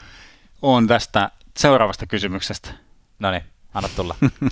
on 0.63 0.87
tästä 0.87 1.31
seuraavasta 1.57 2.07
kysymyksestä. 2.07 2.71
No 3.19 3.31
niin, 3.31 3.43
anna 3.77 3.89
tulla. 3.97 4.15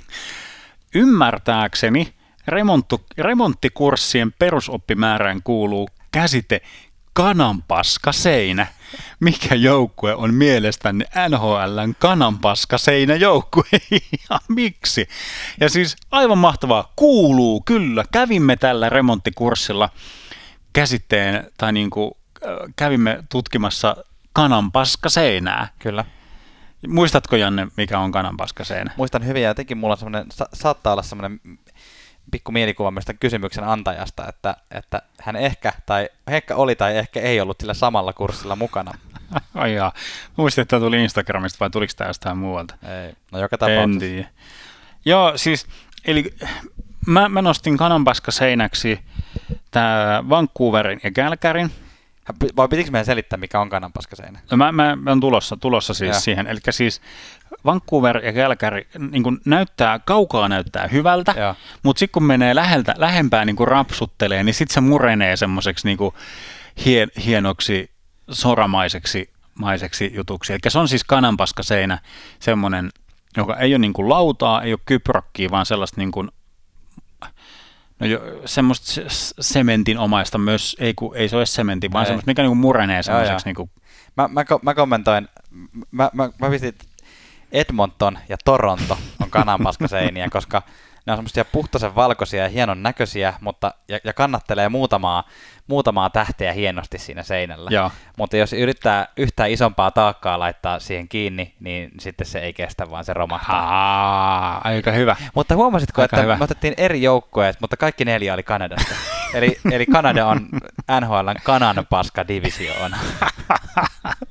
Ymmärtääkseni 0.95 2.13
remonttu, 2.47 3.05
remonttikurssien 3.17 4.33
perusoppimäärään 4.39 5.41
kuuluu 5.43 5.89
käsite 6.11 6.61
kananpaska 7.13 8.11
seinä. 8.11 8.67
Mikä 9.19 9.55
joukkue 9.55 10.15
on 10.15 10.33
mielestänne 10.33 11.05
NHLn 11.29 11.95
kananpaska 11.99 12.77
seinä 12.77 13.15
joukkue 13.15 13.63
ja 14.29 14.39
miksi? 14.47 15.07
Ja 15.59 15.69
siis 15.69 15.95
aivan 16.11 16.37
mahtavaa, 16.37 16.93
kuuluu 16.95 17.61
kyllä. 17.65 18.03
Kävimme 18.11 18.55
tällä 18.55 18.89
remonttikurssilla 18.89 19.89
käsitteen, 20.73 21.51
tai 21.57 21.73
niin 21.73 21.89
kuin, 21.89 22.11
äh, 22.45 22.51
kävimme 22.75 23.23
tutkimassa 23.29 23.97
kananpaska 24.33 25.09
seinää. 25.09 25.67
Kyllä. 25.79 26.05
Muistatko 26.87 27.35
Janne, 27.35 27.67
mikä 27.77 27.99
on 27.99 28.11
kananpaska 28.11 28.63
seinä? 28.63 28.91
Muistan 28.97 29.25
hyvin 29.25 29.41
ja 29.41 29.47
jotenkin 29.49 29.77
mulla 29.77 29.97
on 30.01 30.25
sa- 30.31 30.49
saattaa 30.53 30.93
olla 30.93 31.03
semmoinen 31.03 31.39
pikku 32.31 32.51
mielikuva 32.51 32.91
myös 32.91 33.05
tämän 33.05 33.19
kysymyksen 33.19 33.63
antajasta, 33.63 34.27
että, 34.27 34.57
että 34.71 35.01
hän 35.21 35.35
ehkä, 35.35 35.73
tai 35.85 36.09
ehkä 36.27 36.55
oli 36.55 36.75
tai 36.75 36.97
ehkä 36.97 37.19
ei 37.21 37.41
ollut 37.41 37.57
sillä 37.59 37.73
samalla 37.73 38.13
kurssilla 38.13 38.55
mukana. 38.55 38.91
Ai 39.55 39.73
jaa. 39.75 39.93
Muistin, 40.37 40.61
että 40.61 40.69
tämä 40.69 40.79
tuli 40.85 41.03
Instagramista 41.03 41.59
vai 41.59 41.69
tuliko 41.69 41.93
tämä 41.97 42.09
jostain 42.09 42.37
muualta? 42.37 42.75
Ei. 43.05 43.13
No 43.31 43.39
joka 43.39 43.55
En 43.55 43.59
tapauksessa. 43.59 43.99
tiedä. 43.99 44.27
Joo, 45.05 45.37
siis, 45.37 45.67
eli 46.05 46.33
mä, 47.07 47.29
mä 47.29 47.41
nostin 47.41 47.77
kananpaska 47.77 48.31
seinäksi 48.31 48.99
tämä 49.71 50.23
Vancouverin 50.29 50.99
ja 51.03 51.11
Kälkärin. 51.11 51.71
Vai 52.55 52.67
pitikö 52.67 52.91
meidän 52.91 53.05
selittää, 53.05 53.37
mikä 53.37 53.59
on 53.59 53.69
kananpaskaseinä? 53.69 54.39
No 54.51 54.57
mä, 54.57 54.71
mä, 54.71 54.95
mä 54.95 55.11
on 55.11 55.19
tulossa, 55.19 55.57
tulossa 55.57 55.93
siis 55.93 56.11
Joo. 56.11 56.19
siihen. 56.19 56.47
Eli 56.47 56.59
siis 56.69 57.01
Vancouver 57.65 58.25
ja 58.25 58.33
Kälkäri 58.33 58.87
niin 59.11 59.23
kuin 59.23 59.37
näyttää, 59.45 59.99
kaukaa 59.99 60.49
näyttää 60.49 60.87
hyvältä, 60.87 61.33
Joo. 61.37 61.55
mutta 61.83 61.99
sitten 61.99 62.13
kun 62.13 62.23
menee 62.23 62.55
läheltä, 62.55 62.93
lähempää 62.97 63.45
niin 63.45 63.55
kuin 63.55 63.67
rapsuttelee, 63.67 64.43
niin 64.43 64.53
sitten 64.53 64.73
se 64.73 64.81
murenee 64.81 65.35
semmoiseksi 65.35 65.87
niin 65.87 65.97
hien, 66.85 67.11
hienoksi, 67.25 67.91
soramaiseksi 68.31 69.29
maiseksi 69.55 70.11
jutuksi. 70.15 70.53
Eli 70.53 70.59
se 70.67 70.79
on 70.79 70.87
siis 70.87 71.03
kananpaskaseinä, 71.03 71.99
semmoinen, 72.39 72.89
joka 73.37 73.57
ei 73.57 73.73
ole 73.73 73.79
niin 73.79 73.93
kuin 73.93 74.09
lautaa, 74.09 74.61
ei 74.61 74.73
ole 74.73 74.79
kyprokkia, 74.85 75.51
vaan 75.51 75.65
sellaista 75.65 76.01
niin 76.01 76.11
kuin, 76.11 76.29
no 77.99 78.07
jo, 78.07 78.41
semmoista 78.45 78.91
se- 78.91 79.33
sementin 79.39 79.97
omaista 79.97 80.37
myös, 80.37 80.75
ei, 80.79 80.93
kun, 80.93 81.15
ei 81.15 81.29
se 81.29 81.35
ole 81.35 81.45
sementin, 81.45 81.93
vaan 81.93 82.05
semmoista, 82.05 82.29
mikä 82.29 82.41
niin 82.41 82.49
kuin 82.49 82.57
murenee 82.57 83.03
semmoiseksi 83.03 83.33
joo. 83.33 83.49
niin 83.49 83.55
kuin 83.55 83.69
Mä, 84.17 84.27
mä, 84.27 84.45
mä 84.61 84.73
kommentoin, 84.73 85.27
mä, 85.91 86.09
mä, 86.13 86.29
mä 86.39 86.49
pistin 86.49 86.73
Edmonton 87.51 88.17
ja 88.29 88.37
Toronto 88.45 88.97
on 89.21 89.29
kananpaskaseiniä, 89.29 90.27
koska 90.31 90.61
ne 91.05 91.13
on 91.13 91.17
semmoisia 91.17 91.45
puhtaisen 91.45 91.95
valkoisia 91.95 92.43
ja 92.43 92.49
hienon 92.49 92.83
näköisiä, 92.83 93.33
mutta, 93.41 93.73
ja, 93.87 93.99
ja 94.03 94.13
kannattelee 94.13 94.69
muutamaa, 94.69 95.23
muutamaa 95.67 96.09
tähteä 96.09 96.53
hienosti 96.53 96.97
siinä 96.97 97.23
seinällä. 97.23 97.69
Joo. 97.73 97.91
Mutta 98.17 98.37
jos 98.37 98.53
yrittää 98.53 99.07
yhtään 99.17 99.51
isompaa 99.51 99.91
taakkaa 99.91 100.39
laittaa 100.39 100.79
siihen 100.79 101.07
kiinni, 101.07 101.55
niin 101.59 101.91
sitten 101.99 102.27
se 102.27 102.39
ei 102.39 102.53
kestä, 102.53 102.89
vaan 102.89 103.05
se 103.05 103.13
romahtaa. 103.13 103.69
Aa, 103.69 104.61
aika 104.63 104.91
hyvä. 104.91 105.15
Mutta 105.35 105.55
huomasitko, 105.55 106.01
Aika 106.01 106.15
että 106.15 106.23
hyvä. 106.23 106.37
me 106.37 106.43
otettiin 106.43 106.73
eri 106.77 107.01
joukkueet, 107.01 107.61
mutta 107.61 107.77
kaikki 107.77 108.05
neljä 108.05 108.33
oli 108.33 108.43
Kanadasta. 108.43 108.95
eli, 109.33 109.59
eli 109.71 109.85
Kanada 109.85 110.25
on 110.25 110.49
NHLn 111.01 111.35
kananpaska 111.43 112.27
divisioona. 112.27 112.97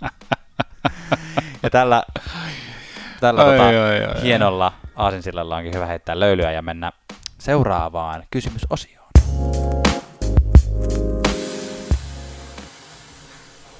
ja 1.62 1.70
tällä, 1.70 2.02
tällä 3.20 3.44
Ai, 3.44 3.50
tota, 3.50 3.66
ai, 3.66 3.76
ai, 3.76 4.04
ai. 4.04 4.22
hienolla 4.22 4.72
aasinsillalla 4.96 5.56
onkin 5.56 5.74
hyvä 5.74 5.86
heittää 5.86 6.20
löylyä 6.20 6.52
ja 6.52 6.62
mennä 6.62 6.92
seuraavaan 7.38 8.22
kysymysosioon. 8.30 9.04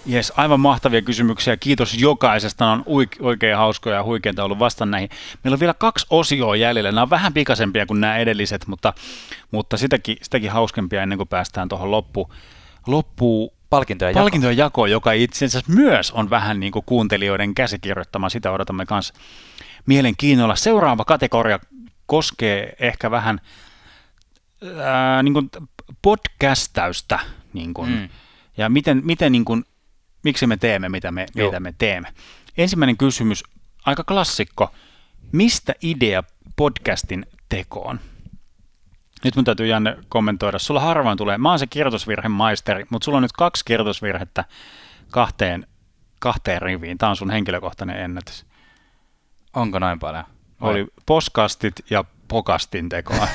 Jes, 0.06 0.32
aivan 0.36 0.60
mahtavia 0.60 1.02
kysymyksiä. 1.02 1.56
Kiitos 1.56 1.94
jokaisesta. 1.94 2.66
On 2.66 2.84
oikein 3.20 3.56
hauskoja 3.56 3.96
ja 3.96 4.04
huikeita 4.04 4.44
ollut 4.44 4.58
vasta 4.58 4.86
näihin. 4.86 5.08
Meillä 5.44 5.54
on 5.54 5.60
vielä 5.60 5.74
kaksi 5.74 6.06
osioa 6.10 6.56
jäljellä. 6.56 6.92
Nämä 6.92 7.02
on 7.02 7.10
vähän 7.10 7.34
pikaisempia 7.34 7.86
kuin 7.86 8.00
nämä 8.00 8.16
edelliset, 8.16 8.66
mutta, 8.66 8.92
mutta 9.50 9.76
sitäkin, 9.76 10.16
sitäkin 10.22 10.50
hauskempia 10.50 11.02
ennen 11.02 11.18
kuin 11.18 11.28
päästään 11.28 11.68
tuohon 11.68 11.90
loppu, 11.90 12.32
loppuun 12.86 13.50
Palkintoja 13.74 14.10
jako. 14.10 14.20
palkintojen 14.20 14.56
jako, 14.56 14.86
joka 14.86 15.12
itse 15.12 15.44
asiassa 15.44 15.72
myös 15.72 16.10
on 16.10 16.30
vähän 16.30 16.60
niin 16.60 16.72
kuin 16.72 16.84
kuuntelijoiden 16.86 17.54
käsikirjoittama. 17.54 18.28
Sitä 18.28 18.50
odotamme 18.50 18.86
myös 18.90 19.12
mielenkiinnolla. 19.86 20.56
Seuraava 20.56 21.04
kategoria 21.04 21.58
koskee 22.06 22.76
ehkä 22.78 23.10
vähän 23.10 23.40
ää, 24.82 25.22
niin 25.22 25.34
kuin 25.34 25.50
podcastäystä. 26.02 27.18
Niin 27.52 27.74
kuin, 27.74 27.90
Mm. 27.90 27.96
mm. 27.96 28.08
Ja 28.56 28.68
miten, 28.68 29.00
miten 29.04 29.32
niin 29.32 29.44
kuin, 29.44 29.64
miksi 30.22 30.46
me 30.46 30.56
teemme, 30.56 30.88
mitä 30.88 31.12
me, 31.12 31.26
Joo. 31.34 31.48
mitä 31.48 31.60
me 31.60 31.74
teemme. 31.78 32.08
Ensimmäinen 32.58 32.96
kysymys, 32.96 33.44
aika 33.84 34.04
klassikko. 34.04 34.70
Mistä 35.32 35.74
idea 35.82 36.22
podcastin 36.56 37.26
tekoon? 37.48 38.00
Nyt 39.24 39.36
mun 39.36 39.44
täytyy 39.44 39.66
Janne 39.66 39.96
kommentoida. 40.08 40.58
Sulla 40.58 40.80
harvoin 40.80 41.18
tulee, 41.18 41.38
mä 41.38 41.50
oon 41.50 41.58
se 41.58 41.66
kirjoitusvirhemaisteri, 41.66 42.84
mutta 42.90 43.04
sulla 43.04 43.18
on 43.18 43.22
nyt 43.22 43.32
kaksi 43.32 43.64
kirjoitusvirhettä 43.64 44.44
kahteen, 45.10 45.66
kahteen 46.20 46.62
riviin. 46.62 46.98
Tämä 46.98 47.10
on 47.10 47.16
sun 47.16 47.30
henkilökohtainen 47.30 47.96
ennätys. 47.96 48.46
Onko 49.54 49.78
noin 49.78 49.98
paljon? 49.98 50.24
Oli 50.60 50.86
poskastit 51.06 51.74
ja 51.90 52.04
pokastin 52.28 52.88
tekoa. 52.88 53.28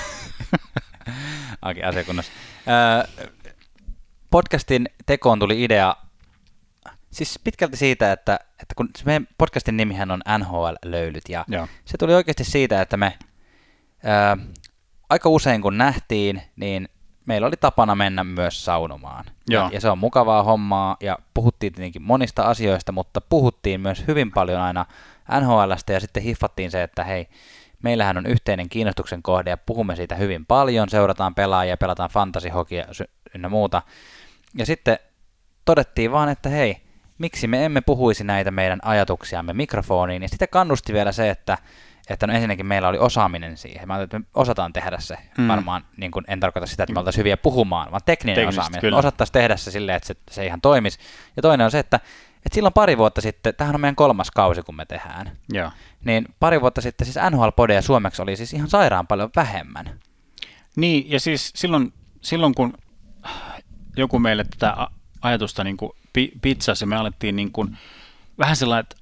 Okei, 1.69 1.83
asiakunnassa. 1.83 2.31
Öö, 2.67 3.27
podcastin 4.31 4.89
tekoon 5.05 5.39
tuli 5.39 5.63
idea 5.63 5.95
siis 7.11 7.39
pitkälti 7.43 7.77
siitä, 7.77 8.11
että, 8.11 8.39
että 8.51 8.75
kun 8.75 8.89
se 8.97 9.05
meidän 9.05 9.27
podcastin 9.37 9.77
nimihän 9.77 10.11
on 10.11 10.21
NHL-löylyt 10.37 11.29
ja 11.29 11.45
Joo. 11.47 11.67
se 11.85 11.97
tuli 11.97 12.13
oikeasti 12.13 12.43
siitä, 12.43 12.81
että 12.81 12.97
me 12.97 13.17
aika 15.09 15.29
usein 15.29 15.61
kun 15.61 15.77
nähtiin, 15.77 16.41
niin 16.55 16.89
meillä 17.25 17.47
oli 17.47 17.55
tapana 17.59 17.95
mennä 17.95 18.23
myös 18.23 18.65
saunomaan. 18.65 19.25
Joo. 19.49 19.63
Ja, 19.63 19.69
ja 19.73 19.81
se 19.81 19.89
on 19.89 19.97
mukavaa 19.97 20.43
hommaa 20.43 20.97
ja 20.99 21.17
puhuttiin 21.33 21.73
tietenkin 21.73 22.01
monista 22.01 22.43
asioista, 22.43 22.91
mutta 22.91 23.21
puhuttiin 23.21 23.81
myös 23.81 24.03
hyvin 24.07 24.31
paljon 24.31 24.61
aina 24.61 24.85
NHLstä 25.41 25.93
ja 25.93 25.99
sitten 25.99 26.23
hiffattiin 26.23 26.71
se, 26.71 26.83
että 26.83 27.03
hei, 27.03 27.27
meillähän 27.83 28.17
on 28.17 28.25
yhteinen 28.25 28.69
kiinnostuksen 28.69 29.23
kohde 29.23 29.49
ja 29.49 29.57
puhumme 29.57 29.95
siitä 29.95 30.15
hyvin 30.15 30.45
paljon, 30.45 30.89
seurataan 30.89 31.35
pelaajia, 31.35 31.77
pelataan 31.77 32.09
fantasihokia 32.09 32.85
ynnä 33.35 33.49
muuta. 33.49 33.81
Ja 34.57 34.65
sitten 34.65 34.99
todettiin 35.65 36.11
vaan, 36.11 36.29
että 36.29 36.49
hei, 36.49 36.77
miksi 37.17 37.47
me 37.47 37.65
emme 37.65 37.81
puhuisi 37.81 38.23
näitä 38.23 38.51
meidän 38.51 38.79
ajatuksiamme 38.83 39.53
mikrofoniin, 39.53 40.21
ja 40.21 40.29
sitten 40.29 40.47
kannusti 40.51 40.93
vielä 40.93 41.11
se, 41.11 41.29
että, 41.29 41.57
että 42.13 42.27
no 42.27 42.33
ensinnäkin 42.33 42.65
meillä 42.65 42.87
oli 42.87 42.97
osaaminen 42.97 43.57
siihen. 43.57 43.87
Mä 43.87 44.01
että 44.01 44.19
me 44.19 44.25
osataan 44.33 44.73
tehdä 44.73 44.99
se. 44.99 45.17
Mm. 45.37 45.47
Varmaan 45.47 45.85
niin 45.97 46.11
kun, 46.11 46.23
en 46.27 46.39
tarkoita 46.39 46.67
sitä, 46.67 46.83
että 46.83 46.93
me 46.93 46.99
oltaisiin 46.99 47.19
hyviä 47.19 47.37
puhumaan, 47.37 47.91
vaan 47.91 48.01
tekninen 48.05 48.35
Teknisesti, 48.35 48.59
osaaminen. 48.59 48.81
kyllä. 48.81 48.95
Me 48.95 48.99
osattaisiin 48.99 49.33
tehdä 49.33 49.57
se 49.57 49.71
silleen, 49.71 49.95
että 49.95 50.07
se, 50.07 50.15
se 50.31 50.45
ihan 50.45 50.61
toimisi. 50.61 50.99
Ja 51.35 51.41
toinen 51.41 51.65
on 51.65 51.71
se, 51.71 51.79
että, 51.79 51.99
että 52.35 52.53
silloin 52.53 52.73
pari 52.73 52.97
vuotta 52.97 53.21
sitten, 53.21 53.55
tämähän 53.55 53.75
on 53.75 53.81
meidän 53.81 53.95
kolmas 53.95 54.31
kausi, 54.31 54.61
kun 54.61 54.75
me 54.75 54.85
tehdään, 54.85 55.31
Joo. 55.53 55.71
niin 56.05 56.25
pari 56.39 56.61
vuotta 56.61 56.81
sitten 56.81 57.05
siis 57.05 57.17
NHL-podeja 57.29 57.81
suomeksi 57.81 58.21
oli 58.21 58.35
siis 58.35 58.53
ihan 58.53 58.69
sairaan 58.69 59.07
paljon 59.07 59.29
vähemmän. 59.35 59.99
Niin, 60.75 61.11
ja 61.11 61.19
siis 61.19 61.51
silloin, 61.55 61.93
silloin 62.21 62.55
kun 62.55 62.73
joku 63.97 64.19
meille 64.19 64.43
tätä 64.43 64.87
ajatusta 65.21 65.63
niin 65.63 65.77
pizzasi, 66.41 66.85
me 66.85 66.95
alettiin 66.95 67.35
niin 67.35 67.51
kuin, 67.51 67.77
vähän 68.39 68.55
sellainen, 68.55 68.81
että 68.81 68.95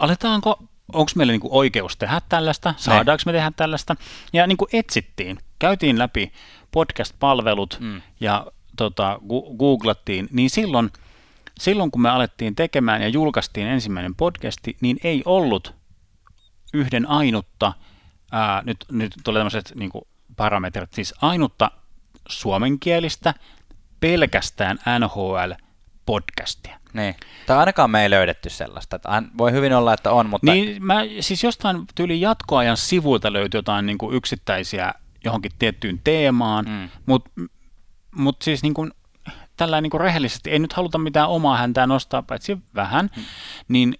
aletaanko, 0.00 0.58
onko 0.92 1.10
meillä 1.16 1.32
niin 1.32 1.40
kuin 1.40 1.52
oikeus 1.52 1.96
tehdä 1.96 2.20
tällaista, 2.28 2.74
saadaanko 2.76 3.22
me 3.26 3.32
tehdä 3.32 3.52
tällaista, 3.56 3.96
ja 4.32 4.46
niin 4.46 4.56
kuin 4.56 4.68
etsittiin, 4.72 5.38
käytiin 5.58 5.98
läpi 5.98 6.32
podcast-palvelut 6.70 7.76
Mm. 7.80 7.86
mm. 7.86 8.02
ja 8.20 8.46
tota, 8.76 9.16
gu- 9.22 9.56
googlattiin, 9.56 10.28
niin 10.32 10.50
silloin 10.50 10.90
silloin 11.60 11.90
kun 11.90 12.02
me 12.02 12.08
alettiin 12.10 12.54
tekemään 12.54 13.02
ja 13.02 13.08
julkaistiin 13.08 13.66
ensimmäinen 13.66 14.14
podcasti, 14.14 14.76
niin 14.80 14.96
ei 15.04 15.22
ollut 15.24 15.74
yhden 16.74 17.08
ainutta, 17.08 17.72
ää, 18.32 18.62
nyt, 18.66 18.84
nyt 18.92 19.14
tulee 19.24 19.40
tämmöiset 19.40 19.72
niin 19.74 19.90
parametrit, 20.36 20.92
siis 20.92 21.14
ainutta 21.22 21.70
suomenkielistä 22.28 23.34
pelkästään 24.00 24.78
NHL-podcastia. 24.98 26.78
Niin. 26.96 27.14
Tai 27.46 27.56
ainakaan 27.56 27.90
me 27.90 28.02
ei 28.02 28.10
löydetty 28.10 28.50
sellaista. 28.50 28.96
Että 28.96 29.22
voi 29.38 29.52
hyvin 29.52 29.72
olla, 29.72 29.94
että 29.94 30.12
on, 30.12 30.28
mutta... 30.28 30.52
Niin, 30.52 30.84
mä, 30.84 31.00
siis 31.20 31.44
jostain 31.44 31.84
tyyli 31.94 32.20
jatkoajan 32.20 32.76
sivuilta 32.76 33.32
löytyy 33.32 33.58
jotain 33.58 33.86
niin 33.86 33.98
kuin 33.98 34.16
yksittäisiä 34.16 34.94
johonkin 35.24 35.52
tiettyyn 35.58 36.00
teemaan, 36.04 36.64
mm. 36.64 36.88
mutta 37.06 37.30
mut 38.16 38.42
siis 38.42 38.62
niin 38.62 38.74
kuin, 38.74 38.90
tällä 39.56 39.80
niin 39.80 39.90
kuin 39.90 40.00
rehellisesti 40.00 40.50
ei 40.50 40.58
nyt 40.58 40.72
haluta 40.72 40.98
mitään 40.98 41.28
omaa 41.28 41.56
häntää 41.56 41.86
nostaa, 41.86 42.22
paitsi 42.22 42.58
vähän, 42.74 43.10
mm. 43.16 43.22
niin 43.68 43.94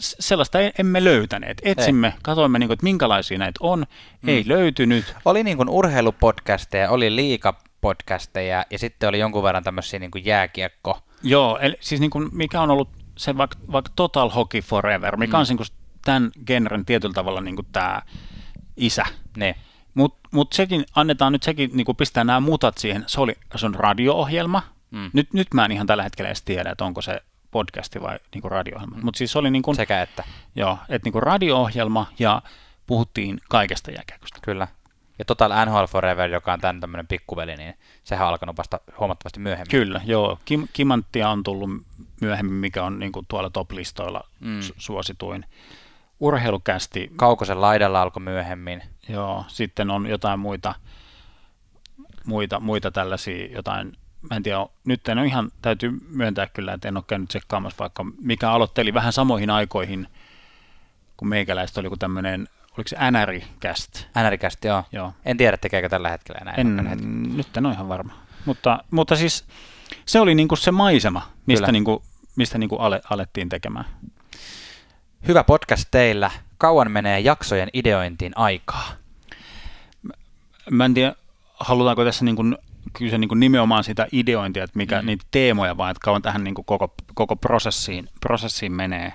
sellaista 0.00 0.58
emme 0.78 1.04
löytäneet. 1.04 1.62
Etsimme, 1.64 2.06
ei. 2.06 2.12
katoimme, 2.22 2.58
niin 2.58 2.68
kuin, 2.68 2.74
että 2.74 2.84
minkälaisia 2.84 3.38
näitä 3.38 3.58
on, 3.60 3.86
mm. 4.22 4.28
ei 4.28 4.44
löytynyt. 4.46 5.14
Oli 5.24 5.44
niin 5.44 5.56
kuin 5.56 5.68
urheilupodcasteja, 5.68 6.90
oli 6.90 7.16
liikapodcasteja 7.16 8.64
ja 8.70 8.78
sitten 8.78 9.08
oli 9.08 9.18
jonkun 9.18 9.42
verran 9.42 9.64
tämmöisiä 9.64 9.98
niin 9.98 10.10
kuin 10.10 10.24
jääkiekko. 10.24 10.98
Joo, 11.22 11.58
eli 11.58 11.76
siis 11.80 12.00
niin 12.00 12.10
kuin, 12.10 12.28
mikä 12.32 12.60
on 12.60 12.70
ollut 12.70 12.88
se 13.16 13.36
vaikka, 13.36 13.58
vaikka 13.72 13.92
Total 13.96 14.30
Hockey 14.30 14.60
Forever, 14.60 15.16
mikä 15.16 15.36
mm. 15.36 15.40
on 15.40 15.46
niin 15.48 15.56
kuin 15.56 15.66
tämän 16.04 16.30
genren 16.46 16.84
tietyllä 16.84 17.14
tavalla 17.14 17.40
niin 17.40 17.56
kuin 17.56 17.66
tämä 17.72 18.02
isä. 18.76 19.04
Ne. 19.36 19.54
Mutta 19.94 20.28
mut 20.32 20.52
sekin, 20.52 20.84
annetaan 20.94 21.32
nyt 21.32 21.42
sekin, 21.42 21.70
niin 21.72 21.84
kuin 21.84 21.96
pistää 21.96 22.24
nämä 22.24 22.40
mutat 22.40 22.78
siihen, 22.78 23.04
se, 23.06 23.20
oli, 23.20 23.34
se 23.56 23.66
on 23.66 23.74
radio-ohjelma. 23.74 24.62
Mm. 24.90 25.10
Nyt, 25.12 25.32
nyt 25.32 25.54
mä 25.54 25.64
en 25.64 25.72
ihan 25.72 25.86
tällä 25.86 26.02
hetkellä 26.02 26.28
edes 26.28 26.42
tiedä, 26.42 26.70
että 26.70 26.84
onko 26.84 27.02
se 27.02 27.20
podcasti 27.50 28.02
vai 28.02 28.18
niin 28.34 28.42
kuin 28.42 28.52
radio-ohjelma. 28.52 28.98
Mutta 29.02 29.18
siis 29.18 29.36
oli 29.36 29.50
niin 29.50 29.62
kuin, 29.62 29.74
Sekä 29.74 30.02
että. 30.02 30.24
Joo, 30.56 30.78
että 30.88 31.06
niin 31.06 31.12
kuin 31.12 31.22
radio-ohjelma 31.22 32.06
ja 32.18 32.42
puhuttiin 32.86 33.40
kaikesta 33.48 33.90
jääkiekosta. 33.90 34.38
Kyllä. 34.42 34.68
Ja 35.20 35.24
Total 35.24 35.64
NHL 35.66 35.84
Forever, 35.84 36.30
joka 36.30 36.52
on 36.52 36.60
tämän 36.60 36.80
tämmöinen 36.80 37.06
pikkuveli, 37.06 37.56
niin 37.56 37.74
sehän 38.04 38.26
on 38.26 38.32
alkanut 38.32 38.56
vasta 38.56 38.80
huomattavasti 38.98 39.40
myöhemmin. 39.40 39.70
Kyllä, 39.70 40.00
joo. 40.04 40.38
Kim, 40.44 40.68
Kimanttia 40.72 41.28
on 41.28 41.42
tullut 41.42 41.70
myöhemmin, 42.20 42.54
mikä 42.54 42.84
on 42.84 42.98
niin 42.98 43.12
kuin 43.12 43.26
tuolla 43.28 43.50
top-listoilla 43.50 44.28
mm. 44.40 44.60
su- 44.60 44.74
suosituin. 44.78 45.44
Urheilukästi. 46.20 47.12
Kaukosen 47.16 47.60
laidalla 47.60 48.02
alkoi 48.02 48.22
myöhemmin. 48.22 48.82
Joo, 49.08 49.44
sitten 49.48 49.90
on 49.90 50.06
jotain 50.06 50.40
muita, 50.40 50.74
muita, 52.24 52.60
muita 52.60 52.90
tällaisia, 52.90 53.52
jotain 53.52 53.92
mä 54.30 54.36
en 54.36 54.42
tiedä, 54.42 54.66
nyt 54.84 55.08
en 55.08 55.18
ole 55.18 55.26
ihan, 55.26 55.50
täytyy 55.62 55.90
myöntää 56.08 56.46
kyllä, 56.46 56.72
että 56.72 56.88
en 56.88 56.96
ole 56.96 57.04
käynyt 57.06 57.28
tsekkaamassa 57.28 57.78
vaikka, 57.78 58.06
mikä 58.22 58.50
aloitteli 58.50 58.94
vähän 58.94 59.12
samoihin 59.12 59.50
aikoihin, 59.50 60.08
kun 61.16 61.28
meikäläistä 61.28 61.80
oli 61.80 61.86
joku 61.86 61.96
tämmöinen, 61.96 62.48
oliko 62.76 62.88
se 62.88 62.96
NR-cast? 62.96 64.04
NR-cast, 64.14 64.64
joo. 64.64 64.84
joo. 64.92 65.12
En 65.24 65.36
tiedä, 65.36 65.56
tekeekö 65.56 65.88
tällä 65.88 66.08
hetkellä 66.08 66.40
enää. 66.40 66.54
En, 66.54 67.36
nyt 67.36 67.56
en 67.56 67.66
ole 67.66 67.74
ihan 67.74 67.88
varma. 67.88 68.12
Mutta, 68.44 68.84
mutta 68.90 69.16
siis 69.16 69.44
se 70.06 70.20
oli 70.20 70.34
niinku 70.34 70.56
se 70.56 70.70
maisema, 70.70 71.28
mistä, 71.46 71.72
niinku, 71.72 72.02
mistä 72.36 72.58
niinku 72.58 72.76
ale, 72.76 73.00
alettiin 73.10 73.48
tekemään. 73.48 73.84
Hyvä 75.28 75.44
podcast 75.44 75.88
teillä. 75.90 76.30
Kauan 76.58 76.90
menee 76.90 77.20
jaksojen 77.20 77.68
ideointiin 77.72 78.32
aikaa? 78.36 78.88
Mä, 80.70 80.84
en 80.84 80.94
tiedä, 80.94 81.14
halutaanko 81.60 82.04
tässä 82.04 82.24
niin 82.24 82.36
kuin 82.36 82.58
kyse 82.92 83.18
niin 83.18 83.28
kuin 83.28 83.40
nimenomaan 83.40 83.84
sitä 83.84 84.06
ideointia, 84.12 84.64
että 84.64 84.76
mikä 84.76 85.02
mm. 85.02 85.06
niitä 85.06 85.24
teemoja, 85.30 85.76
vaan 85.76 85.90
että 85.90 86.04
kauan 86.04 86.22
tähän 86.22 86.44
niin 86.44 86.54
kuin 86.54 86.64
koko, 86.64 86.94
koko 87.14 87.36
prosessiin, 87.36 88.08
prosessiin 88.20 88.72
menee. 88.72 89.12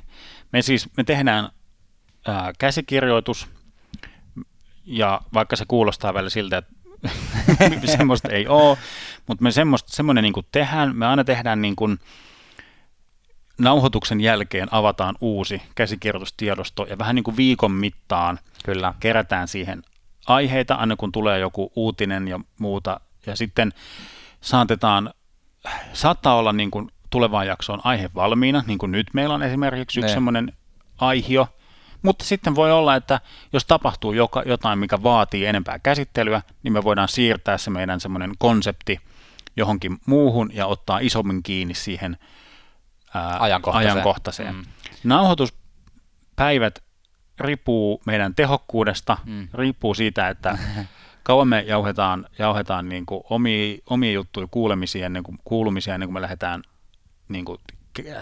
Me 0.52 0.61
siis 0.61 0.90
me 0.98 1.03
tehdään 1.03 1.49
ää, 2.27 2.53
käsikirjoitus, 2.60 3.47
ja 4.85 5.22
vaikka 5.34 5.56
se 5.56 5.65
kuulostaa 5.68 6.14
välillä 6.14 6.30
siltä, 6.30 6.57
että 6.57 6.73
semmoista 7.97 8.30
ei 8.30 8.47
ole, 8.47 8.77
mutta 9.27 9.43
me 9.43 9.52
semmoista, 9.52 9.95
semmoinen 9.95 10.23
niin 10.23 10.34
kuin 10.34 10.45
tehdään, 10.52 10.95
me 10.95 11.06
aina 11.06 11.23
tehdään 11.23 11.61
niin 11.61 11.76
kuin, 11.76 11.99
nauhoituksen 13.57 14.22
jälkeen 14.22 14.68
avataan 14.72 15.15
uusi 15.22 15.61
käsikirjoitustiedosto 15.76 16.85
ja 16.89 16.97
vähän 16.97 17.15
niin 17.15 17.23
kuin 17.23 17.38
viikon 17.38 17.72
mittaan 17.72 18.39
Kyllä. 18.65 18.93
kerätään 18.99 19.47
siihen 19.47 19.84
aiheita, 20.27 20.76
aina 20.76 20.95
kun 20.95 21.11
tulee 21.11 21.39
joku 21.39 21.72
uutinen 21.76 22.27
ja 22.27 22.39
muuta. 22.60 22.99
Ja 23.26 23.35
sitten 23.35 23.73
saatetaan, 24.41 25.14
saattaa 25.93 26.35
olla 26.35 26.53
niin 26.53 26.72
kuin 26.72 26.91
tulevaan 27.10 27.47
jaksoon 27.47 27.81
aihe 27.84 28.10
valmiina, 28.15 28.64
niin 28.68 28.77
kuin 28.77 28.91
nyt 28.91 29.07
meillä 29.14 29.35
on 29.35 29.43
esimerkiksi 29.43 29.99
yksi 29.99 30.14
semmoinen 30.14 30.53
aihio, 30.97 31.47
mutta 32.06 32.26
sitten 32.26 32.56
voi 32.56 32.72
olla, 32.72 32.95
että 32.95 33.19
jos 33.53 33.65
tapahtuu 33.65 34.14
joka, 34.14 34.44
jotain, 34.45 34.80
mikä 34.80 35.03
vaatii 35.03 35.45
enempää 35.45 35.80
käsittelyä, 35.80 36.41
niin 36.64 36.73
me 36.73 36.84
voidaan 36.84 37.07
siirtää 37.07 37.57
se 37.57 37.69
meidän 37.69 37.99
semmoinen 37.99 38.32
konsepti 38.38 38.99
johonkin 39.56 39.98
muuhun 40.06 40.49
ja 40.53 40.65
ottaa 40.65 40.99
isommin 40.99 41.44
kiinni 41.44 41.73
siihen 41.73 42.18
ää, 43.14 43.38
ajankohtaiseen. 43.40 43.94
ajankohtaiseen. 43.94 44.56
Mm. 44.56 44.65
Nauhoituspäivät 45.03 46.84
riippuu 47.40 48.02
meidän 48.06 48.36
tehokkuudesta, 48.36 49.18
mm. 49.26 49.48
riippuu 49.53 49.94
siitä, 49.94 50.30
että 50.30 50.57
kauan 51.23 51.48
me 51.48 51.61
jauhetaan, 51.68 52.26
jauhetaan 52.40 52.90
niin 52.90 53.06
kuin 53.06 53.22
omia, 53.30 53.77
omia 53.90 54.11
juttuja 54.11 54.48
kuulemisia 54.52 55.06
ennen 55.06 55.23
kuin, 55.23 55.38
kuulumisia 55.44 55.94
ennen 55.94 56.07
kuin 56.07 56.14
me 56.14 56.22
lähdetään 56.22 56.61
niin 57.30 57.45
kuin, 57.45 57.60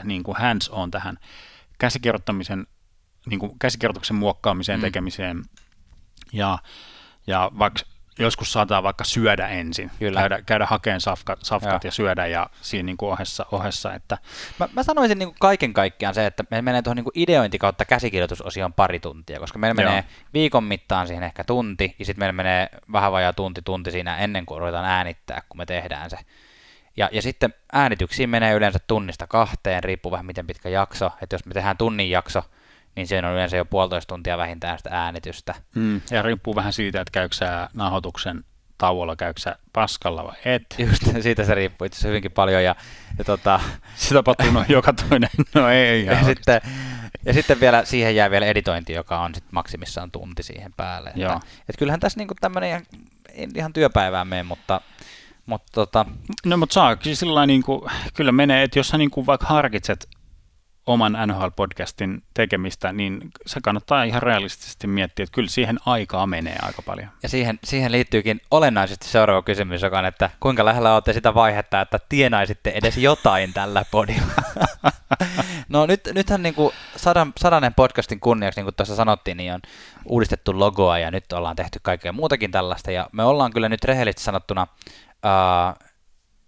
niin 0.03 0.23
kuin 0.23 0.37
hands 0.37 0.69
on 0.69 0.91
tähän 0.91 1.17
käsikirjoittamisen, 1.77 2.67
niin 3.25 3.39
kuin 3.39 3.59
käsikirjoituksen 3.59 4.15
muokkaamiseen, 4.15 4.79
mm. 4.79 4.81
tekemiseen. 4.81 5.43
Ja, 6.33 6.57
ja 7.27 7.51
vaikka 7.59 7.79
joskus 8.19 8.53
saattaa 8.53 8.83
vaikka 8.83 9.03
syödä 9.03 9.47
ensin, 9.47 9.91
Kyllä. 9.99 10.19
käydä, 10.19 10.41
käydä 10.41 10.65
hakemaan 10.65 11.01
safkat, 11.01 11.39
safkat 11.43 11.83
ja 11.83 11.91
syödä 11.91 12.27
ja 12.27 12.49
siinä 12.61 12.85
niin 12.85 12.97
kuin 12.97 13.11
ohessa, 13.11 13.45
ohessa. 13.51 13.93
Että... 13.93 14.17
Mä, 14.59 14.69
mä 14.73 14.83
sanoisin 14.83 15.19
niin 15.19 15.29
kuin 15.29 15.37
kaiken 15.39 15.73
kaikkiaan 15.73 16.15
se, 16.15 16.25
että 16.25 16.43
me 16.51 16.61
menee 16.61 16.81
tuohon 16.81 16.95
niin 16.95 17.03
kuin 17.03 17.13
ideointi 17.15 17.59
kautta 17.59 17.85
käsikirjoitusosioon 17.85 18.73
pari 18.73 18.99
tuntia, 18.99 19.39
koska 19.39 19.59
meillä 19.59 19.81
Joo. 19.81 19.89
menee 19.89 20.05
viikon 20.33 20.63
mittaan 20.63 21.07
siihen 21.07 21.23
ehkä 21.23 21.43
tunti, 21.43 21.95
ja 21.99 22.05
sitten 22.05 22.21
meillä 22.21 22.33
menee 22.33 22.69
vähän 22.91 23.11
vajaa 23.11 23.33
tunti, 23.33 23.61
tunti 23.61 23.91
siinä 23.91 24.17
ennen 24.17 24.45
kuin 24.45 24.59
ruvetaan 24.59 24.85
äänittää, 24.85 25.41
kun 25.49 25.57
me 25.57 25.65
tehdään 25.65 26.09
se. 26.09 26.17
Ja, 26.97 27.09
ja 27.11 27.21
sitten 27.21 27.53
äänityksiin 27.73 28.29
menee 28.29 28.53
yleensä 28.53 28.79
tunnista 28.87 29.27
kahteen, 29.27 29.83
riippuu 29.83 30.11
vähän 30.11 30.25
miten 30.25 30.47
pitkä 30.47 30.69
jakso, 30.69 31.11
että 31.21 31.33
jos 31.33 31.45
me 31.45 31.53
tehdään 31.53 31.77
tunnin 31.77 32.09
jakso, 32.09 32.43
niin 32.95 33.07
siinä 33.07 33.27
on 33.27 33.33
yleensä 33.33 33.57
jo 33.57 33.65
puolitoista 33.65 34.13
tuntia 34.13 34.37
vähintään 34.37 34.77
sitä 34.77 34.89
äänitystä. 34.93 35.55
Mm, 35.75 36.01
ja 36.11 36.21
riippuu 36.21 36.55
vähän 36.55 36.73
siitä, 36.73 37.01
että 37.01 37.11
käykö 37.11 37.35
sä 37.35 37.69
nahoituksen 37.73 38.43
tauolla, 38.77 39.15
käykö 39.15 39.39
sä 39.39 39.55
paskalla 39.73 40.23
vai 40.23 40.35
et. 40.45 40.75
Just, 40.87 41.03
siitä 41.21 41.43
se 41.43 41.55
riippuu 41.55 41.85
itse 41.85 42.07
hyvinkin 42.07 42.31
paljon. 42.31 42.63
Ja, 42.63 42.75
ja 43.17 43.23
tota... 43.23 43.59
Se 43.95 44.13
tapahtuu 44.13 44.51
no, 44.51 44.65
joka 44.67 44.93
toinen, 44.93 45.29
no 45.55 45.69
ei 45.69 46.05
ja 46.05 46.23
sitten, 46.23 46.61
ja 47.25 47.33
sitten 47.33 47.59
vielä 47.59 47.85
siihen 47.85 48.15
jää 48.15 48.31
vielä 48.31 48.45
editointi, 48.45 48.93
joka 48.93 49.19
on 49.19 49.35
sit 49.35 49.43
maksimissaan 49.51 50.11
tunti 50.11 50.43
siihen 50.43 50.73
päälle. 50.77 51.11
Joo. 51.15 51.33
Että, 51.33 51.47
että 51.59 51.79
kyllähän 51.79 51.99
tässä 51.99 52.19
niinku 52.19 52.35
tämmöinen 52.41 52.69
ihan, 52.69 52.85
ihan 53.55 53.73
työpäivään 53.73 54.27
mene, 54.27 54.43
mutta 54.43 54.81
mutta 55.45 55.71
tota... 55.71 56.05
No 56.45 56.57
mutta 56.57 56.73
saa 56.73 56.97
siis 57.01 57.19
sillä 57.19 57.45
niin 57.45 57.63
kuin, 57.63 57.81
kyllä 58.13 58.31
menee, 58.31 58.63
että 58.63 58.79
jos 58.79 58.87
sä 58.87 58.97
niin 58.97 59.11
kuin 59.11 59.25
vaikka 59.25 59.47
harkitset 59.47 60.09
oman 60.85 61.17
NHL-podcastin 61.27 62.21
tekemistä, 62.33 62.93
niin 62.93 63.21
se 63.45 63.59
kannattaa 63.63 64.03
ihan 64.03 64.23
realistisesti 64.23 64.87
miettiä, 64.87 65.23
että 65.23 65.35
kyllä 65.35 65.49
siihen 65.49 65.79
aikaa 65.85 66.27
menee 66.27 66.55
aika 66.61 66.81
paljon. 66.81 67.09
Ja 67.23 67.29
siihen, 67.29 67.59
siihen 67.63 67.91
liittyykin 67.91 68.41
olennaisesti 68.51 69.07
seuraava 69.07 69.41
kysymys, 69.41 69.81
joka 69.81 69.99
on, 69.99 70.05
että 70.05 70.29
kuinka 70.39 70.65
lähellä 70.65 70.93
olette 70.93 71.13
sitä 71.13 71.33
vaihetta, 71.33 71.81
että 71.81 71.99
tienaisitte 72.09 72.69
edes 72.69 72.97
jotain 72.97 73.53
tällä 73.53 73.85
podilla? 73.91 74.33
no 75.69 75.85
nyt, 75.85 76.01
nythän 76.13 76.43
niin 76.43 76.55
kuin 76.55 76.73
sadan, 76.95 77.33
sadanen 77.37 77.73
podcastin 77.73 78.19
kunniaksi, 78.19 78.59
niin 78.59 78.65
kuin 78.65 78.75
tuossa 78.75 78.95
sanottiin, 78.95 79.37
niin 79.37 79.53
on 79.53 79.61
uudistettu 80.05 80.59
logoa 80.59 80.99
ja 80.99 81.11
nyt 81.11 81.33
ollaan 81.33 81.55
tehty 81.55 81.79
kaikkea 81.81 82.11
muutakin 82.11 82.51
tällaista 82.51 82.91
ja 82.91 83.09
me 83.11 83.23
ollaan 83.23 83.53
kyllä 83.53 83.69
nyt 83.69 83.83
rehellisesti 83.83 84.23
sanottuna 84.23 84.67
uh, 85.03 85.92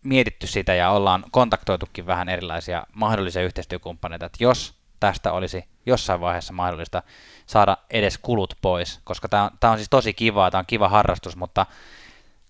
mietitty 0.06 0.48
sitä 0.48 0.74
ja 0.74 0.90
ollaan 0.90 1.24
kontaktoitukin 1.32 2.06
vähän 2.06 2.30
erilaisia 2.30 2.84
mahdollisia 2.94 3.44
yhteistyökumppaneita, 3.44 4.26
että 4.26 4.44
jos 4.44 4.74
tästä 5.00 5.32
olisi 5.32 5.66
jossain 5.86 6.22
vaiheessa 6.22 6.54
mahdollista 6.54 7.04
saada 7.46 7.78
edes 7.90 8.18
kulut 8.18 8.54
pois, 8.62 9.02
koska 9.04 9.30
tämä 9.30 9.44
on, 9.44 9.50
tämä 9.60 9.72
on 9.72 9.78
siis 9.78 9.90
tosi 9.90 10.14
kivaa, 10.14 10.52
tämä 10.52 10.60
on 10.60 10.66
kiva 10.68 10.90
harrastus, 10.90 11.36
mutta 11.36 11.66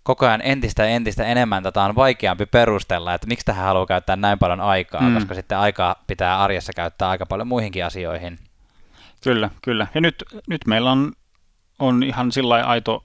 koko 0.04 0.26
ajan 0.26 0.42
entistä 0.44 0.84
ja 0.84 0.90
entistä 0.90 1.26
enemmän 1.26 1.64
tätä 1.64 1.84
on 1.84 1.96
vaikeampi 1.96 2.46
perustella, 2.46 3.14
että 3.14 3.28
miksi 3.28 3.46
tähän 3.46 3.66
haluaa 3.66 3.86
käyttää 3.86 4.16
näin 4.16 4.40
paljon 4.40 4.62
aikaa, 4.62 5.02
mm. 5.02 5.14
koska 5.14 5.36
sitten 5.36 5.58
aikaa 5.58 5.96
pitää 6.08 6.44
arjessa 6.44 6.74
käyttää 6.74 7.10
aika 7.10 7.26
paljon 7.26 7.48
muihinkin 7.48 7.86
asioihin. 7.86 8.40
Kyllä, 9.24 9.50
kyllä. 9.62 9.88
Ja 9.96 10.02
nyt, 10.02 10.24
nyt 10.48 10.62
meillä 10.68 10.92
on, 10.92 11.14
on 11.80 12.04
ihan 12.04 12.32
sillä 12.32 12.56
aito 12.56 13.04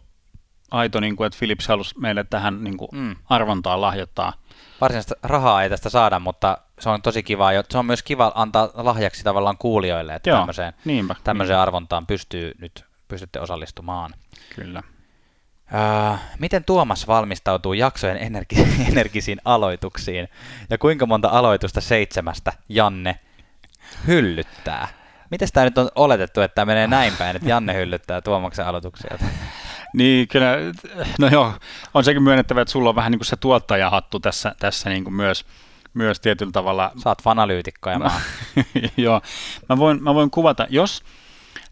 aito, 0.70 1.00
niin 1.00 1.16
kuin, 1.16 1.26
että 1.26 1.38
Philips 1.38 1.68
halusi 1.68 1.98
meille 1.98 2.24
tähän 2.24 2.64
niin 2.64 2.76
kuin 2.76 2.88
Mm. 2.92 3.16
arvontaa 3.28 3.80
lahjoittaa. 3.80 4.32
Varsinaista 4.80 5.14
rahaa 5.22 5.62
ei 5.62 5.70
tästä 5.70 5.90
saada, 5.90 6.18
mutta 6.18 6.58
se 6.78 6.88
on 6.88 7.02
tosi 7.02 7.22
kiva. 7.22 7.52
ja 7.52 7.64
Se 7.70 7.78
on 7.78 7.86
myös 7.86 8.02
kiva 8.02 8.32
antaa 8.34 8.68
lahjaksi 8.74 9.24
tavallaan 9.24 9.58
kuulijoille, 9.58 10.14
että 10.14 10.30
Joo, 10.30 10.38
tämmöiseen, 10.38 10.72
niinpä. 10.84 11.14
tämmöiseen 11.24 11.58
arvontaan 11.58 12.06
pystyy 12.06 12.52
nyt 12.60 12.84
pystytte 13.08 13.40
osallistumaan. 13.40 14.14
Kyllä. 14.54 14.82
Öö, 15.74 16.16
miten 16.38 16.64
Tuomas 16.64 17.06
valmistautuu 17.06 17.72
jaksojen 17.72 18.16
energi- 18.16 18.66
energisiin 18.92 19.40
aloituksiin 19.44 20.28
ja 20.70 20.78
kuinka 20.78 21.06
monta 21.06 21.28
aloitusta 21.28 21.80
seitsemästä 21.80 22.52
Janne 22.68 23.18
hyllyttää? 24.06 24.88
Miten 25.30 25.48
tämä 25.52 25.64
nyt 25.64 25.78
on 25.78 25.88
oletettu, 25.94 26.40
että 26.40 26.54
tämä 26.54 26.64
menee 26.66 26.86
näin 26.86 27.12
päin, 27.18 27.36
että 27.36 27.48
Janne 27.48 27.74
hyllyttää 27.74 28.20
Tuomaksen 28.20 28.66
aloituksia? 28.66 29.18
Niin, 29.94 30.28
kyllä, 30.28 30.56
no 31.18 31.28
joo, 31.28 31.52
on 31.94 32.04
sekin 32.04 32.22
myönnettävä, 32.22 32.60
että 32.60 32.72
sulla 32.72 32.88
on 32.88 32.96
vähän 32.96 33.10
niin 33.10 33.18
kuin 33.18 33.26
se 33.26 33.36
tuottajahattu 33.36 34.20
tässä, 34.20 34.54
tässä 34.58 34.90
niin 34.90 35.04
kuin 35.04 35.14
myös, 35.14 35.44
myös 35.94 36.20
tietyllä 36.20 36.52
tavalla. 36.52 36.92
Saat 36.98 37.22
fanalyytikko 37.22 37.90
ja 37.90 37.98
mä 37.98 38.04
oon- 38.04 38.64
joo, 38.96 39.20
mä 39.68 39.76
voin, 39.76 40.02
mä 40.02 40.14
voin 40.14 40.30
kuvata, 40.30 40.66
jos, 40.70 41.02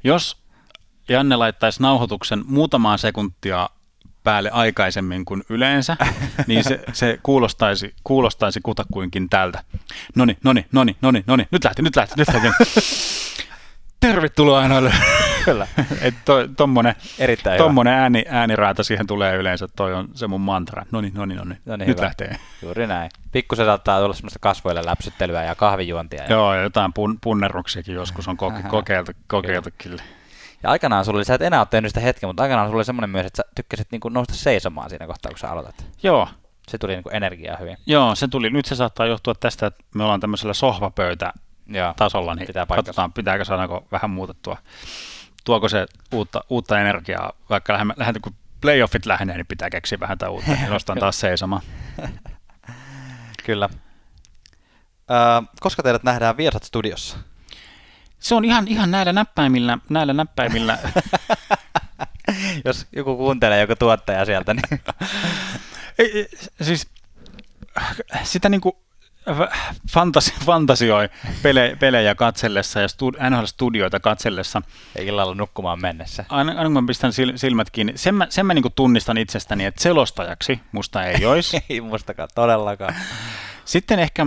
jos 0.04 0.36
Janne 1.08 1.36
laittaisi 1.36 1.82
nauhoituksen 1.82 2.42
muutamaa 2.46 2.96
sekuntia 2.96 3.70
päälle 4.24 4.50
aikaisemmin 4.50 5.24
kuin 5.24 5.42
yleensä, 5.48 5.96
niin 6.46 6.64
se, 6.64 6.80
se 6.92 7.18
kuulostaisi, 7.22 7.94
kuulostaisi 8.04 8.60
kutakuinkin 8.60 9.28
tältä. 9.28 9.64
Noni, 10.16 10.36
noni, 10.44 10.66
noni, 10.72 10.96
noni, 11.02 11.24
noni, 11.26 11.48
nyt 11.50 11.64
lähti, 11.64 11.82
nyt 11.82 11.96
lähti, 11.96 12.14
nyt 12.16 12.28
lähti. 12.28 12.48
Tervetuloa 14.00 14.58
aina. 14.58 14.92
Kyllä. 15.52 15.66
Että 16.00 16.22
to, 16.24 16.34
ääni, 17.90 18.24
ääniraata 18.28 18.82
siihen 18.82 19.06
tulee 19.06 19.36
yleensä, 19.36 19.68
toi 19.76 19.94
on 19.94 20.08
se 20.14 20.26
mun 20.26 20.40
mantra. 20.40 20.84
Noni, 20.92 21.12
noni, 21.14 21.34
noni, 21.34 21.54
No 21.66 21.76
niin, 21.76 21.88
nyt 21.88 21.96
hyvä. 21.96 22.06
lähtee. 22.06 22.36
Juuri 22.62 22.86
näin. 22.86 23.10
Pikkusen 23.32 23.66
saattaa 23.66 24.00
tulla 24.00 24.14
semmoista 24.14 24.38
kasvoille 24.38 24.84
läpsyttelyä 24.84 25.44
ja 25.44 25.54
kahvijuontia. 25.54 26.22
Ja, 26.22 26.30
Joo, 26.30 26.54
ja 26.54 26.62
jotain 26.62 26.92
pun, 26.92 27.18
punneruksiakin 27.20 27.94
joskus 27.94 28.28
on 28.28 28.36
koke, 28.36 28.62
kokeiltu, 28.68 29.12
kokeiltu 29.26 29.70
kyllä. 29.78 30.02
ja 30.62 30.70
aikanaan 30.70 31.04
sulla 31.04 31.16
oli, 31.18 31.24
sä 31.24 31.34
et 31.34 31.42
enää 31.42 31.60
ole 31.60 31.68
tehnyt 31.70 31.88
sitä 31.90 32.00
hetken, 32.00 32.28
mutta 32.28 32.42
aikanaan 32.42 32.68
sulla 32.68 32.78
oli 32.78 32.84
semmoinen 32.84 33.10
myös, 33.10 33.26
että 33.26 33.36
sä 33.36 33.52
tykkäsit 33.54 33.88
niin 33.90 34.00
nousta 34.10 34.34
seisomaan 34.34 34.90
siinä 34.90 35.06
kohtaa, 35.06 35.30
kun 35.30 35.38
sä 35.38 35.50
aloitat. 35.50 35.86
Joo, 36.02 36.28
Se 36.68 36.78
tuli 36.78 36.94
niin 36.94 37.04
energiaa 37.12 37.56
hyvin. 37.56 37.76
joo, 37.86 38.14
se 38.14 38.28
tuli. 38.28 38.50
Nyt 38.50 38.66
se 38.66 38.74
saattaa 38.74 39.06
johtua 39.06 39.34
tästä, 39.34 39.66
että 39.66 39.84
me 39.94 40.02
ollaan 40.04 40.20
tämmöisellä 40.20 40.54
sohvapöytä 40.54 41.32
tasolla, 41.96 42.34
niin 42.34 42.46
Pitää 42.46 42.66
katsotaan, 42.66 43.12
pitääkö 43.12 43.44
saadaanko 43.44 43.86
vähän 43.92 44.10
muutettua. 44.10 44.56
Tuoko 45.48 45.68
se 45.68 45.86
uutta, 46.12 46.44
uutta 46.48 46.80
energiaa, 46.80 47.32
vaikka 47.50 47.72
lähdemme, 47.72 47.94
lähdemme, 47.96 48.20
kun 48.20 48.34
playoffit 48.60 49.06
lähenee, 49.06 49.36
niin 49.36 49.46
pitää 49.46 49.70
keksiä 49.70 50.00
vähän 50.00 50.18
tai 50.18 50.28
uutta, 50.28 50.52
niin 50.52 50.70
nostan 50.72 50.98
taas 50.98 51.20
seisomaan. 51.20 51.62
Kyllä. 53.46 53.68
Öö, 55.10 55.18
koska 55.60 55.82
teidät 55.82 56.02
nähdään 56.02 56.36
Viasat 56.36 56.62
Studiossa? 56.64 57.18
Se 58.18 58.34
on 58.34 58.44
ihan, 58.44 58.68
ihan 58.68 58.90
näillä 58.90 59.12
näppäimillä, 59.12 59.78
näillä 59.88 60.12
näppäimillä. 60.12 60.78
Jos 62.64 62.86
joku 62.92 63.16
kuuntelee, 63.16 63.60
joku 63.60 63.76
tuottaja 63.76 64.24
sieltä, 64.24 64.54
niin 64.54 64.80
Ei, 65.98 66.28
siis 66.62 66.88
sitä 68.22 68.48
niinku 68.48 68.82
fantasi, 69.90 70.34
fantasioi 70.44 71.08
pele, 71.42 71.76
pelejä 71.80 72.14
katsellessa 72.14 72.80
ja 72.80 72.88
stud, 72.88 73.14
NHL-studioita 73.14 74.00
katsellessa. 74.00 74.62
ei 74.96 75.06
illalla 75.06 75.34
nukkumaan 75.34 75.80
mennessä. 75.80 76.24
Aina, 76.28 76.50
aina 76.52 76.64
kun 76.64 76.72
mä 76.72 76.86
pistän 76.86 77.12
sil, 77.16 77.30
silmät 77.36 77.70
kiinni, 77.70 77.92
sen 77.96 78.14
mä, 78.14 78.26
sen 78.30 78.46
mä 78.46 78.54
niinku 78.54 78.70
tunnistan 78.70 79.18
itsestäni, 79.18 79.64
että 79.64 79.82
selostajaksi 79.82 80.60
musta 80.72 81.04
ei 81.04 81.26
olisi. 81.26 81.60
Ei 81.70 81.80
mustakaan, 81.80 82.28
todellakaan. 82.34 82.94
Sitten 83.64 83.98
ehkä, 83.98 84.26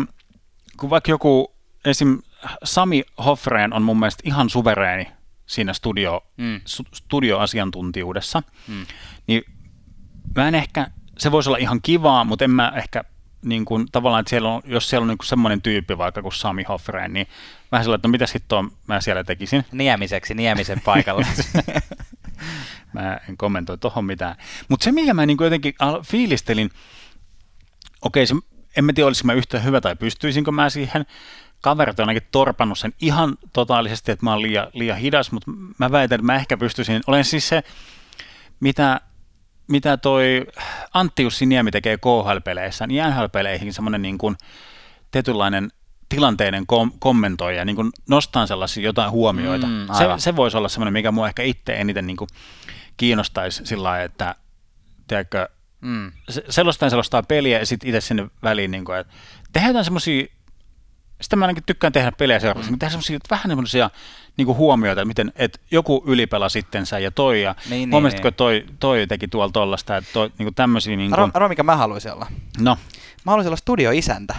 kun 0.79 0.89
vaikka 0.89 1.11
joku, 1.11 1.55
esim. 1.85 2.19
Sami 2.63 3.03
Hoffreen 3.25 3.73
on 3.73 3.83
mun 3.83 3.99
mielestä 3.99 4.21
ihan 4.25 4.49
suvereeni 4.49 5.07
siinä 5.45 5.73
studio, 5.73 6.21
Mm. 6.37 6.61
su, 6.65 6.83
studioasiantuntijuudessa, 6.93 8.43
Mm. 8.67 8.85
niin 9.27 9.43
mä 10.35 10.47
en 10.47 10.55
ehkä, 10.55 10.87
se 11.17 11.31
voisi 11.31 11.49
olla 11.49 11.57
ihan 11.57 11.79
kivaa, 11.81 12.23
mutta 12.23 12.45
en 12.45 12.51
mä 12.51 12.73
ehkä 12.75 13.03
niin 13.41 13.65
kuin, 13.65 13.87
tavallaan, 13.91 14.19
että 14.19 14.29
siellä 14.29 14.49
on, 14.49 14.61
jos 14.65 14.89
siellä 14.89 15.03
on 15.03 15.07
niin 15.07 15.17
kuin 15.17 15.27
semmoinen 15.27 15.61
tyyppi 15.61 15.97
vaikka 15.97 16.21
kuin 16.21 16.33
Sami 16.33 16.63
Hoffreen, 16.63 17.13
niin 17.13 17.27
vähän 17.71 17.83
sellainen, 17.83 17.99
että 17.99 18.07
no 18.07 18.11
mitä 18.11 18.25
hittoa 18.33 18.65
mä 18.87 19.01
siellä 19.01 19.23
tekisin. 19.23 19.65
Niemiseksi, 19.71 20.33
Niemisen 20.33 20.81
paikalla. 20.81 21.25
Mä 22.93 23.19
en 23.29 23.37
kommentoi 23.37 23.77
tuohon 23.77 24.05
mitään. 24.05 24.35
Mutta 24.67 24.83
se, 24.83 24.91
mikä 24.91 25.13
mä 25.13 25.25
niin 25.25 25.37
jotenkin 25.41 25.73
al- 25.79 26.03
fiilistelin, 26.03 26.69
okei, 28.01 28.27
se, 28.27 28.35
en 28.77 28.85
mä 28.85 28.93
tiedä, 28.93 29.07
olisinko 29.07 29.25
mä 29.25 29.33
yhtä 29.33 29.59
hyvä 29.59 29.81
tai 29.81 29.95
pystyisinkö 29.95 30.51
mä 30.51 30.69
siihen. 30.69 31.05
Kaverit 31.61 31.99
on 31.99 32.03
ainakin 32.03 32.29
torpannut 32.31 32.79
sen 32.79 32.93
ihan 33.01 33.37
totaalisesti, 33.53 34.11
että 34.11 34.25
mä 34.25 34.31
oon 34.31 34.41
liian, 34.41 34.67
liian 34.73 34.97
hidas, 34.97 35.31
mutta 35.31 35.51
mä 35.77 35.91
väitän, 35.91 36.15
että 36.15 36.25
mä 36.25 36.35
ehkä 36.35 36.57
pystyisin. 36.57 37.01
Olen 37.07 37.25
siis 37.25 37.49
se, 37.49 37.63
mitä, 38.59 39.01
mitä 39.67 39.97
toi 39.97 40.45
Antti 40.93 41.23
Jussi 41.23 41.45
Niemi 41.45 41.71
tekee 41.71 41.97
KHL-peleissä, 41.97 42.87
niin 42.87 43.03
NHL-peleihin 43.03 43.73
semmoinen 43.73 44.01
niin 44.01 44.17
kuin 44.17 44.35
tietynlainen 45.11 45.71
tilanteiden 46.09 46.67
kom- 46.67 46.91
kommentoija, 46.99 47.65
niin 47.65 47.75
kuin 47.75 47.91
nostaa 48.09 48.47
sellaisia 48.47 48.83
jotain 48.83 49.11
huomioita. 49.11 49.67
Mm, 49.67 49.87
se, 49.87 50.03
aivan. 50.03 50.21
se 50.21 50.35
voisi 50.35 50.57
olla 50.57 50.69
semmoinen, 50.69 50.93
mikä 50.93 51.11
mua 51.11 51.27
ehkä 51.27 51.43
itse 51.43 51.73
eniten 51.73 52.07
niin 52.07 52.17
kuin 52.17 52.27
kiinnostaisi 52.97 53.65
sillä 53.65 53.83
lailla, 53.83 54.03
että 54.05 54.35
tiedätkö, 55.07 55.49
mm. 55.81 56.11
se- 56.29 56.43
selostaa 56.49 56.89
selostaa 56.89 57.23
peliä 57.23 57.59
ja 57.59 57.65
sitten 57.65 57.89
itse 57.89 58.01
sinne 58.01 58.27
väliin, 58.43 58.71
niin 58.71 58.85
kuin, 58.85 58.97
että 58.97 59.13
tehdään 59.53 59.85
semmoisia, 59.85 60.25
sitä 61.21 61.35
mä 61.35 61.45
ainakin 61.45 61.63
tykkään 61.65 61.93
tehdä 61.93 62.11
pelejä 62.11 62.39
seurassa, 62.39 62.71
mm. 62.71 62.79
tehdään 62.79 62.91
semmoisia 62.91 63.19
vähän 63.29 63.47
semmoisia 63.47 63.89
niin 64.37 64.47
huomioita, 64.47 65.05
miten, 65.05 65.31
että 65.35 65.59
joku 65.71 66.03
ylipela 66.07 66.49
sittensä 66.49 66.99
ja 66.99 67.11
toi, 67.11 67.41
ja 67.41 67.55
Niin, 67.69 67.69
niin, 67.69 67.91
huomasitko, 67.91 68.27
niin. 68.27 68.35
toi, 68.35 68.65
toi 68.79 69.07
teki 69.07 69.27
tuolla 69.27 69.51
tollasta, 69.51 69.97
että 69.97 70.09
toi, 70.13 70.27
niin 70.37 70.45
kuin 70.45 70.55
tämmöisiä, 70.55 70.95
niin 70.95 71.11
kuin, 71.11 71.31
arvo, 71.33 71.49
mikä 71.49 71.63
mä 71.63 71.75
haluaisin 71.75 72.13
olla. 72.13 72.27
no, 72.59 72.77
Mä 73.25 73.31
haluaisin 73.31 73.49
olla 73.49 73.57
studioisäntä. 73.57 74.35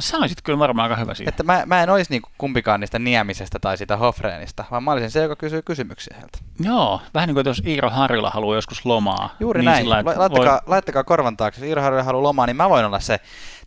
sä 0.00 0.18
olisit 0.18 0.42
kyllä 0.42 0.58
varmaan 0.58 0.90
aika 0.90 1.00
hyvä 1.02 1.14
siinä. 1.14 1.28
Että 1.28 1.42
mä, 1.42 1.62
mä 1.66 1.82
en 1.82 1.90
olisi 1.90 2.10
niinku 2.10 2.28
kumpikaan 2.38 2.80
niistä 2.80 2.98
Niemisestä 2.98 3.58
tai 3.58 3.76
siitä 3.78 3.96
Hofreenista, 3.96 4.64
vaan 4.70 4.82
mä 4.84 4.92
olisin 4.92 5.10
se, 5.10 5.22
joka 5.22 5.36
kysyy 5.36 5.62
kysymyksiä 5.62 6.16
heiltä. 6.18 6.38
Joo, 6.60 7.00
vähän 7.14 7.26
niin 7.26 7.34
kuin 7.34 7.46
jos 7.46 7.62
Iiro 7.66 7.90
Harjula 7.90 8.30
haluaa 8.30 8.56
joskus 8.56 8.86
lomaa. 8.86 9.36
Juuri 9.40 9.60
niin 9.60 9.64
näin. 9.64 9.78
sillä 9.82 10.02
La- 10.04 10.12
laittakaa, 10.18 10.60
laittakaa 10.66 11.04
korvan 11.04 11.36
taakse. 11.36 11.60
Jos 11.60 11.68
Iiro 11.68 11.82
Harjola 11.82 12.04
haluaa 12.04 12.22
lomaa, 12.22 12.46
niin 12.46 12.56
mä 12.56 12.70
voin 12.70 12.84
olla 12.84 13.00
se. 13.00 13.20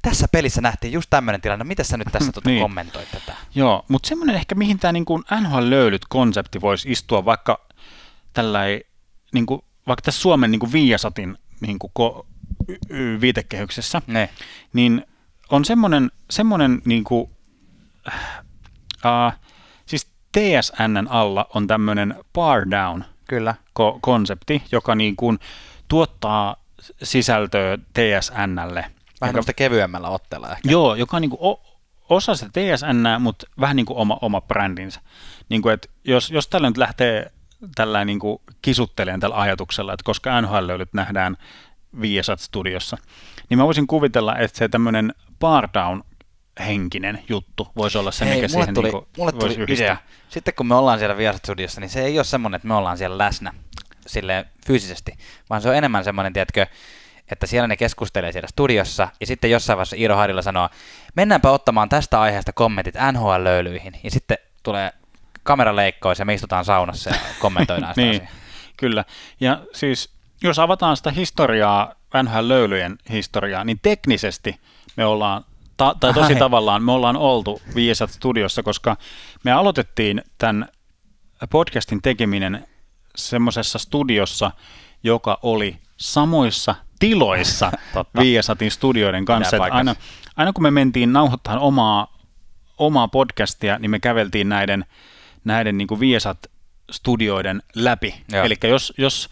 Tässä 0.10 0.28
pelissä 0.32 0.62
nähtiin 0.62 0.94
just 0.94 1.10
tämmöinen 1.10 1.42
tilanne. 1.42 1.66
Miten 1.66 1.86
sä 1.86 1.98
nyt 1.98 2.08
tässä 2.12 2.32
tuota 2.34 2.50
Niin. 2.50 2.62
kommentoit 2.62 3.12
tätä? 3.12 3.36
Joo, 3.56 3.86
mutta 3.88 4.10
semmoinen 4.10 4.36
ehkä, 4.36 4.56
mihin 4.56 4.80
tämä 4.80 4.92
niin 4.92 5.06
NHL-löylyt-konsepti 5.42 6.62
voisi 6.62 6.92
istua 6.92 7.26
vaikka 7.26 7.68
tällai, 8.34 8.82
niin 9.34 9.46
kuin, 9.46 9.62
vaikka 9.88 10.02
tässä 10.02 10.22
Suomen 10.22 10.52
niin 10.52 10.60
kuin 10.60 10.72
Viasatin 10.74 11.38
niin 11.62 11.80
kuin 11.80 11.92
ko, 11.94 12.26
y, 12.68 12.76
y, 12.90 13.22
viitekehyksessä, 13.22 14.02
Ne. 14.08 14.30
niin 14.74 15.06
on 15.50 15.66
semmoinen, 15.66 16.12
semmoinen 16.30 16.82
niin 16.86 17.04
kuin, 17.04 17.30
äh, 19.06 19.40
siis 19.86 20.08
TSNn 20.32 21.08
alla 21.10 21.46
on 21.54 21.68
tämmöinen 21.68 22.16
bar 22.34 22.66
down 22.72 23.04
Kyllä. 23.28 23.56
ko- 23.80 24.00
konsepti, 24.02 24.64
joka 24.72 24.96
niin 24.96 25.16
kuin 25.16 25.40
tuottaa 25.88 26.56
sisältöä 27.04 27.78
TSNlle. 27.94 28.92
Vähän 29.22 29.36
joka- 29.36 29.54
kevyemmällä 29.54 30.10
otteella 30.10 30.52
ehkä. 30.52 30.72
Joo, 30.72 30.96
joka 30.96 31.18
on 31.18 31.22
niin 31.22 31.30
kuin 31.30 31.42
o- 31.42 31.62
osa 32.10 32.36
sitä 32.36 32.52
TSN, 32.54 33.22
mutta 33.22 33.48
vähän 33.60 33.76
niin 33.76 33.86
kuin 33.86 33.98
oma, 33.98 34.18
oma 34.22 34.42
brändinsä. 34.42 35.02
Niin 35.50 35.62
kuin, 35.62 35.74
että 35.74 35.88
jos, 36.04 36.32
jos 36.32 36.48
tällä 36.48 36.70
nyt 36.70 36.78
lähtee 36.78 37.32
tällä 37.76 38.06
niin 38.06 38.20
kuin 38.20 38.42
kisuttelemaan 38.62 39.20
tällä 39.20 39.42
ajatuksella, 39.42 39.94
että 39.94 40.04
koska 40.04 40.42
nhl 40.42 40.78
nyt 40.78 40.94
nähdään 40.94 41.38
Viasat 42.02 42.40
Studiossa, 42.40 42.98
niin 43.50 43.58
mä 43.58 43.66
voisin 43.66 43.88
kuvitella, 43.88 44.36
että 44.36 44.58
se 44.58 44.70
tämmöinen 44.70 45.14
bar 45.40 45.70
down 45.74 46.04
henkinen 46.60 47.24
juttu 47.30 47.68
voisi 47.76 47.98
olla 47.98 48.12
se, 48.12 48.26
Hei, 48.26 48.36
mikä 48.36 48.48
siihen 48.48 48.74
tuli, 48.74 48.88
niin 48.88 48.92
kuin 48.92 49.08
mulle 49.18 49.32
voisi 49.40 49.56
tuli 49.56 49.74
idea. 49.74 49.98
Sitten 50.30 50.54
kun 50.54 50.68
me 50.68 50.76
ollaan 50.76 51.00
siellä 51.00 51.18
Viasat 51.18 51.42
Studiossa, 51.46 51.82
niin 51.82 51.90
se 51.90 52.02
ei 52.04 52.18
ole 52.18 52.24
semmoinen, 52.24 52.56
että 52.56 52.68
me 52.68 52.74
ollaan 52.74 52.98
siellä 52.98 53.18
läsnä 53.18 53.54
sille 54.08 54.46
fyysisesti, 54.68 55.12
vaan 55.50 55.62
se 55.62 55.70
on 55.70 55.76
enemmän 55.76 56.04
semmoinen, 56.04 56.34
tiedätkö, 56.34 56.68
että 57.32 57.48
siellä 57.48 57.68
ne 57.68 57.78
keskustelee 57.78 58.32
siellä 58.32 58.48
studiossa, 58.48 59.08
ja 59.20 59.28
sitten 59.28 59.52
jossain 59.52 59.78
vaiheessa 59.78 59.96
Iiro 59.96 60.16
Harilla 60.16 60.42
sanoo, 60.42 60.70
mennäänpä 61.16 61.52
ottamaan 61.52 61.90
tästä 61.90 62.22
aiheesta 62.22 62.54
kommentit 62.54 62.96
NHL-löylyihin, 62.96 64.00
ja 64.04 64.12
sitten 64.12 64.38
tulee 64.64 64.92
kameraleikkaus 65.44 66.20
ja 66.20 66.26
me 66.26 66.34
istutaan 66.34 66.66
saunassa 66.66 67.10
ja 67.10 67.16
kommentoidaan 67.40 67.94
sitä 67.96 68.02
Niin, 68.02 68.22
asiaa. 68.22 68.32
kyllä. 68.78 69.06
Ja 69.40 69.62
siis 69.74 70.10
jos 70.44 70.60
avataan 70.60 70.98
sitä 70.98 71.12
historiaa, 71.12 71.94
NHL-löylyjen 72.24 72.98
historiaa, 73.10 73.64
niin 73.64 73.80
teknisesti 73.82 74.60
me 74.98 75.06
ollaan, 75.06 75.46
ta- 75.78 75.96
tai 76.00 76.14
tosi 76.14 76.34
Ai. 76.34 76.40
tavallaan 76.40 76.84
me 76.84 76.92
ollaan 76.92 77.18
oltu 77.18 77.62
Viesat 77.76 78.10
Studiossa, 78.12 78.64
koska 78.64 78.98
me 79.44 79.52
aloitettiin 79.52 80.22
tämän 80.38 80.68
podcastin 81.50 82.02
tekeminen 82.02 82.68
semmoisessa 83.16 83.80
studiossa, 83.80 84.52
joka 85.04 85.40
oli 85.44 85.78
samoissa 85.98 86.76
tiloissa 87.00 87.72
Viasatin 88.20 88.72
studioiden 88.72 89.26
kanssa. 89.26 89.58
Aina, 89.72 89.96
aina 90.36 90.54
kun 90.54 90.64
me 90.64 90.72
mentiin 90.72 91.14
nauhoittamaan 91.14 91.62
omaa, 91.62 92.18
omaa 92.78 93.08
podcastia, 93.08 93.80
niin 93.80 93.92
me 93.92 94.00
käveltiin 94.00 94.50
näiden, 94.50 94.86
näiden 95.44 95.78
niin 95.78 95.88
kuin 95.88 96.00
Viasat-studioiden 96.00 97.62
läpi. 97.76 98.16
Eli 98.44 98.56
jos, 98.64 98.94
jos 98.98 99.30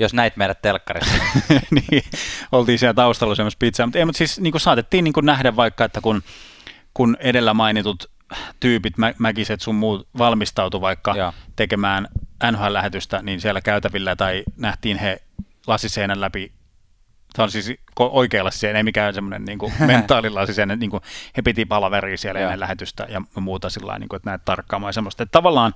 jos 0.00 0.14
näit 0.14 0.36
meidät 0.36 0.62
telkkarissa. 0.62 1.14
niin, 1.70 2.02
oltiin 2.52 2.78
siellä 2.78 2.94
taustalla 2.94 3.34
semmoista 3.34 3.58
pizzaa, 3.58 3.86
mutta, 3.86 3.98
ei, 3.98 4.04
mutta 4.04 4.18
siis 4.18 4.40
niin 4.40 4.52
kuin 4.52 4.60
saatettiin 4.60 5.04
niin 5.04 5.12
kuin 5.12 5.26
nähdä 5.26 5.56
vaikka, 5.56 5.84
että 5.84 6.00
kun, 6.00 6.22
kun 6.94 7.16
edellä 7.20 7.54
mainitut 7.54 8.10
tyypit, 8.60 8.98
mä, 8.98 9.14
mäkiset 9.18 9.60
sun 9.60 9.74
muut 9.74 10.08
valmistautu 10.18 10.80
vaikka 10.80 11.14
Joo. 11.16 11.32
tekemään 11.56 12.08
NHL-lähetystä, 12.52 13.22
niin 13.22 13.40
siellä 13.40 13.60
käytävillä 13.60 14.16
tai 14.16 14.44
nähtiin 14.56 14.98
he 14.98 15.22
lasiseinän 15.66 16.20
läpi 16.20 16.52
se 17.34 17.42
on 17.42 17.50
siis 17.50 17.72
oikea 17.98 18.44
lasiseinä, 18.44 18.78
ei 18.78 18.82
mikään 18.82 19.14
semmoinen 19.14 19.44
niin 19.44 19.58
mentaalilasiseinä, 19.86 20.76
niin 20.76 20.90
kuin 20.90 21.02
he 21.36 21.42
piti 21.42 21.64
palaveria 21.64 22.16
siellä 22.16 22.40
ennen 22.40 22.60
lähetystä 22.60 23.06
ja 23.08 23.22
muuta 23.40 23.70
sillä 23.70 23.98
niin 23.98 24.08
kuin, 24.08 24.16
että 24.16 24.30
näet 24.30 24.44
tarkkaamaan 24.44 24.94
semmoista. 24.94 25.22
Että 25.22 25.32
tavallaan 25.32 25.74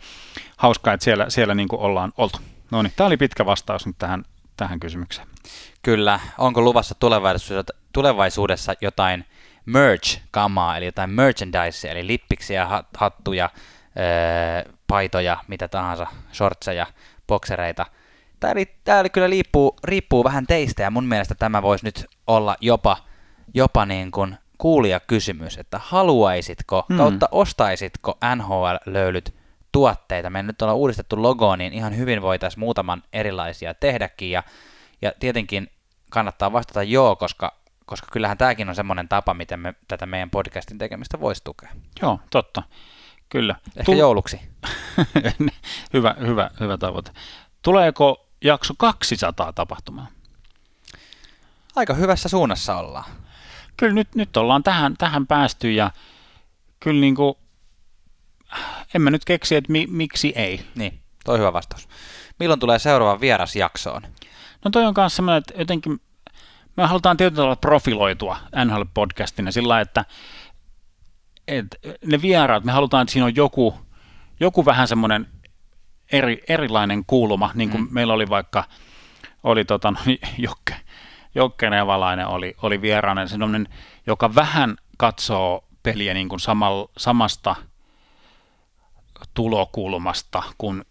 hauskaa, 0.56 0.94
että 0.94 1.04
siellä, 1.04 1.30
siellä 1.30 1.54
niin 1.54 1.68
kuin 1.68 1.80
ollaan 1.80 2.12
oltu. 2.16 2.38
No 2.70 2.82
niin, 2.82 2.92
tämä 2.96 3.06
oli 3.06 3.16
pitkä 3.16 3.46
vastaus 3.46 3.86
nyt 3.86 3.98
tähän, 3.98 4.24
tähän 4.56 4.80
kysymykseen. 4.80 5.28
Kyllä. 5.82 6.20
Onko 6.38 6.60
luvassa 6.60 6.94
tulevaisuudessa, 6.98 7.74
tulevaisuudessa 7.92 8.74
jotain 8.80 9.24
merch-kamaa, 9.66 10.76
eli 10.76 10.84
jotain 10.84 11.10
merchandise, 11.10 11.90
eli 11.90 12.06
lippiksiä, 12.06 12.68
hattuja, 12.96 13.50
paitoja, 14.86 15.36
mitä 15.48 15.68
tahansa, 15.68 16.06
shortseja, 16.32 16.86
boksereita. 17.26 17.86
Tämä, 18.44 18.60
tämä 18.84 19.08
kyllä 19.08 19.26
riippuu, 19.26 19.76
riippuu 19.84 20.24
vähän 20.24 20.46
teistä, 20.46 20.82
ja 20.82 20.90
mun 20.90 21.04
mielestä 21.04 21.34
tämä 21.34 21.62
voisi 21.62 21.84
nyt 21.84 22.06
olla 22.26 22.56
jopa, 22.60 22.96
jopa 23.54 23.86
niin 23.86 24.10
kuin 24.10 24.36
kuulia 24.58 25.00
kysymys, 25.00 25.58
että 25.58 25.80
haluaisitko 25.82 26.86
hmm. 26.88 26.96
kautta 26.96 27.28
ostaisitko 27.32 28.18
NHL-löylyt 28.36 29.34
tuotteita. 29.72 30.30
Me 30.30 30.42
nyt 30.42 30.62
ollaan 30.62 30.78
uudistettu 30.78 31.22
logoa, 31.22 31.56
niin 31.56 31.72
ihan 31.72 31.96
hyvin 31.96 32.22
voitaisiin 32.22 32.60
muutaman 32.60 33.02
erilaisia 33.12 33.74
tehdäkin, 33.74 34.30
ja, 34.30 34.42
ja 35.02 35.12
tietenkin 35.20 35.70
kannattaa 36.10 36.52
vastata 36.52 36.82
joo, 36.82 37.16
koska, 37.16 37.58
koska 37.86 38.08
kyllähän 38.12 38.38
tämäkin 38.38 38.68
on 38.68 38.74
semmoinen 38.74 39.08
tapa, 39.08 39.34
miten 39.34 39.60
me 39.60 39.74
tätä 39.88 40.06
meidän 40.06 40.30
podcastin 40.30 40.78
tekemistä 40.78 41.20
voisi 41.20 41.44
tukea. 41.44 41.70
Joo, 42.02 42.20
totta. 42.30 42.62
Kyllä. 43.28 43.56
Ehkä 43.76 43.92
Tul- 43.92 43.98
jouluksi. 43.98 44.40
hyvä, 45.94 46.14
hyvä, 46.20 46.50
hyvä 46.60 46.78
tavoite. 46.78 47.10
Tuleeko 47.62 48.23
jakso 48.44 48.74
200 48.78 49.52
tapahtumaan? 49.52 50.08
Aika 51.76 51.94
hyvässä 51.94 52.28
suunnassa 52.28 52.76
ollaan. 52.76 53.04
Kyllä 53.76 53.94
nyt, 53.94 54.14
nyt 54.14 54.36
ollaan 54.36 54.62
tähän, 54.62 54.94
tähän 54.98 55.26
päästy 55.26 55.72
ja 55.72 55.90
kyllä 56.80 57.00
niin 57.00 57.14
kuin, 57.14 57.34
en 58.94 59.02
mä 59.02 59.10
nyt 59.10 59.24
keksi, 59.24 59.56
että 59.56 59.72
mi, 59.72 59.86
miksi 59.90 60.32
ei. 60.36 60.66
Niin, 60.74 61.00
toi 61.24 61.38
hyvä 61.38 61.52
vastaus. 61.52 61.88
Milloin 62.38 62.60
tulee 62.60 62.78
seuraava 62.78 63.20
vierasjaksoon? 63.20 64.02
No 64.64 64.70
toi 64.70 64.84
on 64.84 64.94
myös 64.96 65.16
semmoinen, 65.16 65.38
että 65.38 65.54
jotenkin 65.58 66.00
me 66.76 66.86
halutaan 66.86 67.16
tietyllä 67.16 67.36
tavalla 67.36 67.56
profiloitua 67.56 68.38
NHL-podcastina 68.64 69.52
sillä 69.52 69.80
että 69.80 70.04
et 71.48 71.66
ne 72.06 72.22
vieraat, 72.22 72.64
me 72.64 72.72
halutaan, 72.72 73.02
että 73.02 73.12
siinä 73.12 73.26
on 73.26 73.36
joku, 73.36 73.74
joku 74.40 74.64
vähän 74.64 74.88
semmoinen 74.88 75.26
eri, 76.14 76.42
erilainen 76.48 77.04
kuuluma, 77.06 77.50
niin 77.54 77.70
kuin 77.70 77.82
mm. 77.82 77.88
meillä 77.90 78.14
oli 78.14 78.28
vaikka, 78.28 78.64
oli 79.42 79.64
tota, 79.64 79.90
no, 79.90 79.98
Jokke, 80.38 80.76
Jokke 81.34 81.70
Nevalainen 81.70 82.26
oli, 82.26 82.56
oli 82.62 82.82
vieraana, 82.82 83.26
semmoinen, 83.26 83.68
joka 84.06 84.34
vähän 84.34 84.76
katsoo 84.96 85.64
peliä 85.82 86.14
niin 86.14 86.28
kuin 86.28 86.40
samal, 86.40 86.86
samasta 86.96 87.56
tulokulmasta 89.34 90.42
kuin 90.58 90.84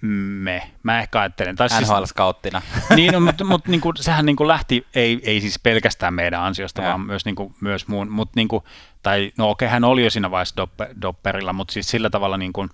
me. 0.00 0.70
Mä 0.82 1.00
ehkä 1.00 1.20
ajattelen. 1.20 1.56
Tai 1.56 1.68
NHL-skauttina. 1.68 2.62
Siis, 2.72 2.90
niin, 2.96 3.12
no, 3.12 3.20
mutta, 3.20 3.44
mutta 3.44 3.70
niin 3.70 3.80
kuin, 3.80 3.96
sehän 3.96 4.26
niin 4.26 4.36
kuin 4.36 4.48
lähti, 4.48 4.86
ei, 4.94 5.20
ei 5.22 5.40
siis 5.40 5.58
pelkästään 5.58 6.14
meidän 6.14 6.42
ansiosta, 6.42 6.82
ja. 6.82 6.88
vaan 6.88 7.00
myös, 7.00 7.24
niin 7.24 7.36
kuin, 7.36 7.54
myös 7.60 7.88
muun. 7.88 8.10
Mutta 8.10 8.32
niin 8.36 8.48
kuin, 8.48 8.64
tai 9.02 9.32
no 9.38 9.50
okei, 9.50 9.68
hän 9.68 9.84
oli 9.84 10.04
jo 10.04 10.10
siinä 10.10 10.30
vaiheessa 10.30 10.56
dopper, 10.56 10.88
dopperilla, 11.02 11.52
mutta 11.52 11.72
siis 11.72 11.90
sillä 11.90 12.10
tavalla, 12.10 12.36
niin 12.36 12.52
kuin, 12.52 12.70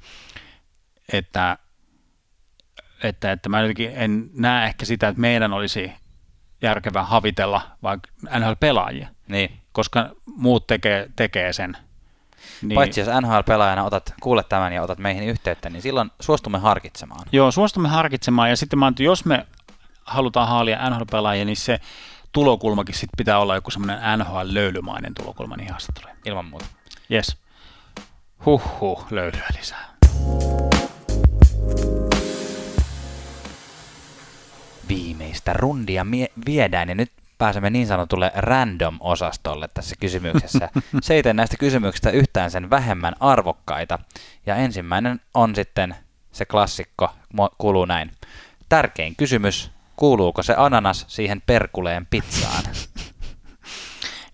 että, 1.12 1.58
että, 3.02 3.32
että 3.32 3.48
mä 3.48 3.60
jotenkin 3.60 3.92
en 3.94 4.30
näe 4.34 4.66
ehkä 4.66 4.84
sitä, 4.84 5.08
että 5.08 5.20
meidän 5.20 5.52
olisi 5.52 5.92
järkevää 6.62 7.04
havitella 7.04 7.60
vaikka 7.82 8.08
NHL-pelaajia. 8.38 9.08
Niin. 9.28 9.60
Koska 9.72 10.10
muut 10.36 10.66
tekee, 10.66 11.10
tekee 11.16 11.52
sen 11.52 11.76
niin. 12.62 12.74
Paitsi 12.74 13.00
jos 13.00 13.08
NHL-pelaajana 13.08 13.84
otat, 13.84 14.14
kuulet 14.20 14.48
tämän 14.48 14.72
ja 14.72 14.82
otat 14.82 14.98
meihin 14.98 15.28
yhteyttä, 15.28 15.70
niin 15.70 15.82
silloin 15.82 16.10
suostumme 16.20 16.58
harkitsemaan. 16.58 17.26
Joo, 17.32 17.50
suostumme 17.50 17.88
harkitsemaan. 17.88 18.50
Ja 18.50 18.56
sitten 18.56 18.78
mä 18.78 18.88
että 18.88 19.02
jos 19.02 19.24
me 19.24 19.46
halutaan 20.04 20.48
haalia 20.48 20.90
NHL-pelaajia, 20.90 21.44
niin 21.44 21.56
se 21.56 21.80
tulokulmakin 22.32 22.94
sit 22.94 23.10
pitää 23.16 23.38
olla 23.38 23.54
joku 23.54 23.70
semmoinen 23.70 23.98
NHL-löylymainen 24.18 25.14
tulokulma 25.14 25.56
niin 25.56 25.70
haastatteluun. 25.70 26.16
Ilman 26.24 26.44
muuta. 26.44 26.66
Yes. 27.12 27.36
Huhhuh, 28.46 29.06
löylyä 29.10 29.46
lisää. 29.58 29.96
Viimeistä 34.88 35.52
rundia 35.52 36.04
mie- 36.04 36.32
viedään 36.46 36.88
ja 36.88 36.94
nyt 36.94 37.12
pääsemme 37.38 37.70
niin 37.70 37.86
sanotulle 37.86 38.32
random-osastolle 38.34 39.68
tässä 39.74 39.96
kysymyksessä. 40.00 40.68
Seitän 41.02 41.36
näistä 41.36 41.56
kysymyksistä 41.56 42.10
yhtään 42.10 42.50
sen 42.50 42.70
vähemmän 42.70 43.14
arvokkaita. 43.20 43.98
Ja 44.46 44.56
ensimmäinen 44.56 45.20
on 45.34 45.54
sitten 45.54 45.96
se 46.32 46.44
klassikko, 46.44 47.10
kuuluu 47.58 47.84
näin. 47.84 48.10
Tärkein 48.68 49.16
kysymys, 49.16 49.70
kuuluuko 49.96 50.42
se 50.42 50.54
ananas 50.56 51.04
siihen 51.08 51.42
perkuleen 51.46 52.06
pizzaan? 52.06 52.64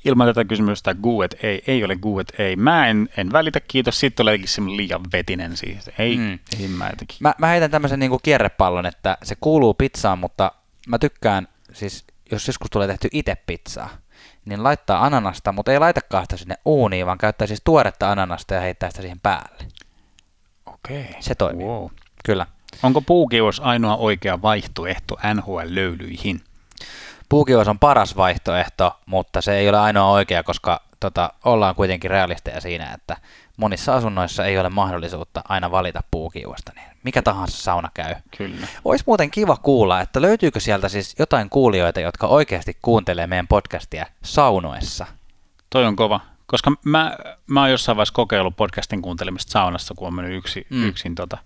Ilman 0.05 0.27
tätä 0.27 0.45
kysymystä 0.45 0.95
guet 0.95 1.37
ei, 1.43 1.63
ei 1.67 1.85
ole 1.85 1.97
guet 1.97 2.33
ei. 2.39 2.57
Mä 2.57 2.89
en, 2.89 3.09
en 3.17 3.33
välitä, 3.33 3.61
kiitos. 3.61 4.01
Sitten 4.01 4.25
olekin 4.25 4.77
liian 4.77 5.03
vetinen 5.13 5.57
siis. 5.57 5.91
Ei, 5.99 6.17
mm. 6.17 6.39
ei 6.61 6.69
mä 6.69 6.91
jotenkin. 6.91 7.17
Mä, 7.21 7.35
mä 7.39 7.47
heitän 7.47 7.71
tämmöisen 7.71 7.99
niinku 7.99 8.19
kierrepallon, 8.23 8.87
että 8.87 9.19
se 9.23 9.37
kuuluu 9.41 9.75
pizzaan, 9.75 10.19
mutta 10.19 10.53
mä 10.89 10.99
tykkään 10.99 11.49
siis 11.73 12.05
jos 12.33 12.47
joskus 12.47 12.71
tulee 12.71 12.89
tehty 12.89 13.09
itse 13.13 13.37
pizzaa, 13.47 13.91
niin 14.45 14.63
laittaa 14.63 15.05
ananasta, 15.07 15.53
mutta 15.53 15.73
ei 15.73 15.79
laitakaan 15.79 16.25
sitä 16.25 16.37
sinne 16.37 16.55
uuniin, 16.65 17.07
vaan 17.07 17.19
käyttää 17.19 17.47
siis 17.47 17.61
tuoretta 17.65 18.13
ananasta 18.13 18.55
ja 18.55 18.61
heittää 18.61 18.91
sitä 18.91 19.03
siihen 19.03 19.21
päälle. 19.21 19.65
Okei. 20.67 21.01
Okay. 21.01 21.15
Se 21.21 21.35
toimii. 21.35 21.67
Wow. 21.67 21.87
Kyllä. 22.25 22.47
Onko 22.83 23.01
puukios 23.01 23.61
ainoa 23.61 23.97
oikea 23.97 24.43
vaihtoehto 24.43 25.17
NHL-löylyihin? 25.35 26.41
Puukios 27.33 27.69
on 27.69 27.79
paras 27.79 28.17
vaihtoehto, 28.17 29.01
mutta 29.07 29.41
se 29.41 29.57
ei 29.57 29.69
ole 29.69 29.79
ainoa 29.79 30.11
oikea, 30.11 30.43
koska 30.43 30.83
tota, 31.01 31.33
ollaan 31.45 31.75
kuitenkin 31.75 32.11
realisteja 32.11 32.61
siinä, 32.61 32.93
että 32.95 33.17
monissa 33.57 33.95
asunnoissa 33.95 34.45
ei 34.45 34.59
ole 34.59 34.69
mahdollisuutta 34.69 35.43
aina 35.49 35.71
valita 35.71 36.03
puukiuasta, 36.11 36.73
niin 36.75 36.87
mikä 37.03 37.23
tahansa 37.23 37.63
sauna 37.63 37.91
käy. 37.95 38.15
Kyllä. 38.37 38.67
Olisi 38.85 39.05
muuten 39.07 39.31
kiva 39.31 39.57
kuulla, 39.57 40.01
että 40.01 40.23
löytyykö 40.23 40.61
sieltä 40.61 40.89
siis 40.89 41.15
jotain 41.19 41.51
kuulijoita, 41.51 42.01
jotka 42.01 42.27
oikeasti 42.27 42.77
kuuntelee 42.83 43.27
meidän 43.27 43.49
podcastia 43.49 44.07
saunoessa. 44.23 45.07
Toi 45.71 45.85
on 45.85 45.97
kova, 45.97 46.21
koska 46.47 46.73
mä, 46.85 47.17
mä 47.47 47.61
oon 47.61 47.71
jossain 47.71 47.97
vaiheessa 47.97 48.15
kokeillut 48.15 48.57
podcastin 48.57 49.03
kuuntelemista 49.03 49.53
saunassa, 49.53 49.95
kun 49.95 50.07
on 50.07 50.15
mennyt 50.15 50.37
yksi, 50.37 50.67
mm. 50.71 50.89
yksin 50.89 51.15
tota, 51.15 51.39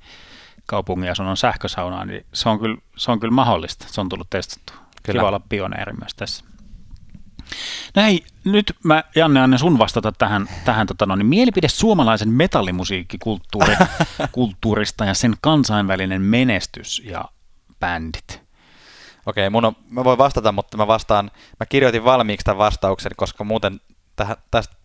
kaupungin 0.67 1.11
asunnon 1.11 1.37
sähkösaunaan, 1.37 2.09
niin 2.09 2.27
se 2.33 2.49
on, 2.49 2.59
kyllä, 2.59 2.77
se 2.97 3.11
on 3.11 3.21
kyllä 3.21 3.35
mahdollista. 3.35 3.87
Se 3.89 4.01
on 4.01 4.09
tullut 4.09 4.31
testattu. 4.31 4.86
Kyllä. 5.07 5.21
Kiva 5.21 5.29
olla 5.29 5.41
pioneeri 5.49 5.93
myös 5.93 6.15
tässä. 6.15 6.45
No 7.97 8.03
hei, 8.03 8.25
nyt 8.45 8.77
mä 8.85 9.05
Janne 9.15 9.41
annan 9.41 9.59
sun 9.59 9.79
vastata 9.79 10.13
tähän, 10.13 10.49
tähän 10.65 10.87
tota, 10.87 11.07
no, 11.07 11.17
niin 11.17 11.27
mielipide 11.27 11.69
suomalaisen 11.69 12.29
metallimusiikkikulttuurista 12.29 15.05
ja 15.09 15.15
sen 15.15 15.35
kansainvälinen 15.41 16.23
menestys 16.23 17.03
ja 17.05 17.25
bändit. 17.81 18.47
Okei, 19.27 19.51
mun 19.51 19.65
on, 19.65 19.77
mä 19.91 20.05
voin 20.05 20.19
vastata, 20.19 20.53
mutta 20.53 20.77
mä 20.77 20.87
vastaan, 20.87 21.31
mä 21.61 21.67
kirjoitin 21.67 22.05
valmiiksi 22.05 22.45
tämän 22.45 22.59
vastauksen, 22.59 23.13
koska 23.17 23.45
muuten 23.45 23.81
täh, 24.17 24.37
tästä, 24.51 24.77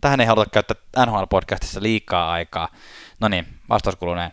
tähän 0.00 0.20
ei 0.20 0.26
haluta 0.26 0.50
käyttää 0.50 0.76
NHL-podcastissa 1.06 1.82
liikaa 1.82 2.32
aikaa. 2.32 2.68
No 3.20 3.28
niin, 3.28 3.46
vastaus 3.68 3.96
kuuluu 3.96 4.14
näin. 4.14 4.32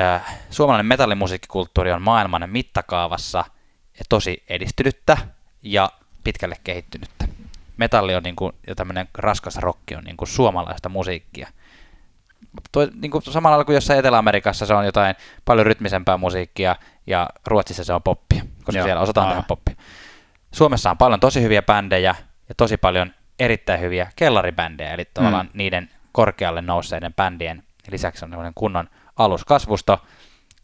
Äh, 0.00 0.38
suomalainen 0.50 0.86
metallimusiikkikulttuuri 0.86 1.92
on 1.92 2.02
maailman 2.02 2.50
mittakaavassa 2.50 3.44
tosi 4.08 4.42
edistynyttä 4.48 5.18
ja 5.62 5.90
pitkälle 6.24 6.56
kehittynyttä. 6.64 7.28
Metalli 7.76 8.14
on 8.14 8.22
niin 8.22 8.36
kuin, 8.36 8.52
ja 8.66 8.74
tämmöinen 8.74 9.08
raskas 9.14 9.56
rokki 9.56 9.96
on 9.96 10.04
niin 10.04 10.16
kuin 10.16 10.28
suomalaista 10.28 10.88
musiikkia. 10.88 11.48
Tuo, 12.72 12.88
niin 13.00 13.10
kuin 13.10 13.22
samalla 13.22 13.64
kuin 13.64 13.74
jossain 13.74 13.98
Etelä-Amerikassa 13.98 14.66
se 14.66 14.74
on 14.74 14.86
jotain 14.86 15.14
paljon 15.44 15.66
rytmisempää 15.66 16.16
musiikkia 16.16 16.76
ja 17.06 17.30
Ruotsissa 17.46 17.84
se 17.84 17.92
on 17.92 18.02
poppia. 18.02 18.42
koska 18.64 18.78
Joo, 18.78 18.86
siellä 18.86 19.02
osataan 19.02 19.28
tehdä 19.28 19.42
poppia. 19.48 19.74
Suomessa 20.52 20.90
on 20.90 20.98
paljon 20.98 21.20
tosi 21.20 21.42
hyviä 21.42 21.62
bändejä 21.62 22.14
ja 22.48 22.54
tosi 22.54 22.76
paljon 22.76 23.14
erittäin 23.38 23.80
hyviä 23.80 24.10
kellaribändejä, 24.16 24.94
eli 24.94 25.04
tavallaan 25.14 25.50
niiden 25.54 25.90
korkealle 26.12 26.62
nousseiden 26.62 27.14
bändien 27.14 27.62
lisäksi 27.90 28.24
on 28.24 28.52
kunnon 28.54 28.88
aluskasvusto, 29.16 30.00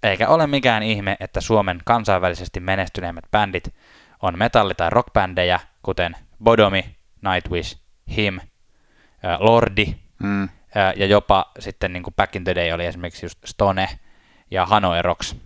eikä 0.03 0.29
ole 0.29 0.47
mikään 0.47 0.83
ihme, 0.83 1.17
että 1.21 1.41
Suomen 1.41 1.81
kansainvälisesti 1.85 2.61
menestyneimmät 2.61 3.25
bändit 3.31 3.75
on 4.23 4.39
metalli- 4.39 4.75
tai 4.75 4.91
rockbändejä, 4.91 5.61
kuten 5.83 6.17
Bodomi, 6.45 6.97
Nightwish, 7.23 7.81
Him, 8.17 8.41
Lordi, 9.39 9.95
Mm. 10.23 10.49
ja 10.97 11.07
jopa 11.07 11.51
sitten 11.59 11.93
niin 11.93 12.03
kuin 12.03 12.15
back 12.15 12.37
in 12.37 12.45
the 12.45 12.55
day 12.55 12.73
oli 12.73 12.87
esimerkiksi 12.87 13.27
just 13.27 13.39
Stone 13.45 13.89
ja 14.51 14.67
Hanoi 14.67 15.03
Rocks. 15.03 15.37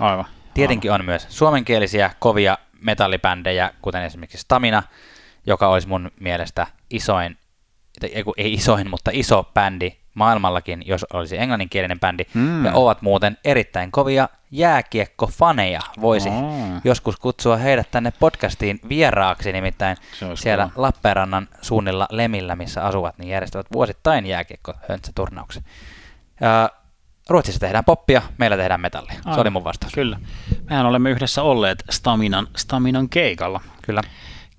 Aivan. 0.00 0.24
Tietenkin 0.54 0.92
on 0.92 1.04
myös 1.04 1.26
suomenkielisiä 1.30 2.10
kovia 2.18 2.58
metallibändejä, 2.80 3.70
kuten 3.82 4.02
esimerkiksi 4.02 4.38
Stamina, 4.38 4.82
joka 5.46 5.68
olisi 5.68 5.88
mun 5.88 6.10
mielestä 6.20 6.66
isoin, 6.90 7.38
ei 8.02 8.24
ei 8.36 8.52
isoin, 8.52 8.90
mutta 8.90 9.10
iso 9.14 9.50
bändi 9.54 9.96
maailmallakin, 10.14 10.82
jos 10.86 11.06
olisi 11.12 11.38
englanninkielinen 11.38 12.00
bändi, 12.00 12.24
Mm. 12.34 12.64
ja 12.64 12.72
ovat 12.74 13.02
muuten 13.02 13.38
erittäin 13.44 13.90
kovia 13.90 14.28
jääkiekkofaneja. 14.50 15.80
Voisi 16.00 16.28
Aa. 16.28 16.80
joskus 16.84 17.16
kutsua 17.16 17.56
heidät 17.56 17.90
tänne 17.90 18.12
podcastiin 18.20 18.80
vieraaksi, 18.88 19.52
nimittäin 19.52 19.96
Se 20.18 20.26
siellä 20.34 20.64
kova. 20.74 20.82
Lappeenrannan 20.86 21.48
suunnilla 21.62 22.06
Lemillä, 22.10 22.56
missä 22.56 22.84
asuvat, 22.84 23.18
niin 23.18 23.28
järjestävät 23.28 23.66
vuosittain 23.72 24.26
jääkiekko-höntsäturnauksen. 24.26 25.64
Ää, 26.40 26.68
Ruotsissa 27.28 27.60
tehdään 27.60 27.84
poppia, 27.84 28.22
meillä 28.38 28.56
tehdään 28.56 28.80
metallia. 28.80 29.14
Se 29.14 29.20
Aivan. 29.24 29.40
oli 29.40 29.50
mun 29.50 29.64
vastaus. 29.64 29.92
Kyllä. 29.92 30.18
Mehän 30.70 30.86
olemme 30.86 31.10
yhdessä 31.10 31.42
olleet 31.42 31.84
Staminan, 31.90 32.46
Staminan 32.56 33.08
keikalla. 33.08 33.60
Kyllä. 33.82 34.00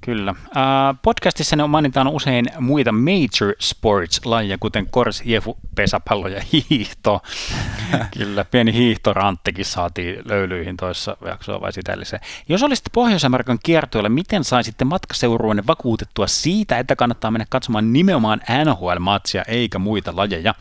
Kyllä. 0.05 0.31
Uh, 0.31 0.97
podcastissa 1.01 1.55
ne 1.55 1.67
mainitaan 1.67 2.07
usein 2.07 2.45
muita 2.59 2.91
major 2.91 3.55
sports-lajeja, 3.59 4.57
kuten 4.59 4.87
kors, 4.89 5.21
jefu, 5.25 5.57
pesäpallo 5.75 6.27
ja 6.27 6.41
hiihto. 6.53 7.21
Kyllä, 8.17 8.45
pieni 8.45 8.73
hiihtoranttekin 8.73 9.65
saatiin 9.65 10.21
löylyihin 10.25 10.77
toissa 10.77 11.17
jaksoa 11.25 11.61
vai 11.61 11.73
sitä 11.73 11.99
lisää. 11.99 12.19
Jos 12.49 12.63
olisitte 12.63 12.89
Pohjois-Amerikan 12.93 13.59
kiertueella, 13.63 14.09
miten 14.09 14.43
saisitte 14.43 14.85
matkaseurueenne 14.85 15.63
vakuutettua 15.67 16.27
siitä, 16.27 16.79
että 16.79 16.95
kannattaa 16.95 17.31
mennä 17.31 17.45
katsomaan 17.49 17.93
nimenomaan 17.93 18.41
NHL-matsia 18.65 19.43
eikä 19.47 19.79
muita 19.79 20.15
lajeja? 20.15 20.55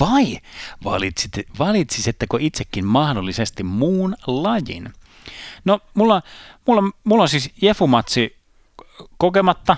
Vai 0.00 0.38
valitsitte, 0.84 1.44
valitsisitteko 1.58 2.38
itsekin 2.40 2.86
mahdollisesti 2.86 3.62
muun 3.62 4.16
lajin? 4.26 4.92
No, 5.64 5.80
mulla, 5.94 6.22
mulla, 6.66 6.82
mulla 7.04 7.22
on 7.22 7.28
siis 7.28 7.50
Jefu-matsi 7.62 8.37
kokematta. 9.18 9.76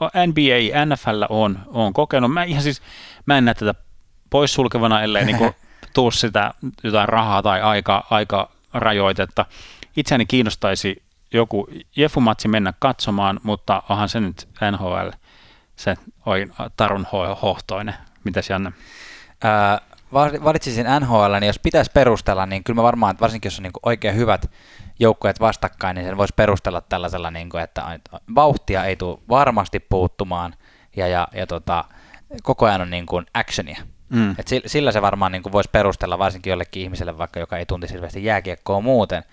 NBA, 0.00 0.84
NFL 0.84 1.22
on, 1.28 1.58
on 1.66 1.92
kokenut. 1.92 2.32
Mä 2.32 2.44
ihan 2.44 2.62
siis, 2.62 2.82
mä 3.26 3.38
en 3.38 3.44
näe 3.44 3.54
tätä 3.54 3.74
poissulkevana, 4.30 5.02
ellei 5.02 5.24
niinku 5.24 5.50
tuu 5.94 6.10
sitä 6.10 6.54
jotain 6.82 7.08
rahaa 7.08 7.42
tai 7.42 7.62
aika, 7.62 8.06
aika 8.10 8.50
rajoitetta. 8.74 9.46
Itseäni 9.96 10.26
kiinnostaisi 10.26 11.02
joku 11.32 11.68
Jefu-matsi 11.96 12.48
mennä 12.48 12.72
katsomaan, 12.78 13.40
mutta 13.42 13.82
onhan 13.88 14.08
se 14.08 14.20
nyt 14.20 14.48
NHL, 14.72 15.08
se 15.76 15.96
tarun 16.76 17.06
ho- 17.06 17.38
hohtoinen. 17.42 17.94
Mitäs 18.24 18.50
Janne? 18.50 18.72
Ää, 19.42 19.80
valitsisin 20.12 20.86
NHL, 21.00 21.32
niin 21.40 21.46
jos 21.46 21.58
pitäisi 21.58 21.90
perustella, 21.94 22.46
niin 22.46 22.64
kyllä 22.64 22.76
mä 22.76 22.82
varmaan, 22.82 23.10
että 23.10 23.20
varsinkin 23.20 23.46
jos 23.46 23.58
on 23.58 23.62
niin 23.62 23.72
oikein 23.82 24.16
hyvät 24.16 24.50
joukkueet 24.98 25.40
vastakkain, 25.40 25.94
niin 25.94 26.06
sen 26.06 26.16
voisi 26.16 26.34
perustella 26.36 26.80
tällaisella, 26.80 27.30
niin 27.30 27.50
kuin, 27.50 27.62
että 27.62 28.00
vauhtia 28.34 28.84
ei 28.84 28.96
tule 28.96 29.18
varmasti 29.28 29.80
puuttumaan 29.80 30.54
ja, 30.96 31.08
ja, 31.08 31.28
ja 31.34 31.46
tota, 31.46 31.84
koko 32.42 32.66
ajan 32.66 32.80
on 32.80 32.90
niin 32.90 33.06
kuin 33.06 33.26
actionia. 33.34 33.82
Mm. 34.08 34.34
Et 34.38 34.48
sillä, 34.48 34.68
sillä 34.68 34.92
se 34.92 35.02
varmaan 35.02 35.32
niin 35.32 35.42
kuin 35.42 35.52
voisi 35.52 35.70
perustella 35.72 36.18
varsinkin 36.18 36.50
jollekin 36.50 36.82
ihmiselle, 36.82 37.18
vaikka 37.18 37.40
joka 37.40 37.58
ei 37.58 37.66
tuntisi 37.66 37.94
hirveästi 37.94 38.24
jääkiekkoa 38.24 38.80
muuten. 38.80 39.24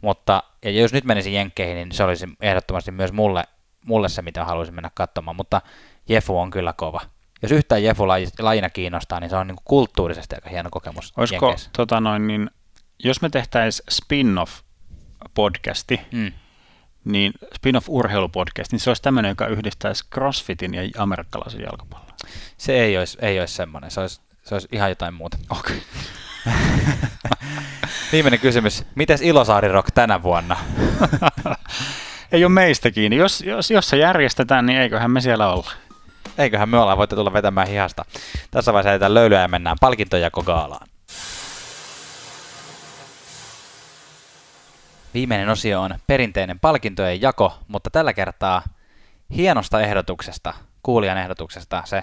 Mutta 0.00 0.42
ja 0.64 0.70
jos 0.70 0.92
nyt 0.92 1.04
menisin 1.04 1.34
Jenkkeihin, 1.34 1.74
niin 1.74 1.92
se 1.92 2.04
olisi 2.04 2.28
ehdottomasti 2.40 2.90
myös 2.90 3.12
mulle, 3.12 3.44
mulle 3.86 4.08
se, 4.08 4.22
mitä 4.22 4.44
haluaisin 4.44 4.74
mennä 4.74 4.90
katsomaan. 4.94 5.36
Mutta 5.36 5.60
Jefu 6.08 6.38
on 6.38 6.50
kyllä 6.50 6.72
kova. 6.72 7.00
Jos 7.42 7.52
yhtään 7.52 7.82
Jefu 7.84 8.08
lajina 8.38 8.70
kiinnostaa, 8.70 9.20
niin 9.20 9.30
se 9.30 9.36
on 9.36 9.46
niin 9.46 9.56
kuin 9.56 9.64
kulttuurisesti 9.64 10.34
aika 10.34 10.50
hieno 10.50 10.70
kokemus 10.70 11.12
Olisiko, 11.16 11.46
Jenkeissä. 11.46 11.70
tota 11.76 12.00
noin, 12.00 12.26
niin, 12.26 12.50
jos 13.04 13.22
me 13.22 13.28
tehtäisiin 13.30 13.86
spin-off 13.90 14.52
podcasti, 15.34 16.00
Mm. 16.12 16.32
niin 17.04 17.32
spin-off 17.54 17.88
urheilupodcast, 17.88 18.72
niin 18.72 18.80
se 18.80 18.90
olisi 18.90 19.02
tämmöinen, 19.02 19.28
joka 19.28 19.46
yhdistäisi 19.46 20.04
crossfitin 20.14 20.74
ja 20.74 20.82
amerikkalaisen 20.98 21.60
jalkapallon. 21.60 22.08
Se 22.56 22.72
ei 22.72 22.98
olisi, 22.98 23.18
ei 23.22 23.40
olisi 23.40 23.54
semmoinen, 23.54 23.90
se 23.90 24.00
olisi, 24.00 24.20
se 24.42 24.54
olisi 24.54 24.68
ihan 24.72 24.88
jotain 24.88 25.14
muuta. 25.14 25.38
Okei. 25.50 25.82
Viimeinen 28.12 28.40
kysymys. 28.40 28.84
Mites 28.94 29.22
Ilosaari 29.22 29.68
Rock 29.68 29.88
tänä 29.94 30.22
vuonna? 30.22 30.56
Ei 32.32 32.44
ole 32.44 32.52
meistä 32.52 32.90
kiinni. 32.90 33.16
Jos, 33.16 33.40
jos, 33.40 33.70
jos 33.70 33.88
se 33.88 33.96
järjestetään, 33.96 34.66
niin 34.66 34.78
eiköhän 34.80 35.10
me 35.10 35.20
siellä 35.20 35.52
olla. 35.52 35.70
Eiköhän 36.38 36.68
me 36.68 36.78
olla, 36.78 36.96
voitte 36.96 37.16
tulla 37.16 37.32
vetämään 37.32 37.68
hihasta. 37.68 38.04
Tässä 38.50 38.72
vaiheessa 38.72 38.90
jätetään 38.90 39.14
löylyä 39.14 39.40
ja 39.40 39.48
mennään 39.48 39.76
palkintojako-gaalaan. 39.80 40.88
Viimeinen 45.14 45.48
osio 45.48 45.80
on 45.82 45.94
perinteinen 46.06 46.60
palkintojen 46.60 47.20
jako, 47.20 47.58
mutta 47.68 47.90
tällä 47.90 48.12
kertaa 48.12 48.62
hienosta 49.36 49.80
ehdotuksesta, 49.80 50.54
kuulijan 50.82 51.18
ehdotuksesta. 51.18 51.82
Se 51.84 52.02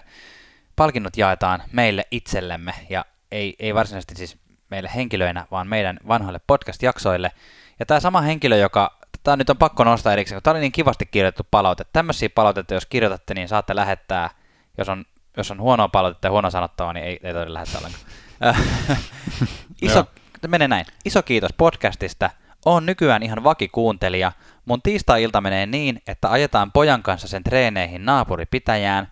palkinnot 0.76 1.18
jaetaan 1.18 1.64
meille 1.72 2.06
itsellemme 2.12 2.74
ja 2.90 3.06
ei, 3.32 3.56
ei 3.60 3.76
varsinaisesti 3.76 4.16
siis 4.16 4.38
meille 4.70 4.92
henkilöinä, 4.96 5.48
vaan 5.52 5.68
meidän 5.68 6.00
vanhoille 6.08 6.40
podcast-jaksoille. 6.48 7.32
Ja 7.80 7.86
tämä 7.86 8.00
sama 8.00 8.22
henkilö, 8.22 8.58
joka, 8.58 8.99
tämä 9.24 9.38
nyt 9.38 9.50
on 9.50 9.58
pakko 9.58 9.84
nostaa 9.84 10.14
erikseen, 10.14 10.36
kun 10.36 10.44
tämä 10.44 10.52
oli 10.52 10.60
niin 10.60 10.72
kivasti 10.72 11.06
kirjoitettu 11.06 11.48
palaute. 11.52 11.86
Tämmöisiä 11.94 12.30
palautetta, 12.36 12.74
jos 12.74 12.86
kirjoitatte, 12.86 13.34
niin 13.34 13.48
saatte 13.48 13.76
lähettää, 13.76 14.30
jos 14.78 14.90
on, 14.90 15.06
jos 15.38 15.52
on 15.52 15.62
huonoa 15.62 15.90
palautetta 15.90 16.28
ja 16.28 16.32
huono 16.32 16.50
sanottavaa, 16.50 16.94
niin 16.94 17.06
ei, 17.06 17.20
ei 17.24 17.34
todellakaan 17.34 17.54
lähettää 17.54 17.80
ollenkaan. 17.80 18.06
Iso, 19.82 20.06
menee 20.48 20.68
näin. 20.68 20.86
Iso 21.06 21.24
kiitos 21.24 21.54
podcastista. 21.58 22.30
Oon 22.66 22.86
nykyään 22.86 23.24
ihan 23.24 23.44
vakikuuntelija. 23.44 24.32
Mun 24.66 24.82
tiistai-ilta 24.82 25.42
menee 25.42 25.66
niin, 25.66 26.02
että 26.08 26.32
ajetaan 26.32 26.72
pojan 26.72 27.04
kanssa 27.04 27.28
sen 27.28 27.44
treeneihin 27.44 28.06
naapuripitäjään. 28.06 29.12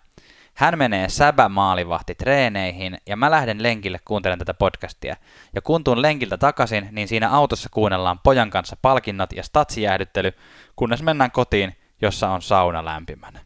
Hän 0.58 0.78
menee 0.78 1.08
säbä 1.08 1.48
maalivahti 1.48 2.14
treeneihin 2.14 2.98
ja 3.06 3.16
mä 3.16 3.30
lähden 3.30 3.62
lenkille 3.62 3.98
kuuntelen 4.04 4.38
tätä 4.38 4.54
podcastia. 4.54 5.16
Ja 5.54 5.62
kun 5.62 5.84
tuun 5.84 6.02
lenkiltä 6.02 6.36
takaisin, 6.36 6.88
niin 6.92 7.08
siinä 7.08 7.30
autossa 7.30 7.68
kuunnellaan 7.72 8.18
pojan 8.18 8.50
kanssa 8.50 8.76
palkinnot 8.82 9.32
ja 9.32 9.42
statsijäähdyttely, 9.42 10.32
kunnes 10.76 11.02
mennään 11.02 11.30
kotiin, 11.30 11.76
jossa 12.02 12.30
on 12.30 12.42
sauna 12.42 12.84
lämpimänä. 12.84 13.40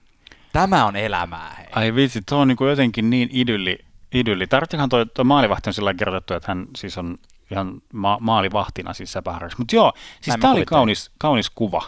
Tämä 0.52 0.84
on 0.84 0.96
elämää, 0.96 1.54
hei. 1.58 1.66
Ai 1.72 1.94
vitsi, 1.94 2.22
tuo 2.28 2.38
on 2.38 2.48
niin 2.48 2.68
jotenkin 2.68 3.10
niin 3.10 3.28
idylli. 3.32 3.78
idylli. 4.14 4.46
Tarvitseehan 4.46 4.88
tuo, 4.88 5.04
tuo 5.04 5.24
maalivahti 5.24 5.70
on 5.70 5.74
sillä 5.74 5.94
kirjoitettu, 5.94 6.34
että 6.34 6.50
hän 6.50 6.66
siis 6.76 6.98
on 6.98 7.18
ihan 7.50 7.82
ma- 7.92 8.18
maalivahtina 8.20 8.92
siis 8.92 9.12
säpäharraksi. 9.12 9.58
Mutta 9.58 9.76
joo, 9.76 9.92
siis 10.20 10.36
tämä 10.40 10.52
oli 10.52 10.64
kaunis, 10.64 11.10
kaunis 11.18 11.50
kuva. 11.50 11.82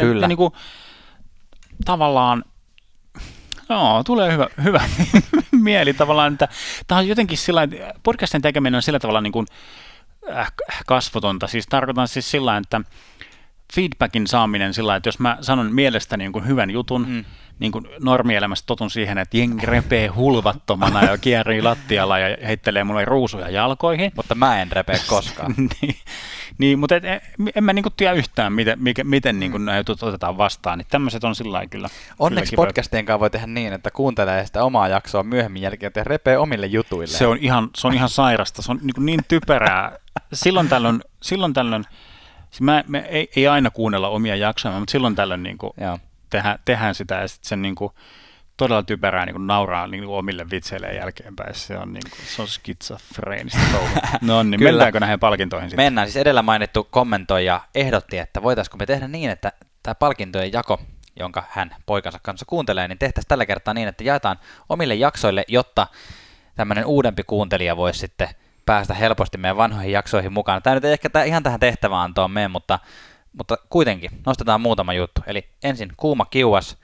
Kyllä. 0.00 0.24
Ja 0.24 0.28
niin 0.28 0.38
kuin, 0.38 0.52
tavallaan, 1.84 2.44
joo, 3.68 4.04
tulee 4.04 4.32
hyvä, 4.32 4.48
hyvä 4.64 4.80
mieli 5.50 5.94
tavallaan, 5.94 6.32
että 6.32 6.48
tämä 6.86 6.98
on 6.98 7.08
jotenkin 7.08 7.38
sillä 7.38 7.68
podcastin 8.02 8.42
tekeminen 8.42 8.76
on 8.76 8.82
sillä 8.82 8.98
tavalla 8.98 9.20
niin 9.20 9.32
kuin, 9.32 9.46
äh, 10.36 10.52
kasvotonta. 10.86 11.46
Siis 11.46 11.66
tarkoitan 11.66 12.08
siis 12.08 12.30
sillä 12.30 12.56
että 12.56 12.80
feedbackin 13.74 14.26
saaminen 14.26 14.74
sillä 14.74 14.96
että 14.96 15.08
jos 15.08 15.18
mä 15.18 15.38
sanon 15.40 15.74
mielestäni 15.74 16.30
kuin 16.30 16.46
hyvän 16.46 16.70
jutun, 16.70 17.06
Mm. 17.08 17.24
Mm. 17.58 17.60
niin 17.60 17.72
kuin 17.72 17.88
normielämässä 18.00 18.66
totun 18.66 18.90
siihen, 18.90 19.18
että 19.18 19.36
jengi 19.36 19.66
repee 19.66 20.06
hulvattomana 20.06 21.04
ja 21.04 21.18
kierii 21.18 21.62
lattialla 21.62 22.18
ja 22.18 22.36
heittelee 22.46 22.84
mulle 22.84 23.04
ruusuja 23.04 23.50
jalkoihin. 23.50 24.12
Mutta 24.16 24.34
mä 24.34 24.62
en 24.62 24.72
repeä 24.72 24.98
koskaan. 25.06 25.54
niin, 25.82 25.96
niin, 26.58 26.78
mutta 26.78 26.96
et, 26.96 27.04
en, 27.54 27.64
mä 27.64 27.72
niinku 27.72 27.90
tiedä 27.90 28.12
yhtään, 28.12 28.52
miten, 28.52 28.82
mikä, 28.82 29.04
miten 29.04 29.40
niinku 29.40 29.58
nämä 29.58 29.78
jutut 29.78 30.02
otetaan 30.02 30.38
vastaan. 30.38 30.78
Niin 30.78 30.86
tämmöiset 30.90 31.24
on 31.24 31.34
sillä 31.34 31.66
kyllä. 31.66 31.88
Onneksi 32.18 32.56
kyllä 32.56 32.66
podcastien 32.66 33.06
kanssa 33.06 33.20
voi 33.20 33.30
tehdä 33.30 33.46
niin, 33.46 33.72
että 33.72 33.90
kuuntelee 33.90 34.46
sitä 34.46 34.64
omaa 34.64 34.88
jaksoa 34.88 35.22
myöhemmin 35.22 35.62
jälkeen 35.62 35.92
ja 35.96 36.04
repee 36.04 36.38
omille 36.38 36.66
jutuille. 36.66 37.06
Se 37.06 37.26
on 37.26 37.38
ihan, 37.40 37.70
se 37.76 37.86
on 37.86 37.94
ihan 37.94 38.08
sairasta, 38.08 38.62
se 38.62 38.72
on 38.72 38.78
niin, 38.82 39.06
niin 39.06 39.20
typerää. 39.28 39.98
Silloin 40.32 40.68
tällöin, 40.68 41.00
silloin 41.22 41.52
tällöin 41.52 41.84
siis 42.50 42.60
mä, 42.60 42.84
me 42.88 42.98
ei, 42.98 43.30
ei, 43.36 43.48
aina 43.48 43.70
kuunnella 43.70 44.08
omia 44.08 44.36
jaksoja, 44.36 44.78
mutta 44.78 44.92
silloin 44.92 45.14
tällöin 45.14 45.42
niin 45.42 45.58
kuin 45.58 45.72
Joo. 45.80 45.98
Tehdään, 46.30 46.58
tehdään 46.64 46.94
sitä 46.94 47.14
ja 47.14 47.28
sitten 47.28 47.48
sen 47.48 47.62
niin 47.62 47.74
kuin 47.74 47.92
todella 48.58 48.82
typerää 48.82 49.26
niin 49.26 49.34
kuin 49.34 49.46
nauraa 49.46 49.86
niin 49.86 50.04
kuin 50.04 50.18
omille 50.18 50.46
vitseille 50.50 50.86
jälkeenpäin. 50.86 51.54
Se 51.54 51.78
on, 51.78 51.92
niin 51.92 52.10
kuin, 52.10 52.26
se 52.26 52.42
on 52.42 52.48
skitsofreenista 52.48 53.58
No 54.20 54.42
niin, 54.42 54.58
Kyllä. 54.58 54.70
mennäänkö 54.70 55.00
näihin 55.00 55.20
palkintoihin 55.20 55.70
sitten? 55.70 55.84
Mennään. 55.84 56.06
Siis 56.06 56.16
edellä 56.16 56.42
mainittu 56.42 56.88
kommentoija 56.90 57.60
ehdotti, 57.74 58.18
että 58.18 58.42
voitaisiko 58.42 58.76
me 58.76 58.86
tehdä 58.86 59.08
niin, 59.08 59.30
että 59.30 59.52
tämä 59.82 59.94
palkintojen 59.94 60.52
jako, 60.52 60.80
jonka 61.18 61.44
hän 61.50 61.76
poikansa 61.86 62.18
kanssa 62.22 62.46
kuuntelee, 62.46 62.88
niin 62.88 62.98
tehtäisiin 62.98 63.28
tällä 63.28 63.46
kertaa 63.46 63.74
niin, 63.74 63.88
että 63.88 64.04
jaetaan 64.04 64.38
omille 64.68 64.94
jaksoille, 64.94 65.44
jotta 65.48 65.86
tämmöinen 66.54 66.86
uudempi 66.86 67.22
kuuntelija 67.24 67.76
voisi 67.76 67.98
sitten 67.98 68.28
päästä 68.66 68.94
helposti 68.94 69.38
meidän 69.38 69.56
vanhoihin 69.56 69.92
jaksoihin 69.92 70.32
mukaan. 70.32 70.62
Tämä 70.62 70.74
nyt 70.74 70.84
ei 70.84 70.92
ehkä 70.92 71.24
ihan 71.24 71.42
tähän 71.42 71.60
tehtäväantoon 71.60 72.30
mene, 72.30 72.48
mutta, 72.48 72.78
mutta 73.32 73.56
kuitenkin 73.70 74.10
nostetaan 74.26 74.60
muutama 74.60 74.92
juttu. 74.92 75.20
Eli 75.26 75.48
ensin 75.62 75.92
kuuma 75.96 76.24
kiuas 76.24 76.76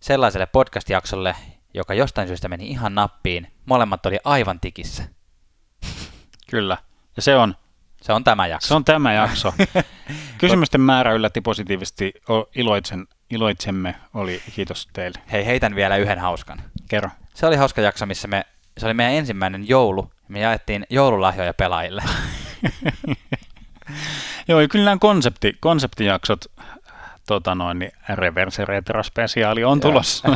sellaiselle 0.00 0.46
podcast-jaksolle, 0.46 1.36
joka 1.74 1.94
jostain 1.94 2.28
syystä 2.28 2.48
meni 2.48 2.66
ihan 2.66 2.94
nappiin. 2.94 3.52
Molemmat 3.66 4.06
oli 4.06 4.18
aivan 4.24 4.60
tikissä. 4.60 5.04
Kyllä. 6.50 6.78
Ja 7.16 7.22
se 7.22 7.36
on? 7.36 7.54
Se 8.02 8.12
on 8.12 8.24
tämä 8.24 8.46
jakso. 8.46 8.68
Se 8.68 8.74
on 8.74 8.84
tämä 8.84 9.12
jakso. 9.12 9.54
Kysymysten 10.38 10.80
määrä 10.80 11.12
yllätti 11.12 11.40
positiivisesti. 11.40 12.12
Iloitsen, 12.54 13.06
iloitsemme. 13.30 13.94
Oli 14.14 14.42
kiitos 14.54 14.88
teille. 14.92 15.18
Hei, 15.32 15.46
heitän 15.46 15.74
vielä 15.74 15.96
yhden 15.96 16.18
hauskan. 16.18 16.62
Kerro. 16.88 17.10
Se 17.34 17.46
oli 17.46 17.56
hauska 17.56 17.80
jakso, 17.80 18.06
missä 18.06 18.28
me, 18.28 18.44
se 18.78 18.86
oli 18.86 18.94
meidän 18.94 19.14
ensimmäinen 19.14 19.68
joulu. 19.68 20.10
Me 20.28 20.40
jaettiin 20.40 20.86
joululahjoja 20.90 21.54
pelaajille. 21.54 22.02
Joo, 24.48 24.60
kyllä 24.70 24.84
nämä 24.84 24.96
konsepti, 25.00 25.56
konseptijaksot 25.60 26.44
tota 27.26 27.54
noin, 27.54 27.78
niin 27.78 27.92
Reverse 28.08 28.64
Retro 28.64 29.02
Speciaali 29.02 29.64
on 29.64 29.80
tulossa. 29.80 30.28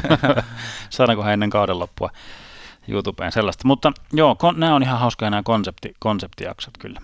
Saadaankohan 0.90 1.32
ennen 1.32 1.50
kauden 1.50 1.78
loppua 1.78 2.10
YouTubeen 2.88 3.32
sellaista. 3.32 3.68
Mutta 3.68 3.92
joo, 4.12 4.34
kon, 4.34 4.60
nämä 4.60 4.74
on 4.74 4.82
ihan 4.82 4.98
hauskoja 4.98 5.30
nämä 5.30 5.42
konsepti, 5.42 5.94
konseptijaksot 5.98 6.78
kyllä. 6.78 7.00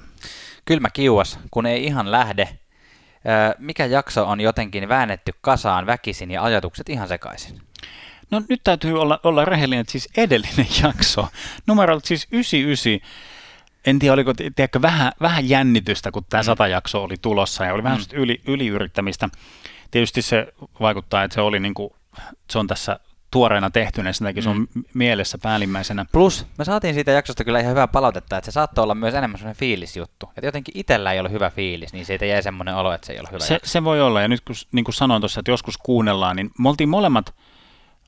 Kylmä 0.65 0.91
kiuas, 0.91 1.39
kun 1.51 1.67
ei 1.67 1.85
ihan 1.85 2.11
lähde. 2.11 2.49
Mikä 3.59 3.87
jakso 3.87 4.29
on 4.29 4.41
jotenkin 4.41 4.89
väännetty 4.89 5.33
kasaan 5.41 5.87
väkisin 5.87 6.31
ja 6.31 6.43
ajatukset 6.43 6.89
ihan 6.89 7.09
sekaisin? 7.09 7.61
No 8.31 8.43
nyt 8.49 8.61
täytyy 8.65 9.01
olla, 9.01 9.21
olla 9.23 9.45
rehellinen, 9.45 9.81
että 9.81 9.93
siis 9.93 10.09
edellinen 10.17 10.67
jakso, 10.83 11.29
numerolta 11.67 12.07
siis 12.07 12.29
99, 12.31 13.11
en 13.87 13.99
tiedä 13.99 14.15
oliko 14.15 14.35
tiedätkö, 14.35 14.83
vähän, 14.83 15.13
vähän 15.21 15.49
jännitystä, 15.49 16.11
kun 16.11 16.25
tämä 16.31 16.41
mm. 16.41 16.45
sata 16.45 16.69
jakso 16.69 17.03
oli 17.03 17.15
tulossa 17.23 17.65
ja 17.65 17.75
oli 17.75 17.83
vähän 17.83 17.99
mm. 17.99 18.19
yli, 18.19 18.41
yliyrittämistä 18.47 19.29
tietysti 19.91 20.23
se 20.23 20.53
vaikuttaa, 20.81 21.25
että 21.25 21.35
se 21.35 21.41
oli 21.41 21.61
niin 21.61 21.75
kuin, 21.75 21.91
se 22.51 22.59
on 22.59 22.67
tässä 22.67 23.01
tuoreena 23.31 23.71
tehtynä, 23.71 24.11
mm. 24.11 24.43
se 24.43 24.49
on 24.49 24.67
mm. 24.75 24.85
mielessä 24.95 25.39
päällimmäisenä. 25.43 26.07
Plus, 26.13 26.47
me 26.59 26.65
saatiin 26.65 26.95
siitä 26.95 27.11
jaksosta 27.11 27.45
kyllä 27.45 27.61
ihan 27.61 27.71
hyvää 27.71 27.89
palautetta, 27.89 28.37
että 28.37 28.47
se 28.51 28.53
saattoi 28.55 28.83
olla 28.83 28.95
myös 28.95 29.15
enemmän 29.15 29.39
sellainen 29.39 29.59
fiilisjuttu. 29.59 30.27
Että 30.29 30.47
jotenkin 30.47 30.79
itsellä 30.79 31.13
ei 31.13 31.21
ole 31.21 31.31
hyvä 31.31 31.51
fiilis, 31.51 31.93
niin 31.93 32.07
siitä 32.07 32.27
jäi 32.27 32.43
semmoinen 32.43 32.75
olo, 32.75 32.93
että 32.93 33.07
se 33.07 33.13
ei 33.13 33.21
ole 33.21 33.29
hyvä 33.33 33.39
se, 33.39 33.61
se 33.65 33.85
voi 33.85 34.03
olla, 34.03 34.23
ja 34.23 34.29
nyt 34.29 34.41
kun, 34.41 34.55
niin 34.73 34.85
kuin 34.85 34.95
sanoin 34.95 35.23
tuossa, 35.23 35.41
että 35.41 35.51
joskus 35.51 35.79
kuunnellaan, 35.79 36.37
niin 36.37 36.51
me 36.59 36.69
oltiin 36.69 36.89
molemmat, 36.89 37.35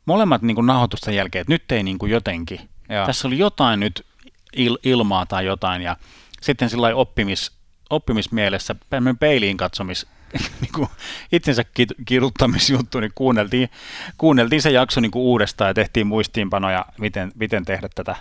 molemmat 0.06 0.42
niin 0.42 0.54
kuin 0.54 0.66
nahoitusten 0.66 1.14
jälkeen, 1.14 1.40
että 1.40 1.52
nyt 1.52 1.72
ei 1.72 1.82
niin 1.82 1.98
kuin 1.98 2.12
jotenkin. 2.12 2.60
Joo. 2.88 3.06
Tässä 3.06 3.28
oli 3.28 3.38
jotain 3.38 3.80
nyt 3.80 4.06
il, 4.56 4.78
ilmaa 4.82 5.26
tai 5.26 5.46
jotain, 5.46 5.82
ja 5.82 5.96
sitten 6.40 6.70
sillä 6.70 6.94
oppimis, 6.94 7.52
oppimismielessä, 7.90 8.74
peiliin 9.20 9.56
katsomis 9.56 10.06
niin 10.60 10.72
kuin 10.74 10.88
itsensä 11.32 11.64
kiduttamisjuttu, 12.06 13.00
niin 13.00 13.12
kuunneltiin, 13.14 13.70
kuunneltiin 14.18 14.62
se 14.62 14.70
jakso 14.70 15.00
niin 15.00 15.10
kuin 15.10 15.22
uudestaan 15.22 15.68
ja 15.68 15.74
tehtiin 15.74 16.06
muistiinpanoja, 16.06 16.86
miten, 16.98 17.32
miten 17.34 17.64
tehdä 17.64 17.88
tätä 17.94 18.16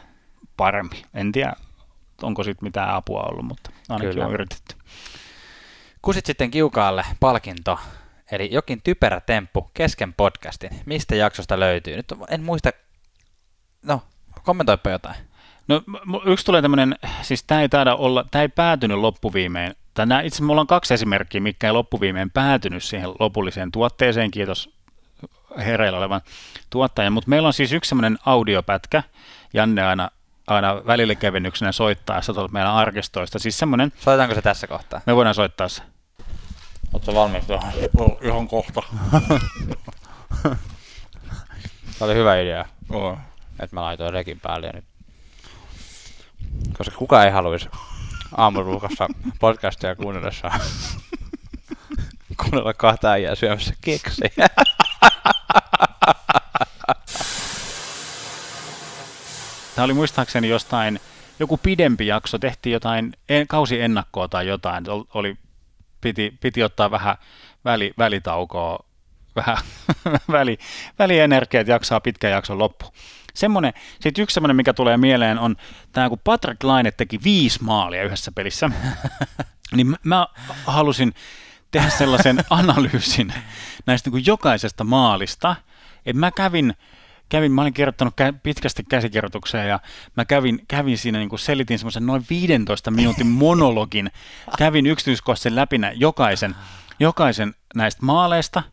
paremmin. 0.58 1.06
En 1.14 1.32
tiedä, 1.32 1.54
onko 2.22 2.44
sitten 2.44 2.66
mitään 2.66 2.90
apua 2.90 3.24
ollut, 3.24 3.46
mutta 3.46 3.72
ainakin 3.90 4.10
Kyllä. 4.10 4.26
on 4.26 4.34
yritetty. 4.34 4.76
Kusit 6.02 6.26
sitten 6.26 6.52
kiukaalle 6.52 7.06
palkinto, 7.20 7.80
eli 8.32 8.50
jokin 8.52 8.82
typerä 8.82 9.22
temppu 9.22 9.72
kesken 9.74 10.14
podcastin. 10.14 10.70
Mistä 10.86 11.16
jaksosta 11.16 11.60
löytyy? 11.60 11.96
Nyt 11.96 12.14
en 12.30 12.44
muista, 12.44 12.70
no 13.84 14.02
kommentoipa 14.44 14.90
jotain. 14.90 15.16
No 15.68 15.82
yksi 16.26 16.46
tulee 16.46 16.62
tämmöinen, 16.62 16.96
siis 17.22 17.44
tämä 17.44 17.62
ei 17.62 17.70
taida 17.70 17.96
olla, 17.96 18.26
tämä 18.32 18.42
ei 18.42 18.50
päätynyt 18.50 18.98
loppuviimein 18.98 19.76
Tänään 19.96 20.26
itse 20.26 20.44
mulla 20.44 20.62
on 20.62 20.68
kaksi 20.68 20.94
esimerkkiä, 20.94 21.42
mikä 21.42 21.68
ei 21.68 21.74
loppuviimein 21.74 22.32
päätynyt 22.32 22.84
siihen 22.84 23.10
lopulliseen 23.20 23.72
tuotteeseen, 23.72 24.32
kiitos 24.32 24.70
hereillä 25.58 25.98
olevan 25.98 26.22
tuottajan, 26.70 27.14
mutta 27.14 27.30
meillä 27.30 27.48
on 27.48 27.54
siis 27.54 27.74
yksi 27.74 27.90
semmoinen 27.90 28.18
audiopätkä, 28.26 29.04
Janne 29.54 29.84
aina, 29.84 30.12
aina 30.48 30.82
välillä 30.88 31.16
kevennyksenä 31.16 31.72
soittaa 31.72 32.22
se 32.22 32.34
tuolta 32.34 32.54
meidän 32.54 32.72
arkistoista, 32.72 33.40
siis 33.40 33.58
semmoinen... 33.58 33.92
Soitetaanko 34.00 34.36
se 34.36 34.42
tässä 34.42 34.68
kohtaa? 34.68 35.02
Me 35.06 35.16
voidaan 35.16 35.36
soittaa 35.36 35.68
se. 35.68 35.82
Oletko 36.94 37.14
valmis 37.14 37.46
tuohon? 37.46 37.72
Ihan 38.22 38.48
kohta. 38.48 38.82
Tämä 42.00 42.08
oli 42.10 42.16
hyvä 42.16 42.40
idea. 42.40 42.66
Oh. 42.90 43.18
Että 43.60 43.76
mä 43.76 43.84
laitoin 43.84 44.14
rekin 44.14 44.40
päälle 44.40 44.72
nyt. 44.74 44.95
Koska 46.78 46.96
kuka 46.98 47.24
ei 47.24 47.32
haluaisi 47.32 47.70
aamuruukassa 48.38 49.08
podcastia 49.40 49.96
kuunnellessa 49.96 50.52
kuunnella 52.42 52.74
kahta 52.74 53.12
äijää 53.12 53.36
syömässä 53.36 53.74
keksejä. 53.82 54.48
Tämä 59.76 59.86
oli 59.86 59.94
muistaakseni 59.94 60.50
jostain, 60.50 61.00
joku 61.40 61.58
pidempi 61.58 62.08
jakso, 62.08 62.40
tehtiin 62.40 62.74
jotain 62.74 63.14
kausi 63.48 63.82
ennakkoa 63.82 64.28
tai 64.28 64.48
jotain, 64.48 64.86
oli, 65.14 65.38
piti, 66.02 66.38
piti 66.42 66.64
ottaa 66.64 66.92
vähän 66.92 67.16
väli, 67.66 67.94
välitaukoa, 67.98 68.86
vähän 69.36 69.58
väli, 70.32 70.58
välienergiaa, 71.00 71.62
että 71.62 71.72
jaksaa 71.72 72.00
pitkän 72.00 72.32
jakson 72.32 72.60
loppu 72.60 72.86
semmoinen, 73.36 73.74
sitten 74.00 74.24
yksi 74.24 74.34
semmoinen, 74.34 74.56
mikä 74.56 74.74
tulee 74.74 74.98
mieleen 74.98 75.40
on 75.40 75.56
tämä, 75.92 76.10
kun 76.10 76.20
Patrick 76.24 76.64
Laine 76.64 76.92
teki 76.92 77.20
viisi 77.24 77.64
maalia 77.64 78.04
yhdessä 78.04 78.32
pelissä, 78.32 78.70
niin 79.76 79.96
mä 80.04 80.28
halusin 80.66 81.14
tehdä 81.72 81.90
sellaisen 81.90 82.40
analyysin 82.50 83.34
näistä 83.86 84.08
niin 84.08 84.12
kuin 84.12 84.26
jokaisesta 84.26 84.84
maalista, 84.84 85.56
että 86.06 86.20
mä 86.20 86.32
kävin, 86.32 86.74
kävin, 87.30 87.52
mä 87.52 87.62
olin 87.62 87.74
kirjoittanut 87.74 88.14
pitkästi 88.44 88.84
käsikirjoitukseen 88.90 89.70
ja 89.70 89.80
mä 90.18 90.26
kävin, 90.26 90.60
kävin 90.68 90.98
siinä, 90.98 91.20
niin 91.20 91.30
kuin 91.30 91.40
selitin 91.40 91.80
semmoisen 91.80 92.06
noin 92.06 92.26
15 92.30 92.92
minuutin 92.92 93.28
monologin, 93.46 94.12
kävin 94.58 94.86
yksityiskohtaisen 94.86 95.56
läpi 95.56 95.80
jokaisen, 95.96 96.56
jokaisen 97.00 97.56
näistä 97.76 98.06
maaleista, 98.06 98.64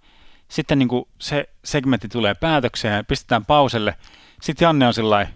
sitten 0.48 0.78
niin 0.78 0.88
kuin 0.88 1.04
se 1.18 1.48
segmentti 1.64 2.08
tulee 2.08 2.34
päätökseen 2.34 2.96
ja 2.96 3.04
pistetään 3.04 3.44
pauselle, 3.44 3.94
sitten 4.42 4.66
Janne 4.66 4.86
on 4.86 4.94
sillä 4.94 5.26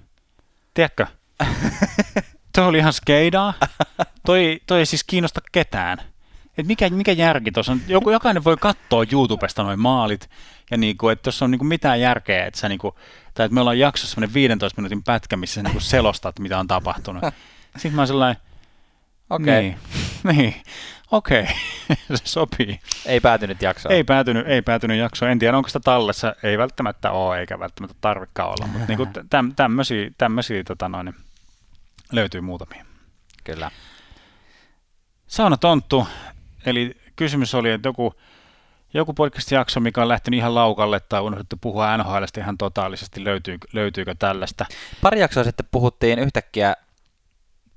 tiedätkö, 0.75 1.07
toi 2.55 2.65
oli 2.65 2.79
ihan 2.79 2.93
skeidaa, 2.93 3.55
toi, 4.27 4.61
toi 4.67 4.79
ei 4.79 4.87
siis 4.87 5.05
kiinnosta 5.05 5.41
ketään. 5.53 5.99
Et 6.59 6.67
mikä, 6.67 6.91
mikä 6.91 7.13
järki 7.13 7.53
tuossa 7.53 7.73
on? 7.73 7.81
Joku, 7.89 8.11
jokainen 8.11 8.45
voi 8.45 8.57
katsoa 8.61 9.05
YouTubesta 9.13 9.63
noin 9.63 9.81
maalit, 9.81 10.31
ja 10.71 10.77
niinku, 10.77 11.09
että 11.09 11.23
tuossa 11.23 11.45
on 11.45 11.51
niinku 11.51 11.65
mitään 11.65 12.01
järkeä, 12.01 12.47
että, 12.47 12.61
sä 12.61 12.69
niinku, 12.69 12.95
tai 13.35 13.47
että 13.47 13.55
me 13.55 13.61
ollaan 13.61 13.79
jaksossa 13.79 14.15
semmoinen 14.15 14.35
15 14.35 14.81
minuutin 14.81 15.03
pätkä, 15.03 15.37
missä 15.37 15.55
sä 15.55 15.63
niinku 15.63 15.81
selostat, 15.81 16.39
mitä 16.39 16.59
on 16.59 16.67
tapahtunut. 16.67 17.25
Sitten 17.77 17.95
mä 17.95 18.01
oon 18.01 18.07
sellainen, 18.07 18.43
okei, 19.31 19.69
okay. 19.69 19.81
niin, 20.25 20.37
niin. 20.37 20.55
Okei, 21.11 21.43
okay. 21.43 21.97
se 22.17 22.23
sopii. 22.25 22.81
Ei 23.07 23.21
päätynyt 23.21 23.63
jaksoon. 23.63 23.95
Ei 23.95 24.05
päätynyt, 24.05 24.47
ei 24.49 24.63
päätynyt 24.63 24.99
jaksoon. 24.99 25.31
En 25.31 25.39
tiedä, 25.39 25.57
onko 25.57 25.69
sitä 25.69 25.81
tallessa. 25.81 26.35
Ei 26.43 26.59
välttämättä 26.59 27.11
ole, 27.11 27.41
eikä 27.41 27.59
välttämättä 27.59 27.97
tarvikaan 28.01 28.49
olla. 28.49 28.67
Mutta 28.67 28.87
niin 28.89 29.29
täm, 29.31 29.55
tämmöisiä, 29.55 30.11
tämmöisiä 30.19 30.65
tota 30.65 30.89
noin, 30.89 31.15
löytyy 32.13 32.41
muutamia. 32.41 32.85
Kyllä. 33.45 33.71
Sauna 35.27 35.57
Tonttu, 35.57 36.09
eli 36.67 36.97
kysymys 37.17 37.55
oli, 37.55 37.71
että 37.71 37.89
joku, 37.89 38.15
joku 38.95 39.13
podcast-jakso, 39.15 39.81
mikä 39.81 40.03
on 40.03 40.09
lähtenyt 40.09 40.39
ihan 40.39 40.55
laukalle 40.55 41.01
tai 41.01 41.21
unohdettu 41.21 41.57
puhua 41.61 41.97
NHLstä 41.97 42.41
ihan 42.41 42.59
totaalisesti, 42.59 43.25
löytyy, 43.25 43.59
löytyykö 43.73 44.15
tällaista? 44.19 44.67
Pari 45.03 45.21
jaksoa 45.21 45.45
sitten 45.45 45.69
puhuttiin 45.71 46.19
yhtäkkiä 46.19 46.75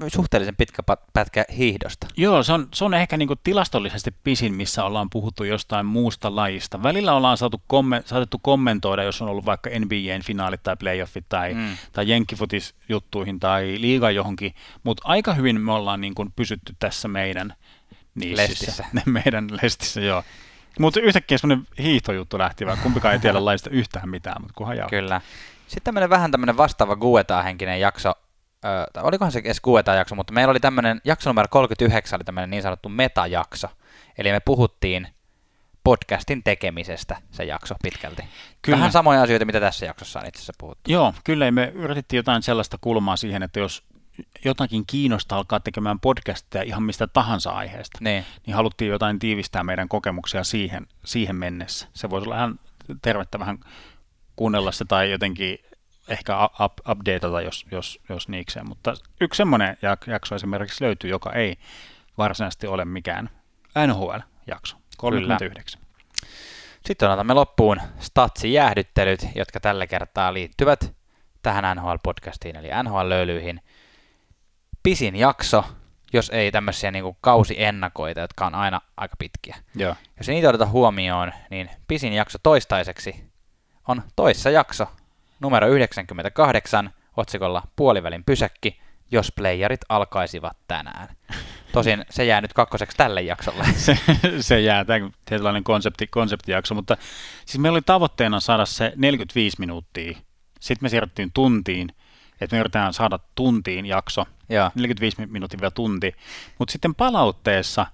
suhteellisen 0.07 0.55
pitkä 0.55 0.83
pätkä 1.13 1.45
hiihdosta. 1.57 2.07
Joo, 2.17 2.43
se 2.43 2.53
on, 2.53 2.67
se 2.73 2.85
on 2.85 2.93
ehkä 2.93 3.17
niin 3.17 3.29
tilastollisesti 3.43 4.11
pisin, 4.23 4.53
missä 4.53 4.83
ollaan 4.83 5.09
puhuttu 5.09 5.43
jostain 5.43 5.85
muusta 5.85 6.35
lajista. 6.35 6.83
Välillä 6.83 7.13
ollaan 7.13 7.37
saatu 7.37 7.61
komme, 7.67 8.03
saatettu 8.05 8.39
kommentoida, 8.41 9.03
jos 9.03 9.21
on 9.21 9.29
ollut 9.29 9.45
vaikka 9.45 9.69
NBAn 9.69 10.23
finaalit 10.25 10.63
tai 10.63 10.75
playoffit 10.79 11.25
tai, 11.29 11.53
mm. 11.53 11.77
tai 11.91 12.09
jenkkifutis-juttuihin 12.09 13.39
tai 13.39 13.75
liiga 13.79 14.11
johonkin, 14.11 14.55
mutta 14.83 15.03
aika 15.05 15.33
hyvin 15.33 15.61
me 15.61 15.73
ollaan 15.73 16.01
niin 16.01 16.15
kuin 16.15 16.31
pysytty 16.35 16.75
tässä 16.79 17.07
meidän 17.07 17.53
niississä. 18.15 18.51
Lestissä. 18.51 18.85
meidän 19.23 19.47
lestissä, 19.61 20.01
joo. 20.01 20.23
Mutta 20.79 20.99
yhtäkkiä 20.99 21.37
semmoinen 21.37 21.67
hiihtojuttu 21.79 22.37
lähti, 22.37 22.65
vaan 22.65 22.77
kumpikaan 22.77 23.13
ei 23.13 23.19
tiedä 23.19 23.45
lajista 23.45 23.69
yhtään 23.69 24.09
mitään, 24.09 24.41
mutta 24.41 24.53
kunhan 24.57 24.77
joo. 24.77 24.89
Kyllä. 24.89 25.21
Sitten 25.67 25.83
tämmöinen 25.83 26.09
vähän 26.09 26.31
tämmöinen 26.31 26.57
vastaava 26.57 26.95
Guetaa-henkinen 26.95 27.79
jakso, 27.79 28.13
ö, 28.65 29.01
olikohan 29.01 29.31
se 29.31 29.39
edes 29.39 29.61
Guetaa-jakso, 29.61 30.15
mutta 30.15 30.33
meillä 30.33 30.51
oli 30.51 30.59
tämmöinen, 30.59 31.01
jakso 31.03 31.29
numero 31.29 31.47
39 31.51 32.17
oli 32.17 32.23
tämmöinen 32.23 32.49
niin 32.49 32.63
sanottu 32.63 32.89
metajakso. 32.89 33.67
Eli 34.17 34.31
me 34.31 34.39
puhuttiin 34.39 35.07
podcastin 35.83 36.43
tekemisestä 36.43 37.17
se 37.31 37.43
jakso 37.43 37.75
pitkälti. 37.83 38.21
Kyllä. 38.61 38.77
Vähän 38.77 38.91
samoja 38.91 39.21
asioita, 39.21 39.45
mitä 39.45 39.59
tässä 39.59 39.85
jaksossa 39.85 40.19
on 40.19 40.25
itse 40.25 40.37
asiassa 40.37 40.53
puhuttu. 40.57 40.91
Joo, 40.91 41.13
kyllä 41.23 41.51
me 41.51 41.71
yritettiin 41.75 42.17
jotain 42.17 42.43
sellaista 42.43 42.77
kulmaa 42.81 43.15
siihen, 43.15 43.43
että 43.43 43.59
jos 43.59 43.83
jotakin 44.45 44.85
kiinnostaa 44.85 45.37
alkaa 45.37 45.59
tekemään 45.59 45.99
podcastia 45.99 46.61
ihan 46.61 46.83
mistä 46.83 47.07
tahansa 47.07 47.51
aiheesta, 47.51 47.97
niin, 48.01 48.25
niin 48.45 48.55
haluttiin 48.55 48.91
jotain 48.91 49.19
tiivistää 49.19 49.63
meidän 49.63 49.89
kokemuksia 49.89 50.43
siihen, 50.43 50.87
siihen 51.05 51.35
mennessä. 51.35 51.87
Se 51.93 52.09
voisi 52.09 52.27
olla 52.27 52.37
ihan 52.37 52.59
tervettä 53.01 53.39
vähän 53.39 53.59
kuunnella 54.35 54.71
se 54.71 54.85
tai 54.85 55.11
jotenkin 55.11 55.59
ehkä 56.09 56.45
up, 56.45 56.73
updateata, 56.89 57.41
jos, 57.41 57.65
jos, 57.71 57.99
jos 58.09 58.27
niikseen. 58.27 58.69
Mutta 58.69 58.93
yksi 59.21 59.37
semmoinen 59.37 59.77
jakso 60.07 60.35
esimerkiksi 60.35 60.83
löytyy, 60.83 61.09
joka 61.09 61.33
ei 61.33 61.57
varsinaisesti 62.17 62.67
ole 62.67 62.85
mikään 62.85 63.29
NHL-jakso, 63.87 64.77
39. 64.97 65.81
Kyllä. 65.81 65.89
Sitten 66.85 67.09
otamme 67.09 67.33
loppuun 67.33 67.81
statsi-jäähdyttelyt, 67.99 69.27
jotka 69.35 69.59
tällä 69.59 69.87
kertaa 69.87 70.33
liittyvät 70.33 70.93
tähän 71.41 71.77
NHL-podcastiin, 71.77 72.57
eli 72.57 72.67
NHL-löylyihin. 72.83 73.61
Pisin 74.83 75.15
jakso, 75.15 75.65
jos 76.13 76.29
ei 76.29 76.51
tämmöisiä 76.51 76.91
niin 76.91 77.17
kausiennakoita, 77.21 78.21
jotka 78.21 78.45
on 78.45 78.55
aina 78.55 78.81
aika 78.97 79.15
pitkiä. 79.19 79.55
Joo. 79.75 79.95
Jos 80.17 80.29
ei 80.29 80.35
niitä 80.35 80.49
oteta 80.49 80.65
huomioon, 80.65 81.31
niin 81.49 81.69
pisin 81.87 82.13
jakso 82.13 82.37
toistaiseksi 82.43 83.29
on 83.87 84.03
toissa 84.15 84.49
jakso, 84.49 84.87
numero 85.39 85.67
98, 85.67 86.91
otsikolla 87.17 87.63
Puolivälin 87.75 88.23
pysäkki, 88.23 88.81
jos 89.11 89.31
playerit 89.31 89.81
alkaisivat 89.89 90.57
tänään. 90.67 91.07
Tosin 91.71 92.05
se 92.09 92.25
jää 92.25 92.41
nyt 92.41 92.53
kakkoseksi 92.53 92.97
tälle 92.97 93.21
jaksolle. 93.21 93.65
Se, 93.75 93.99
se 94.39 94.61
jää, 94.61 94.85
tämä 94.85 95.09
tietynlainen 95.25 95.63
konsepti, 95.63 96.07
konseptijakso, 96.07 96.75
mutta 96.75 96.97
siis 97.45 97.59
meillä 97.59 97.75
oli 97.75 97.81
tavoitteena 97.81 98.39
saada 98.39 98.65
se 98.65 98.93
45 98.95 99.55
minuuttia. 99.59 100.17
Sitten 100.59 100.85
me 100.85 100.89
siirryttiin 100.89 101.31
tuntiin, 101.33 101.89
että 102.41 102.55
me 102.55 102.59
yritetään 102.59 102.93
saada 102.93 103.19
tuntiin 103.35 103.85
jakso, 103.85 104.25
Joo. 104.49 104.71
45 104.75 105.25
minuuttia 105.25 105.59
vielä 105.59 105.71
tunti. 105.71 106.15
Mutta 106.59 106.71
sitten 106.71 106.95
palautteessa 106.95 107.85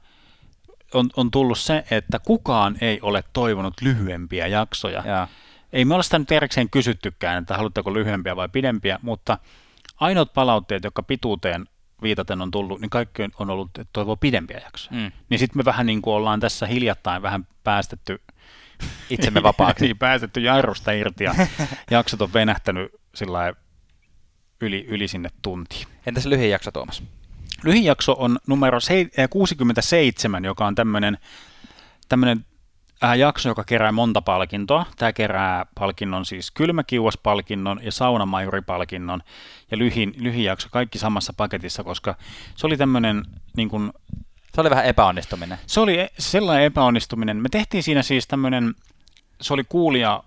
on, 0.93 1.09
on 1.15 1.31
tullut 1.31 1.59
se, 1.59 1.84
että 1.91 2.19
kukaan 2.19 2.77
ei 2.81 2.99
ole 3.01 3.23
toivonut 3.34 3.73
lyhyempiä 3.81 4.47
jaksoja. 4.47 5.03
Joo. 5.05 5.27
Ei 5.74 5.86
me 5.86 5.94
olla 5.94 6.04
sitä 6.04 6.20
nyt 6.20 6.32
erikseen 6.32 6.70
kysyttykään, 6.70 7.42
että 7.42 7.58
haluatteko 7.58 7.94
lyhyempiä 7.94 8.36
vai 8.36 8.50
pidempiä, 8.50 9.00
mutta 9.02 9.38
ainoat 10.00 10.34
palautteet, 10.34 10.84
jotka 10.84 11.04
pituuteen 11.04 11.66
viitaten 12.02 12.42
on 12.42 12.52
tullut, 12.52 12.82
niin 12.82 12.90
kaikki 12.90 13.24
on 13.40 13.50
ollut, 13.50 13.78
että 13.78 13.90
toivoo 13.94 14.16
pidempiä 14.16 14.62
jaksoja. 14.66 15.02
Mm. 15.02 15.12
Niin 15.30 15.40
sitten 15.40 15.60
me 15.60 15.66
vähän 15.66 15.86
niin 15.86 16.02
kuin 16.02 16.14
ollaan 16.14 16.40
tässä 16.40 16.68
hiljattain 16.68 17.22
vähän 17.22 17.48
päästetty 17.64 18.22
Itsemme 19.10 19.44
vapaaksi. 19.44 19.86
niin, 19.86 19.98
päästetty 19.98 20.40
jarrusta 20.40 20.92
irti 20.92 21.24
ja 21.24 21.36
jaksot 21.92 22.22
on 22.22 22.34
venähtänyt 22.34 22.92
sillä 23.16 23.54
yli, 24.62 24.86
yli 24.88 25.08
sinne 25.08 25.30
tuntiin. 25.42 25.88
Entäs 26.06 26.26
lyhin 26.26 26.50
jakso, 26.50 26.72
Tuomas? 26.72 27.04
Lyhin 27.64 27.84
jakso 27.84 28.16
on 28.20 28.40
numero 28.48 28.80
67, 29.30 30.46
joka 30.46 30.66
on 30.66 30.76
tämmöinen 30.76 31.18
tämmöinen 32.10 32.46
jakso, 33.17 33.49
joka 33.49 33.63
kerää 33.63 33.91
monta 33.91 34.22
palkintoa. 34.22 34.85
Tämä 34.97 35.13
kerää 35.13 35.65
palkinnon 35.76 36.26
siis 36.26 36.51
kylmäkiuaspalkinnon 36.51 37.80
ja 37.84 37.91
saunamajuripalkinnon 37.91 39.22
ja 39.72 39.77
lyhin, 39.77 40.13
lyhin 40.17 40.43
jakso, 40.43 40.67
kaikki 40.72 40.97
samassa 40.99 41.34
paketissa, 41.38 41.84
koska 41.84 42.15
se 42.55 42.67
oli 42.67 42.77
tämmöinen 42.77 43.23
niin 43.57 43.69
kuin, 43.69 43.91
Se 44.55 44.61
oli 44.61 44.69
vähän 44.69 44.85
epäonnistuminen. 44.85 45.57
se 45.67 45.80
oli 45.80 45.99
e- 45.99 46.09
sellainen 46.19 46.65
epäonnistuminen. 46.65 47.38
Me 47.38 47.49
tehtiin 47.49 47.84
siinä 47.84 48.01
siis 48.01 48.27
tämmöinen, 48.27 48.76
se 49.41 49.53
oli 49.53 49.63
kuulija 49.69 50.23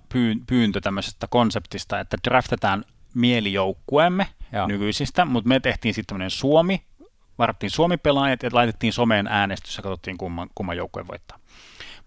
pyyntö 0.46 0.80
tämmöisestä 0.80 1.26
konseptista, 1.26 2.00
että 2.00 2.16
draftetaan 2.24 2.84
mielijoukkueemme 3.14 4.28
Joo. 4.52 4.66
nykyisistä, 4.66 5.24
mutta 5.24 5.48
me 5.48 5.60
tehtiin 5.60 5.94
sitten 5.94 6.06
tämmöinen 6.06 6.30
Suomi, 6.30 6.82
varattiin 7.38 7.70
Suomi-pelaajat 7.70 8.42
ja 8.42 8.50
laitettiin 8.52 8.92
someen 8.92 9.26
äänestys 9.26 9.76
ja 9.76 9.82
katsottiin 9.82 10.18
kumman, 10.18 10.48
kumman 10.54 10.76
joukkue 10.76 11.06
voittaa. 11.06 11.38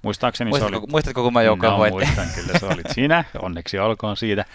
Muistaakseni 0.01 0.49
Muistatko, 0.49 0.77
se 0.77 0.77
oli... 0.77 0.91
muistatko 0.91 1.23
kun 1.23 1.33
mä 1.33 1.41
joukkoon 1.41 1.79
no, 1.79 1.89
muistan 1.89 2.27
kyllä, 2.35 2.59
se 2.59 2.65
olit 2.65 2.87
sinä, 2.91 3.23
onneksi 3.41 3.79
olkoon 3.79 4.17
siitä. 4.17 4.45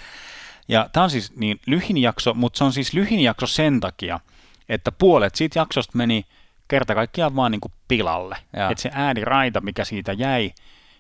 Ja 0.69 0.89
tämä 0.93 1.05
on 1.05 1.11
siis 1.11 1.37
niin 1.37 1.61
lyhin 1.67 1.99
jakso, 1.99 2.35
mutta 2.35 2.59
se 2.59 2.65
on 2.65 2.73
siis 2.73 2.93
lyhin 2.93 3.21
jakso 3.21 3.47
sen 3.47 3.81
takia, 3.81 4.21
että 4.69 4.93
puolet 4.93 5.35
siitä 5.35 5.59
jaksosta 5.59 5.99
meni 5.99 6.27
kerta 6.69 6.95
kaikkiaan 6.95 7.37
vaan 7.37 7.53
niin 7.53 7.61
kuin 7.61 7.73
pilalle. 7.89 8.37
Että 8.71 8.83
se 8.83 8.91
ääniraita, 8.93 9.61
mikä 9.61 9.85
siitä 9.85 10.13
jäi, 10.13 10.53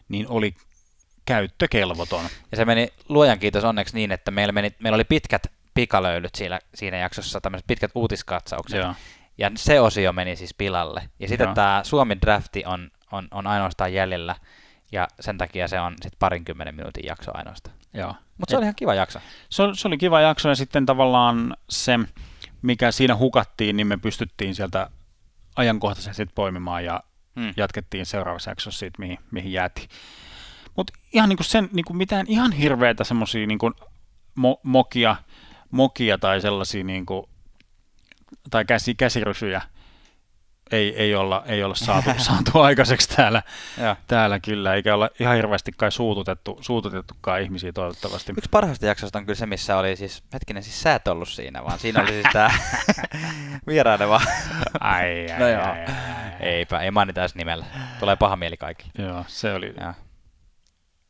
niin 0.08 0.26
oli 0.28 0.54
käyttökelvoton. 1.26 2.24
Ja 2.50 2.56
se 2.56 2.64
meni 2.64 2.92
luojan 3.08 3.38
kiitos 3.38 3.64
onneksi 3.64 3.94
niin, 3.94 4.12
että 4.12 4.30
meillä, 4.30 4.52
meni, 4.52 4.74
meillä 4.78 4.94
oli 4.94 5.04
pitkät 5.04 5.46
pikalöylyt 5.74 6.34
siinä, 6.34 6.60
siinä 6.74 6.96
jaksossa, 6.96 7.40
tämmöiset 7.40 7.66
pitkät 7.66 7.90
uutiskatsaukset. 7.94 8.78
Joo. 8.78 8.94
Ja 9.38 9.50
se 9.56 9.80
osio 9.80 10.12
meni 10.12 10.36
siis 10.36 10.54
pilalle. 10.54 11.08
Ja 11.18 11.28
sitten 11.28 11.44
Joo. 11.44 11.54
tämä 11.54 11.80
Suomen 11.84 12.20
drafti 12.20 12.64
on, 12.66 12.90
on, 13.16 13.28
on 13.30 13.46
ainoastaan 13.46 13.92
jäljellä, 13.92 14.34
ja 14.92 15.08
sen 15.20 15.38
takia 15.38 15.68
se 15.68 15.80
on 15.80 15.92
sitten 16.02 16.18
parinkymmenen 16.18 16.74
minuutin 16.74 17.04
jakso 17.06 17.30
ainoastaan. 17.34 17.76
Joo. 17.94 18.14
Mutta 18.38 18.50
se 18.50 18.56
oli 18.56 18.64
ihan 18.64 18.74
kiva 18.74 18.94
jakso. 18.94 19.18
Se, 19.50 19.62
oli- 19.62 19.76
se 19.76 19.88
oli 19.88 19.98
kiva 19.98 20.20
jakso 20.20 20.48
ja 20.48 20.54
sitten 20.54 20.86
tavallaan 20.86 21.56
se, 21.70 21.98
mikä 22.62 22.92
siinä 22.92 23.16
hukattiin, 23.16 23.76
niin 23.76 23.86
me 23.86 23.96
pystyttiin 23.96 24.54
sieltä 24.54 24.90
ajankohtaisesti 25.56 26.14
sitten 26.16 26.34
poimimaan 26.34 26.84
ja 26.84 27.00
Hmm. 27.40 27.52
jatkettiin 27.56 28.06
seuraavassa 28.06 28.50
jaksossa 28.50 28.78
siitä, 28.78 28.98
mihin, 28.98 29.18
mihin 29.30 29.52
jäätiin. 29.52 29.88
Mutta 30.76 30.92
ihan 31.12 31.28
niinku 31.28 31.42
sen, 31.42 31.68
niinku 31.72 31.92
mitään 31.92 32.26
ihan 32.28 32.52
hirveitä 32.52 33.04
semmoisia 33.04 33.46
niinku 33.46 33.72
mo, 34.34 34.60
mokia, 34.62 35.16
mokia 35.70 36.18
tai 36.18 36.40
sellaisia 36.40 36.84
niinku, 36.84 37.28
tai 38.50 38.64
käsi, 38.64 38.94
käsirysyjä 38.94 39.62
ei, 40.70 40.96
ei, 40.96 41.14
olla, 41.14 41.42
ei 41.46 41.62
olla 41.64 41.74
saatu, 41.74 42.10
saatu 42.18 42.60
aikaiseksi 42.60 43.08
täällä, 43.08 43.42
täällä 44.06 44.40
kyllä, 44.40 44.74
eikä 44.74 44.94
olla 44.94 45.10
ihan 45.20 45.36
hirveästi 45.36 45.72
kai 45.76 45.92
suututettu, 45.92 46.58
suututettukaan 46.60 47.42
ihmisiä 47.42 47.72
toivottavasti. 47.72 48.32
Yksi 48.38 48.50
parhaista 48.50 48.86
jaksoista 48.86 49.18
on 49.18 49.26
kyllä 49.26 49.36
se, 49.36 49.46
missä 49.46 49.76
oli 49.76 49.96
siis, 49.96 50.24
hetkinen, 50.32 50.62
siis 50.62 50.82
sä 50.82 50.94
et 50.94 51.08
ollut 51.08 51.28
siinä, 51.28 51.64
vaan 51.64 51.78
siinä 51.78 52.00
oli 52.02 52.12
siis 52.12 52.26
tää 52.32 52.50
vieraileva. 53.66 54.20
Ai, 54.80 55.26
ai, 55.32 55.38
No 55.38 55.48
joo. 55.48 55.62
ai, 55.62 55.70
ai, 55.70 55.84
ai. 55.86 56.32
Eipä, 56.40 56.80
ei 56.80 56.90
mainita 56.90 57.20
edes 57.20 57.34
nimellä. 57.34 57.64
Tulee 58.00 58.16
paha 58.16 58.36
mieli 58.36 58.56
kaikki. 58.56 58.90
Joo, 58.98 59.24
se 59.28 59.52
oli, 59.52 59.74
Joo. 59.80 59.92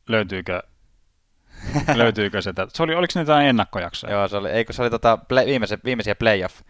löytyykö, 0.09 0.63
löytyykö 1.95 2.41
se, 2.41 2.53
se 2.73 2.83
oli, 2.83 2.95
oliko 2.95 3.11
ne 3.15 3.21
jotain 3.21 3.47
ennakkojaksoja? 3.47 4.13
Joo, 4.13 4.27
se 4.27 4.37
oli, 4.37 4.49
eikö 4.49 4.73
se 4.73 4.81
oli 4.81 4.89
tota 4.89 5.17
play, 5.17 5.45
viimeisiä, 5.45 5.77
viimeisiä 5.85 6.15
playoff, 6.15 6.61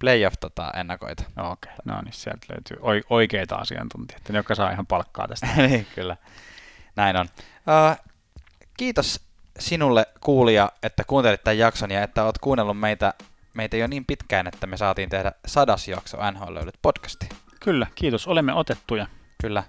playoff 0.00 0.36
tota, 0.40 0.72
ennakoita. 0.76 1.24
Okei, 1.36 1.52
okay. 1.52 1.74
no 1.84 2.02
niin, 2.02 2.12
sieltä 2.12 2.46
löytyy 2.52 2.76
oi- 2.80 3.02
oikeita 3.10 3.56
asiantuntijoita, 3.56 4.32
ne, 4.32 4.38
jotka 4.38 4.54
saa 4.54 4.70
ihan 4.70 4.86
palkkaa 4.86 5.28
tästä. 5.28 5.46
niin, 5.56 5.86
kyllä. 5.94 6.16
Näin 6.96 7.16
on. 7.16 7.28
Uh, 7.46 8.10
kiitos 8.76 9.20
sinulle 9.58 10.06
kuulija, 10.20 10.72
että 10.82 11.04
kuuntelit 11.04 11.44
tämän 11.44 11.58
jakson 11.58 11.90
ja 11.90 12.02
että 12.02 12.24
oot 12.24 12.38
kuunnellut 12.38 12.80
meitä, 12.80 13.14
meitä 13.54 13.76
jo 13.76 13.86
niin 13.86 14.04
pitkään, 14.04 14.46
että 14.46 14.66
me 14.66 14.76
saatiin 14.76 15.08
tehdä 15.08 15.32
sadas 15.46 15.88
jakso 15.88 16.30
NHL 16.30 16.54
löydyt 16.54 16.78
podcasti. 16.82 17.28
Kyllä, 17.60 17.86
kiitos, 17.94 18.26
olemme 18.26 18.54
otettuja. 18.54 19.06
Kyllä. 19.42 19.64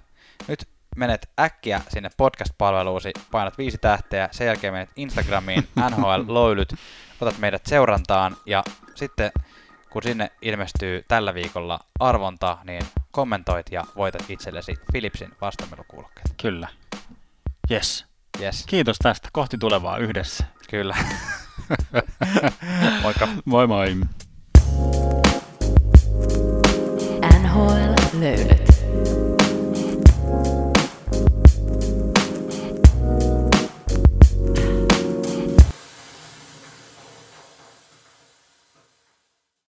Nyt 0.48 0.68
menet 0.96 1.30
äkkiä 1.40 1.80
sinne 1.88 2.10
podcast-palveluusi, 2.16 3.12
painat 3.30 3.58
viisi 3.58 3.78
tähteä, 3.78 4.28
sen 4.32 4.46
jälkeen 4.46 4.72
menet 4.72 4.90
Instagramiin 4.96 5.68
NHL 5.90 6.34
Löylyt, 6.34 6.74
otat 7.20 7.38
meidät 7.38 7.66
seurantaan 7.66 8.36
ja 8.46 8.62
sitten 8.94 9.32
kun 9.92 10.02
sinne 10.02 10.30
ilmestyy 10.42 11.04
tällä 11.08 11.34
viikolla 11.34 11.80
arvonta, 12.00 12.58
niin 12.64 12.82
kommentoit 13.10 13.66
ja 13.70 13.84
voitat 13.96 14.30
itsellesi 14.30 14.74
Philipsin 14.92 15.30
vastamelukuulokkeet. 15.40 16.34
Kyllä. 16.42 16.68
Yes. 17.70 18.06
Yes, 18.40 18.66
Kiitos 18.66 18.96
tästä. 19.02 19.28
Kohti 19.32 19.58
tulevaa 19.58 19.98
yhdessä. 19.98 20.44
kyllä. 20.70 20.96
Moikka. 23.02 23.28
Moi 23.44 23.66
moi. 23.66 23.96
NHL 27.42 28.20
löylyt. 28.20 28.71